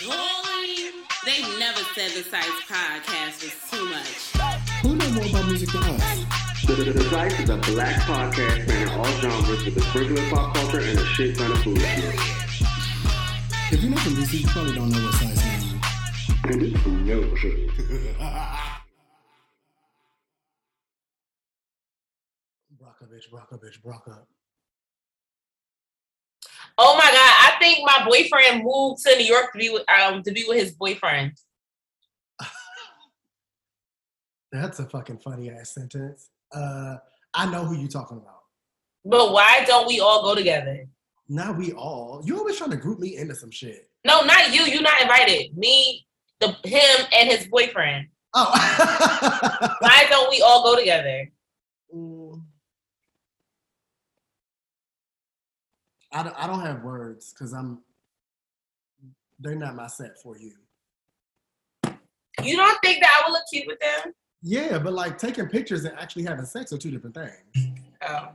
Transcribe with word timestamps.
Boy, 0.00 0.90
they 1.24 1.42
never 1.58 1.80
said 1.94 2.10
the 2.12 2.22
Sites 2.24 2.62
podcast 2.66 3.42
was 3.42 3.54
too 3.70 3.84
much. 3.90 4.32
Who 4.82 4.96
know 4.96 5.10
more 5.10 5.26
about 5.26 5.46
music 5.46 5.70
than 5.70 5.82
us? 5.82 6.24
The, 6.66 6.74
the, 6.74 6.92
the 6.92 7.04
Sites 7.10 7.38
is 7.40 7.50
a 7.50 7.56
black 7.56 7.96
podcast 8.02 8.64
spanning 8.64 8.88
all 8.94 9.04
genres 9.20 9.64
with 9.64 9.76
a 9.76 9.80
sprinkle 9.80 10.18
of 10.18 10.30
pop 10.30 10.54
culture 10.54 10.80
and 10.80 10.98
a 10.98 11.04
shit 11.04 11.36
ton 11.36 11.52
of 11.52 11.58
food. 11.58 11.78
If 13.72 13.82
you're 13.82 13.90
not 13.90 14.00
from 14.00 14.14
DC, 14.14 14.40
you 14.40 14.48
probably 14.48 14.74
don't 14.74 14.90
know 14.90 15.04
what 15.04 15.14
size 15.14 15.44
means. 15.44 15.74
And 16.44 16.60
this 16.60 16.82
food 16.82 17.06
never 17.06 17.36
should. 17.36 17.70
Brockovich, 22.80 23.30
Brockovich, 23.30 23.80
Brocka. 23.84 24.26
Oh 26.82 26.94
my 26.96 27.04
god, 27.04 27.34
I 27.39 27.39
think 27.60 27.78
my 27.84 28.04
boyfriend 28.04 28.64
moved 28.64 29.02
to 29.04 29.16
New 29.16 29.24
York 29.24 29.52
to 29.52 29.58
be 29.58 29.70
with 29.70 29.84
um 29.88 30.22
to 30.22 30.32
be 30.32 30.44
with 30.48 30.58
his 30.58 30.72
boyfriend. 30.72 31.32
That's 34.52 34.80
a 34.80 34.86
fucking 34.86 35.18
funny 35.18 35.50
ass 35.50 35.74
sentence. 35.74 36.30
Uh, 36.52 36.96
I 37.34 37.50
know 37.50 37.64
who 37.64 37.76
you're 37.76 37.88
talking 37.88 38.16
about. 38.16 38.40
But 39.04 39.32
why 39.32 39.64
don't 39.66 39.86
we 39.86 40.00
all 40.00 40.22
go 40.22 40.34
together? 40.34 40.86
Not 41.28 41.56
we 41.56 41.72
all. 41.72 42.22
You 42.24 42.38
always 42.38 42.56
trying 42.58 42.70
to 42.70 42.76
group 42.76 42.98
me 42.98 43.16
into 43.16 43.34
some 43.34 43.52
shit. 43.52 43.88
No, 44.04 44.22
not 44.22 44.52
you. 44.52 44.62
You're 44.62 44.82
not 44.82 45.00
invited. 45.00 45.56
Me, 45.56 46.04
the 46.40 46.48
him, 46.64 47.06
and 47.16 47.28
his 47.28 47.46
boyfriend. 47.46 48.08
Oh. 48.34 48.50
Why 49.80 50.06
don't 50.08 50.30
we 50.30 50.42
all 50.42 50.64
go 50.64 50.76
together? 50.76 51.30
I 56.12 56.22
don't, 56.22 56.36
I 56.36 56.46
don't 56.46 56.60
have 56.60 56.82
words 56.82 57.32
because 57.32 57.52
I'm. 57.52 57.80
They're 59.38 59.54
not 59.54 59.74
my 59.74 59.86
set 59.86 60.20
for 60.20 60.36
you. 60.38 60.52
You 62.42 62.56
don't 62.56 62.78
think 62.82 63.00
that 63.00 63.10
I 63.18 63.26
would 63.26 63.32
look 63.32 63.44
cute 63.50 63.66
with 63.66 63.80
them? 63.80 64.12
Yeah, 64.42 64.78
but 64.78 64.92
like 64.92 65.18
taking 65.18 65.46
pictures 65.48 65.84
and 65.84 65.98
actually 65.98 66.24
having 66.24 66.44
sex 66.44 66.72
are 66.72 66.78
two 66.78 66.90
different 66.90 67.14
things. 67.14 67.74
Oh. 68.06 68.28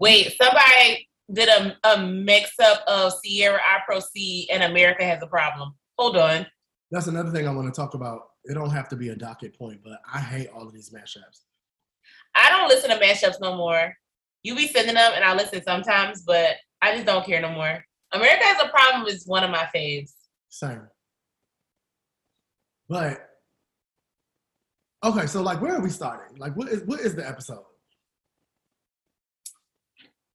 Wait, 0.00 0.36
somebody 0.40 1.08
did 1.32 1.48
a, 1.48 1.76
a 1.84 2.02
mix 2.02 2.52
up 2.60 2.82
of 2.86 3.12
Sierra 3.24 3.60
I 3.60 3.80
Proceed 3.86 4.48
and 4.50 4.62
America 4.64 5.04
Has 5.04 5.22
a 5.22 5.26
Problem. 5.26 5.74
Hold 5.98 6.16
on. 6.16 6.46
That's 6.90 7.06
another 7.06 7.30
thing 7.30 7.46
I 7.46 7.52
want 7.52 7.72
to 7.72 7.80
talk 7.80 7.94
about. 7.94 8.30
It 8.44 8.54
don't 8.54 8.70
have 8.70 8.88
to 8.88 8.96
be 8.96 9.10
a 9.10 9.16
docket 9.16 9.56
point, 9.56 9.80
but 9.84 10.00
I 10.12 10.20
hate 10.20 10.48
all 10.48 10.66
of 10.66 10.72
these 10.72 10.90
mashups. 10.90 11.42
I 12.34 12.48
don't 12.50 12.68
listen 12.68 12.90
to 12.90 12.96
mashups 12.96 13.40
no 13.40 13.56
more. 13.56 13.94
You 14.42 14.54
be 14.54 14.68
sending 14.68 14.94
them 14.94 15.12
and 15.14 15.24
I 15.24 15.34
listen 15.34 15.62
sometimes, 15.62 16.22
but 16.22 16.56
I 16.80 16.94
just 16.94 17.06
don't 17.06 17.26
care 17.26 17.40
no 17.40 17.50
more. 17.50 17.84
America 18.12 18.44
Has 18.44 18.62
a 18.64 18.68
Problem 18.68 19.06
is 19.06 19.26
one 19.26 19.44
of 19.44 19.50
my 19.50 19.68
faves. 19.74 20.12
Same. 20.48 20.82
But 22.88 23.18
okay, 25.04 25.26
so 25.26 25.42
like, 25.42 25.60
where 25.60 25.74
are 25.74 25.82
we 25.82 25.90
starting? 25.90 26.38
Like, 26.38 26.56
what 26.56 26.68
is 26.68 26.82
what 26.84 27.00
is 27.00 27.14
the 27.14 27.28
episode? 27.28 27.64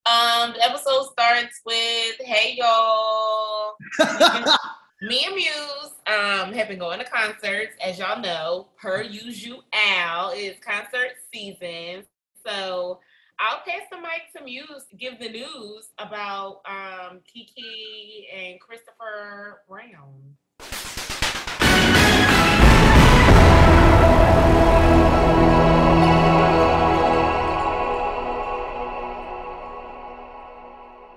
Um, 0.05 0.53
the 0.53 0.63
episode 0.63 1.07
starts 1.11 1.61
with, 1.65 2.15
"Hey 2.19 2.55
y'all." 2.57 3.75
Me 5.01 5.25
and 5.25 5.35
Muse 5.35 5.93
um 6.07 6.53
have 6.53 6.69
been 6.69 6.79
going 6.79 6.99
to 6.99 7.05
concerts, 7.05 7.75
as 7.83 7.99
y'all 7.99 8.21
know. 8.21 8.69
Per 8.77 9.01
usual, 9.01 9.63
it's 9.73 10.63
concert 10.63 11.13
season, 11.33 12.05
so 12.45 12.99
I'll 13.45 13.59
pass 13.67 13.81
the 13.91 13.97
mic 13.97 14.31
to 14.37 14.43
Muse 14.45 14.85
to 14.89 14.95
give 14.95 15.19
the 15.19 15.27
news 15.27 15.89
about 15.97 16.61
um 16.65 17.19
Keke 17.27 18.23
and 18.33 18.57
Christopher 18.61 19.63
Brown. 19.67 20.37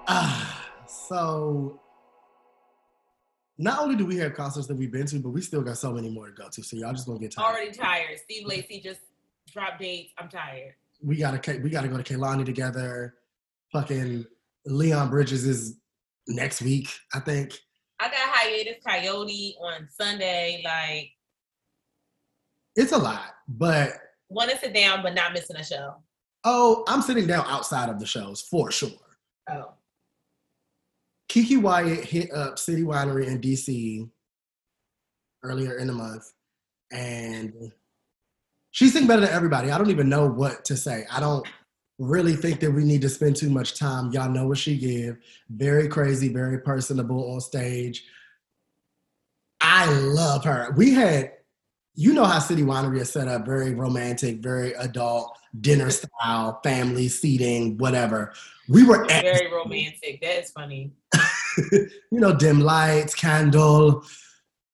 Ah, 0.08 0.68
so 0.88 1.80
not 3.56 3.78
only 3.78 3.94
do 3.94 4.04
we 4.04 4.16
have 4.16 4.34
concerts 4.34 4.66
that 4.66 4.74
we've 4.74 4.90
been 4.90 5.06
to, 5.06 5.20
but 5.20 5.30
we 5.30 5.40
still 5.42 5.62
got 5.62 5.78
so 5.78 5.92
many 5.92 6.10
more 6.10 6.26
to 6.26 6.32
go 6.32 6.48
to. 6.48 6.62
So 6.64 6.76
y'all 6.76 6.90
just 6.90 7.06
gonna 7.06 7.20
get 7.20 7.30
tired. 7.30 7.46
Already 7.46 7.70
tired. 7.70 8.18
Steve 8.24 8.48
Lacy 8.48 8.80
just 8.80 8.98
dropped 9.52 9.78
dates. 9.78 10.12
I'm 10.18 10.28
tired. 10.28 10.74
We 11.02 11.16
gotta 11.16 11.60
we 11.60 11.70
gotta 11.70 11.88
go 11.88 11.96
to 11.96 12.02
Kehlani 12.02 12.44
together. 12.44 13.14
Fucking 13.72 14.24
Leon 14.66 15.10
Bridges 15.10 15.44
is 15.46 15.78
next 16.28 16.62
week, 16.62 16.88
I 17.14 17.20
think. 17.20 17.58
I 18.00 18.08
got 18.08 18.14
Hiatus 18.16 18.76
Kaiyote 18.86 19.54
on 19.60 19.88
Sunday. 19.90 20.62
Like, 20.64 21.10
It's 22.74 22.92
a 22.92 22.98
lot, 22.98 23.34
but 23.48 23.90
want 24.28 24.50
to 24.50 24.58
sit 24.58 24.74
down 24.74 25.02
but 25.02 25.14
not 25.14 25.32
missing 25.32 25.56
a 25.56 25.64
show. 25.64 25.94
oh, 26.44 26.84
I'm 26.88 27.02
sitting 27.02 27.26
down 27.26 27.44
outside 27.48 27.88
of 27.88 27.98
the 27.98 28.06
shows 28.06 28.40
for 28.42 28.70
sure. 28.70 28.90
Oh. 29.50 29.72
Keke 31.30 31.60
Wyatt 31.60 32.04
hit 32.04 32.32
up 32.32 32.58
City 32.58 32.82
Winery 32.82 33.26
in 33.26 33.40
DC 33.40 34.08
earlier 35.42 35.76
in 35.78 35.86
the 35.88 35.92
month, 35.92 36.32
and 36.92 37.72
she 38.76 38.88
sing 38.88 39.06
better 39.06 39.22
than 39.22 39.30
everybody. 39.30 39.70
I 39.70 39.78
don't 39.78 39.88
even 39.88 40.10
know 40.10 40.26
what 40.26 40.66
to 40.66 40.76
say. 40.76 41.06
I 41.10 41.18
don't 41.18 41.48
really 41.98 42.36
think 42.36 42.60
that 42.60 42.70
we 42.70 42.84
need 42.84 43.00
to 43.00 43.08
spend 43.08 43.34
too 43.34 43.48
much 43.48 43.78
time. 43.78 44.12
Y'all 44.12 44.28
know 44.28 44.48
what 44.48 44.58
she 44.58 44.76
give. 44.76 45.16
Very 45.48 45.88
crazy, 45.88 46.28
very 46.28 46.60
personable 46.60 47.32
on 47.32 47.40
stage. 47.40 48.04
I 49.62 49.90
love 49.90 50.44
her. 50.44 50.74
We 50.76 50.92
had, 50.92 51.32
you 51.94 52.12
know 52.12 52.24
how 52.24 52.38
City 52.38 52.60
Winery 52.60 53.00
is 53.00 53.10
set 53.10 53.28
up, 53.28 53.46
very 53.46 53.72
romantic, 53.72 54.40
very 54.40 54.74
adult, 54.74 55.38
dinner 55.58 55.88
style, 55.88 56.60
family 56.62 57.08
seating, 57.08 57.78
whatever. 57.78 58.34
We 58.68 58.84
were 58.84 59.10
at 59.10 59.22
Very 59.22 59.50
romantic. 59.50 60.20
That 60.20 60.42
is 60.42 60.50
funny. 60.50 60.92
you 61.72 61.88
know, 62.10 62.36
dim 62.36 62.60
lights, 62.60 63.14
candle, 63.14 64.04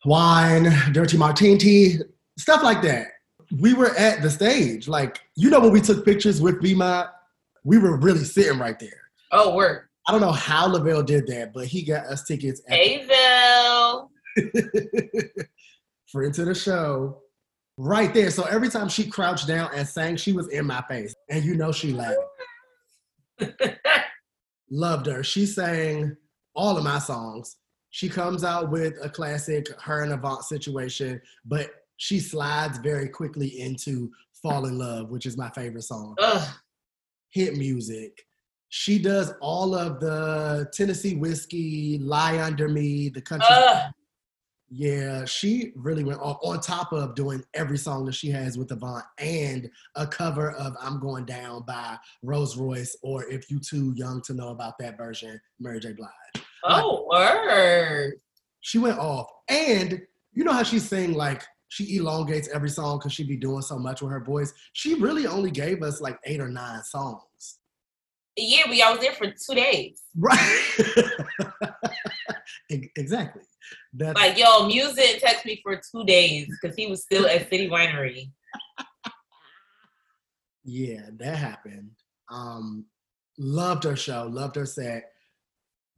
wine, 0.05 0.73
dirty 0.91 1.17
martini, 1.17 1.99
stuff 2.37 2.65
like 2.65 2.83
that. 2.83 3.12
We 3.61 3.75
were 3.75 3.95
at 3.97 4.23
the 4.23 4.31
stage. 4.31 4.89
Like, 4.89 5.21
you 5.37 5.51
know, 5.51 5.61
when 5.61 5.73
we 5.73 5.81
took 5.81 6.05
pictures 6.05 6.41
with 6.41 6.63
BMOT, 6.63 7.11
we 7.65 7.79
were 7.79 7.97
really 7.97 8.25
sitting 8.25 8.59
right 8.59 8.79
there. 8.79 8.91
Oh, 9.31 9.55
work. 9.55 9.89
I 10.07 10.13
don't 10.13 10.21
know 10.21 10.33
how 10.33 10.67
Lavelle 10.67 11.03
did 11.03 11.27
that, 11.29 11.53
but 11.53 11.67
he 11.67 11.83
got 11.83 12.07
us 12.07 12.25
tickets 12.25 12.61
at 12.67 12.75
Hey, 12.75 13.07
Vel. 13.07 14.11
for 16.07 16.25
into 16.25 16.45
the 16.45 16.55
show 16.55 17.23
right 17.77 18.13
there. 18.13 18.31
So 18.31 18.45
every 18.45 18.69
time 18.69 18.89
she 18.89 19.09
crouched 19.09 19.47
down 19.47 19.71
and 19.75 19.87
sang, 19.87 20.17
she 20.17 20.33
was 20.33 20.49
in 20.49 20.67
my 20.67 20.83
face. 20.89 21.15
And 21.31 21.45
you 21.45 21.55
know 21.55 21.73
she 21.73 21.93
laughed. 21.93 22.19
Loved 24.71 25.07
her. 25.07 25.23
She 25.23 25.47
sang 25.47 26.17
all 26.55 26.77
of 26.77 26.85
my 26.85 26.99
songs. 26.99 27.57
She 27.91 28.09
comes 28.09 28.43
out 28.43 28.71
with 28.71 28.95
a 29.03 29.09
classic 29.09 29.69
her 29.81 30.03
and 30.03 30.13
Avant 30.13 30.45
situation, 30.45 31.21
but 31.45 31.71
she 32.03 32.19
slides 32.19 32.79
very 32.79 33.09
quickly 33.09 33.61
into 33.61 34.11
Fall 34.43 34.67
in 34.67 34.77
Love, 34.77 35.11
which 35.11 35.25
is 35.25 35.37
my 35.37 35.49
favorite 35.51 35.85
song. 35.85 36.17
Ugh. 36.19 36.49
Hit 37.29 37.57
music. 37.57 38.27
She 38.71 38.99
does 38.99 39.33
all 39.41 39.77
of 39.77 40.01
the 40.01 40.69
Tennessee 40.73 41.15
whiskey, 41.15 41.99
Lie 41.99 42.43
Under 42.43 42.69
Me, 42.69 43.09
the 43.09 43.21
country. 43.21 43.47
Ugh. 43.49 43.93
Yeah, 44.69 45.25
she 45.27 45.71
really 45.77 46.03
went 46.03 46.19
off 46.19 46.39
on 46.43 46.59
top 46.59 46.93
of 46.93 47.15
doing 47.15 47.45
every 47.55 47.79
song 47.79 48.05
that 48.07 48.17
she 48.17 48.31
has 48.31 48.59
with 48.59 48.73
Avant 48.73 49.05
and 49.19 49.71
a 49.95 50.05
cover 50.05 50.51
of 50.53 50.75
I'm 50.81 50.99
Going 50.99 51.25
Down 51.25 51.63
by 51.69 51.99
Rose 52.25 52.57
Royce, 52.57 52.97
or 53.05 53.31
if 53.31 53.49
you 53.49 53.61
too 53.61 53.93
young 53.95 54.21
to 54.23 54.35
know 54.35 54.49
about 54.49 54.75
that 54.81 54.97
version, 54.97 55.41
Mary 55.61 55.79
J. 55.79 55.93
Blige. 55.93 56.45
Oh, 56.65 57.07
word. 57.09 58.15
She 58.61 58.79
went 58.79 58.99
off. 58.99 59.29
And 59.49 60.03
you 60.33 60.43
know 60.43 60.53
how 60.53 60.65
she 60.65 60.81
sing 60.81 61.13
like 61.13 61.45
she 61.73 61.97
elongates 61.97 62.49
every 62.49 62.69
song 62.69 62.99
because 62.99 63.15
she 63.15 63.25
be 63.25 63.37
doing 63.37 63.63
so 63.63 63.79
much 63.79 64.03
with 64.03 64.13
her 64.13 64.23
voice? 64.23 64.53
She 64.75 64.95
really 64.95 65.27
only 65.27 65.51
gave 65.51 65.83
us 65.83 66.03
like 66.03 66.19
eight 66.27 66.39
or 66.39 66.49
nine 66.49 66.83
songs. 66.83 67.59
Yeah, 68.37 68.69
we 68.69 68.83
all 68.83 68.93
was 68.93 69.01
there 69.01 69.15
for 69.15 69.27
two 69.27 69.55
days. 69.55 70.03
Right. 70.17 70.61
Exactly. 72.97 73.43
That's 73.93 74.19
Like, 74.19 74.39
yo, 74.39 74.67
music 74.67 75.21
text 75.21 75.45
me 75.45 75.61
for 75.63 75.79
two 75.91 76.05
days 76.05 76.49
because 76.49 76.75
he 76.77 76.87
was 76.87 77.03
still 77.03 77.27
at 77.27 77.51
City 77.51 77.69
Winery. 77.69 78.31
Yeah, 80.65 81.03
that 81.19 81.37
happened. 81.37 81.91
Um, 82.31 82.87
loved 83.39 83.85
her 83.85 83.97
show, 83.97 84.27
loved 84.31 84.57
her 84.57 84.65
set. 84.67 85.11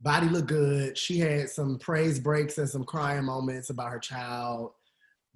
Body 0.00 0.28
looked 0.28 0.48
good. 0.48 0.98
She 0.98 1.18
had 1.18 1.48
some 1.48 1.78
praise 1.78 2.18
breaks 2.18 2.58
and 2.58 2.68
some 2.68 2.84
crying 2.84 3.24
moments 3.24 3.70
about 3.70 3.92
her 3.92 3.98
child. 3.98 4.72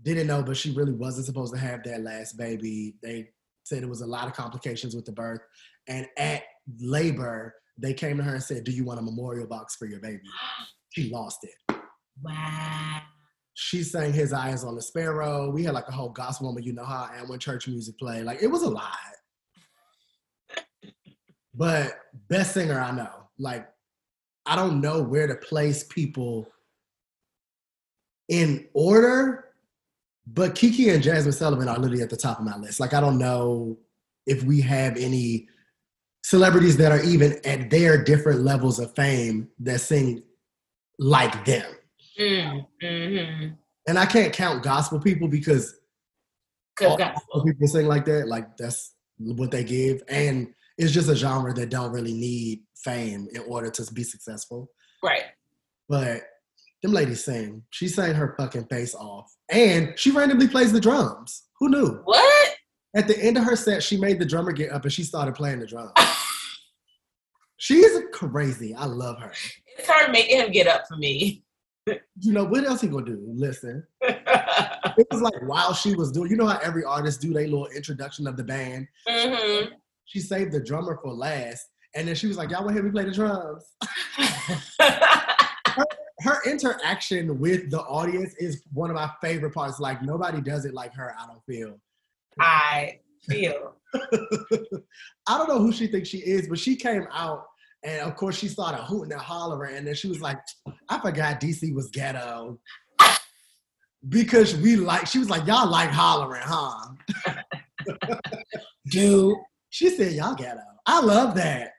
Didn't 0.03 0.27
know, 0.27 0.43
but 0.43 0.57
she 0.57 0.71
really 0.71 0.93
wasn't 0.93 1.27
supposed 1.27 1.53
to 1.55 1.61
have 1.61 1.83
that 1.85 2.03
last 2.03 2.37
baby. 2.37 2.95
They 3.03 3.31
said 3.65 3.83
it 3.83 3.89
was 3.89 4.01
a 4.01 4.07
lot 4.07 4.27
of 4.27 4.33
complications 4.33 4.95
with 4.95 5.05
the 5.05 5.13
birth. 5.13 5.41
And 5.89 6.07
at 6.17 6.43
labor, 6.81 7.55
they 7.77 7.95
came 7.95 8.17
to 8.19 8.23
her 8.23 8.35
and 8.35 8.43
said, 8.43 8.65
Do 8.65 8.73
you 8.73 8.85
want 8.85 9.01
a 9.01 9.03
memorial 9.03 9.47
box 9.47 9.77
for 9.77 9.87
your 9.87 10.01
baby? 10.01 10.23
She 10.91 11.11
lost 11.11 11.45
it. 11.45 11.77
Wow. 12.23 13.03
She 13.53 13.83
sang 13.83 14.13
His 14.13 14.33
Eyes 14.33 14.65
on 14.65 14.75
the 14.75 14.81
Sparrow. 14.81 15.51
We 15.51 15.63
had 15.65 15.75
like 15.75 15.87
a 15.87 15.93
whole 15.93 16.09
gospel 16.09 16.47
moment, 16.47 16.65
you 16.65 16.73
know 16.73 16.85
how 16.85 17.09
I 17.13 17.19
am 17.19 17.29
when 17.29 17.39
church 17.39 17.69
music 17.69 17.99
played. 17.99 18.25
Like 18.25 18.43
it 18.43 18.47
was 18.47 18.63
a 18.63 18.71
lot. 18.71 18.97
but 21.55 21.93
best 22.29 22.55
singer 22.55 22.81
I 22.81 22.91
know. 22.93 23.11
Like 23.39 23.69
I 24.47 24.57
don't 24.57 24.81
know 24.81 25.03
where 25.03 25.27
to 25.27 25.35
place 25.35 25.85
people 25.85 26.49
in 28.29 28.67
order, 28.73 29.48
but 30.35 30.55
Keke 30.55 30.95
and 30.95 31.03
Jazmine 31.03 31.35
Sullivan 31.35 31.69
are 31.69 31.79
literally 31.79 32.03
at 32.03 32.11
the 32.11 32.17
top 32.17 32.39
of 32.39 32.45
my 32.45 32.57
list. 32.57 32.81
Like 32.81 32.95
I 32.95 33.01
don't 33.01 33.19
know 33.19 33.79
if 34.27 34.43
we 34.43 34.61
have 34.61 34.97
any 34.97 35.49
celebrities 36.23 36.77
that 36.77 36.93
are 36.93 37.03
even 37.03 37.41
at 37.45 37.71
their 37.71 38.03
different 38.03 38.41
levels 38.41 38.79
of 38.79 38.95
fame 38.95 39.49
that 39.61 39.81
sing 39.81 40.23
like 40.99 41.45
them. 41.45 41.71
Mm, 42.21 42.67
hmm 42.83 43.49
And 43.87 43.99
I 43.99 44.05
can't 44.05 44.33
count 44.33 44.63
gospel 44.63 45.01
people 45.01 45.29
because 45.29 45.75
gospel 46.77 47.45
people 47.45 47.67
sing 47.69 47.87
like 47.87 48.05
that. 48.05 48.29
Like 48.29 48.57
that's 48.57 48.95
what 49.19 49.51
they 49.51 49.65
give. 49.65 50.03
And 50.09 50.53
it's 50.77 50.93
just 50.93 51.09
a 51.09 51.17
genre 51.17 51.55
that 51.55 51.71
don't 51.71 51.93
really 51.93 52.13
need 52.13 52.61
fame 52.77 53.29
in 53.33 53.43
order 53.49 53.71
to 53.71 53.95
be 53.95 54.03
successful. 54.03 54.71
Right. 55.03 55.25
But 55.89 56.23
them 56.83 56.93
ladies 56.93 57.25
sing. 57.25 57.63
She 57.71 57.89
sang 57.89 58.15
her 58.15 58.35
fucking 58.39 58.67
face 58.67 58.95
off. 58.95 59.33
And 59.51 59.99
she 59.99 60.11
randomly 60.11 60.49
plays 60.49 60.73
the 60.73 60.81
drums. 60.81 61.45
Who 61.59 61.69
knew? 61.69 62.01
What? 62.05 62.55
At 62.95 63.09
the 63.09 63.19
end 63.23 63.39
of 63.39 63.45
her 63.45 63.57
set, 63.57 63.83
she 63.83 63.97
made 63.97 64.19
the 64.19 64.25
drummer 64.25 64.53
get 64.53 64.73
up 64.73 64.85
and 64.85 64.93
she 64.93 65.03
started 65.03 65.35
playing 65.35 65.61
the 65.61 65.67
drums. 65.67 65.93
She's 67.57 67.99
crazy. 68.13 68.75
I 68.75 68.85
love 68.87 69.19
her. 69.19 69.33
It's 69.77 69.89
her 69.89 70.11
making 70.11 70.41
him 70.41 70.53
get 70.53 70.69
up 70.69 70.85
for 70.89 70.97
me. 70.97 71.43
You 71.87 72.33
know, 72.33 72.45
what 72.45 72.65
else 72.65 72.83
he 72.83 72.89
gonna 72.89 73.07
do? 73.07 73.19
Listen. 73.27 73.85
it 74.03 75.07
was 75.11 75.23
like 75.23 75.35
while 75.43 75.73
she 75.73 75.95
was 75.95 76.13
doing, 76.13 76.31
you 76.31 76.37
know 76.37 76.47
how 76.47 76.59
every 76.59 76.85
artist 76.85 77.21
do 77.21 77.33
their 77.33 77.45
little 77.45 77.69
introduction 77.69 78.27
of 78.27 78.37
the 78.37 78.45
band. 78.45 78.87
mm-hmm. 79.09 79.75
She 80.05 80.21
saved 80.21 80.53
the 80.53 80.63
drummer 80.63 80.99
for 81.03 81.13
last. 81.13 81.69
And 81.95 82.07
then 82.07 82.15
she 82.15 82.27
was 82.27 82.37
like, 82.37 82.51
Y'all 82.51 82.65
want 82.65 82.77
to 82.77 82.83
hear 82.83 82.83
me 82.83 82.91
play 82.91 83.05
the 83.05 83.13
drums? 83.13 83.65
her 86.21 86.39
interaction 86.45 87.39
with 87.39 87.71
the 87.71 87.81
audience 87.81 88.35
is 88.39 88.63
one 88.73 88.91
of 88.91 88.97
my 88.97 89.11
favorite 89.21 89.55
parts. 89.55 89.81
Like 89.81 90.03
nobody 90.03 90.41
does 90.41 90.65
it 90.65 90.75
like 90.75 90.95
her, 90.95 91.15
I 91.19 91.27
don't 91.27 91.45
feel. 91.45 91.79
I 92.41 92.99
feel. 93.29 93.77
I 93.95 95.39
don't 95.39 95.49
know 95.49 95.59
who 95.59 95.73
she 95.73 95.87
thinks 95.87 96.09
she 96.09 96.19
is, 96.19 96.49
but 96.49 96.59
she 96.59 96.77
came 96.77 97.07
out 97.13 97.45
and 97.85 98.01
of 98.03 98.17
course 98.17 98.37
she 98.37 98.49
started 98.49 98.83
hooting 98.83 99.13
and 99.13 99.21
hollering, 99.21 99.77
and 99.77 99.87
then 99.87 99.95
she 99.95 100.09
was 100.09 100.21
like, 100.21 100.39
I 100.89 100.99
forgot 100.99 101.41
DC 101.41 101.75
was 101.75 101.91
ghetto. 101.91 102.59
Because 104.09 104.57
we 104.57 104.77
like, 104.77 105.09
she 105.09 105.19
was 105.19 105.29
like, 105.29 105.45
Y'all 105.45 105.69
like 105.69 105.91
hollering, 105.91 106.43
huh? 106.45 106.93
Dude. 108.87 109.37
She 109.71 109.91
said, 109.91 110.13
Y'all 110.13 110.37
ghetto. 110.37 110.61
I 110.87 111.01
love 111.01 111.35
that. 111.35 111.73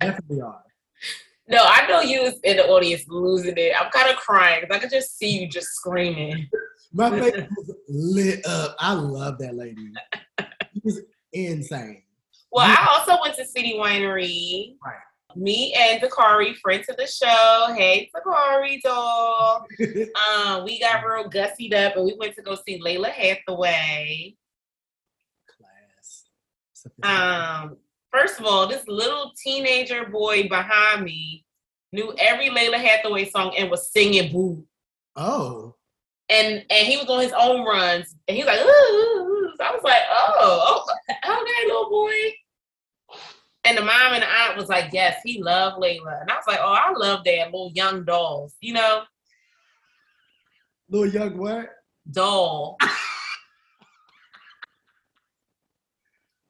Definitely 0.00 0.42
are. 0.42 0.62
No, 1.50 1.64
I 1.64 1.84
know 1.88 2.00
you 2.00 2.22
was 2.22 2.38
in 2.44 2.58
the 2.58 2.66
audience 2.68 3.04
losing 3.08 3.54
it. 3.56 3.72
I'm 3.78 3.90
kind 3.90 4.08
of 4.08 4.16
crying 4.16 4.60
because 4.60 4.76
I 4.76 4.78
could 4.78 4.90
just 4.90 5.18
see 5.18 5.40
you 5.40 5.48
just 5.48 5.68
screaming. 5.68 6.48
My 6.92 7.10
face 7.20 7.48
was 7.56 7.74
lit 7.88 8.46
up. 8.46 8.76
I 8.78 8.92
love 8.92 9.38
that 9.38 9.56
lady. 9.56 9.90
It 10.38 10.84
was 10.84 11.00
insane. 11.32 12.04
Well, 12.52 12.66
I 12.66 12.86
also 12.96 13.20
went 13.20 13.34
to 13.36 13.44
City 13.44 13.74
Winery. 13.76 14.76
Right. 14.84 14.94
Me 15.36 15.72
and 15.76 16.00
Dakari, 16.00 16.56
friends 16.56 16.88
of 16.88 16.96
the 16.96 17.06
show. 17.06 17.74
Hey, 17.76 18.10
Dakari, 18.14 18.80
doll. 18.82 19.66
um, 20.46 20.64
we 20.64 20.78
got 20.78 21.04
real 21.04 21.28
gussied 21.28 21.74
up 21.74 21.96
and 21.96 22.04
we 22.04 22.14
went 22.18 22.36
to 22.36 22.42
go 22.42 22.56
see 22.56 22.80
Lalah 22.80 23.10
Hathaway. 23.10 24.36
Class. 25.48 26.24
Um, 27.02 27.76
first 28.10 28.38
of 28.38 28.46
all, 28.46 28.66
this 28.66 28.86
little 28.88 29.32
teenager 29.42 30.06
boy 30.06 30.48
behind 30.48 31.04
me 31.04 31.44
knew 31.92 32.14
every 32.18 32.48
Lalah 32.48 32.76
Hathaway 32.76 33.28
song 33.28 33.54
and 33.56 33.70
was 33.70 33.90
singing 33.90 34.32
"Boo." 34.32 34.64
Oh. 35.16 35.74
And 36.28 36.64
and 36.70 36.86
he 36.86 36.96
was 36.96 37.06
on 37.08 37.20
his 37.20 37.32
own 37.32 37.64
runs, 37.64 38.14
and 38.28 38.36
he 38.36 38.44
was 38.44 38.48
like, 38.48 38.60
ooh. 38.60 39.52
So 39.56 39.64
I 39.64 39.72
was 39.72 39.82
like, 39.82 40.02
oh, 40.10 40.84
oh, 40.86 40.86
okay, 41.10 41.66
little 41.66 41.90
boy. 41.90 42.12
And 43.64 43.76
the 43.76 43.82
mom 43.82 44.14
and 44.14 44.22
the 44.22 44.28
aunt 44.28 44.56
was 44.56 44.68
like, 44.68 44.90
yes, 44.92 45.20
he 45.24 45.42
loved 45.42 45.82
Lalah. 45.82 46.22
And 46.22 46.30
I 46.30 46.36
was 46.36 46.46
like, 46.46 46.60
oh, 46.62 46.72
I 46.72 46.92
love 46.92 47.24
that 47.24 47.46
little 47.46 47.72
young 47.74 48.04
dolls, 48.04 48.54
you 48.60 48.72
know, 48.74 49.02
Little 50.88 51.08
young 51.08 51.36
what? 51.36 51.68
doll. 52.10 52.78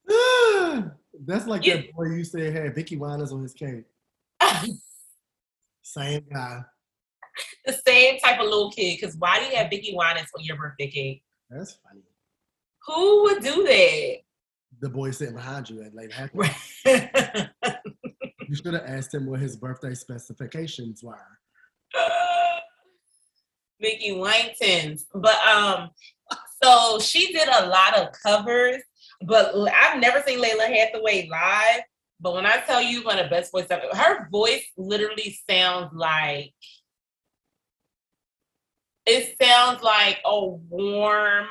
That's 1.27 1.47
like 1.47 1.65
You- 1.67 1.75
that 1.77 1.93
boy 1.93 2.05
you 2.07 2.25
said 2.25 2.53
had 2.53 2.75
Vickie 2.75 2.99
Winans 2.99 3.33
on 3.33 3.43
his 3.43 3.53
cake. 3.55 3.85
Same 5.83 6.25
guy. 6.33 6.61
the 7.67 7.73
same 7.87 8.19
type 8.21 8.39
of 8.41 8.45
little 8.47 8.71
kid. 8.71 8.99
Because 9.01 9.17
why 9.17 9.39
do 9.41 9.47
you 9.47 9.57
have 9.57 9.69
Vickie 9.71 9.95
Winans 9.95 10.29
on 10.37 10.45
your 10.45 10.57
birthday 10.57 10.89
cake? 10.89 11.23
That's 11.49 11.79
funny. 11.85 12.03
Who 12.87 13.23
would 13.25 13.43
do 13.43 13.65
that? 13.65 14.17
The 14.81 14.89
boy 14.89 15.11
sitting 15.11 15.35
behind 15.35 15.69
you 15.71 15.83
at 15.83 15.95
like. 15.95 16.13
Right. 16.35 16.55
You 18.49 18.57
should 18.57 18.75
have 18.75 18.83
asked 18.85 19.15
him 19.15 19.27
what 19.27 19.39
his 19.39 19.55
birthday 19.55 19.95
specifications 19.95 21.05
were. 21.05 21.15
Mickey 23.81 24.11
Langton's. 24.13 25.07
But 25.15 25.37
um, 25.47 25.91
so 26.61 26.99
she 26.99 27.33
did 27.33 27.47
a 27.49 27.67
lot 27.69 27.97
of 27.97 28.09
covers, 28.25 28.83
but 29.23 29.55
I've 29.55 30.01
never 30.01 30.23
seen 30.27 30.43
Lalah 30.43 30.67
Hathaway 30.67 31.29
live. 31.29 31.83
But 32.21 32.35
when 32.35 32.47
I 32.47 32.59
tell 32.67 32.83
you 32.83 33.03
one 33.03 33.19
of 33.19 33.25
the 33.25 33.31
best 33.31 33.53
voice 33.53 33.67
ever, 33.71 33.85
her 33.93 34.29
voice 34.31 34.65
literally 34.77 35.39
sounds 35.49 35.91
like 35.95 36.53
it 39.07 39.37
sounds 39.41 39.83
like 39.83 40.19
a 40.25 40.47
warm, 40.47 41.47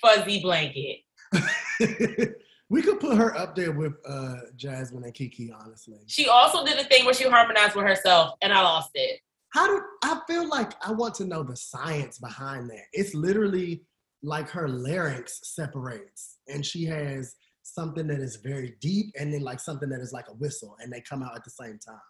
fuzzy 0.00 0.40
blanket. 0.40 1.00
we 2.68 2.82
could 2.82 3.00
put 3.00 3.16
her 3.16 3.36
up 3.36 3.54
there 3.54 3.72
with 3.72 3.92
uh, 4.06 4.36
Jazmine 4.56 5.04
and 5.04 5.14
Keke, 5.14 5.50
honestly. 5.54 5.98
She 6.06 6.26
also 6.26 6.64
did 6.64 6.78
a 6.78 6.84
thing 6.84 7.04
where 7.04 7.14
she 7.14 7.28
harmonized 7.28 7.76
with 7.76 7.84
herself, 7.84 8.34
and 8.42 8.52
I 8.52 8.62
lost 8.62 8.90
it. 8.94 9.20
How 9.50 9.66
do 9.68 9.80
I 10.02 10.20
feel 10.26 10.48
like 10.48 10.72
I 10.84 10.90
want 10.90 11.14
to 11.16 11.24
know 11.24 11.42
the 11.42 11.56
science 11.56 12.18
behind 12.18 12.68
that? 12.70 12.84
It's 12.92 13.14
literally 13.14 13.82
like 14.24 14.48
her 14.50 14.68
larynx 14.68 15.40
separates, 15.42 16.38
and 16.48 16.64
she 16.64 16.84
has 16.84 17.34
something 17.62 18.06
that 18.08 18.20
is 18.20 18.36
very 18.36 18.76
deep, 18.80 19.12
and 19.18 19.32
then 19.32 19.42
like 19.42 19.60
something 19.60 19.88
that 19.90 20.00
is 20.00 20.12
like 20.12 20.28
a 20.28 20.34
whistle, 20.34 20.76
and 20.80 20.92
they 20.92 21.00
come 21.00 21.22
out 21.22 21.36
at 21.36 21.44
the 21.44 21.50
same 21.50 21.78
time. 21.78 22.00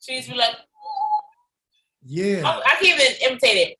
She 0.00 0.14
used 0.16 0.26
to 0.26 0.32
be 0.32 0.38
like, 0.38 0.56
Yeah. 2.04 2.42
I, 2.44 2.60
I 2.64 2.82
can't 2.82 3.00
even 3.00 3.16
imitate 3.26 3.56
it. 3.56 3.78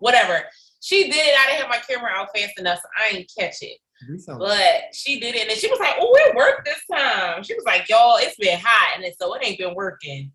Whatever. 0.00 0.44
She 0.80 1.04
did 1.04 1.14
it. 1.16 1.34
I 1.38 1.50
didn't 1.50 1.62
have 1.62 1.70
my 1.70 1.78
camera 1.78 2.10
out 2.12 2.28
fast 2.36 2.58
enough, 2.58 2.78
so 2.78 2.88
I 2.98 3.12
didn't 3.12 3.30
catch 3.38 3.56
it. 3.62 3.78
But 4.38 4.94
she 4.94 5.18
did 5.20 5.34
it, 5.34 5.48
and 5.48 5.58
she 5.58 5.68
was 5.68 5.80
like, 5.80 5.94
"Oh, 5.98 6.14
it 6.20 6.36
worked 6.36 6.66
this 6.66 6.82
time." 6.92 7.42
She 7.42 7.54
was 7.54 7.64
like, 7.64 7.88
"Y'all, 7.88 8.18
it's 8.18 8.36
been 8.36 8.58
hot, 8.62 9.02
and 9.02 9.14
so 9.18 9.32
it 9.34 9.46
ain't 9.46 9.58
been 9.58 9.74
working." 9.74 10.32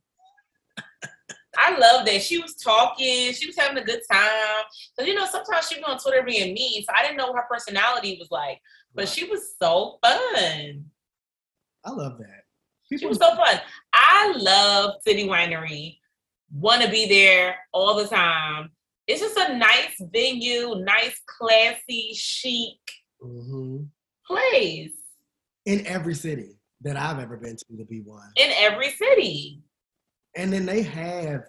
I 1.57 1.77
love 1.77 2.05
that 2.05 2.21
she 2.21 2.39
was 2.39 2.55
talking. 2.55 3.33
She 3.33 3.47
was 3.47 3.57
having 3.57 3.77
a 3.77 3.83
good 3.85 4.01
time. 4.11 4.63
Cause 4.97 5.07
you 5.07 5.13
know 5.13 5.25
sometimes 5.25 5.67
she 5.67 5.75
was 5.79 5.83
on 5.87 5.99
Twitter 5.99 6.23
being 6.25 6.53
mean, 6.53 6.83
so 6.83 6.93
I 6.95 7.03
didn't 7.03 7.17
know 7.17 7.27
what 7.27 7.35
her 7.37 7.47
personality 7.49 8.17
was 8.19 8.29
like. 8.31 8.59
But 8.93 9.03
Right. 9.05 9.09
she 9.13 9.25
was 9.25 9.55
so 9.61 9.99
fun. 10.03 10.85
I 11.83 11.89
love 11.91 12.17
that. 12.19 12.43
She 12.97 13.05
was 13.07 13.17
so 13.17 13.35
fun. 13.35 13.59
I 13.93 14.33
love 14.37 14.95
City 15.05 15.25
Winery. 15.27 15.97
Want 16.53 16.81
to 16.81 16.89
be 16.89 17.07
there 17.07 17.57
all 17.71 17.95
the 17.95 18.07
time. 18.07 18.71
It's 19.07 19.21
just 19.21 19.37
a 19.37 19.57
nice 19.57 19.95
venue, 19.99 20.75
nice, 20.83 21.19
classy, 21.25 22.13
chic 22.13 22.79
Mhm. 23.23 23.89
place 24.25 24.91
in 25.65 25.85
every 25.87 26.15
city 26.15 26.57
that 26.81 26.97
I've 26.97 27.19
ever 27.19 27.37
been 27.37 27.55
to 27.55 27.77
to 27.77 27.85
be 27.85 28.01
one. 28.01 28.31
in 28.35 28.51
every 28.51 28.91
city. 28.91 29.61
And 30.35 30.51
then 30.51 30.65
they 30.65 30.81
have 30.81 31.43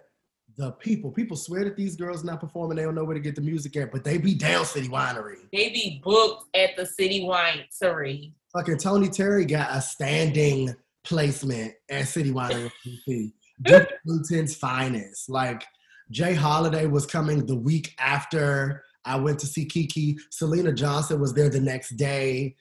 the 0.56 0.72
people. 0.72 1.10
People 1.10 1.36
swear 1.36 1.64
that 1.64 1.76
these 1.76 1.96
girls 1.96 2.24
not 2.24 2.40
performing, 2.40 2.76
they 2.76 2.82
don't 2.82 2.94
know 2.94 3.04
where 3.04 3.14
to 3.14 3.20
get 3.20 3.34
the 3.34 3.40
music 3.40 3.76
at, 3.76 3.92
but 3.92 4.04
they 4.04 4.18
be 4.18 4.34
down 4.34 4.64
City 4.64 4.88
Winery. 4.88 5.36
They 5.52 5.70
be 5.70 6.00
booked 6.04 6.44
at 6.54 6.76
the 6.76 6.86
City 6.86 7.22
Winery. 7.22 8.32
Fucking 8.52 8.78
Tony 8.78 9.08
Terry 9.08 9.44
got 9.44 9.74
a 9.74 9.80
standing 9.80 10.74
placement 11.04 11.72
at 11.90 12.08
City 12.08 12.32
Winery 12.32 12.70
in 12.84 12.98
DC. 13.08 13.32
Duke 13.62 13.88
Ellington's 14.06 14.56
finest. 14.56 15.30
Like 15.30 15.64
J. 16.10 16.34
Holiday 16.34 16.86
was 16.86 17.06
coming 17.06 17.46
the 17.46 17.56
week 17.56 17.94
after 17.98 18.82
I 19.04 19.16
went 19.16 19.38
to 19.40 19.46
see 19.46 19.66
Keke. 19.66 20.16
Syleena 20.30 20.74
Johnson 20.74 21.20
was 21.20 21.32
there 21.34 21.48
the 21.48 21.60
next 21.60 21.96
day. 21.96 22.56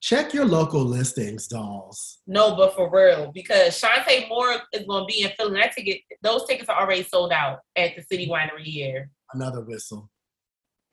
Check 0.00 0.34
your 0.34 0.44
local 0.44 0.84
listings, 0.84 1.46
dolls. 1.48 2.18
No, 2.26 2.54
but 2.56 2.74
for 2.74 2.90
real, 2.90 3.32
because 3.32 3.80
Chanté 3.80 4.28
Moore 4.28 4.56
is 4.72 4.84
going 4.86 5.02
to 5.02 5.06
be 5.06 5.22
in 5.22 5.30
Philly. 5.38 5.58
That 5.60 5.72
ticket, 5.72 6.00
those 6.22 6.46
tickets 6.46 6.68
are 6.68 6.78
already 6.78 7.04
sold 7.04 7.32
out 7.32 7.60
at 7.76 7.96
the 7.96 8.02
City 8.02 8.28
Winery 8.28 8.64
here. 8.64 9.10
Another 9.32 9.62
whistle. 9.62 10.10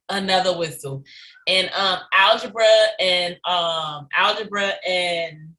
Another 0.09 0.57
whistle, 0.57 1.03
and 1.47 1.69
um, 1.69 1.99
algebra 2.13 2.67
and 2.99 3.37
um, 3.45 4.09
algebra 4.13 4.73
and 4.85 5.53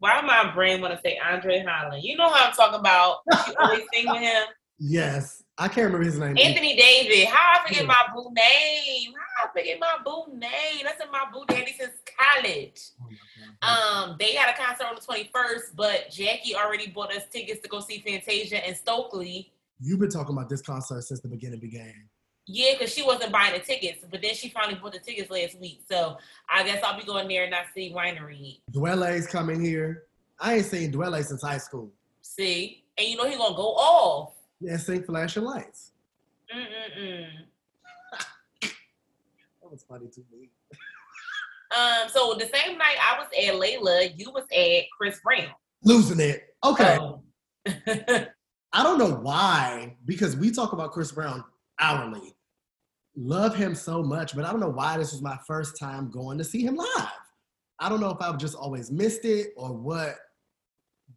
why 0.00 0.20
my 0.22 0.50
brain 0.52 0.80
want 0.80 0.94
to 0.94 1.00
say 1.00 1.18
Andre 1.18 1.62
Holland? 1.66 2.02
You 2.02 2.16
know 2.16 2.28
how 2.28 2.46
I'm 2.46 2.52
talking 2.52 2.80
about. 2.80 3.18
She 3.46 3.54
always 3.56 3.82
sing 3.92 4.06
with 4.08 4.20
him. 4.20 4.42
Yes, 4.82 5.44
I 5.58 5.68
can't 5.68 5.84
remember 5.92 6.04
his 6.06 6.18
name. 6.18 6.38
Anthony 6.38 6.74
David. 6.74 7.28
How 7.28 7.58
I 7.60 7.68
forget 7.68 7.82
Yeah. 7.82 7.88
my 7.88 8.08
boo 8.14 8.30
name? 8.32 9.12
How 9.36 9.46
I 9.46 9.52
forget 9.52 9.78
my 9.78 9.98
boo 10.02 10.24
name? 10.32 10.80
That's 10.84 10.98
been 10.98 11.10
my 11.10 11.26
boo 11.30 11.44
daddy 11.46 11.76
since 11.78 11.92
college. 12.18 12.80
Oh. 13.62 14.08
Um, 14.08 14.16
they 14.18 14.34
had 14.34 14.54
a 14.54 14.56
concert 14.58 14.86
on 14.86 14.94
the 14.94 15.02
21st, 15.02 15.76
but 15.76 16.10
Jackie 16.10 16.56
already 16.56 16.86
bought 16.86 17.14
us 17.14 17.24
tickets 17.30 17.60
to 17.60 17.68
go 17.68 17.80
see 17.80 17.98
Fantasia 17.98 18.66
and 18.66 18.74
Stokely. 18.74 19.52
You've 19.80 20.00
been 20.00 20.08
talking 20.08 20.34
about 20.34 20.48
this 20.48 20.62
concert 20.62 21.02
since 21.02 21.20
the 21.20 21.28
beginning 21.28 21.60
began. 21.60 22.08
Yeah, 22.46 22.72
because 22.72 22.92
she 22.94 23.02
wasn't 23.02 23.32
buying 23.32 23.52
the 23.52 23.60
tickets, 23.60 24.06
but 24.10 24.22
then 24.22 24.34
she 24.34 24.48
finally 24.48 24.76
bought 24.80 24.92
the 24.92 24.98
tickets 24.98 25.30
last 25.30 25.60
week. 25.60 25.82
So 25.90 26.16
I 26.48 26.62
guess 26.64 26.82
I'll 26.82 26.98
be 26.98 27.04
going 27.04 27.28
there 27.28 27.42
and 27.42 27.50
not 27.50 27.66
see 27.74 27.92
Winery. 27.94 28.60
Dwele's 28.72 29.26
coming 29.26 29.62
here. 29.62 30.04
I 30.38 30.54
ain't 30.56 30.64
seen 30.66 30.90
Dwele 30.90 31.22
since 31.22 31.42
high 31.42 31.58
school. 31.58 31.92
See? 32.22 32.82
And 32.96 33.06
you 33.08 33.16
know 33.18 33.28
he 33.28 33.36
gonna 33.36 33.54
go 33.54 33.74
off. 33.74 34.32
Yeah, 34.60 34.76
sing 34.76 35.02
flashing 35.02 35.44
lights. 35.44 35.92
Mm-mm-mm. 36.54 37.26
That 39.62 39.70
was 39.70 39.84
funny 39.84 40.08
to 40.08 40.20
me. 40.32 40.50
Um, 41.76 42.08
so 42.08 42.34
the 42.34 42.50
same 42.52 42.76
night 42.76 42.96
I 43.00 43.18
was 43.18 43.28
at 43.28 43.54
Lalah, 43.54 44.12
you 44.18 44.32
was 44.32 44.44
at 44.52 44.84
Chris 44.96 45.20
Brown. 45.22 45.54
Losing 45.84 46.18
it. 46.18 46.54
Okay. 46.64 46.98
Oh. 47.00 47.22
I 48.72 48.82
don't 48.82 48.98
know 48.98 49.14
why, 49.14 49.96
because 50.04 50.36
we 50.36 50.50
talk 50.50 50.72
about 50.72 50.90
Chris 50.92 51.12
Brown 51.12 51.44
hourly. 51.78 52.34
Love 53.16 53.54
him 53.54 53.74
so 53.74 54.02
much, 54.02 54.34
but 54.34 54.44
I 54.44 54.50
don't 54.50 54.60
know 54.60 54.70
why 54.70 54.96
this 54.96 55.12
was 55.12 55.22
my 55.22 55.38
first 55.46 55.78
time 55.78 56.10
going 56.10 56.38
to 56.38 56.44
see 56.44 56.62
him 56.62 56.76
live. 56.76 57.08
I 57.78 57.88
don't 57.88 58.00
know 58.00 58.10
if 58.10 58.20
I've 58.20 58.38
just 58.38 58.54
always 58.54 58.90
missed 58.90 59.24
it 59.24 59.52
or 59.56 59.72
what, 59.72 60.16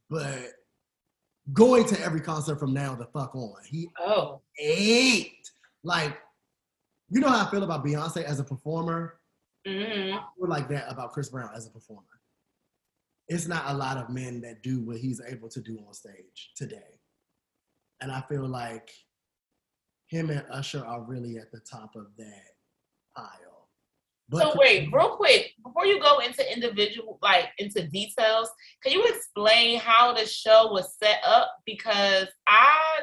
but 0.10 0.52
going 1.52 1.86
to 1.86 2.00
every 2.00 2.22
concert 2.22 2.58
from 2.58 2.74
now 2.74 2.96
the 2.96 3.06
fuck 3.08 3.36
on. 3.36 3.56
He 3.66 3.90
oh. 4.00 4.42
ate. 4.58 5.50
Like, 5.84 6.18
you 7.10 7.20
know 7.20 7.28
how 7.28 7.46
I 7.46 7.52
feel 7.52 7.64
about 7.64 7.86
Beyonce 7.86 8.24
as 8.24 8.40
a 8.40 8.44
performer? 8.44 9.20
hmm 9.68 10.14
I 10.14 10.24
feel 10.38 10.50
like 10.50 10.70
that 10.70 10.86
about 10.90 11.12
Chris 11.12 11.30
Brown 11.30 11.50
as 11.56 11.68
a 11.68 11.72
performer. 11.72 12.04
It's 13.28 13.48
not 13.48 13.64
a 13.68 13.74
lot 13.74 13.98
of 13.98 14.10
men 14.10 14.42
that 14.42 14.64
do 14.64 14.82
what 14.82 14.98
he's 14.98 15.22
able 15.28 15.50
to 15.50 15.62
do 15.62 15.80
on 15.88 15.94
stage 15.94 16.52
today. 16.56 17.00
And 18.02 18.12
I 18.12 18.22
feel 18.30 18.48
like 18.48 18.92
him 20.08 20.30
and 20.30 20.44
Usher 20.52 20.86
are 20.86 21.02
really 21.02 21.38
at 21.38 21.52
the 21.52 21.60
top 21.60 21.96
of 21.96 22.08
that 22.18 22.44
pile. 23.16 23.53
So 24.40 24.54
wait, 24.56 24.90
real 24.92 25.16
quick, 25.16 25.52
before 25.64 25.86
you 25.86 26.00
go 26.02 26.20
into 26.20 26.52
individual, 26.52 27.20
like 27.22 27.50
into 27.58 27.88
details, 27.88 28.50
can 28.82 28.92
you 28.92 29.04
explain 29.06 29.80
how 29.80 30.14
the 30.14 30.26
show 30.26 30.72
was 30.72 30.96
set 31.02 31.20
up? 31.26 31.52
Because 31.66 32.28
I, 32.48 33.02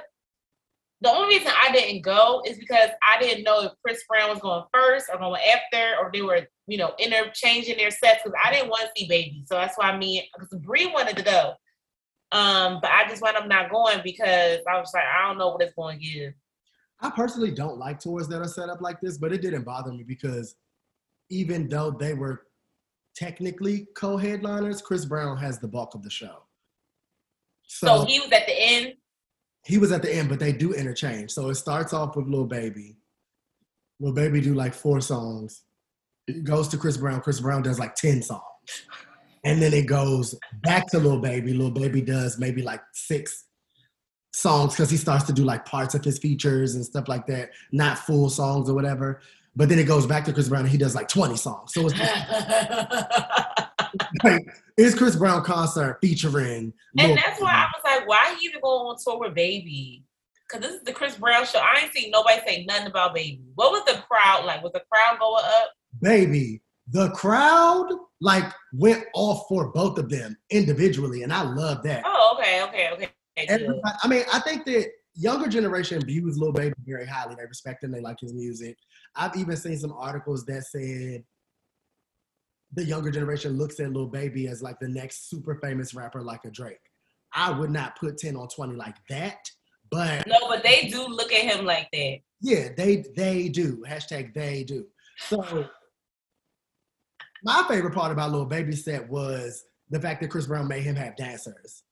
the 1.01 1.11
only 1.11 1.37
reason 1.37 1.53
I 1.55 1.73
didn't 1.73 2.03
go 2.03 2.43
is 2.47 2.59
because 2.59 2.91
I 3.03 3.21
didn't 3.21 3.45
know 3.45 3.63
if 3.63 3.73
Chris 3.85 4.05
Brown 4.09 4.31
was 4.31 4.41
going 4.41 4.65
first 4.73 5.07
or 5.13 5.19
going 5.19 5.41
after, 5.43 5.97
or 6.01 6.11
they 6.13 6.23
were, 6.23 6.47
you 6.67 6.79
know, 6.79 6.93
interchanging 6.99 7.77
their 7.77 7.91
sets. 7.91 8.21
Because 8.23 8.39
I 8.45 8.53
didn't 8.53 8.69
want 8.69 8.83
to 8.83 8.91
see 8.97 9.09
Baby, 9.09 9.45
so 9.47 9.55
that's 9.55 9.79
why 9.79 9.97
me, 9.97 10.29
because 10.35 10.59
Bree 10.61 10.87
wanted 10.87 11.17
to 11.17 11.23
go, 11.23 11.55
um, 12.33 12.79
but 12.81 12.91
I 12.91 13.09
just 13.09 13.23
wound 13.23 13.37
up 13.37 13.49
not 13.49 13.71
going 13.71 14.01
because 14.05 14.59
I 14.71 14.79
was 14.79 14.93
like, 14.95 15.05
I 15.05 15.27
don't 15.27 15.39
know 15.39 15.49
what 15.49 15.63
it's 15.63 15.75
going 15.75 15.99
to 15.99 16.05
give. 16.05 16.35
I 17.01 17.11
personally 17.11 17.51
don't 17.51 17.79
like 17.79 17.99
tours 17.99 18.29
that 18.29 18.41
are 18.41 18.49
set 18.49 18.69
up 18.69 18.81
like 18.81 19.01
this, 19.01 19.17
but 19.17 19.33
it 19.33 19.41
didn't 19.41 19.65
bother 19.65 19.93
me 19.93 20.05
because 20.05 20.55
even 21.31 21.69
though 21.69 21.91
they 21.91 22.15
were 22.15 22.43
technically 23.15 23.87
co-headliners, 23.97 24.83
Chris 24.83 25.05
Brown 25.05 25.37
has 25.37 25.59
the 25.59 25.69
bulk 25.69 25.95
of 25.95 26.03
the 26.03 26.11
show. 26.11 26.45
So, 27.67 28.05
he 28.05 28.19
was 28.19 28.33
at 28.33 28.47
the 28.47 28.61
end. 28.61 28.95
he 29.65 29.79
was 29.79 29.93
at 29.93 30.03
the 30.03 30.13
end, 30.13 30.29
but 30.29 30.41
they 30.41 30.53
do 30.53 30.73
interchange. 30.73 31.31
So 31.31 31.49
it 31.51 31.55
starts 31.55 31.93
off 31.93 32.17
with 32.17 32.27
Lil 32.27 32.47
Baby. 32.47 32.97
Lil 34.01 34.13
Baby 34.13 34.41
do 34.41 34.55
like 34.55 34.75
four 34.75 35.01
songs. 35.01 35.63
It 36.27 36.45
goes 36.45 36.69
to 36.69 36.77
Chris 36.77 36.97
Brown. 36.97 37.21
Chris 37.21 37.41
Brown 37.41 37.63
does 37.63 37.79
like 37.79 37.95
10 37.95 38.23
songs. 38.23 38.43
And 39.45 39.63
then 39.63 39.73
it 39.73 39.87
goes 39.87 40.35
back 40.63 40.87
to 40.89 40.99
Lil 40.99 41.21
Baby. 41.21 41.55
Lil 41.55 41.71
Baby 41.71 42.01
does 42.03 42.39
maybe 42.39 42.63
like 42.63 42.83
six 42.93 43.45
songs 44.33 44.75
because 44.75 44.91
he 44.91 44.97
starts 44.97 45.25
to 45.25 45.33
do 45.33 45.45
like 45.45 45.65
parts 45.65 45.95
of 45.95 46.05
his 46.05 46.19
features 46.19 46.75
and 46.75 46.85
stuff 46.85 47.09
like 47.09 47.27
that, 47.27 47.51
not 47.73 47.99
full 47.99 48.29
songs 48.31 48.69
or 48.69 48.75
whatever. 48.75 49.21
But 49.57 49.69
then 49.69 49.79
it 49.79 49.87
goes 49.87 50.07
back 50.07 50.25
to 50.27 50.33
Chris 50.33 50.49
Brown 50.49 50.63
and 50.63 50.71
he 50.71 50.79
does 50.79 50.95
like 50.95 51.09
20 51.09 51.37
songs. 51.37 51.75
So 51.75 51.87
it's 51.87 51.99
like, 54.25 54.43
it's 54.77 54.97
Chris 54.97 55.17
Brown 55.17 55.43
concert 55.43 55.99
featuring 56.01 56.73
Lil 56.95 57.11
And 57.11 57.19
that's 57.19 57.41
why 57.41 57.53
I 57.53 57.67
was 57.75 57.83
like, 57.85 58.09
why 58.09 58.37
he 58.39 58.47
even 58.47 58.61
going 58.61 58.87
on 58.87 58.97
tour 59.03 59.19
with 59.19 59.35
Baby? 59.35 60.05
Because 60.47 60.67
this 60.67 60.77
is 60.77 60.85
the 60.85 60.93
Chris 60.93 61.17
Brown 61.17 61.45
show. 61.47 61.59
I 61.59 61.81
ain't 61.83 61.93
seen 61.93 62.11
nobody 62.11 62.41
say 62.47 62.65
nothing 62.65 62.87
about 62.87 63.15
Baby. 63.15 63.43
What 63.57 63.73
was 63.73 63.85
the 63.85 64.01
crowd 64.03 64.45
like? 64.45 64.63
Was 64.63 64.73
the 64.73 64.83
crowd 64.91 65.19
going 65.19 65.45
up? 65.45 65.71
baby, 66.01 66.63
the 66.89 67.11
crowd 67.11 67.89
like 68.21 68.45
went 68.73 69.05
off 69.15 69.47
for 69.49 69.73
both 69.73 69.99
of 69.99 70.09
them 70.09 70.37
individually, 70.51 71.23
and 71.23 71.33
I 71.33 71.43
love 71.43 71.83
that. 71.85 72.03
Oh, 72.05 72.37
okay, 72.39 72.63
okay, 72.65 72.91
okay. 72.93 73.09
Everybody, 73.37 73.81
I 74.03 74.09
mean, 74.09 74.25
I 74.33 74.41
think 74.41 74.65
that 74.67 74.91
younger 75.21 75.49
generation 75.49 76.01
views 76.05 76.39
Lil 76.39 76.53
Baby 76.53 76.75
very 76.87 77.07
highly. 77.07 77.35
They 77.35 77.45
respect 77.47 77.85
him. 77.85 77.91
They 77.93 78.01
like 78.01 78.19
his 78.21 78.33
music. 78.33 78.77
I've 79.15 79.37
even 79.37 79.57
seen 79.57 79.77
some 79.79 79.93
articles 79.93 80.45
that 80.47 80.65
said 80.65 81.25
the 82.73 82.85
younger 82.85 83.11
generation 83.11 83.53
looks 83.59 83.79
at 83.81 83.93
Lil 83.93 84.07
Baby 84.07 84.49
as 84.49 84.63
like 84.63 84.79
the 84.81 84.89
next 84.89 85.29
super 85.29 85.57
famous 85.63 85.93
rapper, 85.95 86.23
like 86.23 86.45
a 86.45 86.51
Drake. 86.51 86.79
I 87.35 87.51
would 87.51 87.71
not 87.71 87.99
put 87.99 88.17
ten 88.19 88.37
on 88.37 88.49
twenty 88.49 88.75
like 88.77 88.97
that, 89.09 89.39
but 89.91 90.27
No, 90.27 90.39
but 90.49 90.63
they 90.63 90.89
do 90.89 91.07
look 91.07 91.33
at 91.33 91.43
him 91.43 91.65
like 91.67 91.89
that. 91.93 92.19
yeah, 92.41 92.69
they 92.77 93.05
they 93.17 93.49
do. 93.49 93.85
Hashtag 93.89 94.33
they 94.35 94.65
do. 94.65 94.87
So 95.19 95.69
my 97.43 97.65
favorite 97.69 97.95
part 97.95 98.11
about 98.13 98.33
Lil 98.33 98.47
Baby 98.47 98.75
set 98.75 99.09
was 99.09 99.65
the 99.91 100.01
fact 100.01 100.21
that 100.23 100.29
Chris 100.31 100.47
Brown 100.47 100.67
made 100.69 100.83
him 100.83 100.97
have 100.97 101.17
dancers. 101.17 101.83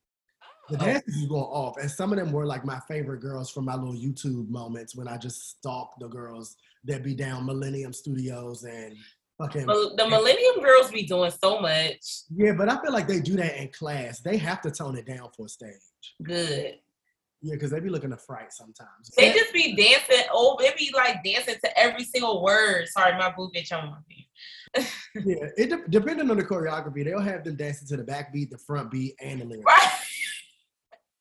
The 0.70 0.76
Oh. 0.80 0.84
dances 0.84 1.16
was 1.16 1.26
going 1.26 1.42
off, 1.44 1.76
and 1.78 1.90
some 1.90 2.12
of 2.12 2.18
them 2.18 2.30
were 2.32 2.44
like 2.46 2.64
my 2.64 2.78
favorite 2.88 3.20
girls 3.20 3.50
from 3.50 3.64
my 3.64 3.75
little 3.75 3.94
YouTube 3.94 4.48
moments 4.50 4.94
when 4.94 5.08
I 5.08 5.16
just 5.16 5.50
stalked 5.50 6.00
the 6.00 6.08
girls 6.08 6.56
that 6.84 7.02
be 7.02 7.14
down 7.14 7.46
Millennium 7.46 7.92
Studios 7.92 8.64
and 8.64 8.94
fucking 9.38 9.66
the 9.66 10.06
Millennium 10.08 10.62
Girls 10.62 10.90
be 10.90 11.04
doing 11.04 11.30
so 11.30 11.60
much. 11.60 12.00
yeah. 12.34 12.52
But 12.52 12.68
I 12.68 12.80
feel 12.82 12.92
like 12.92 13.06
they 13.08 13.20
do 13.20 13.37
that 13.37 13.56
in 13.60 13.68
class. 13.68 14.20
They 14.20 14.37
have 14.37 14.60
to 14.62 14.70
tone 14.70 14.96
it 14.98 15.06
down 15.06 15.30
for 15.37 15.46
a 15.46 15.48
stage. 15.48 15.72
Good. 16.22 16.78
Yeah, 17.40 17.54
because 17.54 17.70
they 17.70 17.78
be 17.78 17.88
looking 17.88 18.10
to 18.10 18.16
fright 18.16 18.52
sometimes. 18.52 19.10
They 19.16 19.32
just 19.32 19.52
be 19.52 19.76
dancing. 19.76 20.26
Oh, 20.32 20.56
they 20.58 20.72
be 20.76 20.90
like 20.92 21.22
dancing 21.22 21.54
to 21.64 21.78
every 21.78 22.02
single 22.02 22.42
word. 22.42 22.88
Sorry, 22.88 23.12
my 23.12 23.30
boo 23.34 23.50
bitch 23.54 23.70
on 23.72 23.96
me. 24.08 24.28
yeah, 24.76 25.46
it 25.56 25.70
de- 25.70 25.88
depending 25.88 26.30
on 26.30 26.37
the 26.37 26.44
choreography, 26.44 27.04
they'll 27.04 27.20
have 27.20 27.44
them 27.44 27.54
dancing 27.56 27.87
to 27.88 27.96
the 27.96 28.02
back 28.04 28.32
beat, 28.32 28.50
the 28.50 28.58
front 28.58 28.90
beat, 28.90 29.14
and 29.20 29.40
the 29.40 29.44
lyrics. 29.44 29.64
Right. 29.66 29.92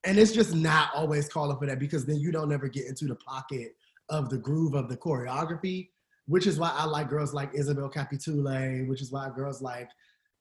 And 0.04 0.18
it's 0.18 0.32
just 0.32 0.54
not 0.54 0.90
always 0.96 1.28
calling 1.28 1.58
for 1.58 1.66
that 1.66 1.80
because 1.80 2.06
then 2.06 2.18
you 2.18 2.32
don't 2.32 2.52
ever 2.52 2.68
get 2.68 2.86
into 2.86 3.06
the 3.06 3.16
pocket 3.16 3.76
of 4.10 4.30
the 4.30 4.38
groove 4.38 4.74
of 4.74 4.90
the 4.90 4.98
choreography, 4.98 5.90
which 6.28 6.48
is 6.48 6.58
why 6.60 6.72
I 6.74 6.86
like 6.86 7.10
girls 7.10 7.34
like 7.34 7.52
Isabel 7.54 7.90
Capitule, 7.90 8.86
which 8.88 9.02
is 9.02 9.12
why 9.12 9.30
girls 9.36 9.62
like 9.62 9.90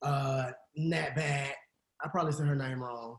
uh 0.03 0.51
Nat 0.77 1.17
Bat, 1.17 1.55
I 2.05 2.09
probably 2.09 2.33
said 2.33 2.47
her 2.47 2.55
name 2.55 2.83
wrong. 2.83 3.19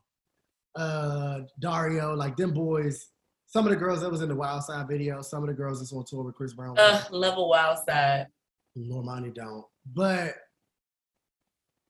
Uh 0.75 1.39
Dario, 1.59 2.15
like 2.15 2.37
them 2.37 2.53
boys, 2.53 3.09
some 3.47 3.65
of 3.65 3.71
the 3.71 3.77
girls 3.77 4.01
that 4.01 4.11
was 4.11 4.21
in 4.21 4.29
the 4.29 4.35
Wild 4.35 4.63
Side 4.63 4.87
video, 4.87 5.21
some 5.21 5.41
of 5.41 5.47
the 5.47 5.53
girls 5.53 5.79
that's 5.79 5.93
on 5.93 6.05
tour 6.05 6.23
with 6.23 6.35
Chris 6.35 6.53
Brown. 6.53 6.77
Uh, 6.77 7.03
level 7.11 7.49
wild 7.49 7.79
side. 7.87 8.27
Normani 8.77 9.33
don't. 9.33 9.65
But 9.93 10.35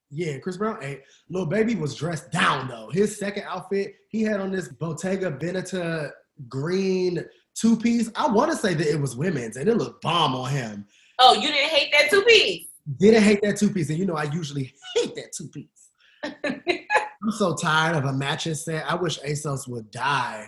yeah, 0.10 0.38
Chris 0.38 0.58
Brown 0.58 0.78
ate. 0.82 1.02
Lil 1.30 1.46
Baby 1.46 1.76
was 1.76 1.96
dressed 1.96 2.32
down 2.32 2.68
though. 2.68 2.90
His 2.92 3.18
second 3.18 3.44
outfit, 3.48 3.96
he 4.10 4.22
had 4.24 4.40
on 4.40 4.52
this 4.52 4.70
Bottega 4.70 5.32
Veneta 5.32 6.12
green 6.48 7.24
two 7.56 7.76
piece. 7.78 8.10
I 8.16 8.28
want 8.28 8.52
to 8.52 8.58
say 8.58 8.74
that 8.74 8.88
it 8.88 9.00
was 9.00 9.16
women's 9.16 9.58
and 9.58 9.68
it 9.68 9.76
looked 9.76 10.02
bomb 10.02 10.36
on 10.36 10.50
him. 10.50 10.86
Oh, 11.20 11.34
you 11.34 11.48
didn't 11.48 11.70
hate 11.70 11.92
that 11.92 12.10
two 12.10 12.22
piece. 12.24 12.68
Didn't 12.98 13.24
hate 13.24 13.42
that 13.42 13.58
two 13.58 13.70
piece. 13.70 13.90
And 13.90 13.98
you 13.98 14.06
know, 14.06 14.16
I 14.16 14.24
usually 14.24 14.74
hate 14.96 15.16
that 15.16 15.34
two 15.36 15.50
piece. 15.50 15.90
I'm 16.24 17.32
so 17.32 17.56
tired 17.56 17.98
of 17.98 18.06
a 18.06 18.14
matching 18.14 18.56
set. 18.56 18.90
I 18.90 18.96
wish 18.96 19.20
ASOS 19.20 19.68
would 19.68 19.92
die. 19.92 20.48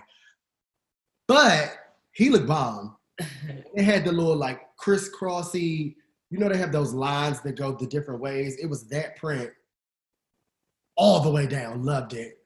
But 1.28 1.76
he 2.14 2.30
looked 2.30 2.48
bomb. 2.48 2.96
It 3.76 3.84
had 3.84 4.06
the 4.06 4.12
little 4.12 4.36
like 4.36 4.62
crisscrossy 4.78 5.96
you 6.30 6.38
know 6.38 6.50
they 6.50 6.58
have 6.58 6.72
those 6.72 6.94
lines 6.94 7.42
that 7.42 7.58
go 7.58 7.72
the 7.72 7.88
different 7.88 8.22
ways. 8.22 8.58
It 8.58 8.68
was 8.68 8.88
that 8.88 9.18
print 9.18 9.50
all 10.96 11.22
the 11.22 11.32
way 11.32 11.48
down. 11.48 11.84
Loved 11.84 12.14
it. 12.14 12.38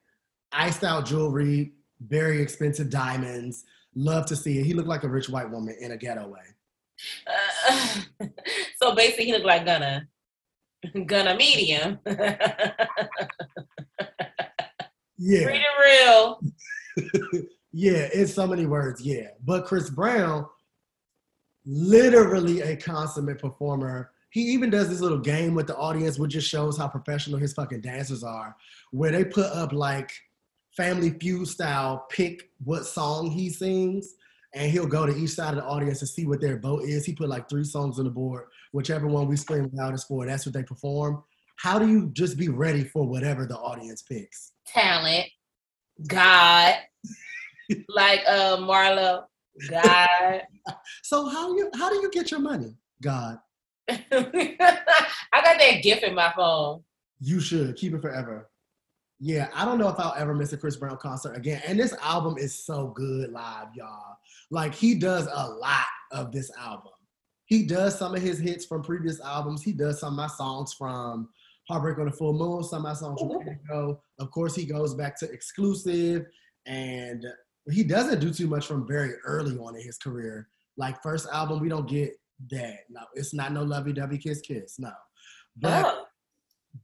Iced 0.52 0.84
out 0.84 1.06
jewelry, 1.06 1.72
very 2.00 2.40
expensive 2.40 2.90
diamonds. 2.90 3.64
Love 3.94 4.26
to 4.26 4.36
see 4.36 4.58
it. 4.58 4.66
He 4.66 4.74
looked 4.74 4.88
like 4.88 5.04
a 5.04 5.08
rich 5.08 5.28
white 5.28 5.50
woman 5.50 5.76
in 5.80 5.92
a 5.92 5.96
ghetto 5.96 6.28
way. 6.28 6.40
Uh, 7.26 8.26
so 8.82 8.94
basically, 8.94 9.26
he 9.26 9.32
looked 9.32 9.46
like 9.46 9.64
Gunna. 9.64 10.08
Gunna 11.06 11.36
medium. 11.36 11.98
Yeah. 15.18 15.46
Read 15.46 15.62
it 15.62 16.04
real. 16.06 16.40
yeah, 17.72 18.08
it's 18.12 18.34
so 18.34 18.46
many 18.46 18.66
words, 18.66 19.00
yeah. 19.00 19.28
But 19.44 19.64
Chris 19.64 19.90
Brown, 19.90 20.46
literally 21.66 22.60
a 22.60 22.76
consummate 22.76 23.38
performer. 23.38 24.10
He 24.30 24.40
even 24.40 24.70
does 24.70 24.88
this 24.88 25.00
little 25.00 25.18
game 25.18 25.54
with 25.54 25.66
the 25.66 25.76
audience, 25.76 26.18
which 26.18 26.32
just 26.32 26.48
shows 26.48 26.76
how 26.76 26.88
professional 26.88 27.38
his 27.38 27.52
fucking 27.52 27.82
dancers 27.82 28.24
are, 28.24 28.56
where 28.90 29.12
they 29.12 29.24
put 29.24 29.46
up 29.46 29.72
like 29.72 30.10
Family 30.76 31.10
Feud 31.10 31.46
style, 31.46 32.06
pick 32.10 32.50
what 32.64 32.84
song 32.84 33.30
he 33.30 33.48
sings, 33.48 34.14
and 34.54 34.70
he'll 34.70 34.86
go 34.86 35.06
to 35.06 35.16
each 35.16 35.30
side 35.30 35.50
of 35.50 35.56
the 35.56 35.64
audience 35.64 36.00
and 36.00 36.08
see 36.08 36.26
what 36.26 36.40
their 36.40 36.58
vote 36.58 36.82
is. 36.82 37.04
He 37.04 37.12
put 37.12 37.28
like 37.28 37.48
three 37.48 37.64
songs 37.64 37.98
on 37.98 38.04
the 38.04 38.10
board, 38.10 38.46
whichever 38.72 39.06
one 39.06 39.28
we 39.28 39.36
scream 39.36 39.70
loudest 39.72 40.08
for, 40.08 40.26
that's 40.26 40.46
what 40.46 40.52
they 40.52 40.62
perform. 40.62 41.22
How 41.56 41.78
do 41.78 41.88
you 41.88 42.10
just 42.12 42.36
be 42.36 42.48
ready 42.48 42.82
for 42.82 43.06
whatever 43.06 43.46
the 43.46 43.56
audience 43.56 44.02
picks? 44.02 44.52
Talent. 44.66 45.26
God. 46.08 46.74
like 47.88 48.20
uh 48.28 48.56
Marlo. 48.58 49.24
God. 49.70 50.42
So 51.02 51.28
how 51.28 51.54
you 51.54 51.70
how 51.74 51.90
do 51.90 51.96
you 51.96 52.10
get 52.10 52.30
your 52.30 52.40
money? 52.40 52.74
God, 53.02 53.38
I 53.88 54.00
got 54.58 55.58
that 55.58 55.80
gif 55.82 56.02
in 56.02 56.14
my 56.14 56.32
phone. 56.34 56.82
you 57.20 57.38
should 57.38 57.76
keep 57.76 57.92
it 57.92 58.00
forever. 58.00 58.48
Yeah, 59.20 59.48
I 59.54 59.64
don't 59.64 59.78
know 59.78 59.88
if 59.88 59.98
I'll 59.98 60.14
ever 60.16 60.34
miss 60.34 60.52
a 60.52 60.56
Chris 60.56 60.76
Brown 60.76 60.96
concert 60.96 61.36
again. 61.36 61.62
And 61.66 61.78
this 61.78 61.94
album 62.02 62.36
is 62.38 62.54
so 62.54 62.88
good 62.88 63.30
live, 63.30 63.68
y'all. 63.74 64.16
Like 64.50 64.74
he 64.74 64.94
does 64.94 65.28
a 65.32 65.48
lot 65.48 65.86
of 66.12 66.32
this 66.32 66.50
album. 66.58 66.92
He 67.46 67.64
does 67.66 67.98
some 67.98 68.14
of 68.14 68.22
his 68.22 68.38
hits 68.38 68.64
from 68.64 68.82
previous 68.82 69.20
albums. 69.20 69.62
He 69.62 69.72
does 69.72 70.00
some 70.00 70.14
of 70.14 70.16
my 70.16 70.28
songs 70.28 70.72
from 70.72 71.28
Heartbreak 71.68 71.98
on 71.98 72.06
the 72.06 72.12
Full 72.12 72.32
Moon, 72.32 72.62
some 72.64 72.78
of 72.78 72.82
my 72.84 72.94
songs 72.94 73.20
from 73.20 73.32
oh, 73.32 73.38
Ready 73.38 73.58
Go. 73.68 74.00
Of 74.18 74.30
course, 74.30 74.54
he 74.54 74.64
goes 74.64 74.94
back 74.94 75.18
to 75.20 75.30
exclusive, 75.30 76.26
and 76.66 77.24
he 77.70 77.82
doesn't 77.82 78.20
do 78.20 78.32
too 78.32 78.46
much 78.46 78.66
from 78.66 78.86
very 78.86 79.14
early 79.24 79.56
on 79.56 79.76
in 79.76 79.82
his 79.82 79.98
career. 79.98 80.48
Like 80.76 81.02
first 81.02 81.28
album, 81.32 81.60
we 81.60 81.68
don't 81.68 81.88
get 81.88 82.12
that. 82.50 82.80
No, 82.90 83.00
it's 83.14 83.32
not 83.34 83.52
no 83.52 83.62
lovey 83.62 83.92
dovey 83.92 84.18
kiss 84.18 84.40
kiss. 84.40 84.78
No, 84.78 84.92
but 85.56 85.84
Oh, 85.86 86.04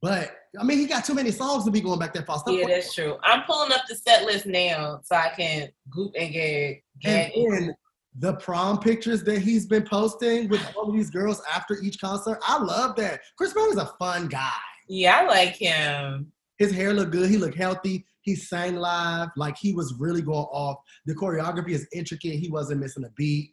but 0.01 0.37
I 0.59 0.63
mean, 0.63 0.79
he 0.79 0.87
got 0.87 1.05
too 1.05 1.15
many 1.15 1.31
songs 1.31 1.65
to 1.65 1.71
be 1.71 1.81
going 1.81 1.99
back 1.99 2.15
that 2.15 2.27
far. 2.27 2.39
Stop 2.39 2.55
yeah, 2.55 2.67
that's 2.67 2.95
true. 2.95 3.17
I'm 3.23 3.43
pulling 3.43 3.73
up 3.73 3.83
the 3.89 3.97
set 3.97 4.25
list 4.25 4.47
now 4.47 5.01
so 5.05 5.17
I 5.17 5.33
can 5.37 5.69
goop 5.91 6.13
and 6.17 6.33
gag. 6.33 6.83
and 7.05 7.75
the 8.19 8.35
prom 8.35 8.79
pictures 8.79 9.23
that 9.25 9.41
he's 9.41 9.67
been 9.67 9.85
posting 9.85 10.49
with 10.49 10.61
all 10.77 10.89
of 10.89 10.95
these 10.95 11.11
girls 11.11 11.43
after 11.53 11.79
each 11.83 12.01
concert. 12.01 12.39
I 12.47 12.59
love 12.59 12.97
that. 12.97 13.21
Chris 13.37 13.53
Brown 13.53 13.71
is 13.71 13.77
a 13.77 13.93
fun 13.99 14.29
guy. 14.29 14.51
Yeah, 14.89 15.19
I 15.19 15.27
like 15.27 15.57
him. 15.57 16.33
His 16.59 16.73
hair 16.73 16.93
looked 16.93 17.13
good. 17.13 17.31
He 17.31 17.37
looked 17.37 17.57
healthy. 17.57 18.05
He 18.23 18.35
sang 18.37 18.77
live. 18.77 19.29
Like 19.37 19.57
he 19.59 19.73
was 19.73 19.95
really 19.99 20.23
going 20.23 20.47
off. 20.51 20.79
The 21.07 21.15
choreography 21.15 21.71
is 21.71 21.87
intricate. 21.93 22.35
He 22.39 22.51
wasn't 22.51 22.81
missing 22.81 23.05
a 23.05 23.11
beat. 23.17 23.53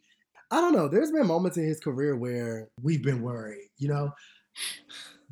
I 0.50 0.60
don't 0.60 0.74
know. 0.74 0.88
There's 0.88 1.12
been 1.12 1.26
moments 1.26 1.56
in 1.56 1.64
his 1.64 1.80
career 1.80 2.16
where 2.16 2.68
we've 2.82 3.02
been 3.02 3.22
worried, 3.22 3.68
you 3.76 3.88
know? 3.88 4.10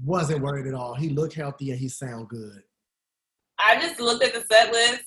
Wasn't 0.04 0.42
worried 0.42 0.66
at 0.66 0.74
all. 0.74 0.94
He 0.94 1.08
looked 1.08 1.34
healthy 1.34 1.70
and 1.70 1.78
he 1.80 1.88
sound 1.88 2.28
good. 2.28 2.62
I 3.58 3.80
just 3.80 3.98
looked 3.98 4.22
at 4.22 4.34
the 4.34 4.44
set 4.52 4.72
list. 4.72 5.04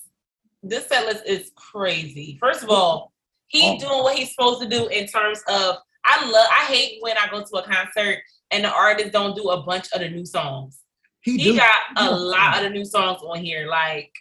This 0.62 0.88
set 0.88 1.06
list 1.06 1.22
is 1.26 1.52
crazy. 1.56 2.38
First 2.40 2.64
of 2.64 2.70
all, 2.70 3.12
he 3.46 3.62
Oh. 3.62 3.78
doing 3.78 4.02
what 4.02 4.16
he's 4.16 4.30
supposed 4.30 4.60
to 4.62 4.68
do 4.68 4.88
in 4.88 5.06
terms 5.06 5.40
of 5.48 5.76
I 6.04 6.28
love 6.28 6.48
I 6.50 6.64
hate 6.64 6.98
when 7.02 7.16
I 7.16 7.28
go 7.30 7.44
to 7.44 7.56
a 7.58 7.62
concert 7.62 8.18
and 8.50 8.64
the 8.64 8.72
artists 8.72 9.12
don't 9.12 9.36
do 9.36 9.50
a 9.50 9.62
bunch 9.62 9.86
of 9.92 10.00
the 10.00 10.08
new 10.08 10.24
songs. 10.26 10.80
He, 11.22 11.36
He 11.38 11.56
got 11.56 11.74
a 11.96 12.04
Yeah. 12.04 12.08
lot 12.10 12.56
of 12.58 12.62
the 12.64 12.70
new 12.70 12.84
songs 12.84 13.20
on 13.22 13.38
here. 13.44 13.66
Like 13.68 14.12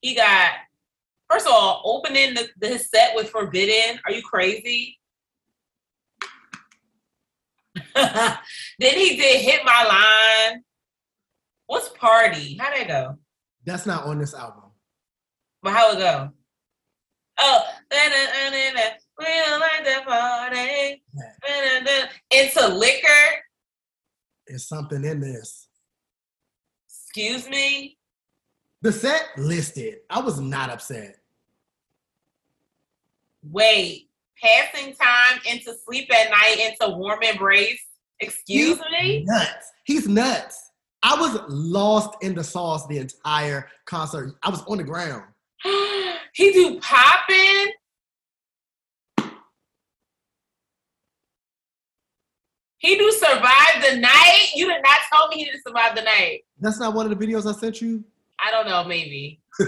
he 0.00 0.14
got 0.14 0.52
first 1.30 1.46
of 1.46 1.52
all, 1.52 1.82
opening 1.84 2.34
the, 2.34 2.48
the 2.58 2.78
set 2.78 3.14
with 3.14 3.30
Forbidden. 3.30 4.00
Are 4.04 4.12
you 4.12 4.22
crazy? 4.22 4.98
then 7.94 8.38
he 8.78 9.16
did 9.16 9.40
Hit 9.42 9.60
My 9.64 9.84
Line. 9.84 10.62
What's 11.66 11.88
Party? 11.90 12.56
How'd 12.58 12.76
that 12.76 12.88
go? 12.88 13.16
That's 13.64 13.86
not 13.86 14.04
on 14.04 14.18
this 14.18 14.34
album. 14.34 14.70
But 15.62 15.72
how 15.72 15.92
it 15.92 15.98
go? 15.98 16.30
Oh, 17.40 17.62
we 17.90 19.24
don't 19.24 19.60
like 19.60 19.84
the 19.84 20.02
party. 20.06 21.02
Da-da-da. 21.42 22.08
Into 22.30 22.68
liquor. 22.74 23.42
There's 24.46 24.66
something 24.66 25.04
in 25.04 25.20
this. 25.20 25.67
Excuse 27.18 27.50
me. 27.50 27.98
The 28.82 28.92
set 28.92 29.22
listed. 29.36 29.96
I 30.08 30.20
was 30.20 30.38
not 30.40 30.70
upset. 30.70 31.16
Wait. 33.42 34.08
Passing 34.40 34.94
time 34.94 35.40
into 35.50 35.74
sleep 35.84 36.08
at 36.14 36.30
night 36.30 36.58
into 36.60 36.96
warm 36.96 37.20
embrace. 37.24 37.82
Excuse 38.20 38.78
me. 38.92 39.24
Nuts. 39.26 39.72
He's 39.84 40.06
nuts. 40.06 40.70
I 41.02 41.20
was 41.20 41.40
lost 41.48 42.22
in 42.22 42.36
the 42.36 42.44
sauce 42.44 42.86
the 42.86 42.98
entire 42.98 43.68
concert. 43.84 44.36
I 44.44 44.50
was 44.50 44.62
on 44.68 44.78
the 44.78 44.84
ground. 44.84 45.24
he 46.34 46.52
do 46.52 46.78
popping. 46.78 47.72
He 52.78 52.96
do 52.96 53.10
survive 53.12 53.84
the 53.88 53.96
night. 53.98 54.48
You 54.54 54.68
did 54.68 54.82
not 54.82 54.98
tell 55.12 55.28
me 55.28 55.38
he 55.38 55.44
did 55.46 55.60
survive 55.66 55.94
the 55.96 56.02
night. 56.02 56.44
That's 56.60 56.78
not 56.78 56.94
one 56.94 57.10
of 57.10 57.18
the 57.18 57.26
videos 57.26 57.46
I 57.52 57.58
sent 57.58 57.80
you. 57.82 58.04
I 58.38 58.50
don't 58.50 58.66
know. 58.66 58.84
Maybe. 58.84 59.40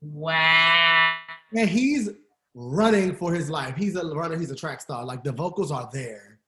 Wow. 0.00 1.16
and 1.56 1.68
he's 1.68 2.08
running 2.54 3.16
for 3.16 3.34
his 3.34 3.50
life. 3.50 3.74
He's 3.76 3.96
a 3.96 4.06
runner. 4.06 4.38
He's 4.38 4.50
a 4.52 4.56
track 4.56 4.80
star. 4.80 5.04
Like 5.04 5.24
the 5.24 5.32
vocals 5.32 5.72
are 5.72 5.90
there. 5.92 6.38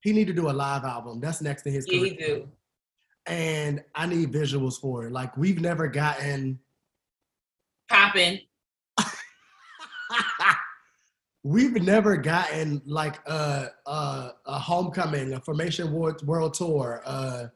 He 0.00 0.12
need 0.12 0.26
to 0.26 0.32
do 0.32 0.50
a 0.50 0.52
live 0.52 0.82
album. 0.82 1.20
That's 1.20 1.40
next 1.40 1.62
to 1.62 1.70
his 1.70 1.86
Yeah, 1.88 2.00
he 2.04 2.10
career. 2.16 2.26
do. 2.38 2.48
And 3.26 3.84
I 3.94 4.06
need 4.06 4.32
visuals 4.32 4.80
for 4.80 5.06
it. 5.06 5.12
Like 5.12 5.36
we've 5.36 5.60
never 5.60 5.86
gotten 5.86 6.58
Popping. 7.88 8.40
we've 11.42 11.80
never 11.82 12.16
gotten 12.16 12.82
like 12.86 13.16
a 13.26 13.68
a, 13.86 14.30
a 14.46 14.58
homecoming, 14.58 15.34
a 15.34 15.40
formation 15.40 15.92
world, 15.92 16.26
world 16.26 16.54
tour. 16.54 17.02
Uh, 17.04 17.46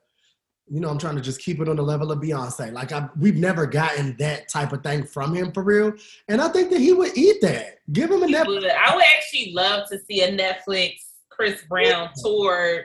you 0.68 0.80
know, 0.80 0.88
I'm 0.88 0.98
trying 0.98 1.14
to 1.14 1.22
just 1.22 1.40
keep 1.40 1.60
it 1.60 1.68
on 1.68 1.76
the 1.76 1.82
level 1.82 2.10
of 2.10 2.18
Beyonce. 2.18 2.72
Like 2.72 2.90
I, 2.90 3.08
we've 3.18 3.36
never 3.36 3.66
gotten 3.66 4.16
that 4.18 4.48
type 4.48 4.72
of 4.72 4.82
thing 4.82 5.04
from 5.04 5.32
him 5.32 5.52
for 5.52 5.62
real. 5.62 5.92
And 6.28 6.40
I 6.40 6.48
think 6.48 6.70
that 6.70 6.80
he 6.80 6.92
would 6.92 7.16
eat 7.16 7.40
that. 7.42 7.78
Give 7.92 8.10
him 8.10 8.24
a 8.24 8.26
Netflix. 8.26 8.46
would. 8.46 8.66
I 8.66 8.94
would 8.94 9.04
actually 9.16 9.52
love 9.52 9.88
to 9.90 9.98
see 10.00 10.22
a 10.22 10.36
Netflix 10.36 10.96
Chris 11.30 11.62
Brown 11.68 12.10
tour 12.16 12.84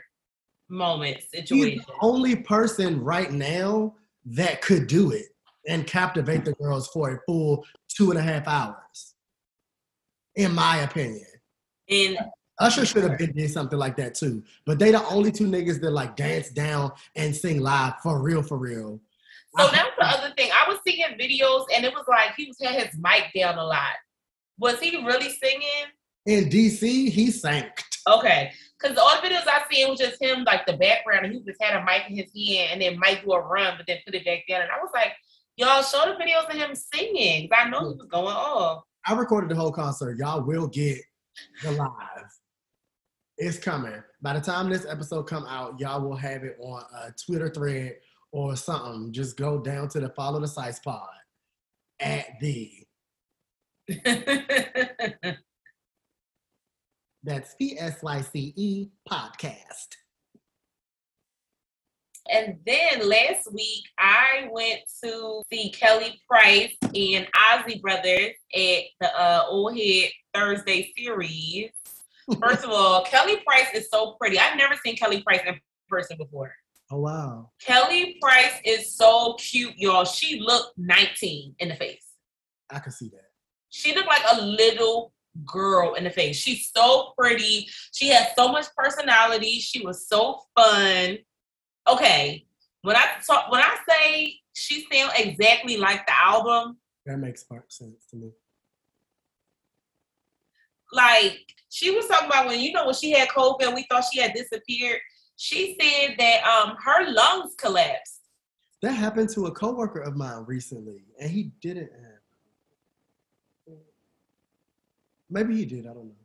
moment 0.70 1.18
He's 1.18 1.42
situation. 1.42 1.84
the 1.88 1.94
only 2.02 2.36
person 2.36 3.04
right 3.04 3.32
now 3.32 3.96
that 4.26 4.62
could 4.62 4.88
do 4.88 5.12
it 5.12 5.26
and 5.68 5.86
captivate 5.88 6.46
the 6.46 6.54
girls 6.54 6.88
for 6.90 7.16
a 7.16 7.20
full 7.26 7.66
two 7.88 8.12
and 8.12 8.20
a 8.20 8.22
half 8.22 8.48
hours. 8.48 9.11
In 10.41 10.56
my 10.56 10.77
opinion. 10.77 11.25
And 11.89 12.17
Usher 12.60 12.86
should 12.86 13.04
have 13.04 13.17
been 13.17 13.32
did 13.34 13.51
something 13.51 13.77
like 13.77 13.95
that 13.97 14.15
too. 14.15 14.43
But 14.65 14.80
they 14.80 14.91
the 14.91 15.04
only 15.08 15.32
two 15.32 15.47
niggas 15.47 15.82
that 15.82 15.91
like 15.91 16.15
dance 16.15 16.49
down 16.49 16.91
and 17.15 17.36
sing 17.36 17.60
live 17.60 17.93
for 18.01 18.21
real, 18.21 18.41
for 18.41 18.58
real. 18.58 18.99
so 19.58 19.67
that's 19.67 19.95
the 19.97 20.06
other 20.06 20.34
thing. 20.38 20.51
I 20.51 20.69
was 20.69 20.80
seeing 20.86 21.06
videos 21.19 21.65
and 21.75 21.86
it 21.86 21.93
was 21.93 22.06
like 22.08 22.36
he 22.36 22.45
was 22.45 22.58
had 22.62 22.88
his 22.88 22.97
mic 22.99 23.32
down 23.36 23.58
a 23.58 23.63
lot. 23.63 23.95
Was 24.58 24.80
he 24.80 24.95
really 25.04 25.30
singing? 25.30 25.88
In 26.25 26.49
DC, 26.49 27.10
he 27.10 27.32
sank. 27.32 27.84
Okay. 28.08 28.51
Because 28.80 28.97
all 28.97 29.21
the 29.21 29.27
videos 29.27 29.47
I 29.47 29.63
seen 29.71 29.89
was 29.89 29.99
just 29.99 30.21
him, 30.21 30.43
like 30.43 30.65
the 30.65 30.73
background, 30.73 31.25
and 31.25 31.34
he 31.34 31.41
just 31.41 31.62
had 31.62 31.80
a 31.80 31.84
mic 31.84 32.04
in 32.10 32.15
his 32.15 32.32
hand 32.36 32.73
and 32.73 32.82
then 32.82 32.99
might 32.99 33.23
do 33.23 33.32
a 33.32 33.39
run, 33.39 33.75
but 33.77 33.86
then 33.88 33.97
put 34.06 34.15
it 34.15 34.25
back 34.25 34.43
down. 34.47 34.62
And 34.62 34.71
I 34.71 34.77
was 34.82 34.91
like, 34.93 35.13
y'all 35.56 35.84
show 35.84 36.06
the 36.06 36.23
videos 36.23 36.49
of 36.49 36.56
him 36.56 36.75
singing. 36.75 37.49
I 37.51 37.69
know 37.69 37.80
he 37.80 37.95
was 37.95 38.08
going 38.10 38.36
off. 38.36 38.84
I 39.06 39.14
recorded 39.14 39.50
the 39.50 39.56
whole 39.56 39.72
concert. 39.72 40.18
Y'all 40.18 40.44
will 40.44 40.68
get 40.68 41.00
the 41.64 41.72
live. 41.72 41.90
It's 43.38 43.58
coming. 43.58 44.04
By 44.22 44.34
the 44.34 44.42
time 44.42 44.70
this 44.70 44.86
episode 44.86 45.24
come 45.24 45.46
out, 45.48 45.80
y'all 45.80 46.02
will 46.02 46.16
have 46.16 46.44
it 46.44 46.58
on 46.60 46.84
a 46.94 47.12
Twitter 47.26 47.50
thread 47.50 47.96
or 48.32 48.56
something. 48.56 49.12
Just 49.12 49.38
go 49.38 49.60
down 49.60 49.90
to 49.90 50.00
the 50.00 50.10
follow 50.10 50.40
the 50.40 50.48
sites 50.48 50.80
pod 50.80 51.08
at 52.00 52.40
the 52.40 52.72
That's 57.24 57.56
P 57.56 57.78
S 57.78 58.02
Y 58.02 58.22
C 58.22 58.54
E 58.56 58.90
podcast. 59.10 59.96
And 62.32 62.58
then 62.65 63.10
last 63.10 63.52
week, 63.52 63.84
I 64.00 64.48
went 64.52 64.80
to 65.04 65.44
see 65.52 65.70
Kelly 65.72 66.22
Price 66.30 66.74
and 66.82 67.28
Isley 67.36 67.80
Brothers 67.80 68.36
at 68.56 68.84
the 69.02 69.13
uh, 69.13 69.46
Old 69.50 69.78
Head 69.78 70.12
Thursday 70.34 70.94
series. 70.98 71.72
First 72.41 72.63
of 72.63 72.70
all, 72.70 73.04
Kelly 73.04 73.38
Price 73.46 73.67
is 73.74 73.89
so 73.91 74.15
pretty. 74.20 74.39
I've 74.39 74.58
never 74.58 74.76
seen 74.84 74.96
Kelly 74.96 75.22
Price 75.22 75.41
in 75.46 75.60
person 75.89 76.15
before. 76.17 76.54
Oh 76.89 77.00
wow. 77.00 77.52
Kelly 77.62 78.17
Price 78.22 78.62
is 78.63 78.96
so 78.96 79.36
cute, 79.38 79.74
y'all. 79.76 80.06
She 80.06 80.39
looked 80.39 80.78
19 80.78 81.56
in 81.60 81.67
the 81.67 81.76
face. 81.76 82.13
I 82.70 82.80
can 82.80 82.94
see 82.94 83.10
that. 83.10 83.30
She 83.70 83.94
looked 83.94 84.08
like 84.08 84.24
a 84.32 84.41
little 84.41 85.13
girl 85.46 85.96
in 85.96 86.06
the 86.06 86.10
face. 86.10 86.38
She's 86.38 86.72
so 86.76 87.13
pretty. 87.17 87.67
She 87.94 88.08
has 88.10 88.28
so 88.38 88.50
much 88.52 88.67
personality. 88.76 89.60
She 89.60 89.86
was 89.86 90.08
so 90.08 90.39
fun. 90.58 91.17
Okay, 91.91 92.45
when 92.84 92.95
I 92.95 93.06
talk, 93.25 93.51
when 93.51 93.62
I 93.62 93.75
say 93.89 94.36
she 94.54 94.86
sounds 94.91 95.13
exactly 95.17 95.77
like 95.77 96.06
the 96.08 96.13
album, 96.19 96.77
That 97.06 97.17
makes 97.17 97.45
sense 97.69 98.06
to 98.12 98.15
me. 98.15 98.32
like 100.93 101.39
she 101.69 101.89
was 101.91 102.06
talking 102.08 102.27
about 102.27 102.47
when 102.47 102.60
you 102.60 102.71
know 102.73 102.86
when 102.86 102.95
she 102.95 103.12
had 103.12 103.30
COVID 103.30 103.62
and 103.63 103.73
we 103.75 103.86
thought 103.89 104.04
she 104.12 104.19
had 104.21 104.34
disappeared. 104.34 104.99
She 105.38 105.75
said 105.80 106.15
that 106.19 106.43
um 106.45 106.75
her 106.84 107.12
lungs 107.12 107.56
collapsed. 107.58 108.19
That 108.82 108.91
happened 108.93 109.30
to 109.30 109.45
a 109.47 109.51
coworker 109.51 109.99
of 110.01 110.15
mine 110.15 110.43
recently, 110.47 111.04
and 111.19 111.30
he 111.30 111.51
didn't 111.62 111.91
have. 111.91 113.75
Maybe 115.30 115.56
he 115.56 115.65
did. 115.65 115.86
I 115.88 115.93
don't 115.93 116.08
know. 116.08 116.15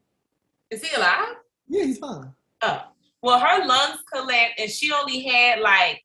Is 0.71 0.83
he 0.83 0.95
alive? 0.97 1.37
Yeah, 1.69 1.85
he's 1.85 1.99
fine. 1.99 2.33
Oh, 2.63 2.83
well, 3.23 3.39
her 3.39 3.67
lungs 3.67 3.99
collapsed, 4.13 4.55
and 4.59 4.71
she 4.71 4.93
only 4.93 5.25
had 5.27 5.61
like 5.61 6.03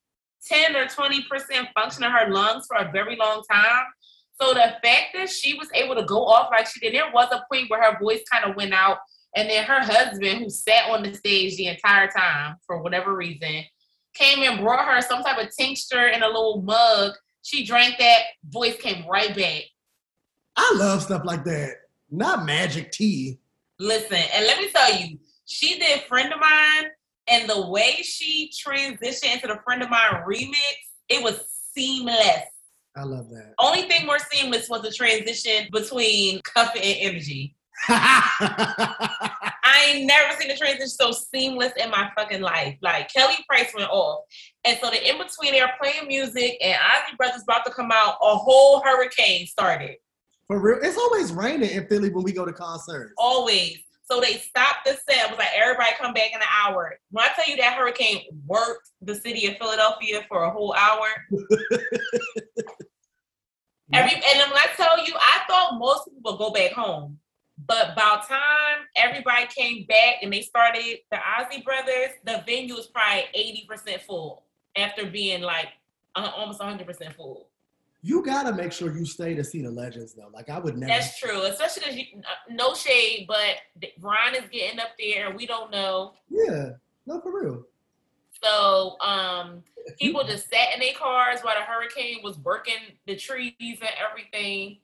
ten 0.48 0.76
or 0.76 0.88
twenty 0.88 1.24
percent 1.30 1.68
function 1.76 2.04
in 2.04 2.12
her 2.12 2.30
lungs 2.30 2.66
for 2.68 2.78
a 2.78 2.92
very 2.92 3.16
long 3.16 3.44
time. 3.52 3.86
So 4.42 4.54
the 4.54 4.76
fact 4.84 5.14
that 5.14 5.30
she 5.30 5.54
was 5.54 5.70
able 5.74 5.96
to 5.96 6.04
go 6.04 6.26
off 6.26 6.50
like 6.52 6.68
she 6.68 6.80
did, 6.80 6.96
there 6.96 7.12
was 7.14 7.28
a 7.32 7.44
point 7.52 7.70
where 7.70 7.84
her 7.84 8.00
voice 8.02 8.22
kind 8.32 8.46
of 8.46 8.56
went 8.56 8.74
out, 8.74 8.98
and 9.36 9.50
then 9.50 9.64
her 9.66 9.82
husband, 9.82 10.40
who 10.40 10.50
sat 10.50 10.90
on 10.90 11.04
the 11.04 11.14
stage 11.14 11.58
the 11.58 11.68
entire 11.68 12.08
time 12.08 12.56
for 12.66 12.82
whatever 12.82 13.16
reason, 13.16 13.64
came 14.16 14.40
and 14.40 14.60
brought 14.60 14.86
her 14.86 15.02
some 15.02 15.22
type 15.22 15.38
of 15.38 15.56
tincture 15.56 16.08
in 16.08 16.24
a 16.24 16.28
little 16.28 16.62
mug. 16.64 17.14
She 17.44 17.66
drank 17.66 17.98
that, 18.00 18.22
voice 18.50 18.78
came 18.78 19.08
right 19.08 19.36
back. 19.36 19.64
I 20.56 20.74
love 20.76 21.04
stuff 21.04 21.24
like 21.24 21.44
that. 21.46 21.76
Not 22.10 22.46
magic 22.46 22.92
tea. 22.92 23.40
Listen, 23.80 24.22
and 24.34 24.46
let 24.46 24.60
me 24.60 24.70
tell 24.70 24.96
you, 24.96 25.18
she 25.46 25.80
did 25.80 26.02
friend 26.02 26.32
of 26.32 26.40
mine, 26.40 26.86
and 27.32 27.50
the 27.50 27.68
way 27.68 27.94
she 28.04 28.52
transitioned 28.52 29.34
into 29.34 29.48
the 29.48 29.60
friend 29.64 29.82
of 29.82 29.90
mine 29.90 30.22
remix, 30.28 30.54
it 31.10 31.24
was 31.24 31.40
seamless. 31.74 32.44
I 32.96 33.04
love 33.04 33.30
that. 33.30 33.54
Only 33.58 33.84
thing 33.84 34.06
more 34.06 34.20
seamless 34.20 34.70
was 34.70 34.82
the 34.82 34.92
transition 34.92 35.70
between 35.72 36.42
Cuff 36.42 36.74
and 36.76 36.84
Energy. 36.84 37.56
I 37.88 39.86
ain't 39.88 40.06
never 40.06 40.40
seen 40.40 40.52
a 40.52 40.58
transition 40.58 40.90
so 40.90 41.12
seamless 41.12 41.72
in 41.82 41.90
my 41.90 42.12
fucking 42.18 42.42
life. 42.42 42.78
Like 42.82 43.12
Kelly 43.12 43.36
Price 43.48 43.72
went 43.74 43.90
off. 43.90 44.26
And 44.66 44.78
so 44.82 44.90
the 44.90 45.10
in 45.10 45.18
between 45.18 45.54
they're 45.54 45.72
playing 45.82 46.08
music 46.08 46.58
and 46.62 46.78
Isley 46.78 47.16
Brothers 47.18 47.44
about 47.44 47.66
to 47.66 47.72
come 47.72 47.92
out, 47.92 48.18
a 48.22 48.36
whole 48.36 48.82
hurricane 48.82 49.48
started. 49.48 49.96
For 50.48 50.60
real, 50.60 50.80
it's 50.84 50.98
always 50.98 51.32
raining 51.32 51.70
in 51.70 51.88
Philly 51.88 52.10
when 52.10 52.26
we 52.26 52.34
go 52.34 52.46
to 52.46 52.52
concerts. 52.52 53.14
Always. 53.18 53.78
So 54.12 54.20
they 54.20 54.34
stopped 54.34 54.84
the 54.84 54.92
set. 54.92 55.24
It 55.24 55.30
was 55.30 55.40
like 55.40 55.48
everybody 55.56 55.92
come 55.98 56.14
back 56.14 56.32
in 56.34 56.42
an 56.42 56.48
hour. 56.66 57.00
When 57.12 57.24
I 57.24 57.30
tell 57.34 57.48
you 57.48 57.56
that 57.56 57.78
hurricane 57.78 58.24
worked 58.46 58.90
the 59.02 59.16
city 59.16 59.48
of 59.48 59.56
Philadelphia 59.56 60.26
for 60.28 60.44
a 60.44 60.52
whole 60.52 60.74
hour. 60.74 61.08
Every 63.94 64.14
and 64.14 64.22
then 64.22 64.50
when 64.50 64.58
I 64.58 64.68
tell 64.76 65.02
you, 65.06 65.14
I 65.16 65.40
thought 65.48 65.80
most 65.80 66.10
people 66.10 66.30
would 66.30 66.40
go 66.40 66.52
back 66.52 66.74
home. 66.74 67.20
But 67.66 67.96
by 67.96 68.20
the 68.22 68.28
time 68.36 68.86
everybody 68.98 69.46
came 69.48 69.86
back 69.86 70.16
and 70.22 70.34
they 70.34 70.42
started 70.42 70.98
the 71.10 71.20
Isley 71.26 71.62
Brothers, 71.62 72.10
the 72.26 72.44
venue 72.46 72.76
was 72.76 72.88
probably 72.88 73.30
80% 73.72 74.02
full 74.02 74.44
after 74.76 75.06
being 75.06 75.42
like 75.42 75.70
uh, 76.16 76.32
almost 76.36 76.60
100% 76.60 77.16
full. 77.16 77.51
You 78.04 78.24
gotta 78.24 78.52
make 78.54 78.72
sure 78.72 78.96
you 78.96 79.06
stay 79.06 79.36
to 79.36 79.44
see 79.44 79.62
the 79.62 79.70
legends 79.70 80.14
though. 80.14 80.30
Like 80.34 80.50
I 80.50 80.60
would 80.60 80.78
never. 80.78 80.92
That's 80.92 81.20
true, 81.20 81.44
especially 81.44 82.10
because 82.16 82.36
no 82.50 82.74
shade, 82.74 83.26
but 83.28 83.58
Ron 84.00 84.36
is 84.36 84.50
getting 84.52 84.80
up 84.80 84.90
there 85.00 85.28
and 85.28 85.36
we 85.36 85.46
don't 85.46 85.70
know. 85.72 86.14
Yeah, 86.30 86.72
no, 87.06 87.22
for 87.22 87.40
real. 87.40 87.64
So 88.44 89.00
um, 89.02 89.64
people 90.00 90.24
just 90.24 90.50
sat 90.50 90.74
in 90.74 90.80
their 90.80 90.94
cars 90.94 91.42
while 91.42 91.56
the 91.56 91.64
hurricane 91.64 92.22
was 92.24 92.40
working 92.40 92.74
the 93.06 93.16
trees 93.16 93.54
and 93.60 93.90
everything. 94.10 94.78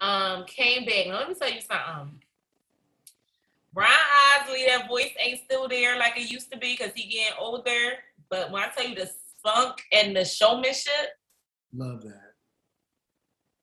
Um, 0.00 0.44
came 0.44 0.84
back. 0.84 1.06
Now, 1.06 1.18
let 1.18 1.28
me 1.28 1.34
tell 1.34 1.50
you 1.50 1.60
something. 1.62 2.20
Brian 3.72 3.90
Isley, 4.38 4.66
that 4.66 4.86
voice 4.86 5.12
ain't 5.18 5.40
still 5.44 5.66
there 5.66 5.98
like 5.98 6.16
it 6.16 6.30
used 6.30 6.52
to 6.52 6.58
be 6.58 6.76
because 6.76 6.92
he 6.94 7.08
getting 7.08 7.38
older. 7.38 7.94
But 8.28 8.52
when 8.52 8.62
I 8.62 8.68
tell 8.68 8.86
you 8.86 8.94
the 8.94 9.10
spunk 9.38 9.82
and 9.92 10.14
the 10.14 10.24
showmanship, 10.24 11.16
Love 11.72 12.02
that. 12.02 12.29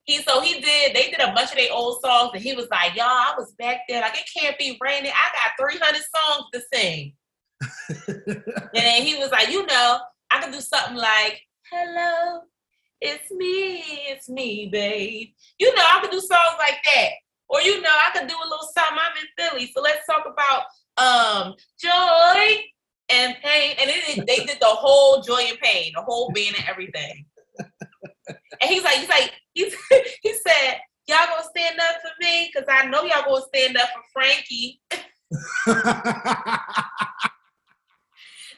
He 0.08 0.22
so 0.24 0.42
he 0.42 0.60
did. 0.60 0.96
They 0.96 1.12
did 1.12 1.20
a 1.20 1.34
bunch 1.34 1.52
of 1.52 1.58
their 1.58 1.72
old 1.72 2.02
songs, 2.02 2.32
and 2.34 2.42
he 2.42 2.56
was 2.56 2.68
like, 2.72 2.96
"Y'all, 2.96 3.06
I 3.06 3.34
was 3.38 3.54
back 3.60 3.82
there. 3.88 4.02
Like 4.02 4.18
it 4.18 4.30
can't 4.36 4.58
be 4.58 4.78
raining. 4.82 5.12
I 5.14 5.30
got 5.36 5.70
300 5.70 6.02
songs 6.16 6.46
to 6.54 6.62
sing." 6.74 7.14
And 8.18 8.86
then 8.86 9.02
he 9.04 9.16
was 9.16 9.32
like, 9.32 9.50
you 9.50 9.66
know, 9.66 10.00
I 10.30 10.40
can 10.40 10.52
do 10.52 10.62
something 10.62 10.98
like, 10.98 11.42
hello, 11.72 12.42
it's 13.02 13.32
me, 13.32 13.82
it's 14.10 14.30
me, 14.30 14.70
babe. 14.72 15.30
You 15.60 15.74
know, 15.76 15.84
I 15.84 16.00
can 16.02 16.12
do 16.12 16.20
songs 16.20 16.56
like 16.60 16.78
that. 16.86 17.10
Or, 17.50 17.62
you 17.62 17.82
know, 17.82 17.90
I 17.90 18.12
can 18.14 18.28
do 18.28 18.36
a 18.36 18.50
little 18.50 18.68
something. 18.74 18.98
I'm 18.98 19.18
in 19.18 19.50
Philly. 19.50 19.72
So 19.74 19.82
let's 19.82 20.06
talk 20.06 20.26
about 20.26 20.64
um 20.98 21.54
joy 21.82 22.58
and 23.10 23.36
pain. 23.44 23.76
And 23.80 23.90
it, 23.90 24.28
they 24.28 24.46
did 24.46 24.60
the 24.60 24.66
whole 24.66 25.22
joy 25.22 25.44
and 25.50 25.60
pain, 25.60 25.94
the 25.96 26.02
whole 26.02 26.32
band 26.32 26.56
and 26.58 26.68
everything. 26.68 27.26
And 28.60 28.72
he's 28.72 28.84
like, 28.84 28.96
he's 28.96 29.10
like, 29.10 29.34
he's, 29.58 29.76
he 30.22 30.34
said, 30.34 30.80
y'all 31.08 31.28
gonna 31.28 31.44
stand 31.56 31.80
up 31.80 31.96
for 32.02 32.12
me? 32.20 32.52
Because 32.54 32.68
I 32.70 32.86
know 32.86 33.04
y'all 33.04 33.26
gonna 33.26 33.46
stand 33.54 33.78
up 33.78 33.90
for 33.90 34.04
Frankie. 34.14 34.82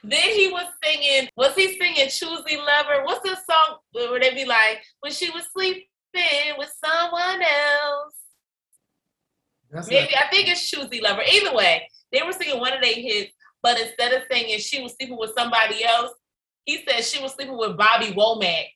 Then 0.04 0.30
he 0.34 0.48
was 0.48 0.66
singing, 0.84 1.30
was 1.36 1.56
he 1.56 1.78
singing 1.78 2.08
Choosey 2.08 2.58
Lover? 2.58 3.04
What's 3.04 3.22
the 3.22 3.36
song 3.36 3.80
where 3.92 4.20
they 4.20 4.34
be 4.34 4.46
like, 4.46 4.82
when 5.02 5.12
she 5.12 5.30
was 5.30 5.44
sleeping 5.54 5.84
with 6.58 6.72
someone 6.84 7.42
else? 7.42 8.14
That's 9.72 9.90
Maybe, 9.90 10.16
I 10.16 10.30
think 10.30 10.48
it's 10.48 10.72
Choosey 10.72 11.02
Lover. 11.02 11.22
Either 11.30 11.54
way, 11.54 11.88
they 12.12 12.22
were 12.26 12.32
singing 12.32 12.60
one 12.60 12.74
of 12.74 12.82
their 12.82 12.94
hits, 12.94 13.34
but 13.62 13.80
instead 13.80 14.14
of 14.14 14.24
singing 14.32 14.60
she 14.60 14.82
was 14.82 14.94
sleeping 14.94 15.18
with 15.18 15.32
somebody 15.38 15.84
else, 15.84 16.14
he 16.66 16.84
said 16.88 17.04
she 17.04 17.22
was 17.22 17.34
sleeping 17.34 17.58
with 17.58 17.78
Bobby 17.78 18.08
Womack. 18.08 18.68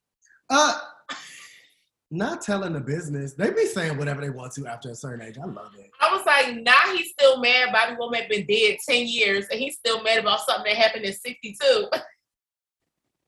uh, 0.50 0.80
not 2.14 2.42
telling 2.42 2.74
the 2.74 2.80
business. 2.80 3.34
They 3.34 3.52
be 3.52 3.66
saying 3.66 3.98
whatever 3.98 4.22
they 4.22 4.30
want 4.30 4.54
to 4.54 4.68
after 4.68 4.90
a 4.90 4.96
certain 4.96 5.26
age. 5.26 5.38
I 5.42 5.46
love 5.46 5.74
it. 5.78 5.90
I 6.00 6.14
was 6.16 6.26
like, 6.26 6.56
now 6.64 6.96
he's 6.96 7.12
still 7.12 7.40
mad. 7.40 7.72
Bobby 7.72 7.96
Womack 7.96 8.30
been 8.30 8.46
dead 8.46 8.78
10 8.88 9.08
years, 9.08 9.48
and 9.50 9.60
he's 9.60 9.76
still 9.76 10.04
mad 10.04 10.20
about 10.20 10.42
something 10.42 10.72
that 10.72 10.82
happened 10.82 11.06
in 11.06 11.14
62. 11.14 11.88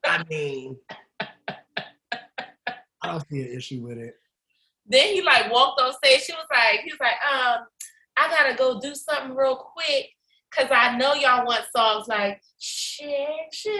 I 0.05 0.23
mean, 0.29 0.77
I 1.19 1.57
don't 3.03 3.27
see 3.27 3.41
an 3.41 3.57
issue 3.57 3.81
with 3.81 3.97
it. 3.97 4.13
Then 4.85 5.13
he 5.13 5.21
like 5.21 5.51
walked 5.51 5.81
on 5.81 5.93
stage. 5.93 6.21
She 6.21 6.33
was 6.33 6.45
like, 6.51 6.81
he 6.81 6.91
was 6.91 6.99
like, 6.99 7.15
um, 7.25 7.65
I 8.17 8.29
gotta 8.29 8.55
go 8.55 8.79
do 8.79 8.93
something 8.93 9.35
real 9.35 9.55
quick 9.55 10.09
because 10.49 10.69
I 10.71 10.95
know 10.97 11.15
y'all 11.15 11.45
want 11.45 11.65
songs 11.75 12.07
like 12.07 12.39
Sexually. 12.57 13.77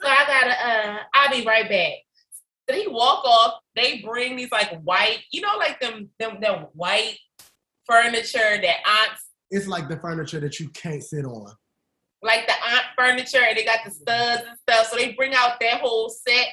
So 0.00 0.08
I 0.08 0.24
gotta 0.26 0.68
uh 0.68 0.98
I'll 1.14 1.30
be 1.30 1.44
right 1.44 1.68
back. 1.68 1.92
So 2.68 2.76
he 2.76 2.86
walk 2.88 3.24
off, 3.24 3.54
they 3.74 4.02
bring 4.04 4.36
these 4.36 4.52
like 4.52 4.80
white, 4.82 5.18
you 5.32 5.40
know, 5.40 5.56
like 5.58 5.80
them 5.80 6.08
them 6.18 6.40
them 6.40 6.66
white 6.74 7.18
furniture 7.86 8.60
that 8.62 8.76
aunts 8.86 9.22
It's 9.50 9.66
like 9.66 9.88
the 9.88 9.98
furniture 9.98 10.40
that 10.40 10.60
you 10.60 10.68
can't 10.70 11.02
sit 11.02 11.24
on. 11.24 11.52
like 12.22 12.46
the 12.46 12.52
aunt 12.52 12.84
furniture 12.96 13.42
and 13.46 13.56
they 13.56 13.64
got 13.64 13.80
the 13.84 13.90
studs 13.90 14.42
and 14.48 14.56
stuff. 14.68 14.86
So 14.88 14.96
they 14.96 15.12
bring 15.12 15.34
out 15.34 15.58
that 15.60 15.80
whole 15.80 16.08
set 16.08 16.46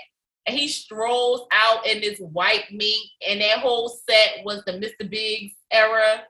and 0.47 0.57
he 0.57 0.67
strolls 0.67 1.45
out 1.51 1.85
in 1.85 2.01
this 2.01 2.17
white 2.19 2.65
mink 2.71 3.03
and 3.27 3.39
that 3.41 3.59
whole 3.59 3.89
set 4.09 4.43
was 4.43 4.63
the 4.65 4.73
Mr. 4.73 5.07
Biggs 5.07 5.53
era. 5.71 6.23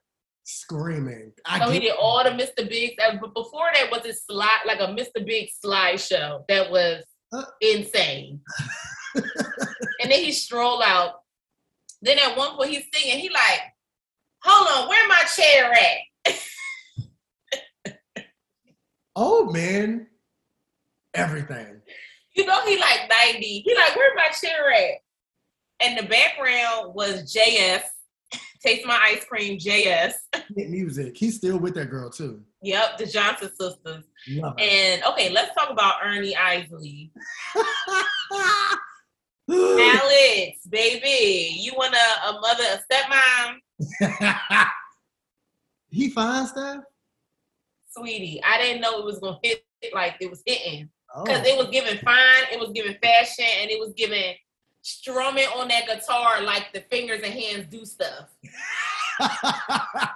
Screaming. 0.43 1.31
I 1.45 1.59
So 1.63 1.71
he 1.71 1.79
did 1.79 1.93
all 1.97 2.21
the 2.23 2.31
Mr. 2.31 2.67
Biggs, 2.67 2.95
but 2.97 3.33
before 3.33 3.69
that 3.75 3.89
was 3.91 4.03
a 4.05 4.13
slide, 4.13 4.61
like 4.65 4.79
a 4.81 4.87
Mr. 4.87 5.25
Biggs 5.25 5.53
slideshow 5.63 6.43
that 6.49 6.69
was 6.69 7.03
Uh. 7.31 7.45
insane. 7.61 8.41
and 9.15 10.11
then 10.11 10.23
he 10.23 10.31
stroll 10.31 10.81
out. 10.83 11.21
Then 12.01 12.17
at 12.17 12.37
one 12.37 12.55
point 12.55 12.71
he's 12.71 12.85
singing, 12.93 13.19
he 13.19 13.29
like, 13.29 13.61
hold 14.43 14.67
on, 14.67 14.89
where 14.89 15.07
my 15.07 15.23
chair 15.35 15.71
at? 15.73 16.35
Old 19.15 19.49
oh, 19.49 19.51
man, 19.51 20.07
everything. 21.13 21.81
You 22.35 22.45
know 22.45 22.65
he 22.65 22.79
like 22.79 23.09
90. 23.09 23.41
He 23.41 23.75
like, 23.75 23.95
where 23.95 24.15
my 24.15 24.29
chair 24.29 24.71
at? 24.71 25.01
And 25.81 25.97
the 25.97 26.03
background 26.07 26.93
was 26.93 27.33
JS. 27.35 27.81
Taste 28.63 28.85
my 28.85 28.99
ice 29.03 29.25
cream, 29.25 29.57
JS. 29.57 30.13
Music. 30.55 31.17
He's 31.17 31.35
still 31.37 31.57
with 31.57 31.75
that 31.75 31.89
girl 31.89 32.09
too. 32.09 32.41
Yep, 32.61 32.97
the 32.97 33.05
Johnson 33.05 33.49
sisters. 33.49 34.03
And 34.57 35.03
okay, 35.03 35.29
let's 35.29 35.53
talk 35.55 35.69
about 35.69 35.95
Ernie 36.03 36.35
Isley. 36.35 37.11
Alex, 39.51 40.67
baby, 40.69 41.57
you 41.59 41.73
want 41.75 41.95
a, 41.95 42.29
a 42.29 42.39
mother, 42.39 42.63
a 42.73 42.79
stepmom? 42.93 44.67
he 45.89 46.09
fine 46.09 46.47
stuff. 46.47 46.83
Sweetie, 47.89 48.41
I 48.43 48.57
didn't 48.61 48.81
know 48.81 48.99
it 48.99 49.05
was 49.05 49.19
gonna 49.19 49.39
hit 49.41 49.63
like 49.93 50.15
it 50.21 50.29
was 50.29 50.43
hitting. 50.45 50.89
Oh. 51.15 51.23
Because 51.23 51.47
it 51.47 51.57
was 51.57 51.69
giving 51.69 51.97
fine, 51.99 52.43
it 52.51 52.59
was 52.59 52.71
giving 52.71 52.95
fashion, 53.01 53.45
and 53.61 53.71
it 53.71 53.79
was 53.79 53.93
giving 53.95 54.35
strumming 54.81 55.47
on 55.47 55.67
that 55.67 55.87
guitar 55.87 56.41
like 56.41 56.71
the 56.73 56.81
fingers 56.81 57.21
and 57.23 57.33
hands 57.33 57.65
do 57.69 57.85
stuff. 57.85 58.29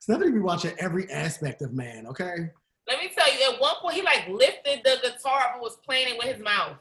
Stephanie 0.00 0.32
be 0.32 0.38
watching 0.38 0.72
every 0.78 1.10
aspect 1.10 1.62
of 1.62 1.72
man. 1.72 2.06
Okay. 2.06 2.50
Let 2.86 3.00
me 3.00 3.10
tell 3.14 3.30
you, 3.32 3.52
at 3.52 3.60
one 3.60 3.74
point 3.82 3.96
he 3.96 4.02
like 4.02 4.26
lifted 4.28 4.80
the 4.84 4.98
guitar 5.02 5.40
up 5.40 5.54
and 5.54 5.60
was 5.60 5.76
playing 5.84 6.14
it 6.14 6.18
with 6.18 6.34
his 6.34 6.42
mouth. 6.42 6.78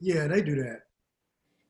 Yeah, 0.00 0.26
they 0.26 0.42
do 0.42 0.56
that. 0.56 0.82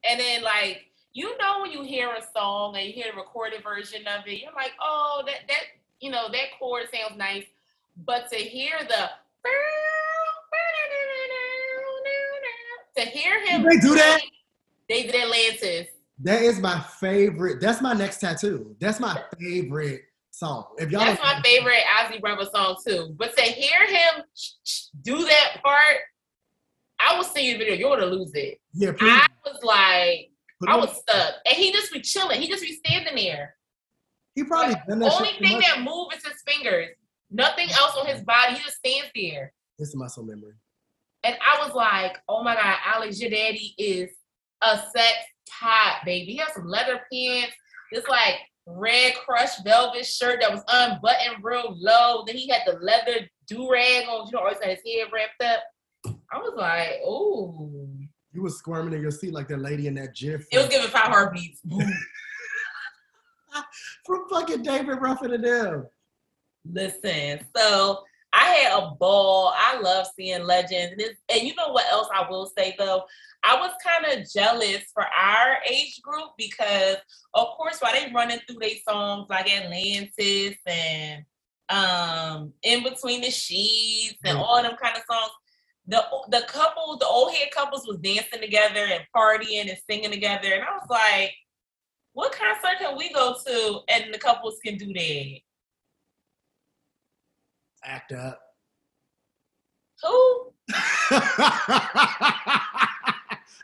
And 0.08 0.20
then 0.20 0.42
like 0.42 0.86
you 1.12 1.36
know 1.38 1.62
when 1.62 1.72
you 1.72 1.82
hear 1.82 2.10
a 2.10 2.22
song 2.36 2.76
and 2.76 2.86
you 2.86 2.92
hear 2.92 3.06
the 3.10 3.16
recorded 3.16 3.62
version 3.62 4.02
of 4.06 4.26
it, 4.26 4.40
you're 4.42 4.52
like, 4.52 4.72
oh, 4.82 5.22
that 5.26 5.48
that 5.48 5.62
you 6.00 6.10
know 6.10 6.28
that 6.30 6.58
chord 6.58 6.84
sounds 6.92 7.16
nice. 7.16 7.44
But 8.04 8.30
to 8.30 8.36
hear 8.36 8.76
the 8.80 9.08
to 12.96 13.02
hear 13.02 13.46
him 13.46 13.62
They 13.62 13.76
do 13.78 13.94
that? 13.94 14.20
They 14.88 15.02
did 15.02 15.14
Atlantis. 15.14 15.88
That 16.22 16.42
is 16.42 16.60
my 16.60 16.80
favorite. 16.80 17.60
That's 17.60 17.80
my 17.82 17.92
next 17.92 18.20
tattoo. 18.20 18.74
That's 18.80 19.00
my 19.00 19.22
favorite 19.38 20.02
song. 20.30 20.66
If 20.78 20.90
y'all 20.90 21.04
That's 21.04 21.20
my 21.20 21.40
favorite 21.42 21.82
Isley 21.98 22.20
Brother 22.20 22.48
song 22.52 22.76
too. 22.86 23.14
But 23.18 23.36
to 23.36 23.42
hear 23.42 23.86
him 23.86 24.24
do 25.02 25.24
that 25.24 25.62
part, 25.62 25.98
I 26.98 27.16
was 27.16 27.30
seeing 27.30 27.58
the 27.58 27.64
video. 27.64 27.74
You're 27.76 27.96
gonna 27.98 28.10
lose 28.10 28.32
it. 28.34 28.58
Yeah, 28.72 28.92
please. 28.92 29.10
I 29.12 29.26
was 29.44 29.62
like, 29.62 30.30
put 30.60 30.68
I 30.68 30.72
on- 30.74 30.80
was 30.80 30.96
stuck, 30.96 31.34
and 31.44 31.56
he 31.56 31.72
just 31.72 31.92
be 31.92 32.00
chilling. 32.00 32.40
He 32.40 32.48
just 32.48 32.62
be 32.62 32.72
standing 32.72 33.14
there. 33.16 33.56
he 34.34 34.44
probably 34.44 34.74
Like, 34.74 34.86
done 34.86 34.98
that 35.00 35.12
only 35.12 35.30
thing 35.38 35.60
that 35.60 35.80
moves 35.82 36.16
is 36.16 36.24
his 36.26 36.42
fingers. 36.46 36.88
Nothing 37.30 37.68
else 37.70 37.96
on 37.98 38.06
his 38.06 38.22
body. 38.22 38.54
He 38.54 38.62
just 38.62 38.76
stands 38.76 39.10
there. 39.14 39.52
It's 39.78 39.94
muscle 39.96 40.24
memory. 40.24 40.54
And 41.24 41.36
I 41.44 41.64
was 41.66 41.74
like, 41.74 42.18
oh 42.28 42.42
my 42.42 42.54
God, 42.54 42.76
Alex, 42.84 43.20
your 43.20 43.30
daddy 43.30 43.74
is 43.78 44.10
a 44.62 44.76
sex 44.94 45.14
top, 45.48 46.04
baby. 46.04 46.32
He 46.32 46.36
has 46.38 46.52
some 46.54 46.66
leather 46.68 47.00
pants, 47.12 47.52
this 47.92 48.06
like 48.08 48.36
red 48.66 49.14
crushed 49.16 49.64
velvet 49.64 50.06
shirt 50.06 50.40
that 50.40 50.52
was 50.52 50.62
unbuttoned 50.68 51.42
real 51.42 51.74
low. 51.78 52.22
Then 52.26 52.36
he 52.36 52.48
had 52.48 52.62
the 52.66 52.78
leather 52.80 53.28
do 53.48 53.70
rag 53.70 54.06
on, 54.08 54.26
you 54.26 54.32
know, 54.32 54.40
always 54.40 54.58
had 54.62 54.70
his 54.76 54.80
hair 54.86 55.06
wrapped 55.12 55.42
up. 55.42 55.60
I 56.36 56.38
was 56.38 56.54
like, 56.56 57.00
oh. 57.04 57.70
You 58.32 58.42
was 58.42 58.58
squirming 58.58 58.92
in 58.92 59.00
your 59.00 59.10
seat 59.10 59.32
like 59.32 59.48
that 59.48 59.60
lady 59.60 59.86
in 59.86 59.94
that 59.94 60.14
GIF 60.14 60.46
It 60.52 60.58
was 60.58 60.68
giving 60.68 60.88
five 60.88 61.08
heartbeats. 61.08 61.62
from 64.04 64.28
fucking 64.28 64.62
David 64.62 65.00
Ruffin 65.00 65.32
and 65.32 65.42
them. 65.42 65.86
Listen, 66.70 67.40
so 67.56 68.00
I 68.34 68.44
had 68.44 68.78
a 68.78 68.90
ball. 68.90 69.54
I 69.56 69.80
love 69.80 70.06
seeing 70.14 70.44
legends. 70.44 70.92
And, 70.92 71.00
it's, 71.00 71.18
and 71.30 71.42
you 71.42 71.54
know 71.54 71.72
what 71.72 71.90
else 71.90 72.08
I 72.14 72.28
will 72.28 72.52
say 72.56 72.74
though? 72.78 73.04
I 73.42 73.58
was 73.58 73.70
kind 73.82 74.04
of 74.12 74.30
jealous 74.30 74.84
for 74.92 75.04
our 75.04 75.56
age 75.70 76.02
group 76.02 76.30
because, 76.36 76.96
of 77.32 77.46
course, 77.56 77.78
while 77.80 77.92
they 77.92 78.12
running 78.12 78.40
through 78.40 78.58
their 78.60 78.76
songs 78.86 79.28
like 79.30 79.50
Atlantis 79.50 80.56
and 80.66 81.24
um 81.68 82.52
In 82.62 82.82
Between 82.82 83.22
the 83.22 83.30
Sheets 83.30 84.18
and 84.24 84.36
all 84.36 84.62
them 84.62 84.76
kind 84.80 84.96
of 84.96 85.02
songs, 85.10 85.30
the 85.86 86.04
the 86.30 86.42
couple, 86.48 86.96
the 86.98 87.06
old 87.06 87.32
head 87.34 87.48
couples 87.52 87.86
was 87.86 87.98
dancing 87.98 88.40
together 88.40 88.86
and 88.86 89.04
partying 89.14 89.68
and 89.68 89.78
singing 89.88 90.10
together. 90.10 90.52
And 90.52 90.62
I 90.64 90.72
was 90.72 90.86
like, 90.90 91.32
what 92.12 92.32
concert 92.32 92.78
can 92.80 92.96
we 92.96 93.12
go 93.12 93.36
to 93.46 93.80
and 93.88 94.12
the 94.12 94.18
couples 94.18 94.58
can 94.64 94.76
do 94.78 94.92
that? 94.92 95.38
Act 97.84 98.12
up. 98.12 98.40
Who? 100.02 100.52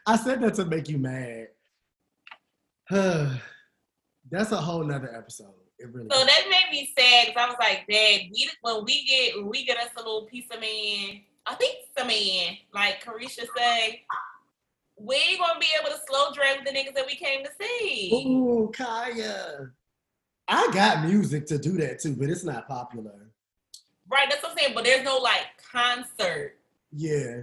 I 0.07 0.17
said 0.23 0.41
that 0.43 0.55
to 0.55 0.65
make 0.65 0.89
you 0.89 0.99
mad. 0.99 1.49
That's 4.31 4.53
a 4.53 4.57
whole 4.57 4.85
nother 4.85 5.15
episode. 5.17 5.55
It 5.79 5.93
really 5.93 6.09
So 6.11 6.19
is. 6.21 6.27
that 6.27 6.45
made 6.51 6.71
me 6.71 6.93
sad 6.97 7.27
because 7.29 7.43
I 7.43 7.47
was 7.49 7.57
like, 7.59 7.85
Dad, 7.91 8.21
we 8.33 8.51
when 8.63 8.85
we 8.85 9.05
get 9.05 9.37
when 9.37 9.49
we 9.49 9.65
get 9.65 9.79
us 9.79 9.91
a 9.97 10.01
little 10.01 10.27
piece 10.27 10.47
of 10.53 10.61
man, 10.61 11.23
I 11.47 11.55
think 11.55 11.77
some 11.97 12.07
man, 12.09 12.57
like 12.73 13.03
Carisha 13.05 13.47
say, 13.57 14.03
we 14.97 15.17
ain't 15.17 15.41
gonna 15.41 15.59
be 15.59 15.67
able 15.81 15.91
to 15.91 16.01
slow 16.09 16.33
drag 16.33 16.59
with 16.59 16.67
the 16.67 16.73
niggas 16.73 16.95
that 16.95 17.07
we 17.07 17.17
came 17.17 17.45
to 17.45 17.51
see. 17.61 18.25
Ooh, 18.27 18.71
Kaya. 18.77 19.71
I 20.49 20.71
got 20.73 21.05
music 21.05 21.47
to 21.47 21.59
do 21.59 21.73
that 21.79 22.01
too, 22.01 22.15
but 22.15 22.29
it's 22.29 22.45
not 22.45 22.69
popular. 22.69 23.31
Right, 24.09 24.29
that's 24.29 24.43
what 24.43 24.53
I'm 24.53 24.59
saying. 24.59 24.75
But 24.75 24.85
there's 24.85 25.05
no 25.05 25.17
like 25.19 25.47
concert 25.73 26.59
Yeah. 26.93 27.43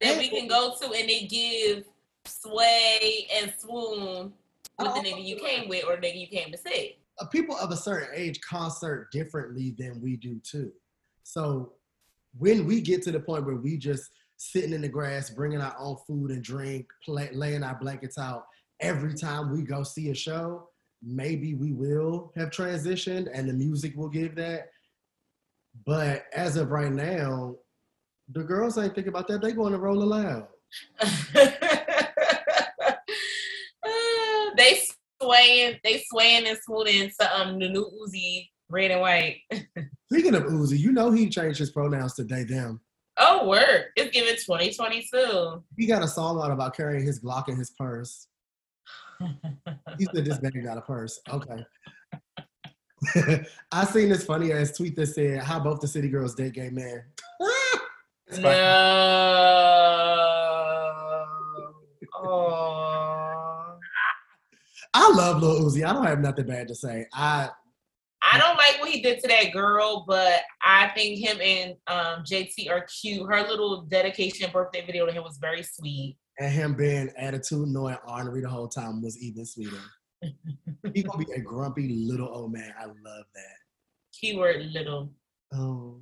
that 0.00 0.18
we 0.18 0.28
can 0.28 0.46
go 0.46 0.74
to 0.80 0.84
and 0.86 1.08
they 1.08 1.26
give 1.28 1.84
sway 2.26 3.26
and 3.34 3.52
swoon 3.58 4.32
with 4.78 4.94
the 4.94 5.00
nigga 5.00 5.24
you 5.26 5.36
came 5.36 5.68
with 5.68 5.84
or 5.84 5.96
the 5.96 6.02
nigga 6.06 6.20
you 6.20 6.26
came 6.28 6.52
to 6.52 6.58
see. 6.58 6.96
Uh, 7.18 7.26
People 7.26 7.56
of 7.56 7.70
a 7.70 7.76
certain 7.76 8.08
age 8.14 8.40
concert 8.40 9.10
differently 9.12 9.74
than 9.78 10.00
we 10.00 10.16
do 10.16 10.38
too. 10.40 10.72
So 11.22 11.72
when 12.38 12.66
we 12.66 12.80
get 12.80 13.02
to 13.02 13.12
the 13.12 13.20
point 13.20 13.46
where 13.46 13.56
we 13.56 13.76
just 13.76 14.10
sitting 14.36 14.72
in 14.72 14.82
the 14.82 14.88
grass, 14.88 15.30
bringing 15.30 15.60
our 15.60 15.74
own 15.78 15.96
food 16.06 16.30
and 16.30 16.42
drink, 16.42 16.86
play, 17.04 17.30
laying 17.32 17.62
our 17.62 17.78
blankets 17.80 18.18
out 18.18 18.44
every 18.80 19.14
time 19.14 19.52
we 19.52 19.62
go 19.62 19.82
see 19.82 20.10
a 20.10 20.14
show, 20.14 20.68
maybe 21.02 21.54
we 21.54 21.72
will 21.72 22.32
have 22.36 22.50
transitioned 22.50 23.28
and 23.32 23.48
the 23.48 23.52
music 23.52 23.96
will 23.96 24.08
give 24.08 24.34
that. 24.36 24.68
But 25.86 26.24
as 26.34 26.56
of 26.56 26.70
right 26.70 26.92
now, 26.92 27.56
the 28.32 28.42
girls 28.42 28.78
ain't 28.78 28.94
thinking 28.94 29.12
about 29.12 29.28
that. 29.28 29.42
They 29.42 29.52
going 29.52 29.72
to 29.72 29.78
roll 29.78 29.96
loud. 29.96 30.46
they 34.56 34.82
swaying, 35.22 35.78
they 35.84 36.04
swaying 36.08 36.46
and 36.46 36.58
swooning 36.64 37.10
to 37.20 37.40
um 37.40 37.58
the 37.58 37.68
new 37.68 37.90
Uzi, 38.02 38.48
red 38.74 38.90
and 38.90 39.00
white. 39.00 39.40
Speaking 40.10 40.34
of 40.34 40.42
Uzi, 40.44 40.78
you 40.78 40.92
know 40.92 41.12
he 41.12 41.30
changed 41.30 41.58
his 41.58 41.70
pronouns 41.70 42.14
to 42.14 42.24
they 42.24 42.42
them. 42.44 42.80
Oh, 43.16 43.46
word! 43.46 43.86
It's 43.94 44.10
giving 44.10 44.34
2022. 44.34 45.62
He 45.78 45.86
got 45.86 46.02
a 46.02 46.08
song 46.08 46.42
out 46.42 46.50
about 46.50 46.76
carrying 46.76 47.06
his 47.06 47.20
Glock 47.20 47.48
in 47.48 47.56
his 47.56 47.70
purse. 47.70 48.26
He 49.96 50.06
said 50.12 50.24
this 50.24 50.38
baby 50.38 50.60
got 50.60 50.76
a 50.76 50.80
purse. 50.80 51.20
Okay. 51.30 51.64
I 53.70 53.84
seen 53.84 54.08
this 54.08 54.24
funny 54.24 54.50
ass 54.52 54.76
tweet 54.76 54.96
that 54.96 55.06
said, 55.06 55.38
"How 55.38 55.60
both 55.60 55.80
the 55.80 55.86
city 55.86 56.08
girls 56.08 56.34
date 56.34 56.54
gay 56.54 56.70
men." 56.70 57.04
No. 58.40 58.48
Oh. 62.24 63.76
I 64.94 65.12
love 65.12 65.40
Lil 65.42 65.60
Uzi. 65.60 65.86
I 65.86 65.92
don't 65.92 66.06
have 66.06 66.18
nothing 66.20 66.46
bad 66.46 66.66
to 66.68 66.74
say. 66.74 67.06
I 67.12 67.50
I 68.34 68.38
don't 68.38 68.56
like 68.56 68.80
what 68.80 68.90
he 68.90 69.00
did 69.00 69.20
to 69.20 69.28
that 69.28 69.52
girl, 69.52 70.04
but 70.08 70.40
I 70.60 70.88
think 70.88 71.20
him 71.20 71.40
and 71.40 71.74
um, 71.86 72.24
JT 72.24 72.68
are 72.68 72.84
cute. 73.00 73.24
Her 73.30 73.42
little 73.46 73.82
dedication 73.82 74.50
birthday 74.52 74.84
video 74.84 75.06
to 75.06 75.12
him 75.12 75.22
was 75.22 75.38
very 75.38 75.62
sweet. 75.62 76.16
and 76.40 76.52
him 76.52 76.74
being 76.74 77.10
attitudinal 77.20 77.90
and 77.90 77.98
ornery 78.08 78.40
the 78.40 78.48
whole 78.48 78.66
time 78.68 79.00
was 79.02 79.16
even 79.22 79.46
sweeter. 79.46 79.76
he 80.92 81.02
gonna 81.04 81.24
be 81.24 81.32
a 81.32 81.40
grumpy 81.40 81.88
little 82.08 82.28
old 82.28 82.52
man. 82.52 82.74
I 82.76 82.86
love 82.86 83.24
that. 83.34 83.56
Keyword 84.18 84.66
little. 84.72 85.12
Oh, 85.52 86.00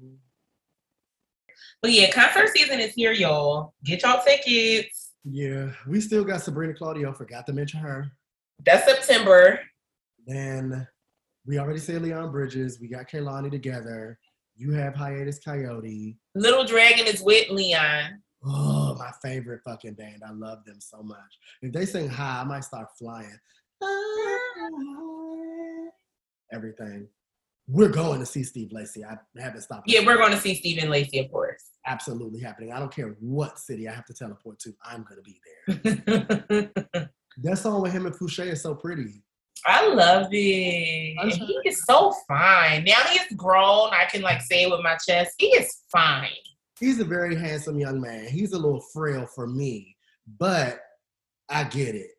But 1.82 1.90
yeah, 1.92 2.10
concert 2.12 2.48
season 2.48 2.80
is 2.80 2.94
here, 2.94 3.12
y'all. 3.12 3.74
Get 3.84 4.02
y'all 4.04 4.22
tickets. 4.24 5.12
yeah. 5.24 5.70
We 5.86 6.00
still 6.00 6.24
got 6.24 6.40
Sabrina 6.40 6.72
Claudio. 6.72 7.12
Forgot 7.12 7.46
to 7.48 7.52
mention 7.52 7.80
her. 7.80 8.10
That's 8.64 8.86
September. 8.86 9.60
Then 10.26 10.86
we 11.46 11.58
already 11.58 11.80
said 11.80 12.02
Leon 12.02 12.30
Bridges. 12.30 12.78
We 12.80 12.88
got 12.88 13.08
Kehlani 13.08 13.50
together. 13.50 14.18
You 14.56 14.72
have 14.72 14.94
Hiatus 14.94 15.40
Kaiyote. 15.44 16.16
Little 16.34 16.64
Dragon 16.64 17.06
is 17.06 17.20
with 17.20 17.50
Leon. 17.50 18.22
Oh, 18.44 18.94
my 18.98 19.10
favorite 19.22 19.60
fucking 19.64 19.94
band. 19.94 20.22
I 20.26 20.32
love 20.32 20.64
them 20.64 20.80
so 20.80 21.02
much. 21.02 21.38
If 21.62 21.72
they 21.72 21.86
sing 21.86 22.08
high, 22.08 22.40
I 22.40 22.44
might 22.44 22.64
start 22.64 22.88
flying. 22.98 23.38
Ah. 23.82 23.88
everything. 26.52 27.08
We're 27.68 27.88
going 27.88 28.20
to 28.20 28.26
see 28.26 28.42
Steve 28.42 28.72
Lacy. 28.72 29.04
I 29.04 29.16
haven't 29.40 29.62
stopped. 29.62 29.88
Yeah, 29.88 30.04
we're 30.04 30.16
going 30.18 30.32
to 30.32 30.40
see 30.40 30.54
Stephen 30.54 30.90
Lacey, 30.90 31.20
of 31.20 31.30
course. 31.30 31.64
absolutely 31.86 32.40
happening. 32.40 32.72
I 32.72 32.78
don't 32.78 32.94
care 32.94 33.16
what 33.20 33.58
city 33.58 33.88
I 33.88 33.94
have 33.94 34.04
to 34.06 34.14
teleport 34.14 34.58
to. 34.60 34.74
I'm 34.84 35.04
gonna 35.08 35.22
be 35.22 35.40
there. 35.66 36.70
that 37.42 37.58
song 37.58 37.82
with 37.82 37.92
him 37.92 38.06
and 38.06 38.14
Fousheé 38.14 38.52
is 38.52 38.62
so 38.62 38.74
pretty. 38.74 39.22
I 39.66 39.86
love 39.88 40.28
it. 40.32 41.16
I'm 41.18 41.30
And 41.30 41.32
he 41.32 41.58
is 41.64 41.84
so 41.84 42.12
fine. 42.26 42.84
Now 42.84 43.00
he 43.08 43.18
is 43.18 43.32
grown. 43.36 43.90
I 43.92 44.06
can 44.10 44.22
like 44.22 44.40
say 44.42 44.64
it 44.64 44.70
with 44.70 44.80
my 44.82 44.96
chest. 44.96 45.34
He 45.38 45.46
is 45.48 45.82
fine. 45.90 46.28
He's 46.80 46.98
a 47.00 47.04
very 47.04 47.36
handsome 47.36 47.78
young 47.78 48.00
man. 48.00 48.26
He's 48.26 48.52
a 48.52 48.58
little 48.58 48.84
frail 48.92 49.26
for 49.26 49.46
me, 49.46 49.96
but 50.38 50.80
I 51.48 51.64
get 51.64 51.94
it. 51.94 52.10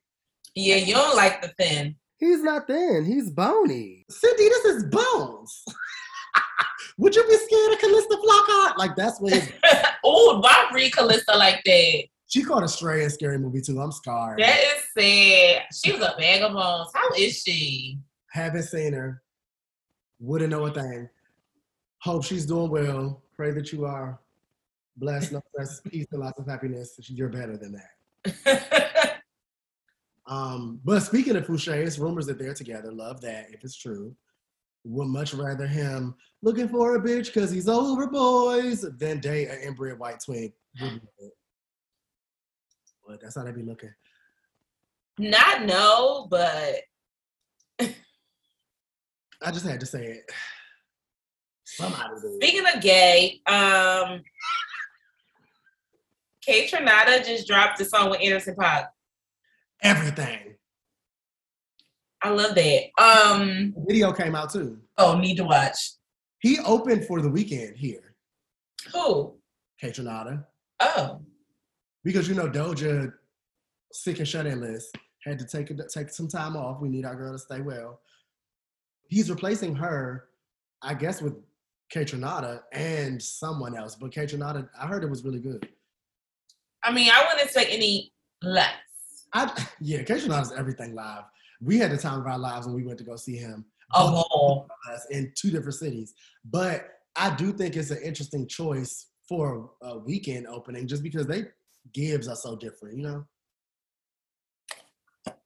Yeah, 0.56 0.76
you 0.76 0.94
don't 0.94 1.16
like 1.16 1.42
the 1.42 1.50
thin. 1.60 1.96
He's 2.18 2.42
not 2.42 2.68
thin. 2.68 3.04
He's 3.04 3.30
bony. 3.30 4.06
Cindy, 4.10 4.48
this 4.48 4.66
is 4.66 4.84
bones. 4.86 5.66
Would 6.98 7.16
you 7.16 7.24
be 7.28 7.36
scared 7.38 7.74
of 7.74 7.80
Calista 7.80 8.16
Flockhart? 8.16 8.78
Like 8.78 8.96
that's 8.96 9.20
what 9.20 9.34
his, 9.34 9.52
oh, 10.06 10.40
why 10.40 10.70
read 10.74 10.94
Calista 10.94 11.36
like 11.36 11.62
that? 11.66 12.04
She 12.34 12.42
called 12.42 12.64
a 12.64 12.68
stray 12.68 13.04
a 13.04 13.12
scary 13.12 13.38
movie 13.38 13.62
too. 13.62 13.80
I'm 13.80 13.92
scarred. 13.92 14.40
That 14.40 14.60
is 14.60 14.84
sad. 14.98 15.66
She 15.72 15.92
was 15.92 16.02
a 16.02 16.16
bag 16.18 16.42
of 16.42 16.54
bones. 16.54 16.90
How 16.92 17.08
is 17.16 17.38
she? 17.44 18.00
Haven't 18.32 18.64
seen 18.64 18.94
her. 18.94 19.22
Wouldn't 20.20 20.50
know 20.50 20.66
a 20.66 20.74
thing. 20.74 21.08
Hope 22.00 22.24
she's 22.24 22.48
doing 22.48 22.72
well. 22.72 23.22
Pray 23.36 23.52
that 23.52 23.72
you 23.72 23.86
are 23.86 24.20
blessed, 24.98 25.34
no 25.34 25.44
stress, 25.54 25.80
peace, 25.82 26.08
and 26.12 26.22
lots 26.22 26.40
of 26.40 26.48
happiness. 26.48 26.98
You're 27.04 27.30
better 27.30 27.56
than 27.56 27.80
that. 28.26 29.20
Um, 30.26 30.80
but 30.86 31.02
speaking 31.02 31.36
of 31.36 31.46
Fousheé, 31.46 31.86
it's 31.86 32.00
rumors 32.00 32.26
that 32.28 32.40
they're 32.40 32.54
together. 32.54 32.94
Love 32.94 33.20
that 33.22 33.48
if 33.52 33.62
it's 33.62 33.76
true. 33.76 34.16
Would 34.86 35.10
much 35.10 35.34
rather 35.34 35.68
him 35.68 36.16
looking 36.42 36.70
for 36.70 36.96
a 36.96 37.00
bitch 37.02 37.26
because 37.26 37.52
he's 37.52 37.68
over 37.68 38.08
boys 38.08 38.86
than 38.98 39.20
date 39.20 39.50
an 39.50 39.60
inbred 39.62 40.00
white 40.00 40.22
twin. 40.22 40.54
Wouldn't 43.06 43.22
do 43.22 43.22
it. 43.22 43.22
But 43.22 43.22
that's 43.22 43.36
how 43.36 43.44
they 43.44 43.52
be 43.52 43.64
looking. 43.68 43.94
Not 45.20 45.66
no, 45.66 46.28
but 46.30 46.82
I 49.42 49.52
just 49.52 49.66
had 49.66 49.80
to 49.82 49.86
say 49.86 50.06
it. 50.06 50.32
Somebody 51.66 52.10
do. 52.22 52.38
speaking 52.42 52.66
of 52.74 52.82
gay, 52.82 53.42
um, 53.48 54.22
Kate 56.42 56.70
Trinata 56.72 57.26
just 57.26 57.48
dropped 57.48 57.80
a 57.82 57.86
song 57.86 58.10
with 58.10 58.22
Anderson 58.22 58.56
Paak. 58.56 58.88
Everything. 59.82 60.56
I 62.22 62.30
love 62.30 62.56
that. 62.56 62.84
Um, 62.98 63.74
The 63.76 63.86
video 63.88 64.14
came 64.14 64.34
out 64.36 64.52
too. 64.52 64.80
oh, 64.98 65.18
need 65.20 65.36
to 65.38 65.44
watch. 65.44 65.78
He 66.40 66.58
opened 66.60 67.06
for 67.06 67.22
the 67.22 67.30
Weeknd 67.30 67.76
here, 67.76 68.16
Who? 68.94 69.38
Kaytranada, 69.82 70.46
Oh, 70.80 71.22
because 72.04 72.28
you 72.28 72.36
know 72.36 72.50
Doja, 72.50 73.14
sick 73.92 74.20
and 74.20 74.28
shut 74.28 74.46
in 74.46 74.62
list, 74.62 74.96
had 75.24 75.40
to 75.40 75.46
take 75.46 75.70
a, 75.72 75.76
take 75.88 76.10
some 76.10 76.28
time 76.28 76.56
off. 76.56 76.82
We 76.82 76.90
need 76.90 77.06
our 77.06 77.16
girl 77.16 77.34
to 77.34 77.40
stay 77.40 77.62
well. 77.62 78.00
He's 79.08 79.30
replacing 79.30 79.76
her, 79.76 80.26
I 80.82 80.94
guess, 80.94 81.22
with 81.22 81.36
Kaytranada 81.94 82.62
and 82.72 83.22
someone 83.22 83.78
else. 83.78 83.96
But 83.96 84.12
Kaytranada, 84.12 84.68
I 84.80 84.88
heard 84.88 85.04
it 85.04 85.10
was 85.10 85.24
really 85.24 85.40
good. 85.40 85.68
I 86.84 86.92
mean, 86.92 87.10
I 87.12 87.24
wouldn't 87.24 87.46
expect 87.46 87.72
any 87.72 88.12
less. 88.42 88.74
I 89.34 89.66
yeah, 89.82 90.00
Renata's 90.00 90.54
everything 90.58 90.96
live. 90.96 91.24
We 91.62 91.78
had 91.78 91.92
the 91.92 91.98
time 91.98 92.20
of 92.20 92.28
our 92.28 92.38
lives 92.38 92.66
when 92.66 92.76
we 92.76 92.84
went 92.84 92.98
to 93.00 93.06
go 93.06 93.16
see 93.16 93.38
him. 93.38 93.66
Of 93.96 94.12
all. 94.12 94.68
in 95.12 95.32
two 95.36 95.52
different 95.52 95.76
cities. 95.76 96.16
But 96.46 96.88
I 97.16 97.36
do 97.36 97.54
think 97.54 97.76
it's 97.76 97.92
an 97.92 98.02
interesting 98.02 98.48
choice 98.48 99.08
for 99.30 99.70
a 99.84 100.00
Weeknd 100.00 100.46
opening 100.48 100.88
just 100.88 101.04
because 101.04 101.28
they 101.28 101.44
gives 101.92 102.28
are 102.28 102.36
so 102.36 102.56
different, 102.56 102.98
you 102.98 103.04
know? 103.04 103.26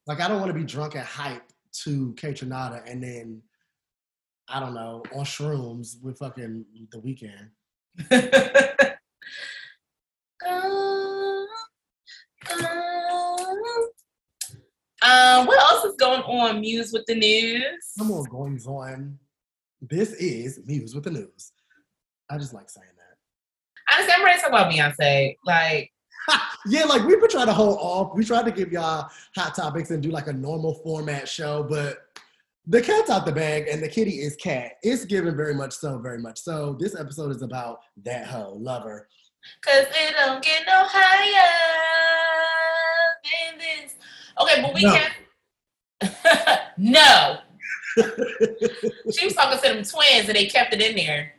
Like 0.05 0.21
I 0.21 0.27
don't 0.27 0.39
want 0.39 0.49
to 0.51 0.57
be 0.57 0.63
drunk 0.63 0.95
at 0.95 1.05
hype 1.05 1.43
to 1.83 2.13
Kaytranada 2.13 2.89
and 2.89 3.03
then 3.03 3.41
I 4.49 4.59
don't 4.61 4.73
know, 4.73 5.03
on 5.13 5.25
shrooms 5.25 6.01
with 6.01 6.19
fucking 6.19 6.65
the 6.91 6.99
Weeknd. 6.99 7.49
um, 15.01 15.45
what 15.47 15.59
else 15.59 15.83
is 15.85 15.95
going 15.97 16.21
on, 16.21 16.61
Muse, 16.61 16.93
with 16.93 17.05
the 17.07 17.15
news? 17.15 17.65
Come 17.97 18.11
on, 18.11 18.23
going 18.25 18.61
on. 18.65 19.19
This 19.81 20.13
is 20.13 20.61
Muse 20.65 20.95
with 20.95 21.03
the 21.03 21.11
News. 21.11 21.51
I 22.29 22.37
just 22.37 22.53
like 22.53 22.69
saying 22.69 22.87
that. 22.95 23.93
Honestly, 23.93 24.13
I'm 24.17 24.23
ready 24.23 24.37
to 24.37 24.43
talk 24.43 24.49
about 24.49 24.71
Beyonce. 24.71 25.35
Like, 25.45 25.91
yeah, 26.67 26.83
like 26.85 27.03
we've 27.03 27.19
been 27.19 27.29
trying 27.29 27.47
to 27.47 27.53
hold 27.53 27.77
off. 27.79 28.15
We 28.15 28.23
tried 28.25 28.45
to 28.45 28.51
give 28.51 28.71
y'all 28.71 29.09
hot 29.35 29.55
topics 29.55 29.91
and 29.91 30.01
do 30.03 30.09
like 30.11 30.27
a 30.27 30.33
normal 30.33 30.73
format 30.83 31.27
show, 31.27 31.63
but 31.63 31.99
the 32.67 32.81
cat's 32.81 33.09
out 33.09 33.25
the 33.25 33.31
bag 33.31 33.67
and 33.69 33.81
the 33.81 33.87
kitty 33.87 34.19
is 34.19 34.35
cat. 34.35 34.73
It's 34.83 35.05
given 35.05 35.35
very 35.37 35.53
much 35.53 35.73
so, 35.73 35.97
very 35.99 36.19
much 36.19 36.39
so. 36.39 36.75
This 36.79 36.95
episode 36.99 37.31
is 37.35 37.41
about 37.41 37.79
that 38.03 38.27
hoe, 38.27 38.55
lover. 38.59 39.07
cause 39.63 39.85
it 39.89 40.15
don't 40.17 40.43
get 40.43 40.63
no 40.67 40.83
higher 40.85 41.49
than 43.23 43.59
this. 43.59 43.95
Okay, 44.41 44.61
but 44.61 44.73
we 44.73 44.83
No. 44.83 44.93
can't. 46.01 46.61
no. 46.77 47.37
She 49.17 49.25
was 49.25 49.33
talking 49.33 49.57
to 49.57 49.63
them 49.73 49.83
twins 49.83 50.27
and 50.27 50.35
they 50.35 50.45
kept 50.45 50.71
it 50.73 50.81
in 50.81 50.95
there. 50.95 51.33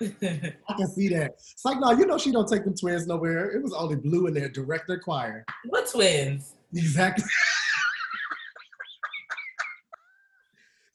I 0.02 0.74
can 0.76 0.88
see 0.88 1.08
that. 1.08 1.32
It's 1.32 1.64
like, 1.64 1.78
no, 1.80 1.92
you 1.92 2.06
know 2.06 2.18
she 2.18 2.32
don't 2.32 2.48
take 2.48 2.64
them 2.64 2.74
twins 2.74 3.06
nowhere. 3.06 3.50
It 3.52 3.62
was 3.62 3.72
only 3.72 3.96
Blue 3.96 4.26
in 4.26 4.34
there, 4.34 4.48
director 4.48 4.98
choir. 4.98 5.44
what 5.66 5.88
twins? 5.90 6.54
Exactly. 6.74 7.24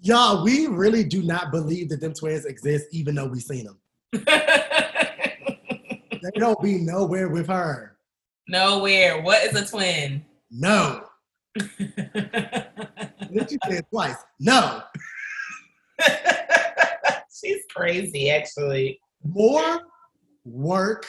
Y'all, 0.01 0.43
we 0.43 0.67
really 0.67 1.03
do 1.03 1.23
not 1.23 1.51
believe 1.51 1.89
that 1.89 1.99
them 1.99 2.13
twins 2.13 2.45
exist, 2.45 2.87
even 2.91 3.15
though 3.15 3.27
we 3.27 3.39
seen 3.39 3.65
them. 3.65 3.79
They 6.21 6.39
don't 6.39 6.61
be 6.61 6.77
nowhere 6.77 7.29
with 7.29 7.47
her. 7.47 7.97
Nowhere. 8.47 9.21
What 9.21 9.43
is 9.43 9.55
a 9.55 9.65
twin? 9.65 10.25
No. 10.51 11.05
Then 11.77 13.47
she 13.47 13.57
said 13.67 13.85
twice. 13.89 14.17
No. 14.39 14.83
She's 17.43 17.63
crazy, 17.73 18.29
actually. 18.29 18.99
More 19.23 19.81
work 20.45 21.05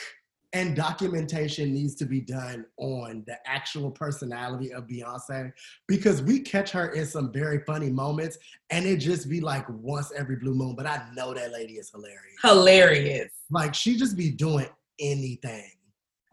and 0.53 0.75
documentation 0.75 1.73
needs 1.73 1.95
to 1.95 2.05
be 2.05 2.19
done 2.19 2.65
on 2.77 3.23
the 3.25 3.37
actual 3.45 3.89
personality 3.89 4.73
of 4.73 4.85
Beyonce 4.85 5.51
because 5.87 6.21
we 6.21 6.39
catch 6.39 6.71
her 6.71 6.89
in 6.89 7.05
some 7.05 7.31
very 7.31 7.59
funny 7.65 7.89
moments 7.89 8.37
and 8.69 8.85
it 8.85 8.97
just 8.97 9.29
be 9.29 9.39
like 9.39 9.65
once 9.69 10.11
every 10.15 10.35
blue 10.35 10.53
moon. 10.53 10.75
But 10.75 10.87
I 10.87 11.07
know 11.15 11.33
that 11.33 11.53
lady 11.53 11.75
is 11.75 11.89
hilarious. 11.89 12.35
Hilarious. 12.41 13.31
Like 13.49 13.73
she 13.73 13.95
just 13.95 14.17
be 14.17 14.29
doing 14.29 14.67
anything 14.99 15.71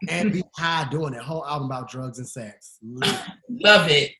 and 0.09 0.33
be 0.33 0.43
high 0.55 0.87
doing 0.89 1.13
it. 1.13 1.21
Whole 1.21 1.45
album 1.45 1.67
about 1.67 1.89
drugs 1.89 2.19
and 2.19 2.27
sex. 2.27 2.77
Love 2.83 3.89
it. 3.89 4.11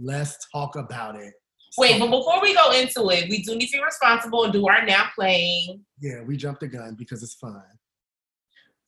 Let's 0.00 0.46
talk 0.52 0.76
about 0.76 1.16
it. 1.16 1.34
Wait, 1.78 2.00
but 2.00 2.10
before 2.10 2.40
we 2.42 2.54
go 2.54 2.72
into 2.72 3.08
it, 3.10 3.28
we 3.30 3.42
do 3.42 3.56
need 3.56 3.66
to 3.68 3.78
be 3.78 3.84
responsible 3.84 4.44
and 4.44 4.52
do 4.52 4.66
our 4.66 4.84
now 4.84 5.06
playing. 5.14 5.84
Yeah, 6.00 6.22
we 6.22 6.36
jumped 6.36 6.60
the 6.60 6.68
gun 6.68 6.94
because 6.94 7.22
it's 7.22 7.34
fun. 7.34 7.62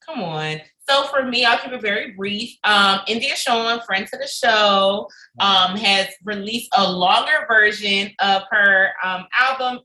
Come 0.04 0.22
on. 0.22 0.60
So 0.88 1.04
for 1.04 1.22
me, 1.24 1.44
I'll 1.44 1.58
keep 1.58 1.72
it 1.72 1.80
very 1.80 2.12
brief. 2.12 2.56
Um, 2.64 3.00
India 3.06 3.36
Shawn, 3.36 3.80
friend 3.82 4.06
to 4.08 4.18
the 4.18 4.26
show, 4.26 5.08
um, 5.38 5.76
has 5.76 6.08
released 6.24 6.70
a 6.76 6.90
longer 6.90 7.46
version 7.48 8.10
of 8.18 8.42
her 8.50 8.90
um, 9.04 9.26
album 9.38 9.80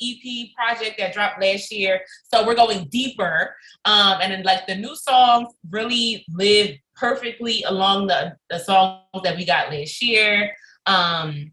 EP 0.00 0.48
project 0.54 0.96
that 0.98 1.12
dropped 1.12 1.42
last 1.42 1.72
year. 1.72 2.00
So 2.32 2.46
we're 2.46 2.54
going 2.54 2.88
deeper. 2.88 3.54
Um, 3.84 4.18
and 4.22 4.32
then 4.32 4.42
like 4.44 4.66
the 4.66 4.76
new 4.76 4.96
songs 4.96 5.48
really 5.70 6.24
live 6.30 6.76
perfectly 6.94 7.62
along 7.64 8.06
the, 8.06 8.36
the 8.48 8.58
songs 8.58 9.02
that 9.24 9.36
we 9.36 9.44
got 9.44 9.70
last 9.70 10.02
year. 10.02 10.52
Um, 10.86 11.52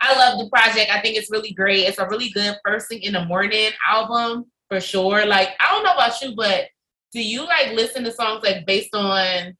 I 0.00 0.16
love 0.18 0.38
the 0.38 0.48
project. 0.50 0.90
I 0.90 1.00
think 1.00 1.16
it's 1.16 1.30
really 1.30 1.52
great. 1.52 1.86
It's 1.86 1.98
a 1.98 2.08
really 2.08 2.30
good 2.30 2.56
first 2.64 2.88
thing 2.88 3.02
in 3.02 3.12
the 3.12 3.24
morning 3.24 3.70
album 3.88 4.46
for 4.68 4.80
sure. 4.80 5.24
Like, 5.24 5.50
I 5.60 5.70
don't 5.72 5.84
know 5.84 5.92
about 5.94 6.20
you, 6.20 6.34
but 6.34 6.66
do 7.12 7.22
you 7.22 7.44
like 7.46 7.72
listen 7.72 8.02
to 8.04 8.12
songs 8.12 8.42
like 8.42 8.66
based 8.66 8.94
on 8.94 9.54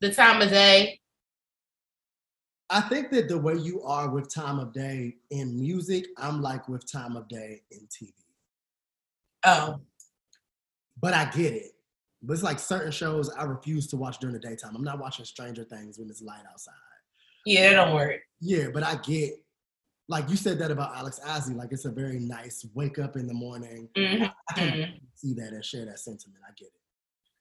the 0.00 0.12
time 0.12 0.40
of 0.40 0.48
day? 0.48 0.98
I 2.70 2.80
think 2.82 3.10
that 3.10 3.28
the 3.28 3.38
way 3.38 3.54
you 3.56 3.82
are 3.82 4.10
with 4.10 4.32
time 4.32 4.58
of 4.58 4.72
day 4.72 5.16
in 5.30 5.58
music, 5.58 6.06
I'm 6.18 6.42
like 6.42 6.68
with 6.68 6.90
time 6.90 7.16
of 7.16 7.28
day 7.28 7.62
in 7.70 7.80
TV. 7.86 8.12
Oh, 9.46 9.80
But 11.00 11.14
I 11.14 11.26
get 11.30 11.52
it. 11.52 11.70
But 12.22 12.34
it's 12.34 12.42
like 12.42 12.58
certain 12.58 12.90
shows 12.90 13.30
I 13.30 13.44
refuse 13.44 13.86
to 13.88 13.96
watch 13.96 14.18
during 14.18 14.34
the 14.34 14.40
daytime. 14.40 14.74
I'm 14.74 14.82
not 14.82 14.98
watching 14.98 15.24
Stranger 15.24 15.64
Things 15.64 15.98
when 15.98 16.10
it's 16.10 16.20
light 16.20 16.42
outside. 16.50 16.74
yeah, 17.46 17.70
that 17.70 17.76
don't 17.76 17.94
work. 17.94 18.20
Yeah, 18.40 18.68
but 18.72 18.82
I 18.82 18.96
get 18.96 19.34
like 20.10 20.30
you 20.30 20.36
said 20.36 20.58
that 20.58 20.70
about 20.70 20.96
Alex 20.96 21.20
Isley, 21.26 21.54
like 21.54 21.70
it's 21.70 21.84
a 21.84 21.90
very 21.90 22.18
nice 22.18 22.66
wake 22.74 22.98
up 22.98 23.16
in 23.16 23.26
the 23.26 23.34
morning. 23.34 23.90
Mhm. 23.94 24.32
I 24.48 24.52
can 24.54 25.00
see 25.14 25.34
that 25.34 25.52
and 25.52 25.64
share 25.64 25.84
that 25.84 25.98
sentiment. 25.98 26.40
I 26.48 26.52
get 26.56 26.68
it. 26.68 26.72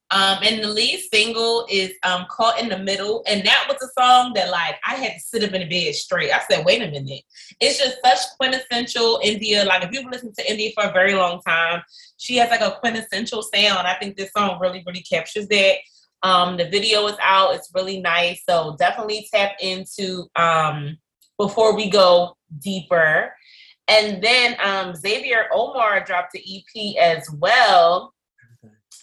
Um, 0.09 0.39
and 0.41 0.63
the 0.63 0.69
lead 0.69 1.01
single 1.13 1.65
is 1.69 1.91
um, 2.03 2.25
"Caught 2.29 2.61
in 2.61 2.69
the 2.69 2.77
Middle," 2.77 3.23
and 3.27 3.45
that 3.45 3.67
was 3.67 3.81
a 3.81 4.01
song 4.01 4.31
that 4.35 4.49
like 4.49 4.75
I 4.85 4.95
had 4.95 5.13
to 5.13 5.19
sit 5.19 5.43
up 5.43 5.53
in 5.53 5.67
the 5.67 5.67
bed 5.67 5.95
straight. 5.95 6.31
I 6.31 6.41
said, 6.49 6.65
"Wait 6.65 6.81
a 6.81 6.89
minute!" 6.89 7.23
It's 7.59 7.77
just 7.77 7.97
such 8.03 8.19
quintessential 8.37 9.19
India. 9.23 9.65
Like 9.65 9.83
if 9.83 9.91
you've 9.91 10.09
listened 10.09 10.35
to 10.37 10.49
India 10.49 10.71
for 10.73 10.85
a 10.85 10.93
very 10.93 11.13
long 11.13 11.41
time, 11.41 11.83
she 12.17 12.37
has 12.37 12.49
like 12.49 12.61
a 12.61 12.77
quintessential 12.79 13.43
sound. 13.43 13.85
I 13.87 13.95
think 13.99 14.15
this 14.15 14.31
song 14.31 14.59
really, 14.61 14.81
really 14.85 15.01
captures 15.03 15.47
that. 15.49 15.75
Um, 16.23 16.57
the 16.57 16.69
video 16.69 17.07
is 17.07 17.17
out; 17.21 17.55
it's 17.55 17.71
really 17.73 17.99
nice. 17.99 18.43
So 18.47 18.75
definitely 18.77 19.27
tap 19.33 19.53
into 19.59 20.25
um, 20.35 20.97
before 21.37 21.75
we 21.75 21.89
go 21.89 22.35
deeper. 22.59 23.33
And 23.87 24.21
then 24.21 24.57
um, 24.61 24.95
Xavier 24.95 25.45
Omar 25.53 26.03
dropped 26.03 26.33
the 26.33 26.43
EP 26.43 26.95
as 27.01 27.29
well. 27.31 28.13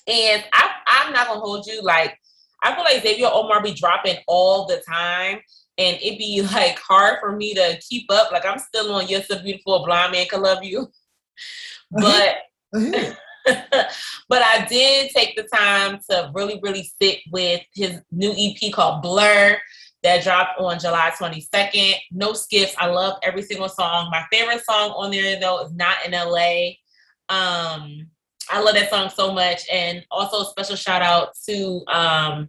And 0.06 0.44
I, 0.52 0.70
I'm 0.86 1.12
not 1.12 1.28
gonna 1.28 1.40
hold 1.40 1.66
you. 1.66 1.80
Like 1.82 2.18
I 2.62 2.74
feel 2.74 2.84
like 2.84 3.02
Xavier 3.02 3.28
Omar 3.32 3.62
be 3.62 3.72
dropping 3.72 4.16
all 4.26 4.66
the 4.66 4.82
time, 4.88 5.38
and 5.78 5.98
it 6.02 6.18
be 6.18 6.42
like 6.52 6.78
hard 6.78 7.18
for 7.20 7.32
me 7.36 7.54
to 7.54 7.78
keep 7.88 8.10
up. 8.10 8.32
Like 8.32 8.44
I'm 8.44 8.58
still 8.58 8.92
on 8.94 9.08
"You're 9.08 9.22
So 9.22 9.40
Beautiful," 9.40 9.82
a 9.82 9.86
blind 9.86 10.12
man 10.12 10.26
can 10.26 10.42
love 10.42 10.62
you, 10.62 10.90
but 11.90 12.36
did 14.74 15.10
take 15.12 15.36
the 15.36 15.44
time 15.44 16.00
to 16.10 16.32
really, 16.34 16.58
really 16.60 16.90
sit 17.00 17.20
with 17.30 17.62
his 17.74 18.00
new 18.10 18.34
EP 18.36 18.72
called 18.72 19.02
Blur 19.02 19.56
that 20.02 20.24
dropped 20.24 20.58
on 20.58 20.80
July 20.80 21.12
22nd. 21.16 21.94
No 22.10 22.32
skips. 22.32 22.74
I 22.78 22.86
love 22.86 23.18
every 23.22 23.42
single 23.42 23.68
song. 23.68 24.10
My 24.10 24.24
favorite 24.32 24.64
song 24.64 24.90
on 24.90 25.12
there 25.12 25.38
though 25.38 25.64
is 25.64 25.72
Not 25.72 25.96
in 26.04 26.10
LA. 26.10 26.70
Um, 27.28 28.08
I 28.50 28.60
love 28.60 28.74
that 28.74 28.90
song 28.90 29.10
so 29.10 29.32
much. 29.32 29.62
And 29.72 30.04
also 30.10 30.42
a 30.42 30.46
special 30.46 30.76
shout 30.76 31.02
out 31.02 31.28
to 31.48 31.84
um, 31.86 32.48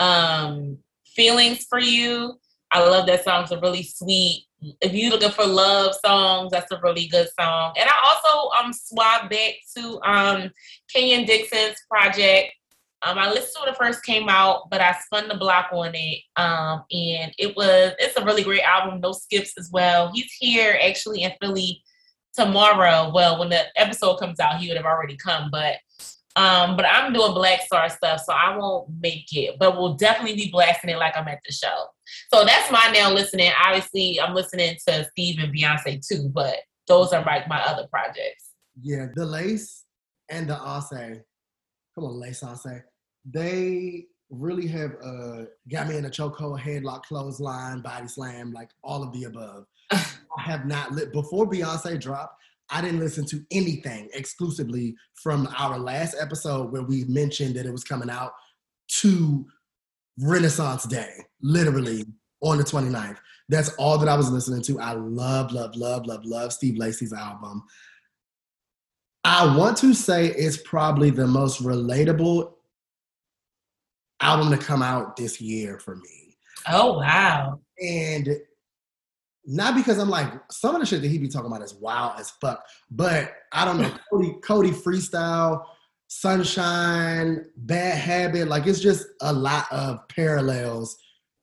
um, 0.00 0.78
Feelings 1.14 1.64
for 1.68 1.78
You. 1.78 2.40
I 2.72 2.80
love 2.80 3.06
that 3.06 3.22
song. 3.22 3.44
It's 3.44 3.52
a 3.52 3.60
really 3.60 3.84
sweet. 3.84 4.46
If 4.80 4.92
you're 4.92 5.10
looking 5.10 5.30
for 5.30 5.46
love 5.46 5.94
songs, 6.04 6.52
that's 6.52 6.70
a 6.70 6.80
really 6.82 7.08
good 7.08 7.28
song. 7.38 7.74
And 7.78 7.88
I 7.88 7.94
also 8.04 8.50
um 8.62 8.72
swapped 8.72 9.30
back 9.30 9.54
to 9.76 10.00
um 10.02 10.50
Kenyon 10.92 11.24
Dixon's 11.26 11.76
project. 11.90 12.52
Um, 13.04 13.18
I 13.18 13.30
listened 13.30 13.54
to 13.56 13.62
it 13.62 13.64
when 13.64 13.74
it 13.74 13.78
first 13.78 14.04
came 14.04 14.28
out, 14.28 14.70
but 14.70 14.80
I 14.80 14.96
spun 15.04 15.26
the 15.26 15.34
block 15.34 15.70
on 15.72 15.90
it. 15.92 16.20
Um, 16.36 16.84
and 16.92 17.34
it 17.36 17.56
was 17.56 17.92
it's 17.98 18.16
a 18.16 18.24
really 18.24 18.44
great 18.44 18.62
album, 18.62 19.00
no 19.00 19.12
skips 19.12 19.54
as 19.58 19.70
well. 19.72 20.12
He's 20.14 20.32
here 20.38 20.78
actually 20.80 21.22
in 21.22 21.32
Philly 21.40 21.82
tomorrow. 22.34 23.10
Well, 23.12 23.38
when 23.38 23.50
the 23.50 23.64
episode 23.76 24.18
comes 24.18 24.38
out, 24.38 24.60
he 24.60 24.68
would 24.68 24.76
have 24.76 24.86
already 24.86 25.16
come, 25.16 25.50
but 25.50 25.76
um, 26.34 26.76
but 26.76 26.86
I'm 26.86 27.12
doing 27.12 27.34
Black 27.34 27.60
Star 27.62 27.88
stuff, 27.90 28.22
so 28.24 28.32
I 28.32 28.56
won't 28.56 28.88
make 29.00 29.26
it, 29.32 29.58
but 29.58 29.76
we'll 29.76 29.94
definitely 29.94 30.36
be 30.36 30.50
blasting 30.50 30.90
it 30.90 30.98
like 30.98 31.16
I'm 31.16 31.28
at 31.28 31.40
the 31.44 31.52
show. 31.52 31.86
So 32.32 32.44
that's 32.44 32.70
my 32.70 32.90
now 32.94 33.12
listening. 33.12 33.50
Obviously, 33.62 34.20
I'm 34.20 34.34
listening 34.34 34.76
to 34.88 35.04
Steve 35.10 35.38
and 35.40 35.54
Beyonce 35.54 36.06
too, 36.06 36.30
but 36.32 36.56
those 36.86 37.12
are 37.12 37.24
like 37.24 37.48
my 37.48 37.60
other 37.62 37.86
projects. 37.88 38.50
Yeah, 38.80 39.06
the 39.14 39.26
lace 39.26 39.84
and 40.30 40.48
the 40.48 40.54
Ase, 40.54 41.20
come 41.94 42.04
on, 42.04 42.20
lace 42.20 42.42
Ase, 42.42 42.82
they 43.24 44.06
really 44.30 44.66
have 44.66 44.92
uh, 45.04 45.44
got 45.70 45.88
me 45.88 45.96
in 45.96 46.06
a 46.06 46.10
chokehold, 46.10 46.58
headlock, 46.58 47.02
clothesline, 47.02 47.80
body 47.80 48.08
slam, 48.08 48.52
like 48.52 48.70
all 48.82 49.02
of 49.02 49.12
the 49.12 49.24
above. 49.24 49.66
I 49.90 50.40
have 50.40 50.66
not 50.66 50.92
lit 50.92 51.12
before 51.12 51.48
Beyonce 51.48 52.00
dropped. 52.00 52.34
I 52.70 52.80
didn't 52.80 53.00
listen 53.00 53.26
to 53.26 53.44
anything 53.50 54.08
exclusively 54.14 54.94
from 55.14 55.46
our 55.58 55.78
last 55.78 56.16
episode 56.18 56.72
where 56.72 56.82
we 56.82 57.04
mentioned 57.04 57.54
that 57.56 57.66
it 57.66 57.72
was 57.72 57.84
coming 57.84 58.08
out 58.08 58.32
to 59.00 59.46
Renaissance 60.20 60.84
Day, 60.84 61.12
literally 61.40 62.04
on 62.40 62.58
the 62.58 62.64
29th. 62.64 63.18
That's 63.48 63.70
all 63.74 63.98
that 63.98 64.08
I 64.08 64.16
was 64.16 64.30
listening 64.30 64.62
to. 64.62 64.80
I 64.80 64.92
love, 64.92 65.52
love, 65.52 65.74
love, 65.76 66.06
love, 66.06 66.24
love 66.24 66.52
Steve 66.52 66.76
Lacy's 66.76 67.12
album. 67.12 67.64
I 69.24 69.56
want 69.56 69.76
to 69.78 69.94
say 69.94 70.26
it's 70.26 70.56
probably 70.56 71.10
the 71.10 71.26
most 71.26 71.62
relatable 71.62 72.52
album 74.20 74.50
to 74.50 74.58
come 74.58 74.82
out 74.82 75.16
this 75.16 75.40
year 75.40 75.78
for 75.78 75.96
me. 75.96 76.36
Oh 76.68 76.98
wow. 76.98 77.60
And 77.80 78.36
not 79.44 79.74
because 79.74 79.98
I'm 79.98 80.08
like 80.08 80.32
some 80.50 80.74
of 80.74 80.80
the 80.80 80.86
shit 80.86 81.02
that 81.02 81.08
he 81.08 81.18
be 81.18 81.28
talking 81.28 81.50
about 81.50 81.62
is 81.62 81.74
wild 81.74 82.18
as 82.18 82.30
fuck, 82.30 82.64
but 82.90 83.32
I 83.52 83.64
don't 83.64 83.80
know 83.80 83.92
Cody 84.12 84.34
Cody 84.42 84.70
freestyle, 84.70 85.64
Sunshine, 86.20 87.46
Bad 87.56 87.96
Habit, 87.96 88.46
like 88.46 88.66
it's 88.66 88.80
just 88.80 89.06
a 89.22 89.32
lot 89.32 89.64
of 89.72 90.06
parallels 90.08 90.98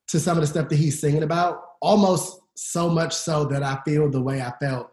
to 0.09 0.19
some 0.19 0.37
of 0.37 0.41
the 0.41 0.47
stuff 0.47 0.69
that 0.69 0.75
he's 0.75 0.99
singing 0.99 1.23
about. 1.23 1.63
Almost 1.81 2.39
so 2.55 2.87
much 2.87 3.15
so 3.15 3.45
that 3.45 3.63
I 3.63 3.79
feel 3.83 4.09
the 4.11 4.21
way 4.21 4.41
I 4.41 4.53
felt 4.61 4.91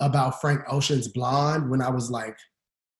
about 0.00 0.40
Frank 0.40 0.60
Ocean's 0.68 1.08
Blonde 1.08 1.68
when 1.68 1.82
I 1.82 1.90
was 1.90 2.08
like, 2.08 2.38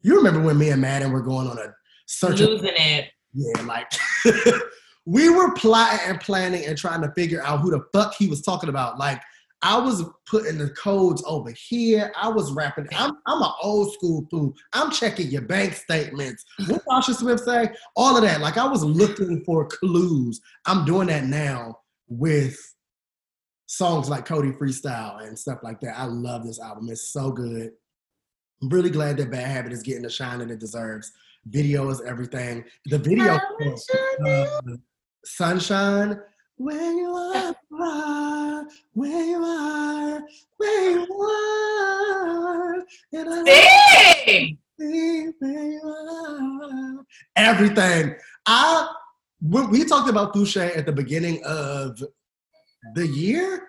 you 0.03 0.17
remember 0.17 0.41
when 0.41 0.59
me 0.59 0.71
and 0.71 0.83
Madden 0.83 1.13
were 1.13 1.23
going 1.23 1.47
on 1.47 1.59
a 1.59 1.73
search 2.07 2.41
of 2.41 2.49
Losing 2.51 2.73
it. 2.75 3.13
yeah, 3.33 3.63
like 3.63 3.93
we 5.07 5.31
were 5.31 5.55
plotting 5.55 6.01
and 6.07 6.21
planning 6.21 6.67
and 6.67 6.77
trying 6.77 7.03
to 7.03 7.13
figure 7.13 7.43
out 7.45 7.61
who 7.61 7.71
the 7.71 7.85
fuck 7.93 8.15
he 8.15 8.27
was 8.27 8.43
talking 8.43 8.69
about. 8.69 8.99
Like 8.99 9.23
I 9.63 9.79
was 9.79 10.05
putting 10.27 10.59
the 10.59 10.71
codes 10.71 11.23
over 11.27 11.51
here. 11.51 12.13
I 12.17 12.29
was 12.29 12.53
rapping. 12.53 12.87
I'm 12.95 13.13
I'm 13.27 13.43
an 13.43 13.51
old 13.63 13.93
school 13.95 14.27
fool. 14.31 14.55
I'm 14.73 14.91
checking 14.91 15.29
your 15.29 15.43
bank 15.43 15.75
statements. 15.75 16.45
What 16.67 16.83
Tasha 16.91 17.15
Swift 17.15 17.45
say? 17.45 17.71
All 17.97 18.17
of 18.17 18.23
that. 18.23 18.41
Like 18.41 18.59
I 18.59 18.67
was 18.67 18.85
looking 18.85 19.43
for 19.45 19.67
clues. 19.67 20.41
I'm 20.67 20.85
doing 20.85 21.09
that 21.09 21.25
now 21.25 21.79
with 22.09 22.57
songs 23.67 24.09
like 24.09 24.27
Cody 24.27 24.53
Freestyle 24.53 25.27
and 25.27 25.39
stuff 25.39 25.59
like 25.63 25.81
that. 25.81 25.99
I 25.99 26.05
love 26.05 26.45
this 26.45 26.61
album. 26.61 26.89
It's 26.91 27.11
so 27.11 27.31
good. 27.31 27.73
I'm 28.63 28.69
really 28.69 28.91
glad 28.91 29.17
that 29.19 29.31
Bad 29.31 29.47
Habit 29.47 29.73
is 29.73 29.83
getting 29.83 30.03
the 30.03 30.11
shine 30.11 30.39
that 30.39 30.51
it 30.51 30.61
deserves. 30.61 31.13
Video 31.47 31.89
is 31.91 32.01
everything. 32.03 32.65
The 32.87 32.99
video 32.99 33.39
uh, 34.27 34.61
Sunshine, 35.25 36.21
where 36.57 36.93
you 36.93 37.11
are, 37.11 37.55
where 38.95 39.25
you 39.25 39.45
are, 39.45 40.23
where 40.57 40.91
you 40.91 41.23
are, 41.23 42.75
and 43.13 43.29
I 43.29 43.43
Dang! 44.27 44.59
see 44.79 45.33
where 45.39 45.65
you 45.65 45.81
are. 45.85 47.05
Everything. 47.37 48.15
I 48.47 48.89
when 49.43 49.71
we 49.71 49.85
talked 49.85 50.09
about 50.09 50.35
Fousheé 50.35 50.77
at 50.77 50.87
the 50.87 50.93
beginning 50.93 51.43
of 51.45 52.03
the 52.95 53.07
year 53.07 53.69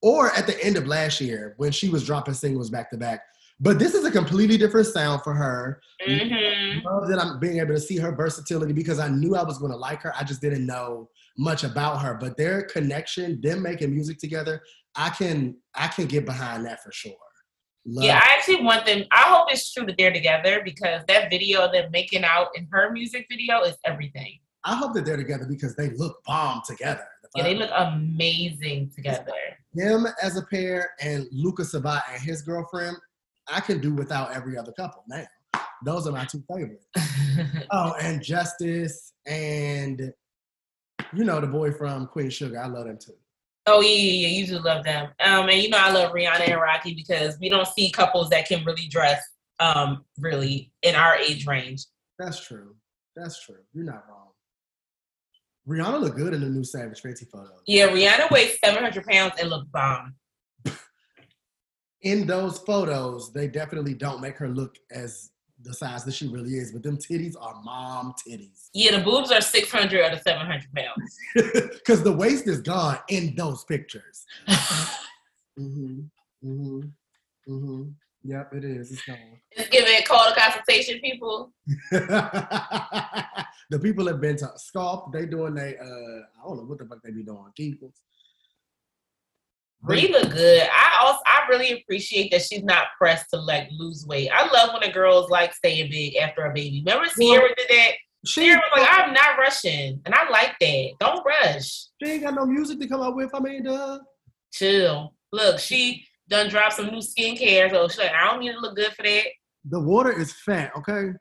or 0.00 0.30
at 0.32 0.46
the 0.46 0.62
end 0.64 0.76
of 0.76 0.86
last 0.86 1.20
year 1.20 1.54
when 1.56 1.72
she 1.72 1.88
was 1.88 2.06
dropping 2.06 2.34
singles 2.34 2.70
back 2.70 2.90
to 2.90 2.96
back. 2.96 3.22
But 3.60 3.78
this 3.78 3.94
is 3.94 4.04
a 4.04 4.10
completely 4.10 4.56
different 4.56 4.86
sound 4.86 5.22
for 5.22 5.34
her. 5.34 5.80
Mhm. 6.06 6.84
love 6.84 7.08
that 7.08 7.18
I'm 7.18 7.40
being 7.40 7.58
able 7.58 7.74
to 7.74 7.80
see 7.80 7.96
her 7.98 8.14
versatility 8.14 8.72
because 8.72 9.00
I 9.00 9.08
knew 9.08 9.34
I 9.34 9.42
was 9.42 9.58
going 9.58 9.72
to 9.72 9.76
like 9.76 10.00
her. 10.02 10.12
I 10.16 10.22
just 10.22 10.40
didn't 10.40 10.64
know 10.64 11.10
much 11.36 11.64
about 11.64 12.00
her. 12.02 12.14
But 12.14 12.36
their 12.36 12.62
connection, 12.62 13.40
them 13.40 13.62
making 13.62 13.92
music 13.92 14.18
together, 14.18 14.62
I 14.94 15.10
can 15.10 15.56
I 15.74 15.88
can 15.88 16.06
get 16.06 16.24
behind 16.24 16.64
that 16.66 16.82
for 16.82 16.92
sure. 16.92 17.12
Love 17.84 18.04
Yeah, 18.04 18.20
I 18.22 18.34
actually 18.36 18.62
want 18.62 18.86
them. 18.86 19.04
I 19.10 19.22
hope 19.22 19.50
it's 19.50 19.72
true 19.72 19.86
that 19.86 19.96
they're 19.98 20.12
together 20.12 20.60
because 20.64 21.02
that 21.08 21.30
video 21.30 21.64
of 21.64 21.72
them 21.72 21.90
making 21.90 22.24
out 22.24 22.48
in 22.54 22.68
her 22.70 22.92
music 22.92 23.26
video 23.30 23.62
is 23.62 23.76
everything. 23.84 24.38
I 24.64 24.74
hope 24.74 24.94
that 24.94 25.04
they're 25.04 25.16
together 25.16 25.46
because 25.48 25.74
they 25.74 25.90
look 25.90 26.22
bomb 26.24 26.62
together. 26.66 27.06
Yeah, 27.34 27.44
they 27.44 27.54
look 27.54 27.70
amazing 27.74 28.90
together. 28.94 29.32
Him 29.74 30.06
as 30.22 30.36
a 30.36 30.42
pair 30.42 30.90
and 31.00 31.26
Luka 31.30 31.64
Sabbat 31.64 32.02
and 32.12 32.20
his 32.22 32.42
girlfriend, 32.42 32.96
I 33.50 33.60
can 33.60 33.80
do 33.80 33.94
without 33.94 34.32
every 34.34 34.56
other 34.58 34.72
couple 34.72 35.04
now. 35.08 35.24
Those 35.84 36.06
are 36.06 36.12
my 36.12 36.24
two 36.24 36.42
favorites. 36.50 36.86
Oh, 37.70 37.94
and 38.00 38.20
Justice 38.20 39.12
and 39.24 40.12
you 41.12 41.24
know 41.24 41.40
the 41.40 41.46
boy 41.46 41.70
from 41.70 42.06
Queen 42.08 42.30
Sugar. 42.30 42.58
I 42.60 42.66
love 42.66 42.86
them 42.86 42.98
too. 42.98 43.12
oh 43.66 43.80
yeah, 43.80 43.88
yeah, 43.90 44.26
yeah, 44.26 44.28
you 44.28 44.46
do 44.46 44.58
love 44.58 44.82
them. 44.84 45.10
Um, 45.20 45.48
and 45.48 45.62
you 45.62 45.68
know 45.68 45.78
I 45.78 45.92
love 45.92 46.10
Rihanna 46.12 46.48
and 46.48 46.60
Rocky 46.60 46.94
because 46.94 47.38
we 47.40 47.48
don't 47.48 47.68
see 47.68 47.92
couples 47.92 48.28
that 48.30 48.48
can 48.48 48.64
really 48.64 48.88
dress 48.88 49.22
um 49.60 50.04
really 50.18 50.72
in 50.82 50.96
our 50.96 51.16
age 51.16 51.46
range. 51.46 51.84
That's 52.18 52.44
true. 52.44 52.74
That's 53.14 53.40
true. 53.44 53.58
You're 53.72 53.84
not 53.84 54.02
wrong. 54.08 54.28
Rihanna 55.68 56.00
looked 56.00 56.16
good 56.16 56.34
in 56.34 56.40
the 56.40 56.48
new 56.48 56.64
Savage 56.64 57.00
Fenty 57.02 57.28
photo. 57.30 57.50
Yeah, 57.66 57.88
Rihanna 57.88 58.30
weighs 58.32 58.58
seven 58.64 58.82
hundred 58.82 59.04
pounds 59.06 59.34
and 59.38 59.48
looks 59.48 59.68
bomb. 59.68 60.14
In 62.02 62.26
those 62.26 62.58
photos, 62.58 63.32
they 63.32 63.48
definitely 63.48 63.94
don't 63.94 64.20
make 64.20 64.36
her 64.36 64.48
look 64.48 64.76
as 64.90 65.30
the 65.62 65.74
size 65.74 66.04
that 66.04 66.14
she 66.14 66.28
really 66.28 66.54
is, 66.54 66.72
but 66.72 66.82
them 66.82 66.96
titties 66.96 67.34
are 67.40 67.60
mom 67.64 68.14
titties. 68.26 68.68
Yeah, 68.72 68.96
the 68.96 69.04
boobs 69.04 69.32
are 69.32 69.40
six 69.40 69.70
hundred 69.70 70.04
out 70.04 70.12
of 70.12 70.20
seven 70.22 70.46
hundred 70.46 70.68
pounds. 70.74 71.70
Because 71.72 72.02
the 72.02 72.12
waist 72.12 72.46
is 72.46 72.60
gone 72.60 72.98
in 73.08 73.34
those 73.34 73.64
pictures. 73.64 74.24
mm-hmm. 74.48 76.00
Mm-hmm. 76.44 76.80
Mm-hmm. 77.48 77.82
Yep, 78.24 78.54
it 78.54 78.64
is. 78.64 78.92
It's 78.92 79.04
gone. 79.04 79.16
Just 79.56 79.70
give 79.70 79.84
it 79.86 80.02
a 80.02 80.04
call 80.04 80.28
to 80.28 80.38
consultation, 80.38 81.00
people. 81.00 81.52
the 81.90 83.78
people 83.80 84.06
have 84.06 84.20
been 84.20 84.36
to 84.36 84.50
scoff. 84.56 85.10
They 85.12 85.26
doing 85.26 85.54
they 85.54 85.76
uh 85.76 85.84
I 85.84 86.46
don't 86.46 86.58
know 86.58 86.64
what 86.64 86.78
the 86.78 86.84
fuck 86.84 87.02
they 87.02 87.10
be 87.10 87.22
doing. 87.24 87.44
Keepers. 87.56 88.02
Bree 89.82 90.08
look 90.08 90.30
good. 90.30 90.62
I 90.62 90.98
also 91.00 91.20
I 91.26 91.46
really 91.48 91.80
appreciate 91.80 92.30
that 92.32 92.42
she's 92.42 92.64
not 92.64 92.88
pressed 92.98 93.26
to 93.32 93.40
like 93.40 93.68
lose 93.70 94.04
weight. 94.06 94.30
I 94.30 94.50
love 94.50 94.70
when 94.72 94.88
a 94.88 94.92
girl's 94.92 95.30
like 95.30 95.54
staying 95.54 95.90
big 95.90 96.16
after 96.16 96.44
a 96.44 96.52
baby. 96.52 96.82
Remember 96.84 97.08
Ciara 97.08 97.48
did 97.56 97.68
that? 97.68 97.92
She, 98.26 98.46
Ciara 98.46 98.60
was 98.74 98.82
like, 98.82 98.88
I'm 98.90 99.12
not 99.12 99.38
rushing. 99.38 100.00
And 100.04 100.14
I 100.14 100.28
like 100.30 100.56
that. 100.60 100.90
Don't 100.98 101.24
rush. 101.24 101.86
she 102.02 102.10
ain't 102.10 102.24
got 102.24 102.34
no 102.34 102.44
music 102.44 102.80
to 102.80 102.88
come 102.88 103.00
out 103.00 103.14
with. 103.14 103.30
I 103.32 103.38
mean, 103.38 103.62
duh. 103.62 104.00
Chill. 104.52 105.14
Look, 105.32 105.60
she 105.60 106.04
done 106.28 106.48
dropped 106.48 106.74
some 106.74 106.86
new 106.86 106.98
skincare. 106.98 107.70
So 107.70 107.86
she's 107.88 107.98
like, 107.98 108.12
I 108.12 108.30
don't 108.30 108.40
need 108.40 108.52
to 108.52 108.58
look 108.58 108.74
good 108.74 108.92
for 108.94 109.04
that. 109.04 109.24
The 109.64 109.78
water 109.78 110.12
is 110.12 110.32
fat, 110.32 110.72
okay? 110.76 111.12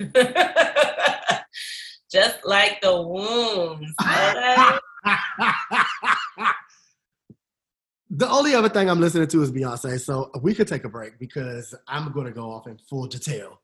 Just 2.10 2.38
like 2.44 2.80
the 2.80 3.00
wounds. 3.00 3.94
the 8.10 8.28
only 8.28 8.54
other 8.54 8.68
thing 8.68 8.88
I'm 8.88 9.00
listening 9.00 9.28
to 9.28 9.42
is 9.42 9.50
Beyonce, 9.52 10.00
so 10.00 10.30
we 10.42 10.54
could 10.54 10.68
take 10.68 10.84
a 10.84 10.88
break 10.88 11.18
because 11.18 11.74
I'm 11.86 12.12
going 12.12 12.26
to 12.26 12.32
go 12.32 12.50
off 12.50 12.66
in 12.66 12.78
full 12.88 13.06
detail. 13.06 13.60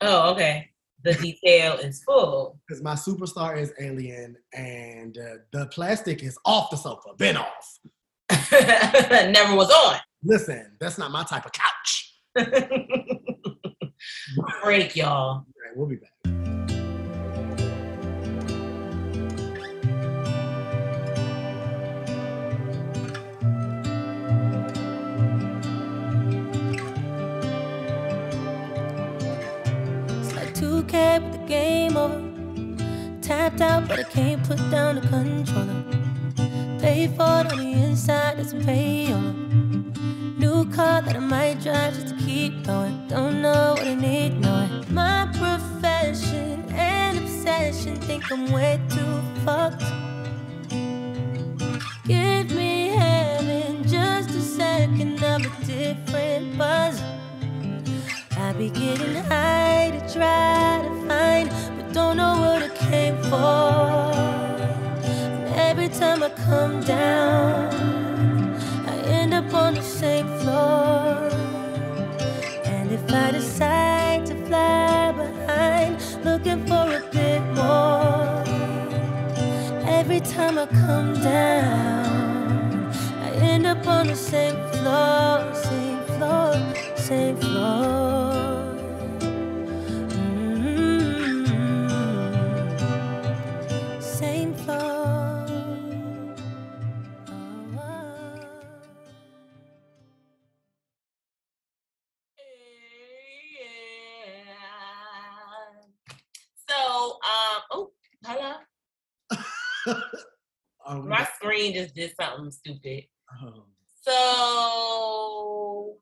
oh, 0.00 0.32
okay. 0.32 0.70
The 1.02 1.14
detail 1.14 1.74
is 1.74 2.02
full. 2.02 2.58
Because 2.66 2.82
my 2.82 2.94
superstar 2.94 3.58
is 3.58 3.74
Alien, 3.78 4.36
and 4.54 5.18
uh, 5.18 5.34
the 5.52 5.66
plastic 5.66 6.22
is 6.22 6.38
off 6.46 6.70
the 6.70 6.76
sofa, 6.76 7.10
been 7.18 7.36
off. 7.36 7.78
Never 8.50 9.54
was 9.54 9.70
on. 9.70 9.98
Listen, 10.22 10.76
that's 10.80 10.96
not 10.96 11.10
my 11.10 11.22
type 11.24 11.44
of 11.44 11.52
couch. 11.52 12.14
Break, 14.62 14.96
y'all. 14.96 15.10
All 15.10 15.46
right, 15.62 15.76
we'll 15.76 15.86
be 15.86 15.96
back. 15.96 16.13
Game 31.46 31.96
over. 31.96 32.22
Tapped 33.20 33.60
out, 33.60 33.88
but 33.88 33.98
I 33.98 34.02
can't 34.04 34.42
put 34.46 34.58
down 34.70 34.96
the 34.96 35.00
controller. 35.08 35.84
Pay 36.78 37.08
for 37.08 37.40
it 37.40 37.52
on 37.52 37.58
the 37.58 37.72
inside, 37.72 38.36
doesn't 38.36 38.64
pay 38.64 39.12
on. 39.12 40.34
New 40.38 40.70
car 40.72 41.00
that 41.02 41.16
I 41.16 41.20
might 41.20 41.62
drive 41.62 41.94
just 41.94 42.08
to 42.08 42.16
keep 42.16 42.64
going. 42.64 43.08
Don't 43.08 43.40
know 43.40 43.74
what 43.78 43.86
I 43.86 43.94
need, 43.94 44.40
knowing 44.40 44.84
my 44.92 45.26
profession 45.32 46.64
and 46.70 47.18
obsession. 47.18 47.96
Think 47.96 48.30
I'm 48.30 48.52
way 48.52 48.80
too 48.90 49.22
fucked. 49.44 49.84
Give 52.06 52.50
me 52.50 52.88
heaven, 52.88 53.88
just 53.88 54.30
a 54.30 54.42
second 54.42 55.22
of 55.22 55.46
a 55.46 55.64
different 55.64 56.58
buzz. 56.58 57.00
I 58.44 58.52
be 58.52 58.68
getting 58.68 59.14
high 59.24 59.90
to 59.90 60.00
try 60.12 60.82
to 60.84 61.08
find, 61.08 61.48
but 61.76 61.94
don't 61.94 62.18
know 62.18 62.34
what 62.44 62.62
I 62.62 62.68
came 62.90 63.16
for. 63.30 64.12
Every 65.56 65.88
time 65.88 66.22
I 66.22 66.28
come 66.28 66.82
down, 66.82 67.72
I 68.86 68.96
end 69.06 69.32
up 69.32 69.54
on 69.54 69.72
the 69.72 69.80
same 69.80 70.28
floor. 70.40 71.30
And 72.66 72.92
if 72.92 73.10
I 73.10 73.30
decide 73.30 74.26
to 74.26 74.34
fly 74.46 75.12
behind, 75.12 75.92
looking 76.22 76.66
for 76.66 76.84
a 77.00 77.02
bit 77.12 77.42
more. 77.56 78.44
Every 79.88 80.20
time 80.20 80.58
I 80.58 80.66
come 80.66 81.14
down, 81.14 82.92
I 83.22 83.30
end 83.36 83.66
up 83.66 83.86
on 83.86 84.08
the 84.08 84.16
same 84.16 84.56
floor, 84.72 85.50
same 85.54 86.00
floor, 86.18 86.52
same 86.96 87.36
floor. 87.38 88.33
Um, 110.94 111.08
My 111.08 111.24
screen 111.36 111.74
just 111.74 111.94
did 111.94 112.14
something 112.20 112.50
stupid. 112.50 113.04
um, 113.42 113.64
So, 114.02 115.96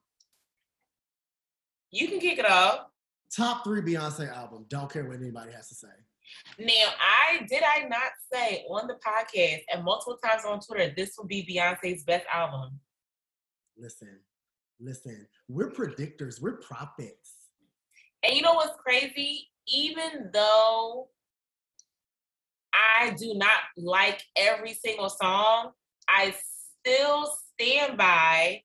you 1.91 2.09
can 2.09 2.19
kick 2.21 2.39
it 2.39 2.47
off. 2.51 2.87
top 3.35 3.65
three 3.65 3.81
Beyonce 3.81 4.31
album. 4.35 4.67
Don't 4.69 4.91
care 4.93 5.05
what 5.07 5.17
anybody 5.17 5.53
has 5.53 5.69
to 5.69 5.75
say. 5.75 5.89
Now, 6.59 6.93
I 6.99 7.45
did 7.49 7.63
I 7.63 7.87
not 7.89 8.13
say 8.33 8.65
on 8.69 8.87
the 8.87 8.95
podcast 9.07 9.63
and 9.73 9.85
multiple 9.85 10.19
times 10.25 10.43
on 10.47 10.61
Twitter 10.61 10.93
this 10.97 11.15
will 11.19 11.27
be 11.27 11.47
Beyonce's 11.47 12.05
best 12.05 12.27
album. 12.33 12.79
Listen, 13.77 14.19
listen. 14.81 15.27
We're 15.49 15.71
predictors. 15.71 16.41
We're 16.41 16.57
prophets. 16.59 17.33
And 18.23 18.35
you 18.35 18.43
know 18.43 18.55
what's 18.55 18.79
crazy? 18.83 19.49
Even 19.67 20.31
though 20.33 21.09
I 22.75 23.15
do 23.19 23.35
not 23.35 23.51
like 23.77 24.23
every 24.37 24.75
single 24.75 25.09
song, 25.09 25.71
I 26.09 26.35
still 26.81 27.33
stand 27.55 27.97
by, 27.99 28.63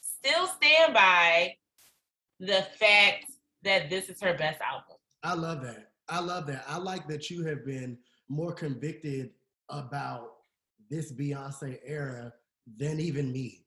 still 0.00 0.46
stand 0.46 0.94
by 0.94 1.54
the 2.38 2.66
fact 2.78 3.26
that 3.62 3.90
this 3.90 4.08
is 4.08 4.20
her 4.20 4.34
best 4.34 4.60
album. 4.60 4.96
I 5.22 5.34
love 5.34 5.62
that. 5.62 5.90
I 6.08 6.20
love 6.20 6.46
that. 6.46 6.64
I 6.66 6.78
like 6.78 7.06
that 7.08 7.30
you 7.30 7.44
have 7.44 7.64
been 7.64 7.98
more 8.28 8.52
convicted 8.52 9.30
about 9.68 10.32
this 10.88 11.12
Beyonce 11.12 11.78
era 11.84 12.32
than 12.78 13.00
even 13.00 13.32
me. 13.32 13.64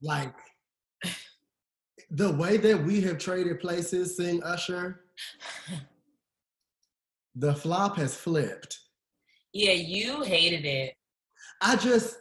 Like 0.00 0.34
the 2.10 2.32
way 2.32 2.56
that 2.56 2.82
we 2.82 3.00
have 3.02 3.18
traded 3.18 3.60
places, 3.60 4.16
sing 4.16 4.42
Usher, 4.42 5.02
the 7.34 7.54
flop 7.54 7.96
has 7.96 8.14
flipped. 8.14 8.78
Yeah, 9.52 9.72
you 9.72 10.22
hated 10.22 10.64
it. 10.64 10.94
I 11.60 11.76
just 11.76 12.16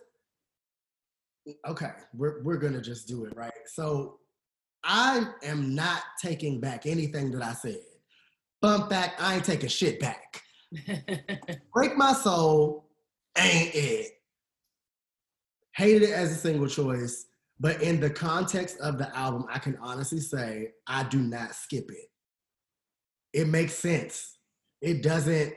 okay, 1.68 1.92
we're 2.14 2.44
we're 2.44 2.58
gonna 2.58 2.82
just 2.82 3.08
do 3.08 3.26
it, 3.26 3.36
right? 3.36 3.52
So 3.66 4.20
I 4.84 5.26
am 5.44 5.76
not 5.76 6.02
taking 6.22 6.60
back 6.60 6.86
anything 6.86 7.32
that 7.32 7.44
I 7.44 7.54
said. 7.54 7.80
Bump 8.62 8.90
back, 8.90 9.16
I 9.20 9.36
ain't 9.36 9.46
taking 9.46 9.70
shit 9.70 10.00
back. 10.00 10.42
Break 11.74 11.98
My 11.98 12.14
Soul 12.14 12.90
ain't 13.38 13.74
it. 13.74 14.12
Hated 15.76 16.04
it 16.04 16.12
as 16.12 16.32
a 16.32 16.36
single 16.36 16.68
choice, 16.68 17.26
but 17.60 17.82
in 17.82 18.00
the 18.00 18.10
context 18.10 18.80
of 18.82 18.98
the 18.98 19.16
album, 19.16 19.46
I 19.50 19.60
can 19.60 19.78
honestly 19.82 20.20
say 20.20 20.72
I 20.88 21.04
do 21.04 21.20
not 21.20 21.56
skip 21.56 21.90
it. 21.90 22.08
It 23.34 23.48
makes 23.48 23.74
sense. 23.74 24.38
It 24.82 25.04
doesn't, 25.04 25.54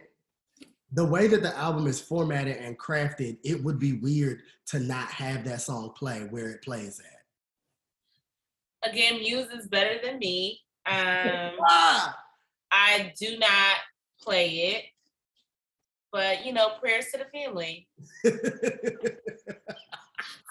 the 0.92 1.04
way 1.04 1.26
that 1.26 1.42
the 1.42 1.56
album 1.56 1.86
is 1.86 2.00
formatted 2.00 2.58
and 2.58 2.78
crafted, 2.78 3.38
it 3.42 3.62
would 3.62 3.78
be 3.78 3.94
weird 3.94 4.42
to 4.66 4.78
not 4.78 5.08
have 5.08 5.44
that 5.44 5.62
song 5.62 5.92
play 5.96 6.26
where 6.30 6.50
it 6.50 6.62
plays 6.62 7.00
at. 7.00 8.90
Again, 8.90 9.18
Muse 9.18 9.50
is 9.50 9.66
better 9.66 9.98
than 10.02 10.18
me. 10.18 10.60
Um, 10.86 10.94
Ah! 11.68 12.16
I 12.70 13.12
do 13.18 13.38
not 13.38 13.76
play 14.20 14.48
it, 14.48 14.84
but 16.12 16.44
you 16.44 16.52
know, 16.52 16.72
prayers 16.80 17.06
to 17.12 17.18
the 17.18 17.26
family. 17.32 17.88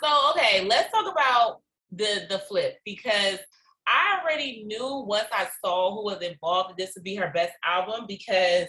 So 0.03 0.32
okay, 0.32 0.65
let's 0.65 0.91
talk 0.91 1.09
about 1.09 1.61
the 1.91 2.26
the 2.30 2.39
flip 2.39 2.80
because 2.84 3.39
I 3.88 4.19
already 4.21 4.63
knew 4.65 5.03
once 5.07 5.27
I 5.31 5.47
saw 5.63 5.93
who 5.93 6.05
was 6.05 6.21
involved 6.21 6.71
that 6.71 6.77
this 6.77 6.93
would 6.95 7.03
be 7.03 7.15
her 7.15 7.31
best 7.34 7.53
album 7.65 8.05
because 8.07 8.67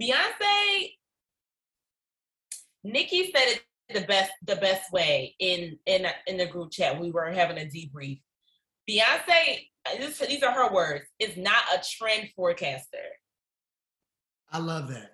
Beyonce, 0.00 0.90
Nikki 2.84 3.32
said 3.32 3.48
it 3.48 3.62
the 3.92 4.06
best 4.06 4.32
the 4.46 4.56
best 4.56 4.92
way 4.92 5.34
in 5.38 5.78
in 5.86 6.06
in 6.26 6.36
the 6.36 6.46
group 6.46 6.70
chat. 6.70 7.00
We 7.00 7.10
were 7.10 7.30
having 7.30 7.58
a 7.58 7.66
debrief. 7.66 8.20
Beyonce, 8.88 9.68
this, 9.98 10.18
these 10.18 10.42
are 10.42 10.52
her 10.52 10.72
words, 10.72 11.04
is 11.18 11.36
not 11.36 11.62
a 11.74 11.82
trend 11.98 12.28
forecaster. 12.36 12.98
I 14.50 14.58
love 14.58 14.88
that. 14.88 15.12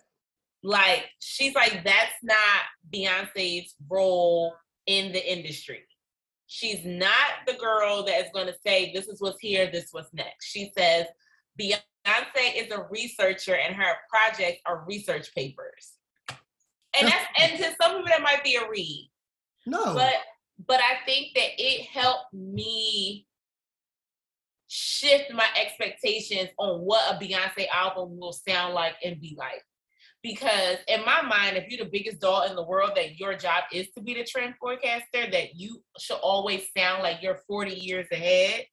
Like 0.62 1.06
she's 1.20 1.54
like 1.54 1.84
that's 1.84 2.14
not 2.22 2.36
Beyonce's 2.92 3.74
role 3.88 4.54
in 4.86 5.12
the 5.12 5.32
industry. 5.32 5.84
She's 6.46 6.84
not 6.84 7.44
the 7.46 7.54
girl 7.54 8.04
that 8.04 8.24
is 8.24 8.30
going 8.32 8.46
to 8.46 8.56
say, 8.64 8.92
this 8.92 9.08
is 9.08 9.20
what's 9.20 9.40
here, 9.40 9.68
this 9.70 9.90
was 9.92 10.06
next. 10.12 10.46
She 10.46 10.70
says, 10.76 11.06
Beyonce 11.60 12.54
is 12.54 12.70
a 12.70 12.86
researcher 12.90 13.56
and 13.56 13.74
her 13.74 13.94
projects 14.08 14.60
are 14.66 14.84
research 14.86 15.34
papers. 15.34 15.94
And 16.98 17.08
that's 17.08 17.26
and 17.40 17.58
to 17.58 17.74
some 17.80 17.96
people 17.96 18.04
that 18.06 18.22
might 18.22 18.44
be 18.44 18.56
a 18.56 18.68
read. 18.68 19.10
No. 19.66 19.94
But 19.94 20.14
but 20.66 20.80
I 20.80 21.04
think 21.04 21.34
that 21.34 21.50
it 21.58 21.86
helped 21.86 22.32
me 22.32 23.26
shift 24.68 25.32
my 25.32 25.46
expectations 25.60 26.50
on 26.58 26.80
what 26.80 27.14
a 27.14 27.18
Beyonce 27.18 27.66
album 27.72 28.18
will 28.18 28.32
sound 28.32 28.74
like 28.74 28.94
and 29.04 29.20
be 29.20 29.36
like. 29.38 29.62
Because 30.22 30.78
in 30.88 31.04
my 31.04 31.22
mind, 31.22 31.56
if 31.56 31.68
you're 31.68 31.84
the 31.84 31.90
biggest 31.90 32.20
doll 32.20 32.42
in 32.44 32.56
the 32.56 32.62
world, 32.64 32.92
that 32.96 33.18
your 33.18 33.36
job 33.36 33.64
is 33.72 33.88
to 33.92 34.00
be 34.00 34.14
the 34.14 34.24
trend 34.24 34.54
forecaster, 34.58 35.30
that 35.30 35.54
you 35.54 35.82
should 35.98 36.16
always 36.16 36.66
sound 36.76 37.02
like 37.02 37.22
you're 37.22 37.40
40 37.46 37.72
years 37.72 38.06
ahead. 38.10 38.64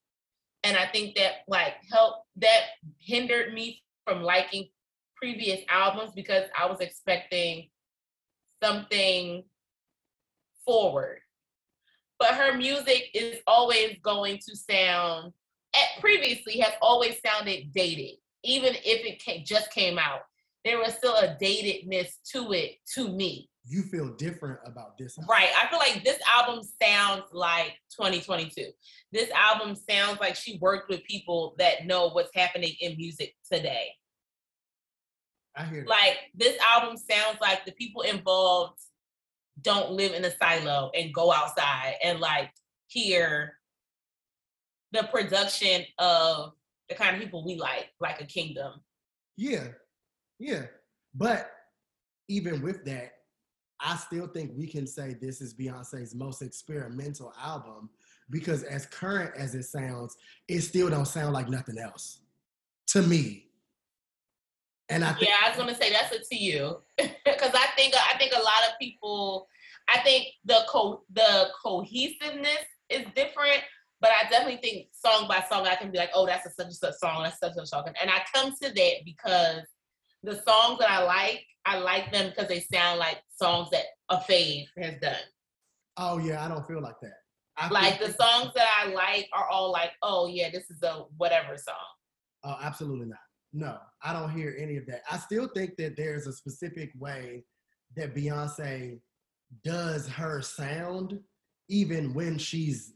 And 0.63 0.77
I 0.77 0.87
think 0.87 1.15
that 1.15 1.43
like 1.47 1.73
help 1.91 2.23
that 2.37 2.61
hindered 2.99 3.53
me 3.53 3.81
from 4.05 4.23
liking 4.23 4.69
previous 5.15 5.61
albums 5.69 6.11
because 6.15 6.45
I 6.57 6.65
was 6.65 6.79
expecting 6.79 7.69
something 8.63 9.43
forward. 10.65 11.19
But 12.19 12.35
her 12.35 12.57
music 12.57 13.09
is 13.13 13.39
always 13.45 13.97
going 14.01 14.39
to 14.47 14.55
sound 14.55 15.33
at 15.75 16.01
previously 16.01 16.59
has 16.59 16.73
always 16.81 17.19
sounded 17.25 17.73
dated, 17.73 18.17
even 18.43 18.73
if 18.75 19.05
it 19.05 19.19
came, 19.19 19.43
just 19.45 19.71
came 19.71 19.97
out. 19.97 20.21
There 20.65 20.79
was 20.79 20.93
still 20.93 21.15
a 21.15 21.35
datedness 21.41 22.07
to 22.31 22.53
it 22.53 22.77
to 22.93 23.09
me. 23.09 23.49
You 23.65 23.83
feel 23.83 24.09
different 24.15 24.59
about 24.65 24.97
this. 24.97 25.17
album. 25.17 25.29
Right. 25.29 25.49
I 25.57 25.67
feel 25.67 25.79
like 25.79 26.03
this 26.03 26.19
album 26.27 26.63
sounds 26.81 27.23
like 27.31 27.73
2022. 27.97 28.67
This 29.11 29.29
album 29.31 29.75
sounds 29.75 30.19
like 30.19 30.35
she 30.35 30.57
worked 30.59 30.89
with 30.89 31.03
people 31.05 31.55
that 31.59 31.85
know 31.85 32.09
what's 32.09 32.31
happening 32.35 32.73
in 32.81 32.97
music 32.97 33.35
today. 33.49 33.89
I 35.55 35.65
hear 35.65 35.81
that. 35.81 35.89
Like 35.89 36.17
this 36.35 36.57
album 36.61 36.97
sounds 36.97 37.37
like 37.41 37.65
the 37.65 37.71
people 37.73 38.01
involved 38.01 38.79
don't 39.61 39.91
live 39.91 40.13
in 40.13 40.25
a 40.25 40.31
silo 40.31 40.91
and 40.95 41.13
go 41.13 41.31
outside 41.31 41.95
and 42.03 42.19
like 42.19 42.51
hear 42.87 43.57
the 44.91 45.03
production 45.03 45.83
of 45.99 46.53
the 46.89 46.95
kind 46.95 47.15
of 47.15 47.21
people 47.21 47.45
we 47.45 47.55
like, 47.55 47.89
like 47.99 48.19
a 48.21 48.25
kingdom. 48.25 48.81
Yeah, 49.37 49.67
yeah. 50.43 50.63
But 51.15 51.49
even 52.27 52.61
with 52.61 52.83
that, 52.85 53.13
I 53.79 53.95
still 53.95 54.27
think 54.27 54.51
we 54.55 54.67
can 54.67 54.85
say 54.85 55.15
this 55.19 55.41
is 55.41 55.53
Beyonce's 55.53 56.13
most 56.15 56.41
experimental 56.41 57.33
album 57.41 57.89
because 58.29 58.63
as 58.63 58.85
current 58.85 59.31
as 59.37 59.55
it 59.55 59.63
sounds, 59.63 60.15
it 60.47 60.61
still 60.61 60.89
don't 60.89 61.07
sound 61.07 61.33
like 61.33 61.49
nothing 61.49 61.77
else 61.77 62.19
to 62.87 63.01
me. 63.01 63.47
And 64.89 65.03
I 65.03 65.13
think 65.13 65.29
Yeah, 65.29 65.35
I 65.43 65.49
was 65.49 65.57
gonna 65.57 65.75
say 65.75 65.91
that's 65.91 66.13
it 66.13 66.25
to 66.31 66.35
you 66.35 66.77
because 66.97 67.51
I 67.53 67.67
think 67.77 67.93
I 67.95 68.17
think 68.17 68.33
a 68.33 68.39
lot 68.39 68.69
of 68.69 68.79
people. 68.79 69.47
I 69.89 69.99
think 69.99 70.27
the 70.45 70.61
co 70.69 71.03
the 71.11 71.49
cohesiveness 71.61 72.65
is 72.89 73.05
different, 73.15 73.61
but 73.99 74.11
I 74.11 74.29
definitely 74.29 74.61
think 74.63 74.87
song 74.93 75.27
by 75.27 75.43
song 75.49 75.67
I 75.67 75.75
can 75.75 75.91
be 75.91 75.97
like, 75.97 76.11
oh, 76.13 76.25
that's 76.25 76.45
a 76.45 76.51
such 76.51 76.67
and 76.67 76.73
such 76.73 76.95
song, 76.95 77.23
that's 77.23 77.39
such 77.39 77.53
such 77.53 77.67
song, 77.67 77.85
and 78.01 78.09
I 78.09 78.21
come 78.33 78.53
to 78.61 78.73
that 78.73 78.93
because 79.03 79.63
the 80.23 80.41
songs 80.47 80.79
that 80.79 80.89
I 80.89 81.03
like, 81.03 81.45
I 81.65 81.77
like 81.77 82.11
them 82.11 82.29
because 82.29 82.47
they 82.47 82.61
sound 82.61 82.99
like 82.99 83.21
songs 83.29 83.69
that 83.71 83.83
a 84.09 84.17
fave 84.17 84.65
has 84.77 84.95
done. 85.01 85.15
oh 85.97 86.17
yeah, 86.17 86.43
I 86.43 86.47
don't 86.47 86.65
feel 86.67 86.81
like 86.81 86.99
that. 87.01 87.13
I 87.57 87.69
Like 87.69 87.99
the 87.99 88.13
songs 88.13 88.51
that 88.55 88.67
I 88.83 88.89
like 88.89 89.29
are 89.31 89.47
all 89.49 89.71
like, 89.71 89.91
oh 90.01 90.27
yeah, 90.27 90.49
this 90.49 90.69
is 90.69 90.81
a 90.81 91.03
whatever 91.17 91.55
song. 91.57 91.75
Oh, 92.43 92.57
absolutely 92.61 93.07
not. 93.07 93.19
No, 93.53 93.77
I 94.01 94.13
don't 94.13 94.31
hear 94.31 94.55
any 94.59 94.77
of 94.77 94.87
that. 94.87 95.01
I 95.09 95.17
still 95.17 95.47
think 95.53 95.77
that 95.77 95.95
there's 95.95 96.25
a 96.25 96.33
specific 96.33 96.91
way 96.97 97.45
that 97.95 98.15
Beyonce 98.15 98.99
does 99.63 100.07
her 100.07 100.41
sound, 100.41 101.19
even 101.69 102.13
when 102.15 102.39
she's 102.39 102.93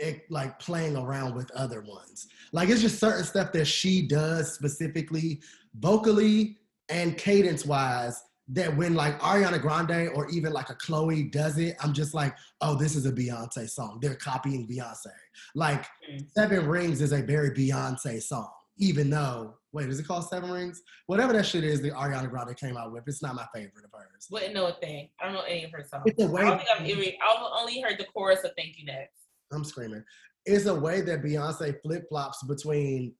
eh, 0.00 0.14
like 0.28 0.58
playing 0.58 0.96
around 0.96 1.36
with 1.36 1.50
other 1.52 1.82
ones. 1.82 2.26
Like 2.52 2.68
it's 2.68 2.80
just 2.80 2.98
certain 2.98 3.24
stuff 3.24 3.52
that 3.52 3.66
she 3.66 4.08
does 4.08 4.52
specifically, 4.52 5.40
vocally 5.78 6.58
and 6.92 7.16
cadence 7.16 7.64
wise. 7.66 8.22
That 8.48 8.76
when 8.76 8.94
like 8.94 9.18
Ariana 9.20 9.62
Grande 9.62 10.10
or 10.14 10.28
even 10.28 10.52
like 10.52 10.68
a 10.68 10.74
Chloe 10.74 11.22
does 11.22 11.58
it, 11.58 11.76
I'm 11.80 11.92
just 11.92 12.12
like, 12.12 12.34
oh, 12.60 12.74
this 12.74 12.96
is 12.96 13.06
a 13.06 13.12
Beyonce 13.12 13.70
song. 13.70 13.98
They're 14.02 14.16
copying 14.16 14.66
Beyonce. 14.68 15.06
Like 15.54 15.86
Mm. 16.10 16.26
Seven 16.36 16.66
Rings 16.66 17.00
is 17.00 17.12
a 17.12 17.22
very 17.22 17.52
Beyonce 17.52 18.20
song, 18.20 18.50
even 18.78 19.08
though, 19.08 19.54
wait, 19.72 19.88
is 19.88 20.00
it 20.00 20.06
called 20.08 20.28
Seven 20.28 20.50
Rings? 20.50 20.82
Whatever 21.06 21.32
that 21.34 21.46
shit 21.46 21.62
is 21.62 21.80
that 21.82 21.92
Ariana 21.94 22.28
Grande 22.28 22.54
came 22.56 22.76
out 22.76 22.92
with, 22.92 23.04
it's 23.06 23.22
not 23.22 23.36
my 23.36 23.46
favorite 23.54 23.84
of 23.84 23.90
hers. 23.92 24.26
Wouldn't 24.30 24.54
know 24.54 24.66
a 24.66 24.74
thing. 24.74 25.08
I 25.20 25.26
don't 25.26 25.34
know 25.34 25.42
any 25.42 25.64
of 25.64 25.70
her 25.70 25.84
songs. 25.88 26.02
It's 26.06 26.20
a 26.22 26.26
I 26.26 26.30
way, 26.30 26.42
don't 26.42 26.58
think 26.58 26.68
I've, 26.78 26.86
even, 26.86 27.12
I've 27.26 27.46
only 27.58 27.80
heard 27.80 27.96
the 27.98 28.06
chorus 28.12 28.40
of 28.44 28.50
Thank 28.58 28.76
You 28.76 28.86
Next. 28.86 29.20
I'm 29.52 29.64
screaming. 29.64 30.02
It's 30.44 30.66
a 30.66 30.74
way 30.74 31.00
that 31.02 31.22
Beyonce 31.22 31.80
flip 31.80 32.06
flops 32.08 32.42
between 32.42 33.14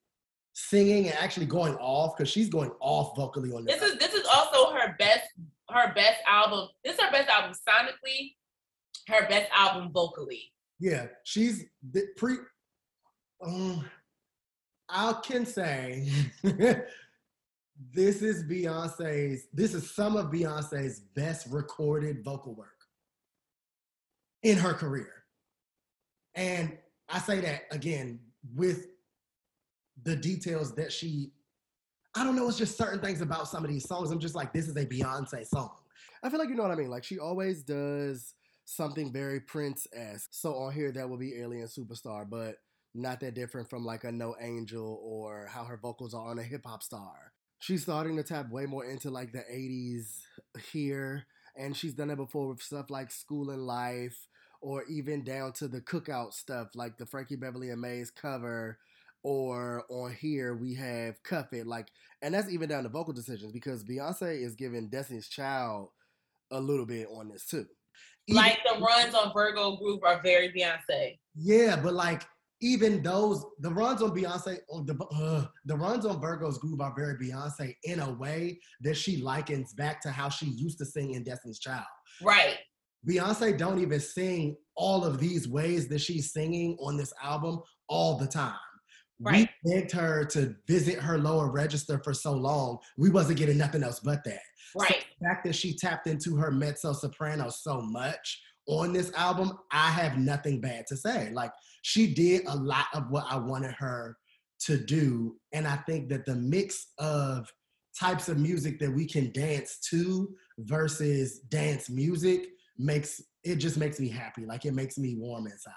singing 0.55 1.07
and 1.09 1.16
actually 1.18 1.46
going 1.46 1.74
off 1.76 2.16
because 2.16 2.30
she's 2.30 2.48
going 2.48 2.70
off 2.80 3.16
vocally 3.16 3.53
on 3.53 3.64
this. 3.64 3.80
This 3.80 3.92
is 3.92 3.98
this 3.98 4.14
is 4.14 4.26
also 4.26 4.72
her 4.72 4.94
best 4.98 5.28
her 5.70 5.92
best 5.94 6.20
album. 6.26 6.68
This 6.84 6.94
is 6.94 7.00
her 7.00 7.11
best 7.11 7.28
album 7.28 7.53
sonically, 7.68 8.34
her 9.09 9.28
best 9.28 9.50
album 9.55 9.90
vocally. 9.92 10.53
Yeah, 10.78 11.07
she's 11.24 11.64
the 11.92 12.07
pre. 12.16 12.36
Um, 13.44 13.84
I 14.88 15.14
can 15.24 15.46
say 15.46 16.09
this 16.42 18.22
is 18.22 18.44
Beyonce's. 18.44 19.46
This 19.53 19.74
is 19.74 19.90
some 19.90 20.16
of 20.16 20.26
Beyonce's 20.26 21.00
best 21.14 21.46
recorded 21.50 22.24
vocal 22.24 22.55
work 22.55 22.68
in 24.42 24.59
her 24.59 24.74
career, 24.74 25.24
and 26.34 26.76
I 27.09 27.18
say 27.20 27.40
that 27.40 27.62
again 27.70 28.20
with 28.55 28.86
the 30.05 30.16
details 30.16 30.74
that 30.74 30.92
she. 30.92 31.32
I 32.14 32.24
don't 32.24 32.36
know. 32.36 32.46
It's 32.48 32.59
just 32.59 32.76
certain 32.76 33.00
things 33.00 33.22
about 33.22 33.48
some 33.48 33.64
of 33.64 33.70
these 33.70 33.88
songs. 33.88 34.11
I'm 34.11 34.18
just 34.18 34.34
like, 34.34 34.53
this 34.53 34.68
is 34.68 34.76
a 34.76 34.84
Beyonce 34.84 35.46
song. 35.46 35.70
I 36.22 36.28
feel 36.28 36.38
like 36.38 36.50
you 36.50 36.55
know 36.55 36.62
what 36.62 36.72
I 36.72 36.76
mean. 36.76 36.90
Like 36.90 37.05
she 37.05 37.18
always 37.18 37.62
does 37.62 38.34
something 38.64 39.12
very 39.12 39.40
Prince 39.40 39.86
esque. 39.94 40.28
So 40.32 40.55
on 40.55 40.72
here, 40.72 40.92
that 40.92 41.09
will 41.09 41.16
be 41.16 41.40
Alien 41.40 41.66
Superstar, 41.66 42.28
but 42.28 42.57
not 42.94 43.20
that 43.20 43.34
different 43.34 43.70
from 43.70 43.84
like 43.84 44.05
a 44.05 44.12
No 44.12 44.36
Angel 44.40 45.00
or 45.03 45.48
how 45.50 45.64
her 45.64 45.78
vocals 45.78 46.14
are 46.14 46.28
on 46.28 46.38
a 46.38 46.42
hip 46.42 46.62
hop 46.66 46.82
star. 46.82 47.32
She's 47.61 47.82
starting 47.82 48.16
to 48.16 48.22
tap 48.22 48.50
way 48.50 48.66
more 48.66 48.84
into 48.84 49.11
like 49.11 49.32
the 49.32 49.44
80s 49.50 50.18
here, 50.72 51.26
and 51.57 51.76
she's 51.76 51.94
done 51.94 52.11
it 52.11 52.16
before 52.16 52.48
with 52.48 52.61
stuff 52.61 52.90
like 52.90 53.11
Schoolin' 53.11 53.64
Life, 53.66 54.28
or 54.61 54.84
even 54.90 55.24
down 55.24 55.53
to 55.55 55.68
the 55.68 55.80
cookout 55.80 56.32
stuff 56.34 56.68
like 56.74 56.98
the 56.98 57.07
Frankie 57.07 57.36
Beverly 57.36 57.70
and 57.70 57.80
Maze 57.80 58.11
cover. 58.11 58.78
Or 59.25 59.85
on 59.89 60.12
here 60.14 60.55
we 60.57 60.75
have 60.75 61.23
Cuff 61.23 61.53
It, 61.53 61.66
like, 61.66 61.89
and 62.23 62.35
that's 62.35 62.51
even 62.51 62.68
down 62.68 62.83
to 62.83 62.89
vocal 62.89 63.12
decisions 63.12 63.53
because 63.53 63.85
Beyonce 63.85 64.43
is 64.43 64.57
giving 64.57 64.89
Destiny's 64.89 65.29
Child 65.29 65.91
a 66.51 66.61
little 66.61 66.87
bit 66.87 67.07
on 67.09 67.29
this 67.29 67.47
too. 67.47 67.66
Even- 68.27 68.43
Like 68.43 68.59
the 68.64 68.81
runs 68.81 69.14
on 69.14 69.33
Virgo's 69.33 69.79
Groove 69.79 70.01
are 70.05 70.20
very 70.23 70.53
Beyonce. 70.53 71.18
Yeah, 71.37 71.77
but 71.77 71.95
like 71.95 72.23
even 72.61 73.03
those, 73.03 73.45
the 73.61 73.70
runs 73.70 74.03
on 74.03 74.11
Beyonce, 74.11 74.59
on 74.70 74.87
the 74.87 74.97
uh, 75.12 75.47
the 75.64 75.77
runs 75.77 76.07
on 76.07 76.20
Virgo's 76.20 76.59
Groove 76.59 76.81
are 76.81 76.95
very 76.97 77.16
Beyonce 77.16 77.75
in 77.85 78.01
a 78.01 78.12
way 78.14 78.59
that 78.83 78.97
she 78.97 79.16
likens 79.18 79.73
back 79.75 80.01
to 80.03 80.11
how 80.11 80.29
she 80.29 80.47
used 80.47 80.79
to 80.79 80.85
sing 80.85 81.14
in 81.14 81.25
Destiny's 81.25 81.59
Child. 81.59 81.85
Right. 82.23 82.59
Beyonce 83.09 83.59
don't 83.59 83.81
even 83.81 83.99
sing 83.99 84.57
all 84.77 85.05
of 85.05 85.18
these 85.18 85.49
ways 85.49 85.89
that 85.89 86.01
she's 86.01 86.33
singing 86.33 86.77
on 86.81 86.97
this 86.97 87.12
album 87.23 87.61
all 87.89 88.16
the 88.16 88.29
time. 88.29 88.55
Right. 89.20 89.48
We 89.64 89.74
begged 89.74 89.92
her 89.92 90.24
to 90.26 90.56
visit 90.66 90.98
her 90.98 91.18
lower 91.18 91.50
register 91.50 92.00
for 92.02 92.12
so 92.12 92.32
long, 92.32 92.78
we 92.96 93.10
wasn't 93.10 93.38
getting 93.38 93.58
nothing 93.58 93.82
else 93.82 94.00
but 94.00 94.24
that. 94.24 94.40
Right. 94.74 95.04
The 95.20 95.26
fact 95.26 95.44
that 95.44 95.54
she 95.54 95.76
tapped 95.76 96.06
into 96.06 96.36
her 96.36 96.50
mezzo 96.50 96.92
soprano 96.92 97.50
so 97.50 97.80
much 97.80 98.42
on 98.66 98.92
this 98.92 99.12
album, 99.14 99.52
I 99.70 99.90
have 99.90 100.18
nothing 100.18 100.60
bad 100.60 100.86
to 100.88 100.96
say. 100.96 101.30
Like 101.32 101.52
she 101.82 102.14
did 102.14 102.42
a 102.46 102.56
lot 102.56 102.86
of 102.94 103.10
what 103.10 103.26
I 103.28 103.36
wanted 103.36 103.72
her 103.72 104.16
to 104.66 104.78
do. 104.78 105.36
And 105.52 105.66
I 105.66 105.76
think 105.76 106.08
that 106.08 106.24
the 106.24 106.36
mix 106.36 106.88
of 106.98 107.52
types 107.98 108.28
of 108.28 108.38
music 108.38 108.78
that 108.80 108.90
we 108.90 109.06
can 109.06 109.30
dance 109.32 109.78
to 109.90 110.34
versus 110.58 111.40
dance 111.40 111.90
music 111.90 112.48
makes 112.78 113.20
it 113.44 113.56
just 113.56 113.76
makes 113.76 113.98
me 114.00 114.08
happy. 114.08 114.46
Like 114.46 114.64
it 114.64 114.74
makes 114.74 114.98
me 114.98 115.16
warm 115.16 115.46
inside. 115.46 115.72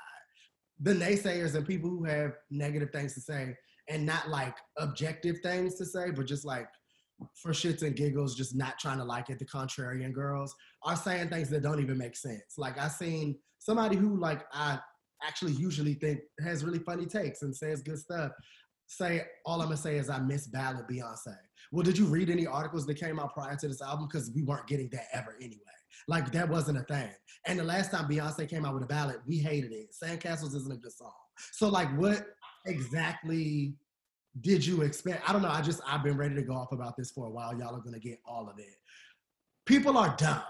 The 0.82 0.94
naysayers 0.94 1.56
and 1.56 1.66
people 1.66 1.90
who 1.90 2.04
have 2.06 2.34
negative 2.52 2.90
things 2.92 3.14
to 3.14 3.22
say 3.22 3.56
and 3.90 4.06
not 4.06 4.30
like 4.30 4.56
objective 4.78 5.38
things 5.42 5.76
to 5.76 5.86
say, 5.86 6.12
but 6.12 6.26
just 6.26 6.46
like 6.46 6.68
for 7.34 7.52
shits 7.52 7.82
and 7.82 7.96
giggles, 7.96 8.36
just 8.36 8.56
not 8.56 8.78
trying 8.80 8.98
to 8.98 9.04
like 9.04 9.30
it, 9.30 9.40
the 9.40 9.46
contrarian 9.46 10.14
girls 10.14 10.54
are 10.84 10.96
saying 10.96 11.30
things 11.30 11.50
that 11.50 11.64
don't 11.64 11.82
even 11.82 11.98
make 11.98 12.16
sense. 12.16 12.56
Like 12.58 12.78
I 12.80 12.88
seen 12.88 13.38
somebody 13.60 13.96
who 13.96 14.20
like 14.20 14.44
I 14.54 14.80
actually 15.24 15.54
usually 15.54 15.94
think 15.94 16.20
has 16.44 16.64
really 16.64 16.80
funny 16.80 17.06
takes 17.06 17.42
and 17.42 17.56
says 17.56 17.82
good 17.82 18.00
stuff, 18.00 18.32
say 18.88 19.24
all 19.46 19.62
I'm 19.62 19.68
gonna 19.68 19.78
say 19.78 19.98
is 19.98 20.10
I 20.10 20.20
miss 20.20 20.48
ballad 20.48 20.88
Beyonce. 20.88 21.36
Well, 21.72 21.84
did 21.84 21.98
you 21.98 22.06
read 22.06 22.30
any 22.30 22.46
articles 22.46 22.86
that 22.86 22.96
came 22.96 23.20
out 23.20 23.34
prior 23.34 23.56
to 23.56 23.68
this 23.68 23.82
album? 23.82 24.08
Because 24.12 24.32
we 24.36 24.44
weren't 24.44 24.68
getting 24.68 24.90
that 24.90 25.06
ever 25.14 25.36
anyway. 25.42 25.62
Like 26.08 26.32
that 26.32 26.50
wasn't 26.50 26.78
a 26.78 26.84
thing. 26.84 27.10
And 27.48 27.60
the 27.60 27.64
last 27.64 27.92
time 27.92 28.10
Beyonce 28.10 28.50
came 28.50 28.66
out 28.66 28.74
with 28.74 28.84
a 28.84 28.88
ballad, 28.88 29.18
we 29.28 29.38
hated 29.38 29.72
it. 29.72 29.88
Sandcastles 29.94 30.56
isn't 30.56 30.72
a 30.72 30.78
good 30.78 30.92
song. 30.92 31.12
So 31.52 31.70
like, 31.70 31.90
what 31.98 32.26
exactly 32.66 33.76
did 34.42 34.66
you 34.66 34.82
expect? 34.82 35.28
I 35.28 35.34
don't 35.34 35.42
know. 35.42 35.50
I 35.50 35.62
just 35.62 35.82
I've 35.88 36.04
been 36.04 36.18
ready 36.18 36.36
to 36.36 36.42
go 36.42 36.54
off 36.54 36.72
about 36.72 36.98
this 36.98 37.12
for 37.12 37.26
a 37.28 37.30
while. 37.30 37.58
Y'all 37.58 37.76
are 37.76 37.82
gonna 37.82 38.00
get 38.00 38.20
all 38.26 38.50
of 38.50 38.60
it. 38.60 38.76
People 39.66 39.98
are 39.98 40.16
dumb, 40.18 40.42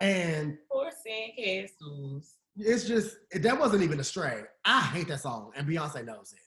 and 0.00 0.56
Poor 0.70 0.90
Sandcastles. 0.90 2.32
it's 2.56 2.84
just 2.84 3.16
that 3.32 3.58
wasn't 3.58 3.82
even 3.82 4.00
a 4.00 4.04
stray. 4.04 4.42
I 4.64 4.80
hate 4.82 5.08
that 5.08 5.20
song, 5.20 5.52
and 5.56 5.66
Beyonce 5.66 6.04
knows 6.04 6.32
it. 6.32 6.42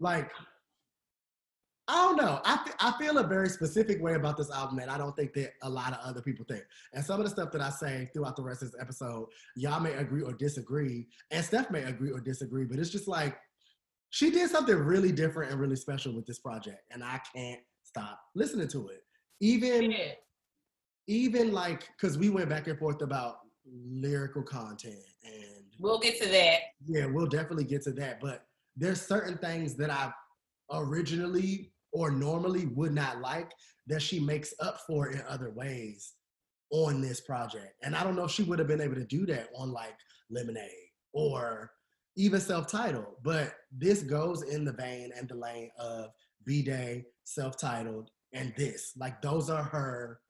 Like, 0.00 0.30
I 1.92 1.96
don't 2.06 2.16
know. 2.16 2.40
I 2.42 2.56
fe- 2.64 2.72
I 2.80 2.92
feel 2.98 3.18
a 3.18 3.22
very 3.26 3.50
specific 3.50 4.00
way 4.02 4.14
about 4.14 4.38
this 4.38 4.50
album 4.50 4.76
that 4.78 4.88
I 4.88 4.96
don't 4.96 5.14
think 5.14 5.34
that 5.34 5.52
a 5.60 5.68
lot 5.68 5.92
of 5.92 5.98
other 6.02 6.22
people 6.22 6.46
think. 6.48 6.64
And 6.94 7.04
some 7.04 7.20
of 7.20 7.24
the 7.24 7.30
stuff 7.30 7.52
that 7.52 7.60
I 7.60 7.68
say 7.68 8.08
throughout 8.14 8.34
the 8.34 8.42
rest 8.42 8.62
of 8.62 8.72
this 8.72 8.80
episode, 8.80 9.26
y'all 9.56 9.78
may 9.78 9.92
agree 9.92 10.22
or 10.22 10.32
disagree, 10.32 11.06
and 11.30 11.44
Steph 11.44 11.70
may 11.70 11.82
agree 11.82 12.10
or 12.10 12.18
disagree. 12.18 12.64
But 12.64 12.78
it's 12.78 12.88
just 12.88 13.08
like 13.08 13.36
she 14.08 14.30
did 14.30 14.48
something 14.50 14.74
really 14.74 15.12
different 15.12 15.52
and 15.52 15.60
really 15.60 15.76
special 15.76 16.14
with 16.14 16.24
this 16.26 16.38
project, 16.38 16.78
and 16.90 17.04
I 17.04 17.20
can't 17.36 17.60
stop 17.84 18.18
listening 18.34 18.68
to 18.68 18.88
it. 18.88 19.02
Even 19.40 19.90
Yeah. 19.92 20.12
even 21.08 21.52
like 21.52 21.88
because 21.96 22.16
we 22.16 22.30
went 22.30 22.48
back 22.48 22.68
and 22.68 22.78
forth 22.78 23.02
about 23.02 23.40
lyrical 23.70 24.42
content 24.42 24.96
and 25.24 25.62
We'll 25.78 25.98
get 25.98 26.18
to 26.22 26.28
that. 26.28 26.58
yeah 26.86 27.06
we'll 27.06 27.26
definitely 27.26 27.64
get 27.64 27.82
to 27.82 27.92
that 27.92 28.20
but 28.20 28.46
there's 28.76 29.00
certain 29.02 29.36
things 29.38 29.74
that 29.76 29.90
i 29.90 30.12
originally 30.70 31.71
or 31.92 32.10
normally 32.10 32.66
would 32.66 32.92
not 32.92 33.20
like 33.20 33.52
that 33.86 34.02
she 34.02 34.20
makes 34.20 34.54
up 34.60 34.80
for 34.86 35.10
in 35.10 35.22
other 35.28 35.50
ways 35.50 36.12
on 36.70 37.00
this 37.00 37.20
project. 37.20 37.74
And 37.82 37.94
i 37.94 38.02
don't 38.02 38.16
know 38.16 38.24
if 38.24 38.30
she 38.30 38.44
would 38.44 38.58
have 38.58 38.68
been 38.68 38.80
able 38.80 38.94
to 38.94 39.04
do 39.04 39.26
that 39.26 39.48
on 39.56 39.72
like 39.72 39.96
lemonade 40.30 40.70
or 41.12 41.70
even 42.16 42.40
self-titled 42.40 43.16
but 43.22 43.54
this 43.70 44.02
goes 44.02 44.42
in 44.42 44.64
the 44.64 44.72
vein 44.72 45.10
and 45.16 45.28
the 45.28 45.34
lane 45.34 45.70
of 45.78 46.10
b-day 46.44 47.04
self-titled 47.24 48.10
and 48.32 48.52
this. 48.56 48.92
Like 48.96 49.20
those 49.22 49.50
are 49.50 49.62
her 49.62 50.20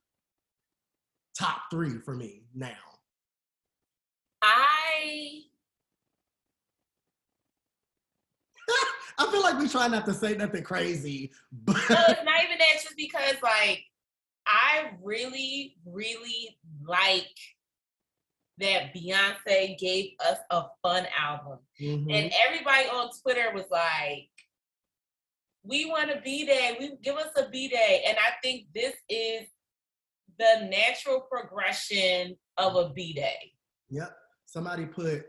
top 1.37 1.61
three 1.71 1.99
for 2.03 2.15
me 2.15 2.43
now. 2.53 2.71
I 4.41 5.43
I 9.17 9.31
feel 9.31 9.41
like 9.41 9.59
we 9.59 9.67
try 9.69 9.87
not 9.87 10.05
to 10.05 10.13
say 10.13 10.35
nothing 10.35 10.63
crazy, 10.63 11.31
but 11.51 11.75
no, 11.89 11.95
it's 12.09 12.23
not 12.23 12.43
even 12.43 12.57
that. 12.57 12.81
Just 12.81 12.95
because, 12.97 13.35
like, 13.41 13.83
I 14.47 14.91
really, 15.01 15.77
really 15.85 16.57
like 16.85 17.27
that 18.59 18.93
Beyonce 18.93 19.77
gave 19.77 20.11
us 20.25 20.37
a 20.51 20.65
fun 20.83 21.07
album, 21.17 21.59
Mhm. 21.79 22.13
and 22.13 22.31
everybody 22.45 22.87
on 22.89 23.09
Twitter 23.21 23.51
was 23.53 23.65
like, 23.71 24.29
"We 25.63 25.85
want 25.85 26.11
a 26.11 26.21
B 26.21 26.45
day. 26.45 26.75
We 26.79 26.95
give 26.97 27.15
us 27.15 27.31
a 27.35 27.49
B 27.49 27.67
day," 27.67 28.03
and 28.05 28.17
I 28.17 28.33
think 28.43 28.71
this 28.73 28.95
is 29.09 29.47
the 30.37 30.67
natural 30.69 31.21
progression 31.21 32.37
of 32.57 32.75
a 32.75 32.89
B 32.89 33.13
day. 33.13 33.53
yep. 33.89 34.17
Somebody 34.45 34.85
put 34.85 35.25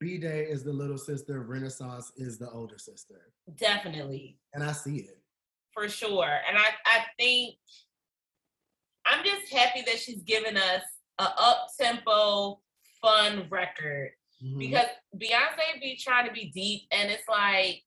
B 0.00 0.18
Day 0.18 0.44
is 0.44 0.62
the 0.62 0.72
little 0.72 0.98
sister, 0.98 1.42
Renaissance 1.42 2.12
is 2.16 2.38
the 2.38 2.48
older 2.50 2.78
sister, 2.78 3.32
Definitely. 3.56 4.38
and 4.54 4.62
I 4.62 4.72
see 4.72 4.98
it. 4.98 5.14
for 5.74 5.88
sure. 5.88 6.38
And 6.48 6.58
I, 6.58 6.66
I 6.86 7.04
think 7.20 7.54
I'm 9.06 9.24
just 9.24 9.52
happy 9.52 9.82
that 9.82 9.98
she's 10.00 10.22
given 10.22 10.56
us 10.56 10.82
a 11.18 11.22
up 11.38 11.68
tempo, 11.80 12.60
fun 13.00 13.48
record 13.48 14.10
Mhm. 14.42 14.58
because 14.58 14.86
Beyonce 15.16 15.80
be 15.80 15.96
trying 15.96 16.26
to 16.26 16.32
be 16.32 16.50
deep, 16.50 16.82
and 16.90 17.10
it's 17.10 17.28
like, 17.28 17.82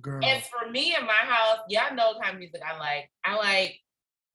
Girl, 0.00 0.24
as 0.24 0.46
for 0.48 0.68
me 0.70 0.94
in 0.98 1.06
my 1.06 1.12
house, 1.12 1.60
y'all 1.68 1.94
know 1.94 2.14
the 2.14 2.20
kind 2.20 2.34
of 2.34 2.38
music 2.40 2.60
I 2.66 2.76
like. 2.78 3.10
I 3.24 3.36
like 3.36 3.80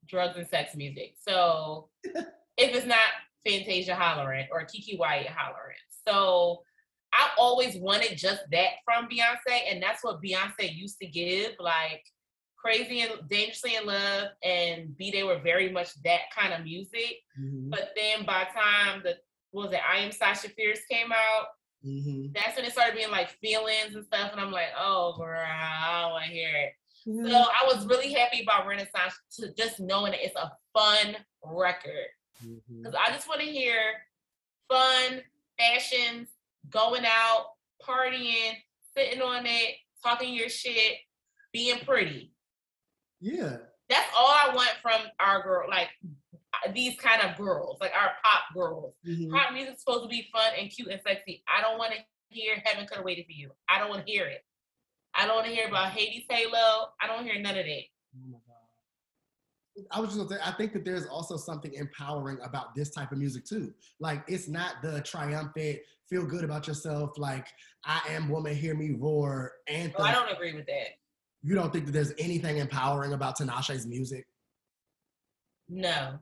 drugs 0.06 0.38
and 0.38 0.48
sex 0.48 0.76
music. 0.76 1.16
So 1.20 1.90
if 2.04 2.24
it's 2.58 2.86
not 2.86 3.00
Fantasia 3.46 3.96
hollering 3.96 4.48
or 4.52 4.64
Keke 4.66 4.98
Wyatt 4.98 5.28
hollering, 5.28 5.76
so. 6.10 6.64
I 7.12 7.30
always 7.40 7.76
wanted 7.76 8.16
just 8.20 8.44
that 8.52 8.70
from 8.86 9.08
Beyonce, 9.10 9.62
and 9.68 9.82
that's 9.82 10.04
what 10.04 10.22
Beyonce 10.22 10.72
used 10.76 11.00
to 11.00 11.08
give. 11.08 11.54
Like 11.60 12.04
Crazy 12.56 13.02
and 13.02 13.14
Dangerously 13.28 13.76
in 13.78 13.88
Love 13.88 14.28
and 14.44 14.96
B 14.96 15.10
Day 15.10 15.24
were 15.24 15.40
very 15.40 15.72
much 15.72 15.90
that 16.04 16.30
kind 16.38 16.54
of 16.54 16.64
music. 16.64 17.16
Mhm. 17.40 17.72
But 17.72 17.94
then 17.96 18.26
by 18.26 18.44
the 18.44 18.60
time 18.60 19.02
the 19.04 19.18
what 19.50 19.70
was 19.70 19.74
it, 19.74 19.82
I 19.84 19.98
Am 19.98 20.12
Sasha 20.12 20.50
Fierce 20.50 20.86
came 20.86 21.12
out, 21.12 21.48
Mhm. 21.84 22.32
that's 22.32 22.56
when 22.56 22.66
it 22.66 22.74
started 22.74 22.96
being 22.96 23.10
like 23.10 23.30
feelings 23.42 23.96
and 23.96 24.06
stuff. 24.06 24.32
And 24.32 24.40
I'm 24.40 24.52
like, 24.52 24.70
oh 24.78 25.18
girl, 25.18 25.44
I 25.44 26.02
don't 26.04 26.12
want 26.12 26.26
to 26.26 26.32
hear 26.32 26.56
it. 26.56 26.74
Mm-hmm. 27.08 27.28
So 27.32 27.38
I 27.38 27.66
was 27.74 27.88
really 27.88 28.14
happy 28.14 28.44
about 28.44 28.68
Renaissance 28.68 29.16
to 29.38 29.52
just 29.56 29.80
knowing 29.80 30.12
that 30.12 30.24
it's 30.24 30.36
a 30.36 30.52
fun 30.78 31.18
record. 31.44 32.10
Because 32.70 32.94
I 32.94 33.12
just 33.12 33.28
want 33.28 33.42
to 33.42 33.48
hear 33.48 33.82
fun 34.70 35.24
fashions, 35.60 36.30
going 36.70 37.04
out, 37.06 37.48
partying, 37.86 38.54
sitting 38.96 39.22
on 39.22 39.46
it, 39.46 39.76
talking 40.04 40.34
your 40.34 40.50
shit, 40.50 40.98
being 41.54 41.80
pretty. 41.86 42.34
Yeah, 43.22 43.58
That's 43.90 44.10
all 44.16 44.28
I 44.30 44.54
want 44.56 44.72
from 44.82 45.02
our 45.20 45.42
girl, 45.44 45.68
like 45.70 45.90
these 46.74 46.96
kind 46.98 47.22
of 47.22 47.36
girls, 47.38 47.78
like 47.82 47.92
our 47.94 48.12
pop 48.24 48.44
girls. 48.54 48.94
Mhm. 49.06 49.32
Pop 49.32 49.52
music's 49.54 49.82
supposed 49.82 50.04
to 50.04 50.08
be 50.10 50.30
fun 50.32 50.54
and 50.58 50.70
cute 50.70 50.90
and 50.90 51.02
sexy. 51.06 51.44
I 51.48 51.62
don't 51.62 51.78
want 51.80 51.94
to 51.94 52.00
hear 52.30 52.62
Heaven 52.64 52.86
Could 52.86 52.98
Have 52.98 53.06
Waited 53.06 53.26
for 53.26 53.32
You. 53.32 53.52
I 53.68 53.80
don't 53.80 53.90
want 53.90 54.06
to 54.06 54.12
hear 54.12 54.26
it. 54.28 54.46
I 55.16 55.26
don't 55.26 55.36
want 55.36 55.48
to 55.48 55.54
hear 55.54 55.68
about 55.68 55.92
Hades 55.92 56.26
Halo. 56.30 56.90
I 57.02 57.08
don't 57.08 57.24
hear 57.26 57.40
none 57.40 57.58
of 57.58 57.66
that. 57.66 57.84
Oh. 58.16 58.42
I 59.92 60.00
was 60.00 60.10
just 60.14 60.18
gonna 60.18 60.42
say, 60.42 60.46
I 60.46 60.52
think 60.54 60.74
that 60.74 60.84
there's 60.86 61.06
also 61.06 61.38
something 61.38 61.74
empowering 61.74 62.38
about 62.44 62.76
this 62.76 62.90
type 62.90 63.12
of 63.12 63.18
music 63.18 63.46
too. 63.46 63.74
Like, 64.00 64.24
it's 64.28 64.48
not 64.48 64.82
the 64.82 65.02
triumphant, 65.02 65.80
feel 66.10 66.26
good 66.26 66.44
about 66.44 66.68
yourself, 66.68 67.18
like, 67.18 67.48
I 67.86 68.02
am 68.10 68.30
woman, 68.30 68.56
hear 68.56 68.76
me 68.76 68.92
roar 68.92 69.54
anthem. 69.68 69.94
Oh, 69.98 70.04
so 70.04 70.10
I 70.10 70.12
don't 70.12 70.32
agree 70.32 70.54
with 70.54 70.66
that. 70.66 70.98
you 71.42 71.56
don't 71.56 71.72
think 71.72 71.86
that 71.86 71.92
there's 71.92 72.14
anything 72.18 72.58
empowering 72.58 73.14
about 73.14 73.38
Tinashe's 73.38 73.86
music? 73.88 74.26
No. 75.70 76.20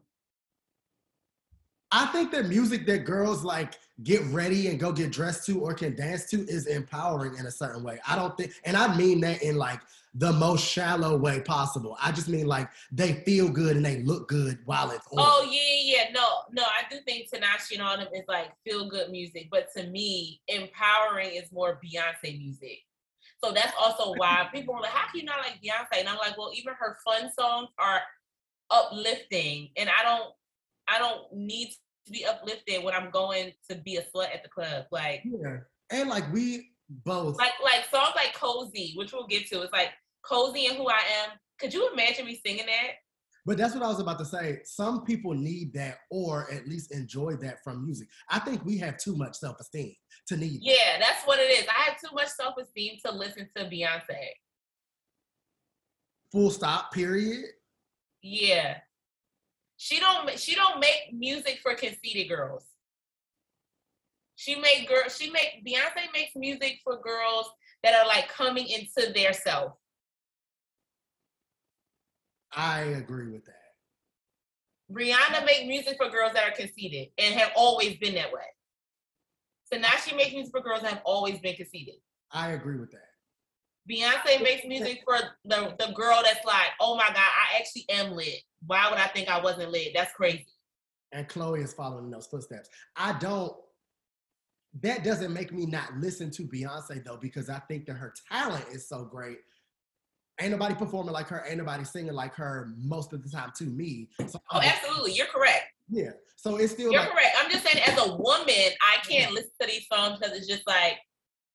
I 1.92 2.08
think 2.08 2.32
that 2.32 2.48
music 2.48 2.86
that 2.88 3.06
girls 3.06 3.44
like 3.44 3.76
get 4.04 4.22
ready 4.26 4.68
and 4.68 4.80
go 4.80 4.92
get 4.92 5.12
dressed 5.12 5.46
to 5.46 5.62
or 5.62 5.74
can 5.74 5.96
dance 5.96 6.30
to 6.32 6.42
is 6.48 6.68
empowering 6.68 7.38
in 7.38 7.46
a 7.46 7.52
certain 7.52 7.84
way. 7.84 8.00
I 8.08 8.16
don't 8.16 8.36
think, 8.38 8.54
and 8.66 8.76
I 8.76 8.96
mean 8.96 9.22
that 9.22 9.42
in 9.42 9.56
like 9.58 9.80
the 10.14 10.34
most 10.34 10.66
shallow 10.66 11.16
way 11.16 11.42
possible. 11.42 11.96
I 12.02 12.12
just 12.12 12.28
mean 12.28 12.48
like 12.48 12.70
they 12.92 13.14
feel 13.24 13.50
good 13.50 13.76
and 13.76 13.86
they 13.86 14.02
look 14.04 14.28
good 14.28 14.60
while 14.66 14.90
it's 14.92 15.06
on. 15.08 15.20
Oh 15.20 15.48
yeah, 15.50 15.96
yeah. 15.96 16.12
No, 16.12 16.28
no, 16.52 16.64
I 16.64 16.84
do 16.90 16.98
think 17.06 17.30
Tinashe 17.30 17.74
and 17.74 17.82
all 17.82 17.98
them 17.98 18.08
is 18.14 18.24
like 18.28 18.52
feel 18.66 18.90
good 18.90 19.10
music, 19.12 19.48
but 19.52 19.68
to 19.76 19.88
me, 19.88 20.42
empowering 20.48 21.36
is 21.36 21.52
more 21.52 21.80
Beyonce 21.84 22.38
music. 22.38 22.80
So 23.44 23.52
that's 23.52 23.74
also 23.80 24.14
why 24.18 24.50
people 24.54 24.76
are 24.76 24.82
like, 24.82 24.92
"How 24.92 25.10
can 25.12 25.20
you 25.20 25.26
not 25.26 25.40
like 25.40 25.62
Beyonce?" 25.64 26.00
And 26.00 26.10
I'm 26.10 26.18
like, 26.18 26.38
"Well, 26.38 26.52
even 26.56 26.74
her 26.74 26.98
fun 27.06 27.32
songs 27.38 27.70
are 27.78 28.02
uplifting, 28.72 29.70
and 29.78 29.90
I 29.90 30.04
don't, 30.04 30.34
I 30.88 31.00
don't 31.00 31.34
need 31.34 31.70
to 32.06 32.12
be 32.12 32.26
uplifted 32.26 32.84
when 32.84 32.94
I'm 32.94 33.10
going 33.12 33.52
to 33.70 33.76
be 33.78 33.98
a 33.98 34.02
slut 34.02 34.34
at 34.34 34.44
the 34.44 34.50
club. 34.50 34.86
Like, 34.92 35.24
Yeah. 35.26 35.58
And 35.90 36.10
like 36.10 36.32
we 36.34 36.72
both, 36.90 37.38
like, 37.38 37.54
like 37.64 37.86
songs 37.90 38.14
like 38.16 38.34
"Cozy," 38.34 38.94
which 38.96 39.14
we'll 39.14 39.28
get 39.28 39.48
to. 39.48 39.62
It's 39.62 39.74
like 39.74 39.92
"Cozy" 40.24 40.68
and 40.68 40.78
"Who 40.78 40.88
I 40.88 41.02
Am." 41.24 41.38
Could 41.60 41.74
you 41.74 41.92
imagine 41.92 42.26
me 42.26 42.40
singing 42.46 42.66
that? 42.66 42.96
but 43.48 43.58
that's 43.58 43.74
what 43.74 43.84
I 43.84 43.88
was 43.88 44.02
about 44.02 44.20
to 44.20 44.26
say. 44.26 44.60
Some 44.66 45.06
people 45.06 45.34
need 45.34 45.74
that 45.74 46.00
or 46.12 46.52
at 46.52 46.68
least 46.68 46.92
enjoy 46.92 47.38
that 47.38 47.64
from 47.64 47.86
music. 47.86 48.10
I 48.30 48.40
think 48.40 48.66
we 48.66 48.78
have 48.80 48.98
too 48.98 49.16
much 49.16 49.38
self 49.38 49.58
esteem 49.62 49.94
to 50.28 50.36
need. 50.36 50.60
Yeah, 50.62 51.00
that's 51.00 51.24
what 51.24 51.40
it 51.40 51.50
is. 51.50 51.66
I 51.70 51.90
have 51.90 51.98
too 51.98 52.14
much 52.14 52.28
self 52.28 52.56
esteem 52.62 52.98
to 53.06 53.12
listen 53.14 53.48
to 53.56 53.64
Beyonce. 53.64 54.18
Full 56.34 56.52
stop, 56.52 56.92
period. 56.92 57.46
Yeah. 58.22 58.80
She 59.78 60.00
don't 60.00 60.38
she 60.40 60.56
don't 60.56 60.80
make 60.80 61.14
music 61.14 61.60
for 61.62 61.76
conceited 61.76 62.28
girls. 62.28 62.66
She 64.36 64.56
make 64.56 64.90
girl 64.90 65.04
she 65.08 65.30
make 65.30 65.64
Beyonce 65.66 66.12
makes 66.14 66.36
music 66.36 66.80
for 66.84 67.00
girls 67.00 67.50
that 67.84 67.94
are 67.94 68.08
like 68.08 68.28
coming 68.28 68.68
into 68.68 69.14
their 69.14 69.34
self. 69.34 69.74
I 72.52 72.82
agree 72.82 73.32
with 73.32 73.46
that. 73.46 73.54
Rihanna 74.92 75.46
make 75.46 75.68
music 75.68 75.98
for 75.98 76.10
girls 76.10 76.34
that 76.34 76.50
are 76.50 76.56
conceited 76.56 77.10
and 77.18 77.36
have 77.36 77.52
always 77.56 77.98
been 77.98 78.16
that 78.16 78.32
way. 78.32 78.42
So 79.72 79.78
now 79.78 79.92
she 80.04 80.16
makes 80.16 80.34
music 80.34 80.52
for 80.52 80.62
girls 80.62 80.82
that 80.82 80.94
have 80.94 81.02
always 81.04 81.40
been 81.40 81.56
conceited. 81.56 81.96
I 82.32 82.52
agree 82.52 82.80
with 82.80 82.92
that. 82.92 83.07
Beyonce 83.90 84.44
makes 84.44 84.66
music 84.66 85.02
for 85.06 85.18
the, 85.46 85.76
the 85.80 85.94
girl 85.94 86.22
that's 86.24 86.46
like, 86.46 86.70
oh 86.80 86.96
my 86.96 87.08
God, 87.08 87.18
I 87.18 87.58
actually 87.60 87.86
am 87.90 88.12
lit. 88.12 88.42
Why 88.66 88.90
would 88.90 89.00
I 89.00 89.08
think 89.08 89.30
I 89.30 89.42
wasn't 89.42 89.72
lit? 89.72 89.92
That's 89.96 90.14
crazy. 90.14 90.46
And 91.14 91.28
Chloe 91.30 91.62
is 91.62 91.74
following 91.74 92.06
in 92.06 92.12
those 92.12 92.28
footsteps. 92.28 92.70
I 92.96 93.18
don't. 93.20 93.56
That 94.82 95.04
doesn't 95.04 95.34
make 95.34 95.52
me 95.54 95.66
not 95.66 95.96
listen 95.98 96.30
to 96.32 96.44
Beyonce 96.44 97.04
though, 97.04 97.18
because 97.20 97.50
I 97.50 97.60
think 97.68 97.86
that 97.86 97.94
her 97.94 98.14
talent 98.30 98.66
is 98.72 98.88
so 98.88 99.06
great. 99.06 99.40
Ain't 100.40 100.52
nobody 100.52 100.76
performing 100.76 101.14
like 101.14 101.28
her. 101.30 101.44
Ain't 101.48 101.58
nobody 101.58 101.84
singing 101.84 102.14
like 102.14 102.36
her 102.36 102.74
most 102.78 103.12
of 103.14 103.24
the 103.24 103.30
time 103.30 103.52
to 103.58 103.64
me. 103.64 104.10
So 104.28 104.40
Oh, 104.52 104.62
absolutely. 104.62 105.14
You're 105.14 105.28
correct. 105.28 105.64
yeah. 105.90 106.12
So 106.36 106.58
it's 106.58 106.74
still 106.74 106.92
You're 106.92 107.02
like 107.02 107.12
correct. 107.12 107.36
I'm 107.40 107.50
just 107.50 107.66
saying, 107.66 107.84
as 107.88 107.98
a 107.98 108.16
woman, 108.18 108.54
I 108.82 108.98
can't 109.10 109.32
listen 109.34 109.50
to 109.62 109.68
these 109.68 109.88
songs 109.92 110.20
because 110.20 110.38
it's 110.38 110.46
just 110.48 110.68
like, 110.68 110.98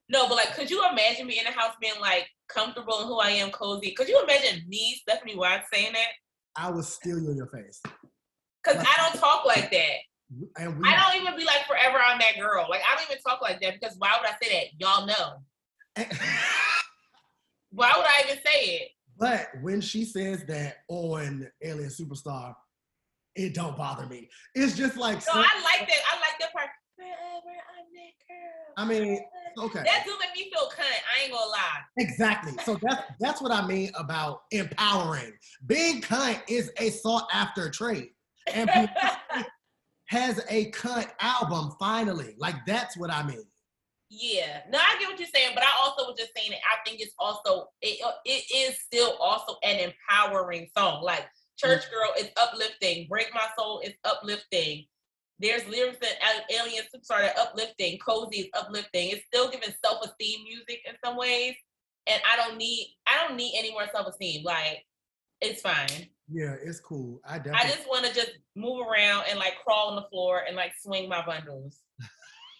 no, 0.09 0.29
but 0.29 0.37
like, 0.37 0.55
could 0.55 0.71
you 0.71 0.87
imagine 0.91 1.27
me 1.27 1.39
in 1.39 1.45
the 1.45 1.53
house 1.53 1.75
being 1.81 2.01
like 2.01 2.27
comfortable 2.49 3.01
in 3.01 3.07
who 3.07 3.19
I 3.19 3.31
am, 3.31 3.51
cozy? 3.51 3.93
Could 3.93 4.09
you 4.09 4.21
imagine 4.23 4.63
me, 4.69 4.99
Stephanie 5.01 5.37
Watts, 5.37 5.69
saying 5.73 5.93
that? 5.93 6.09
I 6.57 6.71
will 6.71 6.83
steal 6.83 7.19
you 7.19 7.31
in 7.31 7.37
your 7.37 7.47
face. 7.47 7.81
Because 8.63 8.85
I 8.87 9.09
don't 9.11 9.19
talk 9.19 9.45
like 9.47 9.71
that. 9.71 9.97
And 10.57 10.79
we 10.79 10.89
I 10.89 10.97
don't 10.97 11.21
even 11.21 11.37
be 11.37 11.45
like, 11.45 11.67
forever 11.67 11.99
I'm 11.99 12.19
that 12.19 12.39
girl. 12.39 12.67
Like, 12.69 12.81
I 12.81 12.97
don't 12.97 13.11
even 13.11 13.23
talk 13.23 13.43
like 13.43 13.61
that 13.61 13.75
because 13.81 13.97
why 13.99 14.17
would 14.19 14.29
I 14.29 14.35
say 14.43 14.53
that? 14.53 14.67
Y'all 14.79 15.07
know. 15.07 16.05
Why 17.73 17.91
would 17.97 18.05
I 18.07 18.25
even 18.25 18.43
say 18.45 18.61
it? 18.77 18.89
But 19.19 19.49
when 19.63 19.81
she 19.81 20.05
says 20.05 20.45
that 20.47 20.79
on 20.89 21.49
Alien 21.63 21.89
Superstar, 21.89 22.55
it 23.35 23.55
don't 23.55 23.77
bother 23.79 24.07
me. 24.07 24.29
It's 24.55 24.77
just 24.77 24.97
like 24.97 25.19
No, 25.27 25.33
I 25.35 25.39
like 25.41 25.89
that. 25.89 26.01
I 26.13 26.17
like 26.17 26.39
that 26.41 26.53
part. 26.53 26.69
Forever 26.97 27.57
I'm 27.79 27.87
that 27.95 28.15
girl. 28.29 28.75
I 28.77 28.85
mean, 28.85 29.25
okay. 29.59 29.83
That 29.85 30.05
do 30.05 30.13
make 30.21 30.35
me 30.37 30.51
feel 30.51 30.69
cunt. 30.69 30.85
I 30.85 31.25
ain't 31.25 31.33
gonna 31.33 31.51
lie. 31.51 31.81
Exactly. 31.99 32.53
So 32.65 32.79
that's 32.83 33.03
that's 33.21 33.43
what 33.43 33.53
I 33.53 33.67
mean 33.67 33.91
about 33.97 34.43
empowering. 34.51 35.33
Being 35.67 36.01
cunt 36.01 36.41
is 36.49 36.71
a 36.79 36.91
sought 36.91 37.29
after 37.33 37.71
trait. 37.71 38.13
And 38.53 38.69
has 40.13 40.45
a 40.51 40.71
cunt 40.73 41.09
album 41.21 41.73
finally. 41.79 42.35
Like 42.39 42.57
that's 42.67 42.97
what 42.97 43.11
I 43.11 43.27
mean. 43.27 43.45
Yeah, 44.11 44.61
no, 44.71 44.79
I 44.79 44.99
get 44.99 45.09
what 45.09 45.19
you're 45.19 45.29
saying, 45.35 45.53
but 45.55 45.65
I 45.65 45.71
also 45.83 46.05
was 46.05 46.19
just 46.19 46.33
saying 46.37 46.51
that 46.51 46.61
I 46.71 46.87
think 46.87 47.01
it's 47.01 47.15
also 47.19 47.69
it, 47.81 47.99
it 48.27 48.45
is 48.55 48.79
still 48.79 49.17
also 49.19 49.57
an 49.65 49.79
empowering 49.91 50.69
song. 50.77 51.03
Like 51.03 51.27
Church 51.57 51.85
mm. 51.87 51.91
Girl 51.91 52.13
is 52.19 52.29
uplifting, 52.41 53.07
Break 53.09 53.29
My 53.33 53.47
Soul 53.59 53.81
is 53.81 53.95
uplifting. 54.05 54.85
There's 55.43 55.67
lyrics 55.69 55.99
that 56.01 56.23
Al- 56.23 56.65
Alien 56.67 56.85
Superstar 56.85 57.19
that 57.21 57.37
uplifting, 57.37 57.99
Cozy 57.99 58.43
is 58.43 58.49
uplifting. 58.55 59.09
It's 59.11 59.27
still 59.27 59.51
giving 59.51 59.75
self-esteem 59.85 60.45
music 60.45 60.81
in 60.89 60.95
some 61.05 61.17
ways, 61.17 61.55
and 62.07 62.23
I 62.31 62.37
don't 62.37 62.57
need 62.57 62.95
I 63.09 63.27
don't 63.27 63.37
need 63.37 63.55
any 63.59 63.73
more 63.73 63.87
self-esteem. 63.93 64.45
Like 64.45 64.85
it's 65.41 65.61
fine. 65.61 66.09
Yeah, 66.33 66.55
it's 66.63 66.79
cool. 66.81 67.21
I 67.27 67.39
definitely- 67.39 67.59
I 67.61 67.65
just 67.75 67.89
want 67.89 68.07
to 68.07 68.15
just 68.15 68.31
move 68.55 68.87
around 68.87 69.25
and 69.29 69.39
like 69.39 69.55
crawl 69.65 69.89
on 69.89 69.97
the 69.97 70.09
floor 70.09 70.45
and 70.47 70.55
like 70.57 70.73
swing 70.81 71.09
my 71.09 71.27
bundles. 71.27 71.81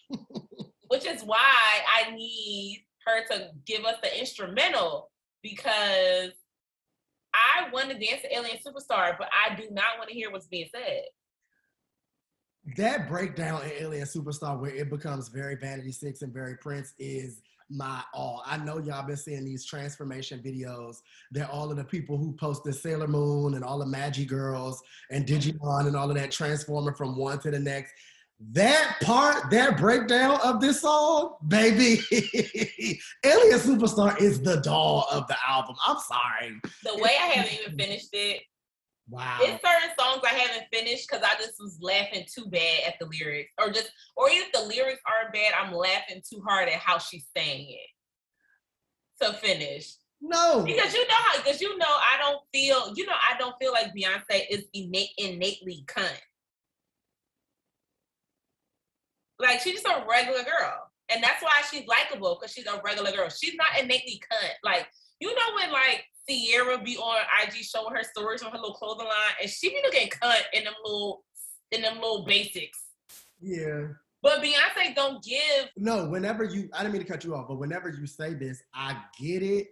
Which 0.89 1.05
is 1.05 1.23
why 1.23 1.39
I 1.89 2.11
need 2.11 2.85
her 3.07 3.25
to 3.31 3.51
give 3.65 3.85
us 3.85 3.95
the 4.03 4.19
instrumental 4.19 5.09
because 5.41 6.31
I 7.33 7.69
want 7.71 7.89
to 7.89 7.97
dance 7.97 8.21
to 8.23 8.33
Alien 8.35 8.57
Superstar, 8.57 9.17
but 9.17 9.29
I 9.33 9.55
do 9.55 9.69
not 9.71 9.97
want 9.97 10.09
to 10.09 10.13
hear 10.15 10.29
what's 10.29 10.47
being 10.47 10.67
said. 10.71 11.03
That 12.77 13.09
breakdown 13.09 13.61
in 13.63 13.71
Alien 13.79 14.05
Superstar 14.05 14.59
where 14.59 14.73
it 14.73 14.89
becomes 14.89 15.27
very 15.27 15.55
Vanity 15.55 15.91
Six 15.91 16.21
and 16.21 16.33
very 16.33 16.55
Prince 16.57 16.93
is 16.97 17.41
my 17.69 18.01
all. 18.13 18.43
I 18.45 18.57
know 18.57 18.77
y'all 18.77 19.05
been 19.05 19.17
seeing 19.17 19.43
these 19.43 19.65
transformation 19.65 20.39
videos. 20.39 20.97
They're 21.31 21.49
all 21.49 21.71
of 21.71 21.77
the 21.77 21.83
people 21.83 22.17
who 22.17 22.33
posted 22.33 22.75
Sailor 22.75 23.07
Moon 23.07 23.55
and 23.55 23.63
all 23.63 23.79
the 23.79 23.85
Magi 23.85 24.23
girls 24.23 24.81
and 25.11 25.25
Digimon 25.25 25.87
and 25.87 25.95
all 25.95 26.09
of 26.09 26.15
that 26.15 26.31
transforming 26.31 26.93
from 26.93 27.17
one 27.17 27.39
to 27.39 27.51
the 27.51 27.59
next. 27.59 27.93
That 28.51 28.97
part, 29.01 29.49
that 29.51 29.77
breakdown 29.77 30.39
of 30.43 30.59
this 30.59 30.81
song, 30.81 31.35
baby, 31.47 32.01
Alien 33.23 33.59
Superstar 33.59 34.19
is 34.19 34.41
the 34.41 34.57
doll 34.57 35.07
of 35.11 35.27
the 35.27 35.35
album. 35.47 35.75
I'm 35.87 35.97
sorry. 35.99 36.59
The 36.83 37.01
way 37.01 37.11
I 37.21 37.27
haven't 37.27 37.53
even 37.53 37.77
finished 37.77 38.09
it, 38.11 38.41
Wow. 39.09 39.37
it's 39.41 39.61
certain 39.63 39.95
songs 39.99 40.21
I 40.23 40.33
haven't 40.33 40.67
finished 40.71 41.07
because 41.09 41.23
I 41.23 41.35
just 41.37 41.59
was 41.59 41.77
laughing 41.81 42.25
too 42.33 42.45
bad 42.49 42.83
at 42.87 42.95
the 42.99 43.05
lyrics, 43.05 43.51
or 43.59 43.69
just, 43.69 43.91
or 44.15 44.29
even 44.29 44.47
if 44.47 44.51
the 44.53 44.61
lyrics 44.61 45.01
aren't 45.05 45.33
bad, 45.33 45.53
I'm 45.59 45.73
laughing 45.73 46.21
too 46.27 46.41
hard 46.47 46.69
at 46.69 46.75
how 46.75 46.97
she's 46.99 47.27
saying 47.35 47.67
it. 47.69 49.23
To 49.23 49.33
finish. 49.33 49.93
No. 50.21 50.63
Because 50.65 50.93
you 50.93 51.05
know 51.07 51.15
how, 51.15 51.37
because 51.37 51.61
you 51.61 51.77
know, 51.77 51.85
I 51.85 52.17
don't 52.19 52.39
feel, 52.53 52.93
you 52.95 53.05
know, 53.05 53.13
I 53.13 53.37
don't 53.37 53.55
feel 53.61 53.73
like 53.73 53.93
Beyonce 53.93 54.43
is 54.49 54.63
innate, 54.73 55.09
innately 55.17 55.85
cunt. 55.87 56.19
Like 59.39 59.59
she's 59.59 59.81
just 59.81 59.85
a 59.85 60.05
regular 60.09 60.43
girl, 60.43 60.89
and 61.13 61.21
that's 61.21 61.43
why 61.43 61.61
she's 61.69 61.85
likable 61.87 62.37
because 62.39 62.53
she's 62.53 62.67
a 62.67 62.81
regular 62.85 63.11
girl. 63.11 63.29
She's 63.29 63.55
not 63.55 63.77
innately 63.77 64.21
cunt. 64.31 64.51
Like 64.63 64.87
you 65.19 65.27
know 65.27 65.55
when 65.55 65.71
like 65.71 66.05
Ciara 66.29 66.81
be 66.81 66.97
on 66.97 67.17
IG 67.43 67.63
showing 67.63 67.95
her 67.95 68.03
stories 68.03 68.41
on 68.43 68.51
her 68.51 68.57
little 68.57 68.73
clothing 68.73 69.05
line, 69.05 69.35
and 69.41 69.49
she 69.49 69.69
be 69.69 69.81
looking 69.83 70.09
cut 70.09 70.43
in 70.53 70.63
them 70.63 70.73
little 70.83 71.23
in 71.71 71.81
them 71.81 71.95
little 71.95 72.25
basics. 72.25 72.79
Yeah. 73.41 73.87
But 74.21 74.41
Beyonce 74.41 74.95
don't 74.95 75.21
give. 75.21 75.69
No, 75.75 76.07
whenever 76.07 76.45
you, 76.45 76.69
I 76.73 76.81
didn't 76.81 76.93
mean 76.93 77.01
to 77.03 77.11
cut 77.11 77.25
you 77.25 77.35
off, 77.35 77.47
but 77.49 77.59
whenever 77.59 77.89
you 77.89 78.07
say 78.07 78.33
this, 78.33 78.63
I 78.73 78.97
get 79.19 79.43
it, 79.43 79.67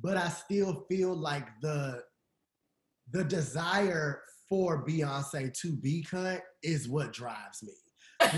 but 0.00 0.16
I 0.16 0.28
still 0.28 0.86
feel 0.88 1.14
like 1.14 1.48
the 1.60 2.02
the 3.12 3.24
desire 3.24 4.22
for 4.48 4.86
Beyonce 4.86 5.52
to 5.60 5.72
be 5.72 6.04
cut 6.08 6.42
is 6.62 6.88
what 6.88 7.12
drives 7.12 7.62
me. 7.62 7.74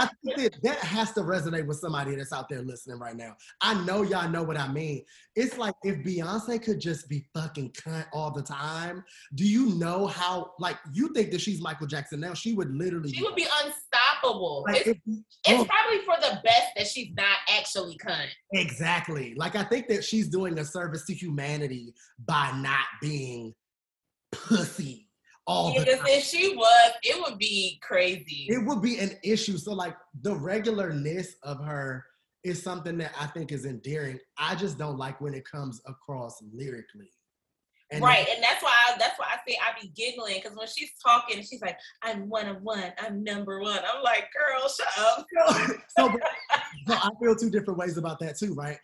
I 0.00 0.08
think 0.24 0.52
that, 0.52 0.62
that 0.62 0.78
has 0.78 1.12
to 1.12 1.20
resonate 1.20 1.66
with 1.66 1.78
somebody 1.78 2.14
that's 2.14 2.32
out 2.32 2.48
there 2.48 2.62
listening 2.62 2.98
right 2.98 3.14
now. 3.16 3.36
I 3.60 3.74
know 3.84 4.02
y'all 4.02 4.30
know 4.30 4.42
what 4.42 4.56
I 4.56 4.66
mean. 4.72 5.04
It's 5.36 5.58
like 5.58 5.74
if 5.82 5.96
Beyonce 5.96 6.62
could 6.62 6.80
just 6.80 7.08
be 7.08 7.26
fucking 7.34 7.72
cunt 7.72 8.06
all 8.12 8.30
the 8.30 8.42
time, 8.42 9.04
do 9.34 9.46
you 9.46 9.74
know 9.74 10.06
how, 10.06 10.52
like, 10.58 10.78
you 10.92 11.12
think 11.12 11.30
that 11.32 11.40
she's 11.42 11.60
Michael 11.60 11.86
Jackson 11.86 12.20
now? 12.20 12.32
She 12.32 12.54
would 12.54 12.74
literally 12.74 13.12
she 13.12 13.22
would 13.22 13.34
be 13.34 13.46
unstoppable. 13.62 14.64
like, 14.66 14.86
It's, 14.86 14.88
if- 14.88 14.96
it's 15.06 15.62
oh, 15.62 15.64
probably 15.66 15.98
for 16.04 16.16
the 16.20 16.40
best 16.42 16.68
that 16.76 16.86
she's 16.86 17.12
not 17.14 17.36
actually 17.50 17.98
cunt. 17.98 18.28
Exactly. 18.54 19.34
Like 19.36 19.54
I 19.54 19.64
think 19.64 19.88
that 19.88 20.02
she's 20.02 20.28
doing 20.28 20.58
a 20.58 20.64
service 20.64 21.04
to 21.06 21.14
humanity 21.14 21.94
by 22.26 22.52
not 22.56 22.86
being 23.02 23.54
pussy 24.32 25.09
all 25.50 25.74
the 25.74 25.80
Because 25.80 25.98
time. 25.98 26.06
if 26.08 26.24
she 26.24 26.54
was, 26.56 26.92
it 27.02 27.20
would 27.20 27.38
be 27.38 27.78
crazy. 27.82 28.46
It 28.48 28.64
would 28.64 28.80
be 28.80 28.98
an 28.98 29.12
issue. 29.24 29.58
So 29.58 29.72
like 29.74 29.96
the 30.22 30.34
regularness 30.34 31.28
of 31.42 31.62
her 31.64 32.04
is 32.44 32.62
something 32.62 32.96
that 32.98 33.12
I 33.20 33.26
think 33.26 33.52
is 33.52 33.66
endearing. 33.66 34.18
I 34.38 34.54
just 34.54 34.78
don't 34.78 34.96
like 34.96 35.20
when 35.20 35.34
it 35.34 35.44
comes 35.44 35.80
across 35.86 36.40
lyrically. 36.52 37.10
And 37.92 38.04
right, 38.04 38.24
and 38.32 38.40
that's 38.40 38.62
why 38.62 38.70
I, 38.70 38.96
that's 38.98 39.18
why 39.18 39.26
I 39.26 39.38
say 39.48 39.58
I 39.60 39.80
be 39.80 39.88
giggling 39.88 40.36
because 40.40 40.56
when 40.56 40.68
she's 40.68 40.92
talking, 41.04 41.42
she's 41.42 41.60
like, 41.60 41.76
"I'm 42.02 42.28
one 42.28 42.46
of 42.46 42.62
one. 42.62 42.92
I'm 43.00 43.24
number 43.24 43.60
one." 43.60 43.80
I'm 43.80 44.04
like, 44.04 44.28
"Girl, 44.32 44.68
shut 44.68 44.86
up." 44.96 45.26
so, 45.98 46.08
so 46.86 46.94
I 46.94 47.10
feel 47.20 47.34
two 47.34 47.50
different 47.50 47.80
ways 47.80 47.96
about 47.96 48.20
that 48.20 48.38
too, 48.38 48.54
right? 48.54 48.78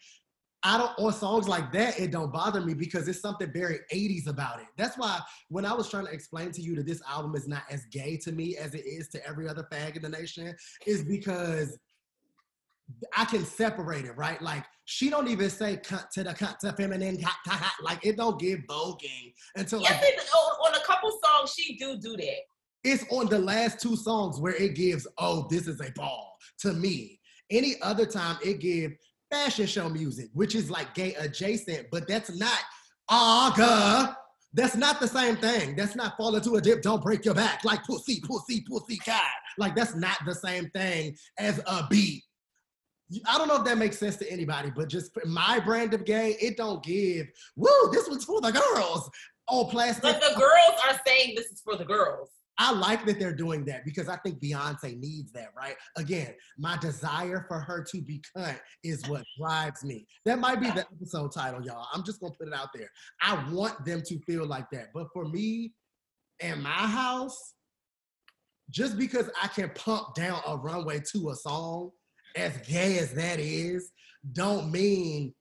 I 0.66 0.78
don't 0.78 0.98
on 0.98 1.12
songs 1.12 1.46
like 1.48 1.70
that, 1.72 2.00
it 2.00 2.10
don't 2.10 2.32
bother 2.32 2.60
me 2.60 2.74
because 2.74 3.06
it's 3.06 3.20
something 3.20 3.52
very 3.52 3.78
80s 3.94 4.26
about 4.26 4.58
it. 4.58 4.66
That's 4.76 4.98
why 4.98 5.20
when 5.48 5.64
I 5.64 5.72
was 5.72 5.88
trying 5.88 6.06
to 6.06 6.12
explain 6.12 6.50
to 6.50 6.60
you 6.60 6.74
that 6.74 6.86
this 6.86 7.00
album 7.08 7.36
is 7.36 7.46
not 7.46 7.62
as 7.70 7.84
gay 7.92 8.16
to 8.24 8.32
me 8.32 8.56
as 8.56 8.74
it 8.74 8.84
is 8.84 9.06
to 9.10 9.24
every 9.24 9.48
other 9.48 9.64
fag 9.72 9.94
in 9.94 10.02
the 10.02 10.08
nation, 10.08 10.56
is 10.84 11.04
because 11.04 11.78
I 13.16 13.26
can 13.26 13.44
separate 13.44 14.06
it, 14.06 14.16
right? 14.16 14.42
Like 14.42 14.64
she 14.86 15.08
don't 15.08 15.28
even 15.28 15.50
say 15.50 15.76
cunt 15.76 16.10
to 16.14 16.24
the 16.24 16.30
cunt 16.30 16.58
to 16.58 16.72
feminine, 16.72 17.16
cunt, 17.18 17.70
like 17.80 18.04
it 18.04 18.16
don't 18.16 18.40
give 18.40 18.58
voguing 18.68 19.34
until 19.54 19.82
like 19.82 19.90
Yes, 19.90 20.02
it, 20.04 20.28
on, 20.34 20.68
on 20.68 20.74
a 20.74 20.84
couple 20.84 21.16
songs 21.24 21.54
she 21.56 21.76
do 21.76 21.96
do 21.96 22.16
that. 22.16 22.40
it's 22.82 23.04
on 23.12 23.28
the 23.28 23.38
last 23.38 23.78
two 23.78 23.94
songs 23.94 24.40
where 24.40 24.54
it 24.56 24.74
gives, 24.74 25.06
oh, 25.18 25.46
this 25.48 25.68
is 25.68 25.80
a 25.80 25.92
ball 25.92 26.36
to 26.58 26.72
me. 26.72 27.20
Any 27.52 27.76
other 27.82 28.04
time 28.04 28.38
it 28.44 28.58
give 28.58 28.90
fashion 29.30 29.66
show 29.66 29.88
music, 29.88 30.28
which 30.32 30.54
is 30.54 30.70
like 30.70 30.94
gay 30.94 31.14
adjacent, 31.14 31.86
but 31.90 32.06
that's 32.08 32.36
not 32.36 32.58
aga. 33.10 34.16
That's 34.54 34.76
not 34.76 35.00
the 35.00 35.08
same 35.08 35.36
thing. 35.36 35.76
That's 35.76 35.96
not 35.96 36.16
fall 36.16 36.34
into 36.34 36.54
a 36.54 36.60
dip, 36.60 36.80
don't 36.82 37.02
break 37.02 37.24
your 37.24 37.34
back, 37.34 37.64
like 37.64 37.84
pussy, 37.84 38.20
pussy, 38.20 38.64
pussy 38.68 38.96
cat. 38.96 39.30
Like 39.58 39.76
that's 39.76 39.94
not 39.94 40.16
the 40.24 40.34
same 40.34 40.70
thing 40.70 41.16
as 41.38 41.60
a 41.66 41.86
beat. 41.90 42.22
I 43.26 43.38
don't 43.38 43.48
know 43.48 43.56
if 43.56 43.64
that 43.64 43.78
makes 43.78 43.98
sense 43.98 44.16
to 44.16 44.30
anybody, 44.30 44.72
but 44.74 44.88
just 44.88 45.12
my 45.26 45.60
brand 45.60 45.94
of 45.94 46.04
gay, 46.04 46.36
it 46.40 46.56
don't 46.56 46.82
give, 46.82 47.26
woo, 47.54 47.90
this 47.92 48.08
one's 48.08 48.24
for 48.24 48.40
the 48.40 48.50
girls. 48.50 49.08
Oh, 49.48 49.66
plastic. 49.66 50.02
But 50.02 50.20
the 50.20 50.34
girls 50.34 50.80
are 50.88 51.00
saying 51.06 51.34
this 51.36 51.46
is 51.46 51.60
for 51.60 51.76
the 51.76 51.84
girls. 51.84 52.30
I 52.59 52.72
like 52.72 53.04
that 53.07 53.18
they're 53.18 53.34
doing 53.34 53.64
that 53.66 53.84
because 53.84 54.09
I 54.09 54.16
think 54.18 54.40
Beyonce 54.40 54.98
needs 54.98 55.32
that, 55.32 55.48
right? 55.57 55.76
Again, 55.96 56.34
my 56.59 56.76
desire 56.78 57.44
for 57.48 57.61
her 57.61 57.84
to 57.90 58.00
be 58.00 58.22
cunt 58.36 58.59
is 58.82 59.07
what 59.09 59.24
drives 59.38 59.84
me. 59.84 60.07
That 60.24 60.38
might 60.38 60.61
be 60.61 60.70
the 60.70 60.86
episode 60.92 61.32
title, 61.32 61.62
y'all. 61.62 61.86
I'm 61.92 62.02
just 62.04 62.20
gonna 62.20 62.34
put 62.38 62.48
it 62.48 62.54
out 62.54 62.68
there. 62.74 62.90
I 63.20 63.44
want 63.50 63.84
them 63.84 64.02
to 64.07 64.18
feel 64.20 64.46
like 64.46 64.70
that. 64.70 64.88
But 64.94 65.09
for 65.12 65.26
me 65.28 65.72
and 66.40 66.62
my 66.62 66.70
house, 66.70 67.54
just 68.70 68.98
because 68.98 69.30
I 69.42 69.48
can 69.48 69.70
pump 69.70 70.14
down 70.14 70.40
a 70.46 70.57
runway 70.57 71.00
to 71.12 71.30
a 71.30 71.36
song, 71.36 71.90
as 72.36 72.57
gay 72.66 72.98
as 72.98 73.12
that 73.12 73.38
is, 73.38 73.92
don't 74.32 74.70
mean 74.70 75.34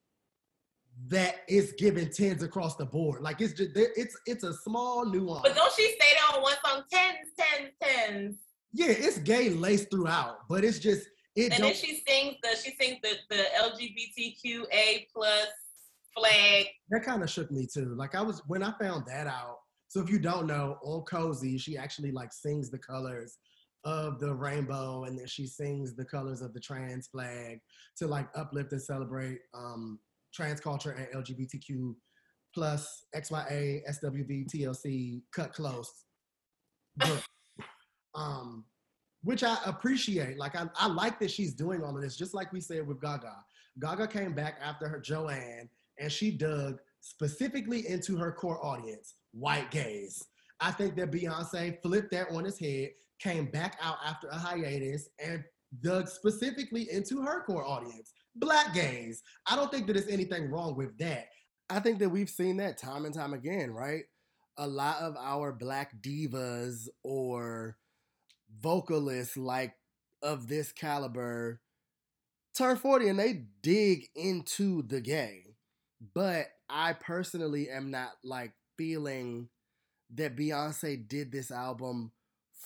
that 1.08 1.42
it's 1.48 1.74
giving 1.74 2.10
tens 2.10 2.42
across 2.42 2.76
the 2.76 2.86
board. 2.86 3.22
Like 3.22 3.42
it's 3.42 3.54
just 3.54 3.72
it's 3.76 4.18
it's 4.26 4.44
a 4.44 4.54
small 4.54 5.06
nuance. 5.06 5.42
But 5.44 5.56
don't 5.56 5.74
she 5.74 5.84
say 5.84 6.16
that 6.16 6.36
on 6.36 6.42
one 6.42 6.56
song? 6.66 6.84
Tens, 6.92 7.30
tens, 7.38 7.72
tens. 7.82 8.36
Yeah, 8.74 8.88
it's 8.90 9.20
gay 9.20 9.50
laced 9.50 9.92
throughout, 9.92 10.48
but 10.50 10.64
it's 10.64 10.80
just 10.80 11.08
it. 11.36 11.54
And 11.54 11.64
then 11.64 11.74
she 11.74 12.02
sings 12.08 12.36
the 12.42 12.50
she 12.62 12.76
sings 12.76 12.98
the 13.04 13.16
the 13.30 13.44
LGBTQA 13.60 15.08
plus 15.14 15.48
flag. 16.18 16.68
That 16.90 17.04
kind 17.04 17.24
of 17.24 17.30
shook 17.30 17.52
me 17.52 17.68
too. 17.72 17.94
Like 17.96 18.16
I 18.16 18.22
was 18.22 18.42
when 18.48 18.64
I 18.64 18.74
found 18.80 19.06
that 19.08 19.28
out. 19.28 19.60
So 19.88 20.02
if 20.02 20.10
you 20.10 20.20
don't 20.20 20.48
know, 20.48 20.78
on 20.84 21.04
Cozy, 21.04 21.58
she 21.58 21.78
actually 21.78 22.12
like 22.12 22.34
sings 22.34 22.70
the 22.70 22.80
colors 22.80 23.38
of 23.86 24.20
the 24.20 24.34
rainbow 24.34 25.04
and 25.04 25.18
then 25.18 25.28
she 25.28 25.46
sings 25.46 25.96
the 25.96 26.04
colors 26.04 26.42
of 26.42 26.54
the 26.54 26.60
trans 26.60 27.08
flag 27.08 27.60
to 27.96 28.08
like 28.08 28.28
uplift 28.36 28.72
and 28.72 28.82
celebrate 28.82 29.40
um, 29.54 30.00
trans 30.36 30.60
culture 30.60 30.92
and 30.92 31.08
LGBTQ 31.24 31.96
plus 32.54 33.06
XYA, 33.16 33.82
SWV, 33.90 34.48
TLC, 34.54 35.22
cut 35.34 35.54
close. 35.54 35.92
Um, 38.16 38.64
which 39.24 39.44
I 39.44 39.58
appreciate. 39.66 40.38
Like 40.38 40.56
I, 40.56 40.68
I 40.78 40.88
like 40.88 41.20
that 41.20 41.32
she's 41.32 41.54
doing 41.54 41.84
all 41.84 41.96
of 41.96 42.02
this, 42.02 42.16
just 42.16 42.34
like 42.34 42.54
we 42.54 42.62
said 42.62 42.88
with 42.88 43.02
Gaga. 43.02 43.34
Gaga 43.82 44.08
came 44.08 44.34
back 44.34 44.58
after 44.64 44.88
her 44.88 45.00
Joanne 45.00 45.70
and 46.00 46.12
she 46.12 46.32
dug 46.32 46.80
specifically 47.02 47.88
into 47.88 48.16
her 48.18 48.32
core 48.32 48.64
audience, 48.66 49.16
white 49.34 49.70
gays. 49.72 50.24
I 50.60 50.72
think 50.72 50.96
that 50.96 51.12
Beyonce 51.12 51.82
flipped 51.82 52.12
that 52.12 52.30
on 52.32 52.46
its 52.46 52.60
head, 52.60 52.92
came 53.20 53.46
back 53.52 53.78
out 53.82 53.98
after 54.06 54.28
a 54.30 54.38
hiatus, 54.38 55.10
and 55.24 55.44
dug 55.82 56.08
specifically 56.08 56.90
into 56.92 57.22
her 57.22 57.44
core 57.44 57.66
audience, 57.66 58.14
black 58.36 58.74
gays. 58.74 59.24
I 59.46 59.56
don't 59.56 59.72
think 59.72 59.88
that 59.88 59.94
there's 59.94 60.08
anything 60.08 60.50
wrong 60.52 60.76
with 60.76 60.98
that. 61.00 61.28
I 61.70 61.80
think 61.80 62.00
that 62.00 62.10
we've 62.10 62.30
seen 62.30 62.58
that 62.58 62.78
time 62.78 63.06
and 63.06 63.14
time 63.14 63.34
again, 63.34 63.72
right? 63.72 64.04
A 64.58 64.68
lot 64.68 65.00
of 65.02 65.16
our 65.18 65.52
black 65.52 66.02
divas 66.02 66.88
or 67.04 67.78
vocalists 68.62 69.36
like 69.36 69.74
of 70.22 70.48
this 70.48 70.72
caliber 70.72 71.62
turn 72.56 72.78
40 72.78 73.10
and 73.10 73.20
they 73.20 73.46
dig 73.62 74.08
into 74.16 74.82
the 74.84 75.02
gay. 75.02 75.56
But 76.14 76.48
I 76.70 76.94
personally 76.94 77.70
am 77.70 77.92
not 77.92 78.12
like 78.24 78.54
feeling 78.78 79.50
that 80.14 80.36
Beyonce 80.36 81.08
did 81.08 81.32
this 81.32 81.52
album 81.52 82.12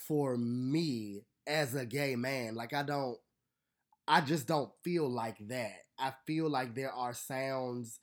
for 0.08 0.38
me 0.38 1.26
as 1.48 1.74
a 1.74 1.86
gay 1.86 2.16
man. 2.16 2.56
Like 2.56 2.74
I 2.74 2.84
don't 2.84 3.18
I 4.10 4.22
just 4.22 4.48
don't 4.48 4.72
feel 4.84 5.08
like 5.08 5.38
that. 5.50 5.78
I 6.00 6.14
feel 6.26 6.50
like 6.50 6.74
there 6.74 6.92
are 6.92 7.14
sounds 7.14 8.00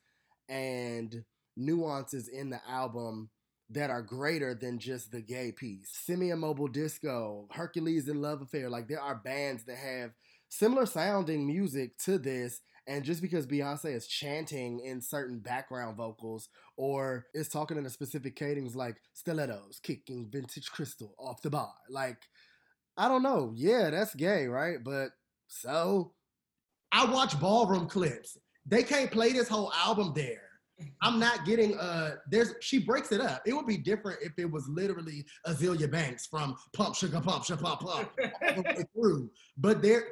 and 0.47 1.25
nuances 1.57 2.29
in 2.29 2.49
the 2.49 2.61
album 2.67 3.29
that 3.69 3.89
are 3.89 4.01
greater 4.01 4.55
than 4.55 4.79
just 4.79 5.11
the 5.11 5.21
gay 5.21 5.51
piece. 5.51 5.89
Simian 5.91 6.39
Mobile 6.39 6.69
Disco, 6.69 7.49
Hercules 7.51 8.07
and 8.07 8.21
Love 8.21 8.41
Affair, 8.41 8.69
like 8.69 8.87
there 8.87 9.01
are 9.01 9.15
bands 9.15 9.65
that 9.65 9.77
have 9.77 10.11
similar 10.47 10.85
sounding 10.85 11.45
music 11.45 11.97
to 12.05 12.17
this 12.17 12.61
and 12.87 13.03
just 13.03 13.21
because 13.21 13.45
Beyonce 13.45 13.93
is 13.93 14.07
chanting 14.07 14.79
in 14.79 15.01
certain 15.01 15.39
background 15.39 15.97
vocals 15.97 16.47
or 16.77 17.25
is 17.33 17.49
talking 17.49 17.77
in 17.77 17.85
a 17.85 17.89
specific 17.89 18.37
cadence 18.37 18.75
like 18.75 18.95
stilettos, 19.13 19.81
kicking 19.83 20.29
vintage 20.31 20.71
crystal 20.71 21.13
off 21.19 21.41
the 21.41 21.49
bar, 21.49 21.73
like 21.89 22.19
I 22.97 23.07
don't 23.07 23.23
know. 23.23 23.53
Yeah, 23.55 23.89
that's 23.89 24.15
gay, 24.15 24.47
right? 24.47 24.77
But 24.83 25.09
so 25.47 26.13
I 26.91 27.05
watch 27.05 27.39
ballroom 27.39 27.87
clips. 27.87 28.37
They 28.65 28.83
can't 28.83 29.11
play 29.11 29.31
this 29.31 29.47
whole 29.47 29.71
album 29.73 30.13
there. 30.15 30.41
I'm 31.01 31.19
not 31.27 31.45
getting 31.45 31.77
uh 31.77 32.15
there's 32.29 32.53
she 32.61 32.79
breaks 32.79 33.11
it 33.11 33.21
up. 33.21 33.41
It 33.45 33.53
would 33.53 33.67
be 33.67 33.77
different 33.77 34.19
if 34.21 34.33
it 34.37 34.49
was 34.49 34.67
literally 34.67 35.25
Azealia 35.47 35.89
Banks 35.89 36.27
from 36.27 36.55
Pump 36.73 36.95
Sugar 36.95 37.21
Pump 37.21 37.45
Sugar 37.45 37.61
Pump 37.61 37.81
Pump 37.81 38.09
all 38.19 38.55
the 38.55 38.61
way 38.61 38.83
through. 38.93 39.29
But 39.57 39.81
there 39.81 40.07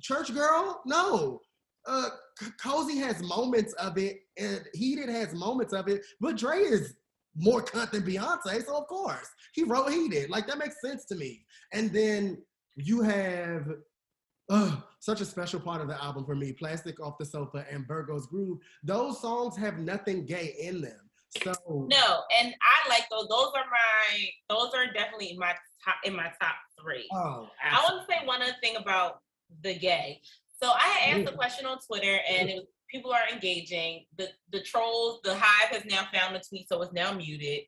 Church 0.00 0.32
Girl, 0.34 0.80
no. 0.86 1.40
Uh 1.86 2.08
Cozy 2.62 2.98
has 2.98 3.22
moments 3.22 3.72
of 3.74 3.98
it 3.98 4.18
and 4.38 4.62
Heated 4.74 5.08
has 5.08 5.34
moments 5.34 5.72
of 5.72 5.88
it, 5.88 6.02
but 6.20 6.36
Dre 6.36 6.58
is 6.58 6.94
more 7.36 7.62
cunt 7.62 7.92
than 7.92 8.02
Beyonce, 8.02 8.64
so 8.66 8.76
of 8.76 8.86
course 8.88 9.28
he 9.52 9.62
wrote 9.62 9.90
Heated. 9.90 10.30
Like 10.30 10.46
that 10.46 10.58
makes 10.58 10.80
sense 10.80 11.04
to 11.06 11.14
me. 11.14 11.44
And 11.72 11.92
then 11.92 12.38
you 12.76 13.02
have 13.02 13.68
such 15.00 15.20
a 15.20 15.24
special 15.24 15.60
part 15.60 15.80
of 15.80 15.88
the 15.88 16.02
album 16.02 16.24
for 16.24 16.34
me. 16.34 16.52
Plastic 16.52 17.00
off 17.00 17.18
the 17.18 17.24
sofa 17.24 17.64
and 17.70 17.86
Virgo's 17.86 18.26
Groove. 18.26 18.58
Those 18.82 19.20
songs 19.20 19.56
have 19.56 19.78
nothing 19.78 20.26
gay 20.26 20.54
in 20.60 20.80
them. 20.80 21.10
So 21.44 21.52
no, 21.88 22.22
and 22.40 22.54
I 22.60 22.88
like 22.88 23.04
those. 23.10 23.28
Those 23.28 23.52
are 23.54 23.64
my. 23.70 24.28
Those 24.48 24.72
are 24.74 24.92
definitely 24.92 25.30
in 25.30 25.38
my 25.38 25.54
top 25.84 25.96
in 26.04 26.14
my 26.14 26.32
top 26.40 26.56
three. 26.80 27.08
Oh, 27.12 27.48
I 27.62 27.80
want 27.82 28.06
to 28.06 28.12
say 28.12 28.26
one 28.26 28.42
other 28.42 28.56
thing 28.60 28.76
about 28.76 29.20
the 29.62 29.78
gay. 29.78 30.20
So 30.60 30.70
I 30.70 30.88
had 30.88 31.18
asked 31.20 31.32
a 31.32 31.36
question 31.36 31.66
on 31.66 31.78
Twitter, 31.86 32.18
and 32.28 32.48
was, 32.48 32.64
people 32.90 33.12
are 33.12 33.32
engaging. 33.32 34.06
The 34.18 34.28
the 34.50 34.60
trolls, 34.62 35.20
the 35.22 35.36
hive 35.36 35.68
has 35.68 35.84
now 35.84 36.08
found 36.12 36.34
the 36.34 36.42
tweet, 36.46 36.68
so 36.68 36.82
it's 36.82 36.92
now 36.92 37.12
muted. 37.12 37.60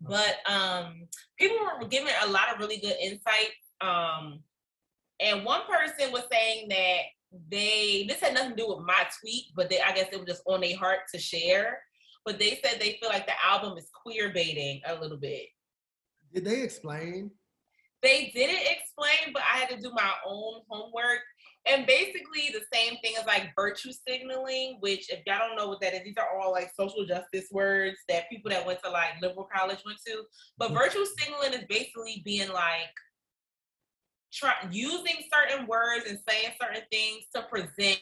But 0.00 0.38
um, 0.48 1.06
people 1.38 1.58
were 1.58 1.86
giving 1.86 2.14
a 2.22 2.28
lot 2.28 2.52
of 2.52 2.58
really 2.58 2.78
good 2.78 2.96
insight. 3.02 3.50
Um, 3.82 4.40
and 5.20 5.44
one 5.44 5.62
person 5.68 6.12
was 6.12 6.24
saying 6.30 6.68
that 6.68 7.00
they 7.48 8.06
this 8.08 8.20
had 8.20 8.34
nothing 8.34 8.50
to 8.50 8.56
do 8.56 8.68
with 8.68 8.84
my 8.84 9.06
tweet, 9.20 9.46
but 9.54 9.70
they 9.70 9.80
I 9.80 9.92
guess 9.92 10.08
it 10.12 10.18
was 10.18 10.28
just 10.28 10.42
on 10.46 10.60
their 10.60 10.76
heart 10.76 11.00
to 11.14 11.20
share. 11.20 11.80
But 12.24 12.38
they 12.38 12.60
said 12.62 12.80
they 12.80 12.98
feel 13.00 13.08
like 13.08 13.26
the 13.26 13.32
album 13.44 13.78
is 13.78 13.88
queer 14.02 14.30
baiting 14.30 14.80
a 14.86 15.00
little 15.00 15.16
bit. 15.16 15.46
Did 16.34 16.44
they 16.44 16.62
explain? 16.62 17.30
They 18.02 18.30
didn't 18.34 18.66
explain, 18.66 19.32
but 19.32 19.42
I 19.42 19.58
had 19.58 19.68
to 19.70 19.80
do 19.80 19.90
my 19.92 20.10
own 20.26 20.62
homework. 20.68 21.20
And 21.66 21.86
basically 21.86 22.50
the 22.52 22.62
same 22.72 22.96
thing 23.02 23.14
as 23.18 23.26
like 23.26 23.52
virtue 23.54 23.92
signaling, 23.92 24.78
which 24.80 25.10
if 25.10 25.20
y'all 25.26 25.38
don't 25.40 25.56
know 25.56 25.68
what 25.68 25.80
that 25.82 25.92
is, 25.92 26.04
these 26.04 26.16
are 26.16 26.38
all 26.38 26.52
like 26.52 26.72
social 26.74 27.04
justice 27.04 27.48
words 27.52 27.98
that 28.08 28.30
people 28.30 28.50
that 28.50 28.64
went 28.64 28.82
to 28.82 28.90
like 28.90 29.20
liberal 29.20 29.48
college 29.54 29.80
went 29.84 29.98
to. 30.06 30.22
But 30.56 30.68
mm-hmm. 30.68 30.78
virtue 30.78 31.04
signaling 31.18 31.52
is 31.52 31.66
basically 31.68 32.22
being 32.24 32.50
like 32.50 32.88
try 34.32 34.54
using 34.70 35.16
certain 35.32 35.66
words 35.66 36.06
and 36.08 36.18
saying 36.28 36.54
certain 36.60 36.82
things 36.90 37.24
to 37.34 37.42
present 37.42 38.00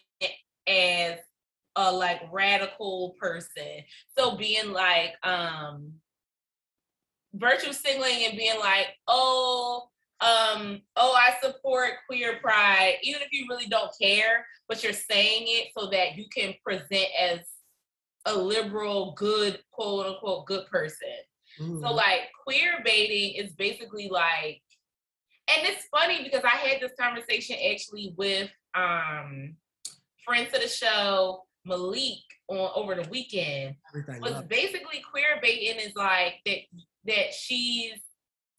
as 0.66 1.18
a 1.76 1.93
like 1.93 2.20
radical 2.33 3.14
person. 3.20 3.85
So 4.16 4.37
being 4.37 4.72
like 4.72 5.14
um 5.22 5.95
virtue 7.35 7.72
signaling 7.72 8.24
and 8.26 8.37
being 8.37 8.59
like, 8.59 8.89
oh, 9.07 9.89
um, 10.20 10.83
oh, 10.97 11.14
I 11.16 11.35
support 11.41 11.91
queer 12.09 12.39
pride, 12.43 12.97
even 13.03 13.22
if 13.22 13.29
you 13.33 13.47
really 13.49 13.66
don't 13.66 13.93
care, 14.01 14.47
but 14.68 14.83
you're 14.83 14.93
saying 14.93 15.45
it 15.47 15.68
so 15.76 15.89
that 15.91 16.16
you 16.16 16.24
can 16.35 16.55
present 16.64 17.07
as 17.18 17.41
a 18.26 18.37
liberal, 18.37 19.14
good, 19.16 19.61
quote 19.70 20.07
unquote, 20.07 20.47
good 20.47 20.66
person. 20.66 21.09
Mm-hmm. 21.61 21.81
So 21.81 21.93
like 21.93 22.22
queer 22.45 22.81
baiting 22.85 23.43
is 23.43 23.53
basically 23.53 24.09
like 24.09 24.61
and 25.51 25.67
it's 25.67 25.87
funny 25.87 26.23
because 26.23 26.45
I 26.45 26.57
had 26.57 26.81
this 26.81 26.93
conversation 26.99 27.57
actually 27.73 28.15
with 28.17 28.51
um 28.75 29.57
friends 30.25 30.55
of 30.55 30.61
the 30.61 30.69
show, 30.69 31.45
Malik, 31.65 32.19
on 32.49 32.71
over 32.75 32.95
the 32.95 33.09
weekend. 33.09 33.77
Everything 33.95 34.21
was 34.21 34.43
basically 34.49 35.03
queer 35.11 35.39
baiting 35.43 35.81
is 35.81 35.95
like 35.97 36.35
that 36.47 36.59
that 37.07 37.35
she's 37.35 37.95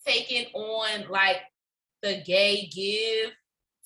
taking 0.05 0.45
on 0.53 1.09
like 1.09 1.41
the 2.01 2.21
gay 2.25 2.67
give 2.67 3.31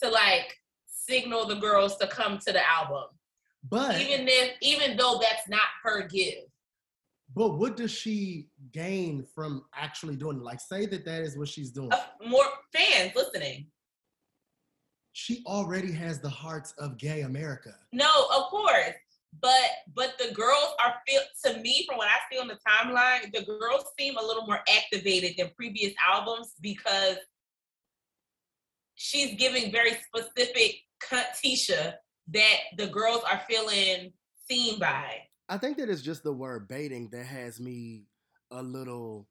to 0.02 0.10
like 0.10 0.56
signal 0.88 1.46
the 1.46 1.56
girls 1.56 1.98
to 1.98 2.08
come 2.08 2.40
to 2.40 2.54
the 2.54 2.62
album. 2.70 3.06
But 3.70 4.00
even 4.02 4.28
if 4.28 4.56
even 4.62 4.98
though 4.98 5.20
that's 5.22 5.48
not 5.48 5.62
her 5.84 6.08
give. 6.08 6.46
But 7.36 7.58
what 7.58 7.76
does 7.76 7.92
she 7.92 8.50
gain 8.72 9.26
from 9.34 9.66
actually 9.76 10.16
doing 10.16 10.38
it? 10.38 10.44
Like, 10.44 10.60
say 10.60 10.86
that 10.86 11.04
that 11.06 11.22
is 11.22 11.38
what 11.38 11.48
she's 11.48 11.72
doing. 11.72 11.92
Uh, 11.92 12.28
more 12.28 12.46
fans 12.74 13.14
listening. 13.16 13.68
She 15.14 15.44
already 15.46 15.92
has 15.92 16.20
the 16.20 16.30
hearts 16.30 16.74
of 16.78 16.98
gay 16.98 17.22
America. 17.22 17.76
No, 17.92 18.10
of 18.36 18.44
course. 18.50 18.94
but 19.42 19.70
but 19.96 20.14
the 20.20 20.34
girls 20.34 20.74
are 20.84 20.96
feel 21.08 21.22
to 21.46 21.60
me 21.62 21.86
from 21.88 21.98
what 21.98 22.08
I 22.08 22.18
see 22.32 22.40
on 22.40 22.48
the 22.48 22.60
timeline, 22.68 23.32
the 23.34 23.44
girls 23.46 23.86
seem 24.00 24.18
a 24.18 24.22
little 24.24 24.46
more 24.46 24.60
activated 24.70 25.34
than 25.38 25.50
previous 25.56 25.94
albums 26.08 26.54
because 26.62 27.18
she's 28.96 29.36
giving 29.36 29.72
very 29.72 29.98
specific 30.08 30.76
cut 31.00 31.36
Tisha 31.44 31.94
that 32.32 32.58
the 32.78 32.88
girls 32.88 33.22
are 33.30 33.42
feeling 33.50 34.14
seen 34.50 34.80
by. 34.80 35.18
I 35.50 35.58
think 35.58 35.78
that 35.78 35.90
it's 35.90 36.02
just 36.02 36.24
the 36.24 36.34
word 36.34 36.68
baiting 36.68 37.10
that 37.12 37.26
has 37.26 37.60
me 37.60 38.06
a 38.52 38.64
little, 38.64 39.28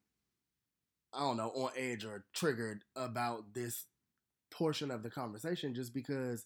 I 1.13 1.21
don't 1.21 1.37
know, 1.37 1.51
on 1.51 1.71
edge 1.77 2.05
or 2.05 2.25
triggered 2.35 2.85
about 2.95 3.55
this 3.55 3.87
portion 4.51 4.91
of 4.91 5.03
the 5.03 5.11
conversation 5.11 5.75
just 5.75 5.95
because 5.95 6.45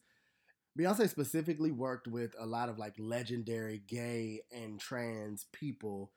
Beyonce 0.79 1.09
specifically 1.09 1.73
worked 1.73 2.07
with 2.07 2.35
a 2.39 2.47
lot 2.47 2.69
of 2.69 2.79
like 2.79 2.95
legendary 2.99 3.83
gay 3.89 4.43
and 4.53 4.79
trans 4.79 5.47
people 5.53 6.13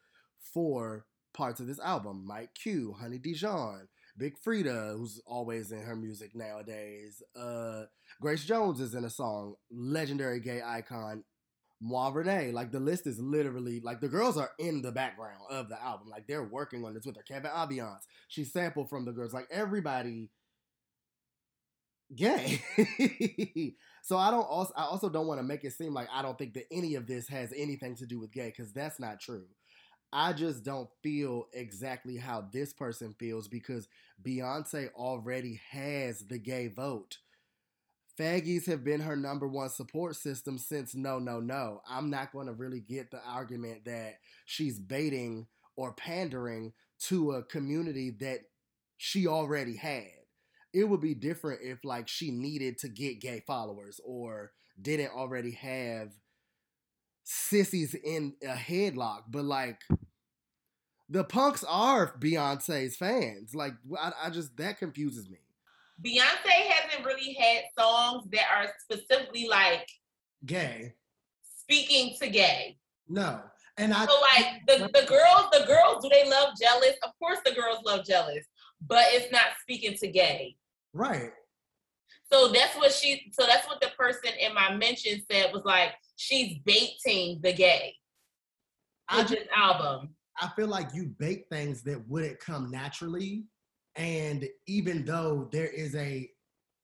for 0.54 1.06
parts 1.34 1.60
of 1.60 1.68
this 1.68 1.80
album. 1.80 2.26
Mike 2.28 2.54
Q, 2.54 2.96
Honey 3.00 3.18
Dijon, 3.18 3.88
Big 4.18 4.34
Freedia, 4.46 4.98
who's 4.98 5.22
always 5.26 5.72
in 5.72 5.82
her 5.82 5.96
music 5.96 6.36
nowadays. 6.36 7.24
Uh, 7.40 7.84
Grace 8.22 8.44
Jones 8.44 8.82
is 8.82 8.94
in 8.94 9.06
a 9.06 9.10
song, 9.10 9.56
legendary 9.72 10.40
gay 10.40 10.62
icon. 10.62 11.24
Moi 11.82 12.10
Renee, 12.14 12.52
like 12.52 12.72
the 12.72 12.80
list 12.80 13.08
is 13.08 13.20
literally 13.20 13.80
like 13.80 14.02
the 14.02 14.10
girls 14.10 14.38
are 14.38 14.52
in 14.60 14.82
the 14.82 14.92
background 14.92 15.42
of 15.50 15.70
the 15.70 15.82
album, 15.82 16.10
like 16.10 16.28
they're 16.28 16.44
working 16.44 16.84
on 16.86 16.94
this 16.94 17.06
with 17.06 17.16
her. 17.16 17.24
Kevin 17.24 17.52
Aviance, 17.52 18.04
she 18.28 18.44
sampled 18.44 18.90
from 18.90 19.06
the 19.06 19.12
girls, 19.14 19.34
like 19.34 19.48
everybody 19.50 20.30
gay. 22.16 22.62
so 24.02 24.18
I 24.18 24.32
don't 24.32 24.44
also 24.44 24.74
I 24.76 24.84
also 24.84 25.10
don't 25.10 25.28
want 25.28 25.40
to 25.40 25.44
make 25.44 25.64
it 25.64 25.74
seem 25.74 25.94
like 25.94 26.08
I 26.12 26.22
don't 26.22 26.38
think 26.38 26.54
that 26.56 26.66
any 26.72 26.96
of 26.96 27.08
this 27.08 27.28
has 27.28 27.54
anything 27.56 27.96
to 27.98 28.06
do 28.06 28.20
with 28.20 28.32
gay 28.32 28.48
because 28.56 28.72
that's 28.74 29.00
not 29.00 29.20
true. 29.20 29.46
I 30.12 30.34
just 30.34 30.64
don't 30.64 30.90
feel 31.04 31.46
exactly 31.54 32.18
how 32.18 32.46
this 32.52 32.74
person 32.74 33.14
feels 33.20 33.48
because 33.48 33.88
Beyonce 34.24 34.92
already 34.94 35.62
has 35.70 36.26
the 36.28 36.40
gay 36.40 36.68
vote. 36.68 37.20
Faggies 38.20 38.66
have 38.66 38.84
been 38.84 39.00
her 39.02 39.16
number 39.16 39.48
one 39.48 39.70
support 39.70 40.16
system 40.16 40.58
since 40.58 40.94
no, 40.94 41.20
no, 41.20 41.40
no. 41.40 41.82
I'm 41.90 42.10
not 42.10 42.34
going 42.34 42.48
to 42.48 42.54
really 42.54 42.82
get 42.82 43.12
the 43.12 43.22
argument 43.26 43.86
that 43.86 44.16
she's 44.46 44.80
baiting 44.80 45.48
or 45.78 45.94
pandering 45.94 46.74
to 47.04 47.32
a 47.32 47.44
community 47.44 48.10
that 48.20 48.40
she 48.98 49.28
already 49.28 49.78
had 49.78 50.10
it 50.74 50.84
would 50.84 51.02
be 51.02 51.14
different 51.14 51.62
if 51.64 51.84
like 51.84 52.08
she 52.08 52.32
needed 52.32 52.78
to 52.80 52.90
get 52.90 53.22
gay 53.22 53.44
followers 53.46 54.00
or 54.04 54.52
didn't 54.80 55.12
already 55.12 55.52
have 55.52 56.12
sissies 57.24 57.96
in 57.96 58.36
a 58.44 58.54
headlock. 58.54 59.24
But 59.30 59.46
like 59.46 59.82
the 61.10 61.24
punks 61.24 61.64
are 61.68 62.16
Beyonce's 62.20 62.96
fans. 62.96 63.56
Like 63.56 63.74
I, 64.00 64.12
I 64.26 64.30
just 64.30 64.56
that 64.58 64.78
confuses 64.78 65.30
me. 65.30 65.40
Beyonce 66.06 66.70
hasn't 66.70 67.06
really 67.06 67.34
had 67.34 67.64
songs 67.78 68.24
that 68.32 68.46
are 68.56 68.72
specifically 68.80 69.48
like 69.48 69.88
gay, 70.46 70.94
speaking 71.42 72.16
to 72.22 72.30
gay. 72.30 72.78
No. 73.08 73.42
And 73.78 73.94
I 73.94 74.06
so 74.06 74.14
like 74.22 74.66
the, 74.68 74.90
the 75.00 75.06
girls, 75.08 75.50
the 75.52 75.66
girls, 75.66 76.04
do 76.04 76.10
they 76.10 76.30
love 76.30 76.50
jealous? 76.62 76.96
Of 77.04 77.12
course 77.18 77.40
the 77.46 77.54
girls 77.54 77.80
love 77.86 78.06
jealous, 78.06 78.46
but 78.86 79.06
it's 79.08 79.32
not 79.32 79.46
speaking 79.62 79.96
to 80.00 80.08
gay. 80.08 80.56
Right. 80.94 81.32
So 82.32 82.50
that's 82.50 82.76
what 82.76 82.92
she. 82.92 83.32
So 83.32 83.46
that's 83.48 83.68
what 83.68 83.82
the 83.82 83.90
person 83.98 84.32
in 84.40 84.54
my 84.54 84.76
mention 84.76 85.22
said 85.32 85.52
was 85.54 85.64
like 85.66 85.94
she's 86.16 86.58
baiting 86.66 87.40
the 87.42 87.54
gay. 87.54 87.96
I 89.08 89.24
just 89.24 89.48
album. 89.56 90.10
I 90.40 90.50
feel 90.56 90.68
like 90.68 90.94
you 90.94 91.08
bait 91.18 91.46
things 91.52 91.82
that 91.84 92.08
wouldn't 92.08 92.40
come 92.40 92.70
naturally, 92.70 93.46
and 94.00 94.48
even 94.66 95.04
though 95.04 95.50
there 95.52 95.68
is 95.68 95.94
a 95.96 96.32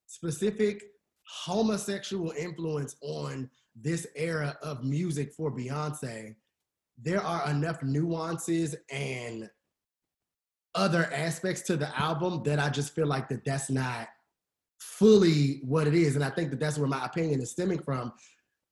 specific 0.05 0.83
homosexual 1.23 2.31
influence 2.37 2.97
on 3.01 3.49
this 3.73 4.05
era 4.15 4.57
of 4.61 4.83
music 4.83 5.31
for 5.33 5.49
Beyonce, 5.49 6.35
there 7.01 7.21
are 7.21 7.49
enough 7.49 7.81
nuances 7.81 8.75
and 8.91 9.49
other 10.75 11.09
aspects 11.13 11.61
to 11.61 11.77
the 11.77 11.97
album 11.97 12.43
that 12.43 12.59
I 12.59 12.69
just 12.69 12.93
feel 12.93 13.07
like 13.07 13.29
that 13.29 13.45
that's 13.45 13.69
not 13.69 14.09
fully 14.79 15.61
what 15.63 15.87
it 15.87 15.95
is. 15.95 16.15
And 16.15 16.23
I 16.23 16.29
think 16.29 16.51
that 16.51 16.59
that's 16.59 16.77
where 16.77 16.87
my 16.87 17.05
opinion 17.05 17.41
is 17.41 17.51
stemming 17.51 17.79
from. 17.79 18.11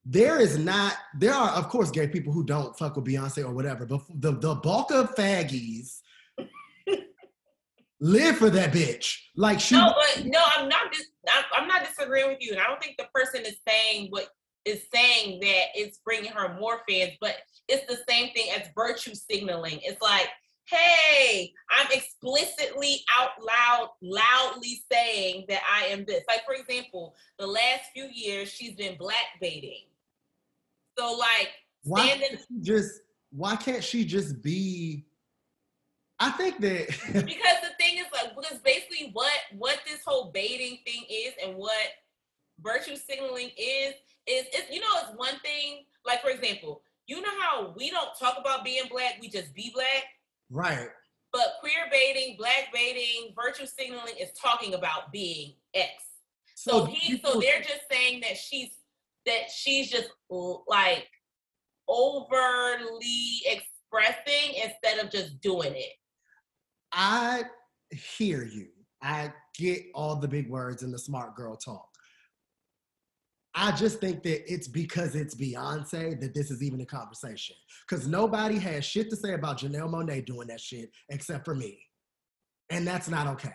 There 0.05 0.41
is 0.41 0.57
not, 0.57 0.95
there 1.17 1.33
are, 1.33 1.51
of 1.51 1.69
course, 1.69 1.91
gay 1.91 2.09
people 2.09 2.33
who 2.33 2.43
don't 2.43 2.77
fuck 2.77 2.97
with 2.97 3.05
Beyonce 3.05 3.45
or 3.45 3.53
whatever, 3.53 3.85
but 3.85 4.01
the, 4.15 4.33
the 4.33 4.55
bulk 4.55 4.91
of 4.91 5.15
faggies 5.15 6.01
live 8.04 8.38
for 8.38 8.49
that 8.49 8.72
bitch. 8.72 9.18
Like 9.36 9.60
she. 9.60 9.76
No, 9.76 9.93
but 9.95 10.26
no, 10.26 10.39
I'm 10.56 10.68
not. 10.70 10.91
Dis- 10.91 11.08
I'm 11.54 11.68
not 11.68 11.86
disagreeing 11.86 12.30
with 12.30 12.39
you, 12.41 12.51
and 12.51 12.62
I 12.62 12.68
don't 12.68 12.82
think 12.82 12.97
the 12.97 13.08
person 13.14 13.45
is 13.45 13.58
saying 13.68 14.08
what 14.10 14.28
is 14.66 14.84
saying 14.93 15.39
that 15.41 15.66
it's 15.76 15.99
bringing 15.99 16.32
her 16.32 16.58
more 16.60 16.82
fans, 16.88 17.12
but 17.20 17.36
it's 17.68 17.86
the 17.88 17.99
same 18.10 18.34
thing 18.34 18.47
as 18.56 18.68
virtue 18.76 19.14
signaling. 19.16 19.80
It's 19.84 20.01
like 20.01 20.30
hey, 20.66 21.54
I'm 21.70 21.88
explicitly 21.91 23.04
out 23.16 23.32
loud, 23.41 23.89
loudly 24.01 24.82
saying 24.91 25.45
that 25.49 25.62
I 25.72 25.88
am 25.88 26.06
this. 26.06 26.24
Like, 26.28 26.45
for 26.45 26.54
example, 26.54 27.16
the 27.38 27.47
last 27.47 27.84
few 27.93 28.08
years, 28.12 28.49
she's 28.49 28.74
been 28.74 28.97
black 28.97 29.39
baiting. 29.41 29.86
So, 30.97 31.14
like, 31.14 31.49
why 31.84 32.08
can't 32.08 32.39
she 32.47 32.62
just 32.62 33.01
why 33.32 33.56
can't 33.56 33.84
she 33.84 34.06
just 34.06 34.41
be 34.41 35.06
I 36.24 36.30
think 36.32 36.59
that 36.61 36.88
because 37.13 37.57
the 37.61 37.74
thing 37.80 37.97
is 37.97 38.05
like 38.13 38.36
because 38.36 38.59
basically 38.59 39.09
what 39.13 39.32
what 39.57 39.80
this 39.86 40.01
whole 40.05 40.32
baiting 40.32 40.80
thing 40.86 41.03
is 41.09 41.34
and 41.43 41.55
what 41.55 41.88
virtue 42.61 42.95
signaling 42.95 43.49
is 43.57 43.93
is 44.28 44.45
it's 44.53 44.71
you 44.71 44.80
know 44.80 44.88
it's 45.01 45.17
one 45.17 45.38
thing 45.43 45.86
like 46.05 46.21
for 46.21 46.30
example 46.30 46.82
you 47.07 47.21
know 47.21 47.30
how 47.39 47.74
we 47.78 47.89
don't 47.89 48.17
talk 48.17 48.38
about 48.39 48.63
being 48.63 48.84
black 48.89 49.15
we 49.19 49.28
just 49.28 49.53
be 49.53 49.71
black 49.74 50.03
Right. 50.53 50.88
But 51.32 51.55
queer 51.59 51.89
baiting, 51.91 52.36
black 52.38 52.67
baiting, 52.71 53.34
virtue 53.36 53.65
signaling 53.65 54.13
is 54.19 54.32
talking 54.39 54.76
about 54.76 55.11
being 55.11 55.53
X. 55.74 55.89
So, 56.55 56.71
so 56.71 56.86
he, 56.86 57.17
so 57.17 57.39
they're 57.39 57.61
just 57.61 57.82
saying 57.91 58.21
that 58.21 58.38
she's 58.38 58.69
that 59.26 59.49
she's 59.53 59.89
just 59.89 60.09
like 60.67 61.07
overly 61.88 63.41
expressing 63.45 64.61
instead 64.63 65.03
of 65.03 65.11
just 65.11 65.41
doing 65.41 65.74
it. 65.76 65.93
I 66.93 67.43
hear 67.91 68.43
you. 68.43 68.67
I 69.01 69.33
get 69.57 69.83
all 69.93 70.15
the 70.15 70.27
big 70.27 70.49
words 70.49 70.83
and 70.83 70.93
the 70.93 70.99
smart 70.99 71.35
girl 71.35 71.55
talk. 71.55 71.89
I 73.55 73.71
just 73.71 73.99
think 73.99 74.24
that 74.24 74.51
it's 74.51 74.67
because 74.67 75.15
it's 75.15 75.36
Beyonce 75.36 76.20
that 76.21 76.33
this 76.33 76.49
is 76.49 76.63
even 76.63 76.82
a 76.82 76.86
conversation. 76.86 77.55
Because 77.87 78.07
nobody 78.07 78.57
has 78.57 78.83
shit 78.83 79.09
to 79.11 79.15
say 79.15 79.33
about 79.33 79.59
Janelle 79.59 79.91
Monáe 79.91 80.25
doing 80.25 80.47
that 80.47 80.59
shit 80.59 80.89
except 81.09 81.45
for 81.45 81.53
me. 81.53 81.79
And 82.70 82.87
that's 82.87 83.09
not 83.09 83.28
okay. 83.28 83.53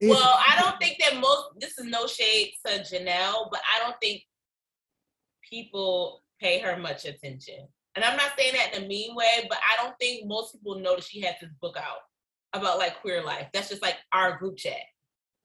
It's, 0.00 0.10
well, 0.10 0.38
I 0.46 0.60
don't 0.60 0.78
think 0.78 0.98
that 1.00 1.18
most, 1.18 1.44
this 1.58 1.78
is 1.78 1.86
no 1.86 2.06
shade 2.06 2.52
to 2.66 2.80
Janelle, 2.80 3.48
but 3.50 3.60
I 3.74 3.80
don't 3.80 3.96
think 4.02 4.22
people 5.48 6.22
pay 6.40 6.58
her 6.58 6.76
much 6.76 7.04
attention. 7.04 7.68
And 7.96 8.04
I'm 8.04 8.16
not 8.16 8.32
saying 8.38 8.54
that 8.54 8.76
in 8.76 8.84
a 8.84 8.86
mean 8.86 9.14
way, 9.14 9.46
but 9.48 9.58
I 9.58 9.82
don't 9.82 9.94
think 10.00 10.26
most 10.26 10.52
people 10.52 10.78
know 10.78 10.96
that 10.96 11.04
she 11.04 11.20
has 11.22 11.34
this 11.40 11.50
book 11.60 11.76
out 11.76 12.00
about 12.52 12.78
like 12.78 13.00
queer 13.00 13.22
life. 13.22 13.48
That's 13.52 13.68
just 13.68 13.82
like 13.82 13.96
our 14.12 14.38
group 14.38 14.56
chat. 14.56 14.80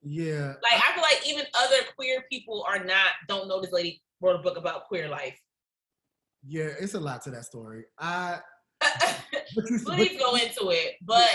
Yeah. 0.01 0.53
Like 0.63 0.81
I 0.81 0.93
feel 0.93 1.03
like 1.03 1.27
even 1.27 1.45
other 1.57 1.77
queer 1.95 2.23
people 2.31 2.65
are 2.67 2.83
not 2.83 3.09
don't 3.27 3.47
know 3.47 3.61
this 3.61 3.71
lady 3.71 4.01
wrote 4.21 4.39
a 4.39 4.43
book 4.43 4.57
about 4.57 4.85
queer 4.85 5.09
life. 5.09 5.39
Yeah, 6.47 6.69
it's 6.79 6.93
a 6.93 6.99
lot 6.99 7.23
to 7.23 7.31
that 7.31 7.45
story. 7.45 7.85
I 7.97 8.39
you, 9.55 9.79
please 9.83 10.19
go 10.19 10.35
into 10.35 10.69
it, 10.69 10.95
but 11.01 11.29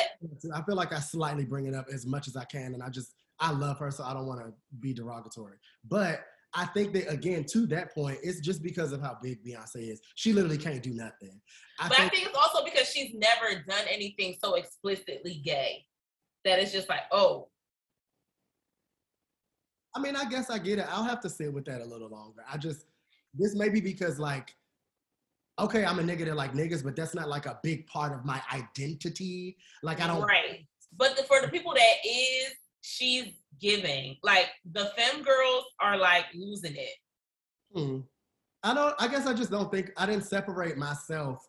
I 0.55 0.63
feel 0.63 0.77
like 0.77 0.93
I 0.93 1.01
slightly 1.01 1.45
bring 1.45 1.67
it 1.67 1.75
up 1.75 1.87
as 1.93 2.07
much 2.07 2.29
as 2.29 2.37
I 2.37 2.45
can, 2.45 2.75
and 2.75 2.83
I 2.83 2.91
just 2.91 3.15
I 3.41 3.51
love 3.51 3.79
her, 3.79 3.91
so 3.91 4.05
I 4.05 4.13
don't 4.13 4.27
want 4.27 4.41
to 4.41 4.53
be 4.79 4.93
derogatory. 4.93 5.57
But 5.89 6.21
I 6.55 6.67
think 6.67 6.93
that 6.95 7.11
again, 7.11 7.45
to 7.53 7.67
that 7.69 7.95
point, 7.95 8.19
it's 8.23 8.41
just 8.41 8.63
because 8.63 8.93
of 8.93 9.01
how 9.01 9.17
big 9.23 9.45
Beyonce 9.45 9.93
is. 9.93 10.01
She 10.17 10.33
literally 10.33 10.59
can't 10.59 10.83
do 10.83 10.93
nothing. 10.93 11.41
I 11.79 11.89
but 11.89 11.97
think, 11.97 12.13
I 12.13 12.15
think 12.15 12.27
it's 12.27 12.37
also 12.37 12.65
because 12.65 12.89
she's 12.89 13.15
never 13.15 13.63
done 13.69 13.85
anything 13.89 14.37
so 14.43 14.55
explicitly 14.55 15.41
gay 15.45 15.85
that 16.45 16.59
it's 16.59 16.73
just 16.73 16.89
like, 16.89 17.03
oh, 17.13 17.49
I 19.95 20.01
mean, 20.01 20.17
I 20.17 20.25
guess 20.25 20.51
I 20.51 20.59
get 20.59 20.79
it. 20.79 20.87
I'll 20.89 21.05
have 21.05 21.21
to 21.21 21.29
sit 21.31 21.53
with 21.53 21.65
that 21.67 21.81
a 21.81 21.85
little 21.85 22.09
longer. 22.09 22.43
I 22.51 22.57
just 22.57 22.87
this 23.35 23.55
may 23.55 23.69
be 23.69 23.81
because 23.81 24.19
like, 24.19 24.55
okay, 25.59 25.85
I'm 25.85 25.99
a 25.99 26.03
nigga 26.03 26.27
that 26.27 26.37
like 26.37 26.53
niggas, 26.53 26.83
but 26.83 26.97
that's 26.97 27.15
not 27.15 27.29
like 27.29 27.47
a 27.47 27.59
big 27.63 27.87
part 27.87 28.13
of 28.13 28.25
my 28.25 28.41
identity. 28.53 29.57
Like 29.83 30.01
I 30.01 30.07
don't 30.07 30.23
right. 30.23 30.67
But 30.97 31.17
the, 31.17 31.23
for 31.25 31.41
the 31.41 31.49
people 31.49 31.73
that 31.75 31.95
is, 32.05 32.53
she's 32.83 33.27
giving. 33.61 34.17
Like 34.23 34.49
the 34.73 34.87
fem 34.97 35.23
girls 35.23 35.65
are 35.81 35.97
like 35.97 36.27
losing 36.35 36.77
it. 36.77 36.97
Hmm. 37.75 37.99
I 38.63 38.75
don't. 38.75 38.95
I 38.99 39.09
guess 39.09 39.27
I 39.27 39.33
just 39.33 39.51
don't 39.51 39.71
think 39.73 39.91
I 39.97 40.07
didn't 40.07 40.25
separate 40.25 40.77
myself 40.77 41.47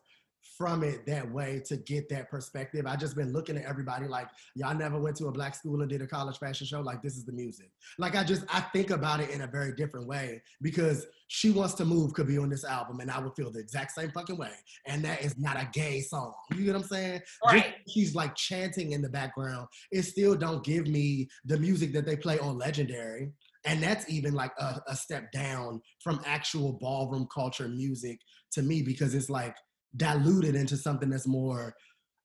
from 0.56 0.82
it 0.82 1.06
that 1.06 1.30
way 1.30 1.62
to 1.66 1.76
get 1.76 2.08
that 2.10 2.30
perspective. 2.30 2.86
I 2.86 2.96
just 2.96 3.16
been 3.16 3.32
looking 3.32 3.56
at 3.56 3.64
everybody 3.64 4.06
like 4.06 4.28
y'all 4.54 4.74
never 4.74 4.98
went 4.98 5.16
to 5.16 5.26
a 5.26 5.32
black 5.32 5.54
school 5.54 5.80
and 5.80 5.90
did 5.90 6.02
a 6.02 6.06
college 6.06 6.38
fashion 6.38 6.66
show. 6.66 6.80
Like 6.80 7.02
this 7.02 7.16
is 7.16 7.24
the 7.24 7.32
music. 7.32 7.70
Like 7.98 8.14
I 8.14 8.24
just 8.24 8.44
I 8.52 8.60
think 8.60 8.90
about 8.90 9.20
it 9.20 9.30
in 9.30 9.42
a 9.42 9.46
very 9.46 9.74
different 9.74 10.06
way 10.06 10.42
because 10.60 11.06
she 11.28 11.50
wants 11.50 11.74
to 11.74 11.84
move 11.84 12.12
could 12.12 12.26
be 12.26 12.36
on 12.36 12.50
this 12.50 12.64
album 12.64 13.00
and 13.00 13.10
I 13.10 13.18
would 13.18 13.34
feel 13.34 13.50
the 13.50 13.60
exact 13.60 13.92
same 13.92 14.10
fucking 14.10 14.36
way. 14.36 14.52
And 14.86 15.02
that 15.04 15.22
is 15.22 15.38
not 15.38 15.56
a 15.56 15.68
gay 15.72 16.00
song. 16.00 16.34
You 16.50 16.64
get 16.64 16.74
what 16.74 16.82
I'm 16.82 16.88
saying? 16.88 17.20
Right. 17.46 17.74
Just 17.84 17.94
she's 17.94 18.14
like 18.14 18.34
chanting 18.34 18.92
in 18.92 19.00
the 19.00 19.08
background. 19.08 19.68
It 19.90 20.02
still 20.02 20.34
don't 20.34 20.62
give 20.62 20.86
me 20.86 21.28
the 21.44 21.58
music 21.58 21.92
that 21.94 22.04
they 22.04 22.16
play 22.16 22.38
on 22.38 22.58
Legendary. 22.58 23.30
And 23.64 23.82
that's 23.82 24.10
even 24.10 24.34
like 24.34 24.52
a, 24.58 24.80
a 24.88 24.96
step 24.96 25.30
down 25.32 25.80
from 26.02 26.20
actual 26.26 26.72
ballroom 26.74 27.28
culture 27.32 27.68
music 27.68 28.18
to 28.52 28.62
me 28.62 28.82
because 28.82 29.14
it's 29.14 29.30
like 29.30 29.56
diluted 29.96 30.54
into 30.54 30.76
something 30.76 31.10
that's 31.10 31.26
more 31.26 31.74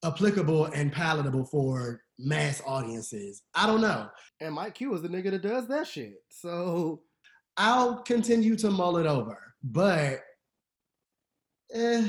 applicable 0.04 0.66
and 0.66 0.92
palatable 0.92 1.46
for 1.46 2.02
mass 2.20 2.62
audiences. 2.66 3.44
I 3.56 3.68
don't 3.68 3.82
know. 3.82 4.08
And 4.40 4.54
Mike 4.54 4.76
Q 4.76 4.94
is 4.94 5.02
the 5.02 5.10
nigga 5.10 5.32
that 5.32 5.42
does 5.42 5.68
that 5.68 5.88
shit. 5.88 6.16
So 6.30 7.02
I'll 7.58 7.98
continue 8.04 8.56
to 8.58 8.70
mull 8.70 8.98
it 8.98 9.08
over. 9.08 9.38
But 9.64 10.20
eh, 11.74 12.08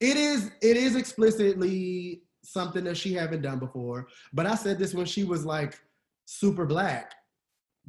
it 0.00 0.16
is 0.16 0.50
it 0.60 0.76
is 0.76 0.96
explicitly 0.96 2.22
something 2.42 2.84
that 2.84 2.96
she 2.96 3.12
haven't 3.12 3.42
done 3.42 3.58
before. 3.58 4.08
But 4.32 4.46
I 4.46 4.54
said 4.54 4.78
this 4.78 4.94
when 4.94 5.06
she 5.06 5.24
was 5.24 5.44
like 5.44 5.78
super 6.24 6.66
black. 6.66 7.14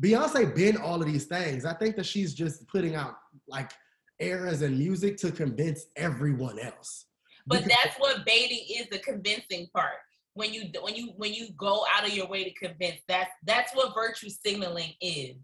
Beyonce 0.02 0.53
been 0.56 0.77
all 0.77 1.02
of 1.02 1.07
these 1.07 1.26
things. 1.26 1.65
I 1.65 1.73
think 1.73 1.95
that 1.95 2.06
she's 2.06 2.34
just 2.34 2.68
putting 2.68 2.95
out 2.95 3.15
like 3.48 3.72
eras 4.19 4.61
and 4.61 4.77
music 4.77 5.18
to 5.18 5.31
convince 5.31 5.85
everyone 5.95 6.60
else. 6.60 7.06
But 7.45 7.64
Because- 7.64 7.77
that's 7.84 7.99
what 7.99 8.26
baiting 8.26 8.65
is 8.69 8.88
the 8.90 8.99
convincing 8.99 9.68
part. 9.73 9.95
When 10.35 10.52
you 10.52 10.72
when 10.81 10.95
you 10.95 11.14
when 11.18 11.31
you 11.34 11.52
go 11.52 11.85
out 11.94 12.07
of 12.07 12.14
your 12.14 12.27
way 12.27 12.44
to 12.44 12.53
convince, 12.53 12.99
that's 13.07 13.30
that's 13.44 13.72
what 13.76 13.94
virtue 13.94 14.30
signaling 14.30 14.94
is. 14.99 15.35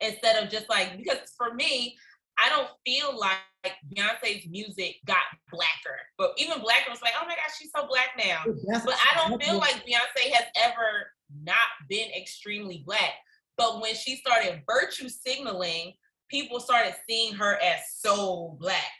Instead 0.00 0.42
of 0.42 0.50
just 0.50 0.68
like 0.68 0.96
because 0.96 1.32
for 1.36 1.54
me, 1.54 1.96
I 2.38 2.48
don't 2.48 2.68
feel 2.84 3.16
like 3.18 3.36
Beyonce's 3.94 4.48
music 4.48 4.96
got 5.06 5.18
blacker. 5.52 5.98
But 6.18 6.32
even 6.38 6.58
blacker 6.60 6.90
was 6.90 7.02
like, 7.02 7.12
oh 7.20 7.26
my 7.26 7.36
gosh, 7.36 7.56
she's 7.58 7.70
so 7.76 7.86
black 7.86 8.10
now. 8.18 8.42
that's- 8.66 8.84
But 8.84 8.94
I 8.96 9.28
don't 9.28 9.40
feel 9.42 9.58
like 9.58 9.84
Beyonce 9.86 10.32
has 10.32 10.46
ever 10.56 11.12
not 11.44 11.68
been 11.88 12.10
extremely 12.12 12.82
black. 12.84 13.12
But 13.56 13.80
when 13.82 13.94
she 13.94 14.16
started 14.16 14.62
virtue 14.66 15.08
signaling, 15.10 15.92
people 16.30 16.60
started 16.60 16.94
seeing 17.08 17.34
her 17.34 17.56
as 17.62 17.80
so 17.98 18.56
black. 18.60 18.92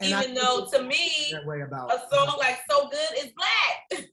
and 0.00 0.10
Even 0.10 0.34
though 0.34 0.66
to 0.72 0.82
me, 0.82 1.30
that 1.32 1.46
way 1.46 1.62
about 1.62 1.92
a 1.92 2.00
song 2.14 2.36
like 2.38 2.58
"So 2.70 2.88
Good" 2.88 3.24
is 3.24 3.32
black. 3.36 4.06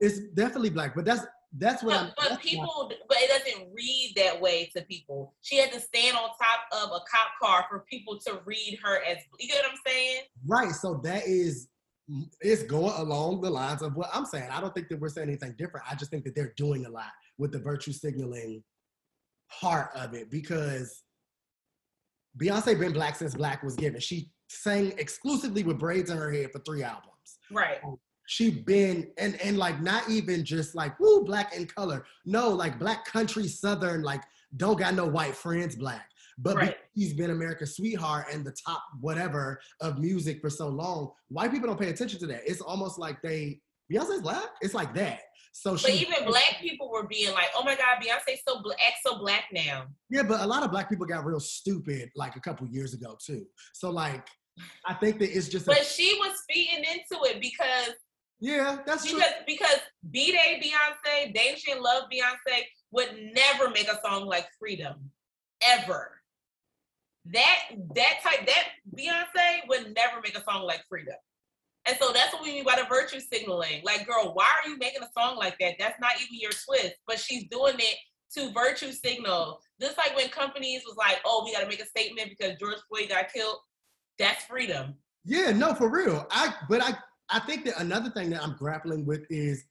it's 0.00 0.20
definitely 0.34 0.70
black, 0.70 0.94
but 0.94 1.04
that's 1.04 1.26
that's 1.56 1.82
what 1.82 1.96
I'm. 1.96 2.06
But, 2.08 2.14
but 2.18 2.28
that's 2.30 2.42
people, 2.42 2.90
but 3.08 3.16
it 3.20 3.30
doesn't 3.30 3.68
read 3.72 4.12
that 4.16 4.40
way 4.40 4.70
to 4.76 4.82
people. 4.82 5.34
She 5.42 5.56
had 5.56 5.72
to 5.72 5.80
stand 5.80 6.16
on 6.16 6.28
top 6.28 6.84
of 6.84 6.90
a 6.90 7.00
cop 7.10 7.28
car 7.42 7.64
for 7.70 7.84
people 7.90 8.18
to 8.26 8.40
read 8.44 8.78
her 8.82 9.02
as. 9.04 9.18
You 9.38 9.48
get 9.48 9.62
what 9.62 9.72
I'm 9.72 9.78
saying? 9.86 10.22
Right. 10.46 10.72
So 10.72 11.00
that 11.04 11.26
is 11.26 11.68
it's 12.40 12.62
going 12.62 12.94
along 12.96 13.40
the 13.42 13.50
lines 13.50 13.82
of 13.82 13.94
what 13.94 14.10
I'm 14.14 14.24
saying. 14.24 14.48
I 14.50 14.60
don't 14.60 14.74
think 14.74 14.88
that 14.88 15.00
we're 15.00 15.08
saying 15.08 15.28
anything 15.28 15.54
different. 15.58 15.86
I 15.90 15.94
just 15.94 16.10
think 16.10 16.24
that 16.24 16.34
they're 16.34 16.54
doing 16.56 16.86
a 16.86 16.90
lot 16.90 17.10
with 17.36 17.52
the 17.52 17.58
virtue 17.58 17.92
signaling 17.92 18.62
part 19.60 19.90
of 19.94 20.14
it 20.14 20.30
because 20.30 21.02
Beyonce 22.36 22.78
been 22.78 22.92
black 22.92 23.16
since 23.16 23.34
black 23.34 23.62
was 23.62 23.76
given. 23.76 24.00
She 24.00 24.30
sang 24.48 24.92
exclusively 24.98 25.62
with 25.62 25.78
braids 25.78 26.10
in 26.10 26.16
her 26.16 26.30
head 26.32 26.50
for 26.52 26.58
three 26.60 26.82
albums. 26.82 27.38
Right. 27.50 27.78
Um, 27.84 27.98
she 28.26 28.50
been 28.50 29.10
and 29.16 29.40
and 29.40 29.56
like 29.56 29.80
not 29.80 30.08
even 30.10 30.44
just 30.44 30.74
like 30.74 30.98
woo 31.00 31.24
black 31.24 31.54
in 31.56 31.66
color. 31.66 32.04
No, 32.26 32.50
like 32.50 32.78
black 32.78 33.06
country 33.06 33.48
southern 33.48 34.02
like 34.02 34.22
don't 34.56 34.78
got 34.78 34.94
no 34.94 35.06
white 35.06 35.34
friends 35.34 35.76
black. 35.76 36.10
But 36.40 36.56
Right. 36.56 36.76
she's 36.96 37.14
been 37.14 37.30
America's 37.30 37.74
sweetheart 37.76 38.26
and 38.32 38.44
the 38.44 38.52
top 38.52 38.82
whatever 39.00 39.60
of 39.80 39.98
music 39.98 40.40
for 40.40 40.50
so 40.50 40.68
long, 40.68 41.10
white 41.28 41.50
people 41.50 41.68
don't 41.68 41.80
pay 41.80 41.88
attention 41.90 42.20
to 42.20 42.26
that. 42.28 42.42
It's 42.46 42.60
almost 42.60 42.98
like 42.98 43.20
they 43.22 43.60
Beyonce's 43.90 44.20
black. 44.20 44.48
It's 44.60 44.74
like 44.74 44.94
that. 44.94 45.20
So 45.52 45.72
But 45.72 45.80
she 45.80 45.98
even 45.98 46.24
black 46.24 46.58
people 46.60 46.90
were 46.90 47.06
being 47.06 47.32
like, 47.32 47.48
"Oh 47.54 47.64
my 47.64 47.74
God, 47.74 48.02
Beyonce 48.02 48.38
so 48.46 48.62
black, 48.62 48.78
so 49.04 49.18
black 49.18 49.44
now." 49.52 49.86
yeah, 50.10 50.22
but 50.22 50.40
a 50.40 50.46
lot 50.46 50.62
of 50.62 50.70
black 50.70 50.88
people 50.88 51.06
got 51.06 51.24
real 51.24 51.40
stupid 51.40 52.10
like 52.14 52.36
a 52.36 52.40
couple 52.40 52.66
years 52.68 52.94
ago 52.94 53.16
too. 53.24 53.44
So 53.72 53.90
like 53.90 54.26
I 54.84 54.94
think 54.94 55.18
that 55.18 55.36
it's 55.36 55.48
just 55.48 55.66
a, 55.66 55.70
But 55.70 55.84
she 55.84 56.18
was 56.20 56.42
feeding 56.48 56.84
into 56.84 57.24
it 57.24 57.40
because 57.40 57.94
yeah, 58.40 58.78
that's 58.86 59.04
true. 59.04 59.18
because 59.18 59.32
because 59.46 59.78
B 60.10 60.32
Day 60.32 60.60
Beyonce, 60.62 61.72
and 61.72 61.80
Love 61.80 62.04
Beyonce 62.12 62.62
would 62.92 63.18
never 63.34 63.70
make 63.70 63.88
a 63.88 64.00
song 64.04 64.26
like 64.26 64.46
Freedom, 64.58 65.10
ever. 65.62 66.20
That 67.26 67.58
that 67.94 68.20
type 68.22 68.46
that 68.46 68.68
Beyonce 68.96 69.68
would 69.68 69.94
never 69.94 70.20
make 70.22 70.36
a 70.38 70.42
song 70.44 70.62
like 70.62 70.82
Freedom. 70.88 71.16
And 71.88 71.96
so 71.98 72.12
that's 72.12 72.34
what 72.34 72.42
we 72.42 72.52
mean 72.52 72.64
by 72.64 72.76
the 72.76 72.86
virtue 72.86 73.18
signaling. 73.18 73.80
Like, 73.82 74.06
girl, 74.06 74.32
why 74.34 74.44
are 74.44 74.68
you 74.68 74.76
making 74.76 75.02
a 75.02 75.08
song 75.18 75.36
like 75.36 75.56
that? 75.58 75.76
That's 75.78 75.98
not 76.00 76.12
even 76.16 76.38
your 76.38 76.50
twist. 76.50 76.96
But 77.06 77.18
she's 77.18 77.44
doing 77.50 77.76
it 77.78 77.96
to 78.36 78.52
virtue 78.52 78.92
signal. 78.92 79.58
Just 79.80 79.96
like 79.96 80.14
when 80.14 80.28
companies 80.28 80.82
was 80.86 80.96
like, 80.98 81.18
oh, 81.24 81.42
we 81.46 81.52
gotta 81.52 81.66
make 81.66 81.80
a 81.80 81.86
statement 81.86 82.28
because 82.28 82.58
George 82.60 82.76
Floyd 82.88 83.08
got 83.08 83.32
killed. 83.32 83.56
That's 84.18 84.44
freedom. 84.44 84.96
Yeah, 85.24 85.52
no, 85.52 85.74
for 85.74 85.88
real. 85.88 86.26
I 86.30 86.54
but 86.68 86.82
I 86.82 86.94
I 87.30 87.40
think 87.40 87.64
that 87.64 87.80
another 87.80 88.10
thing 88.10 88.28
that 88.30 88.42
I'm 88.42 88.56
grappling 88.58 89.06
with 89.06 89.24
is 89.30 89.64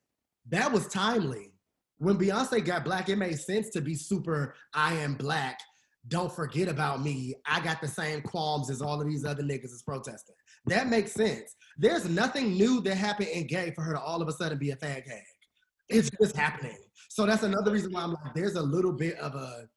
that 0.49 0.71
was 0.71 0.87
timely. 0.87 1.53
When 1.99 2.17
Beyonce 2.17 2.65
got 2.65 2.83
black, 2.83 3.09
it 3.09 3.17
made 3.17 3.39
sense 3.39 3.69
to 3.71 3.81
be 3.81 3.93
super 3.93 4.55
I 4.73 4.93
am 4.93 5.13
black. 5.15 5.59
Don't 6.07 6.31
forget 6.31 6.67
about 6.67 7.03
me. 7.03 7.35
I 7.45 7.59
got 7.59 7.81
the 7.81 7.87
same 7.87 8.21
qualms 8.21 8.69
as 8.69 8.81
all 8.81 9.01
of 9.01 9.07
these 9.07 9.25
other 9.25 9.43
niggas 9.43 9.65
is 9.65 9.83
protesting. 9.85 10.35
That 10.67 10.87
makes 10.87 11.13
sense. 11.13 11.55
There's 11.77 12.09
nothing 12.09 12.53
new 12.53 12.81
that 12.81 12.95
happened 12.95 13.29
in 13.29 13.47
gay 13.47 13.71
for 13.71 13.81
her 13.81 13.93
to 13.93 13.99
all 13.99 14.21
of 14.21 14.27
a 14.27 14.31
sudden 14.31 14.57
be 14.57 14.71
a 14.71 14.75
fag 14.75 15.07
hag. 15.07 15.23
It's 15.89 16.09
just 16.21 16.35
happening. 16.35 16.77
So 17.09 17.25
that's 17.25 17.43
another 17.43 17.71
reason 17.71 17.93
why 17.93 18.01
I'm 18.01 18.11
like, 18.11 18.33
there's 18.35 18.55
a 18.55 18.61
little 18.61 18.91
bit 18.91 19.17
of 19.19 19.35
a 19.35 19.67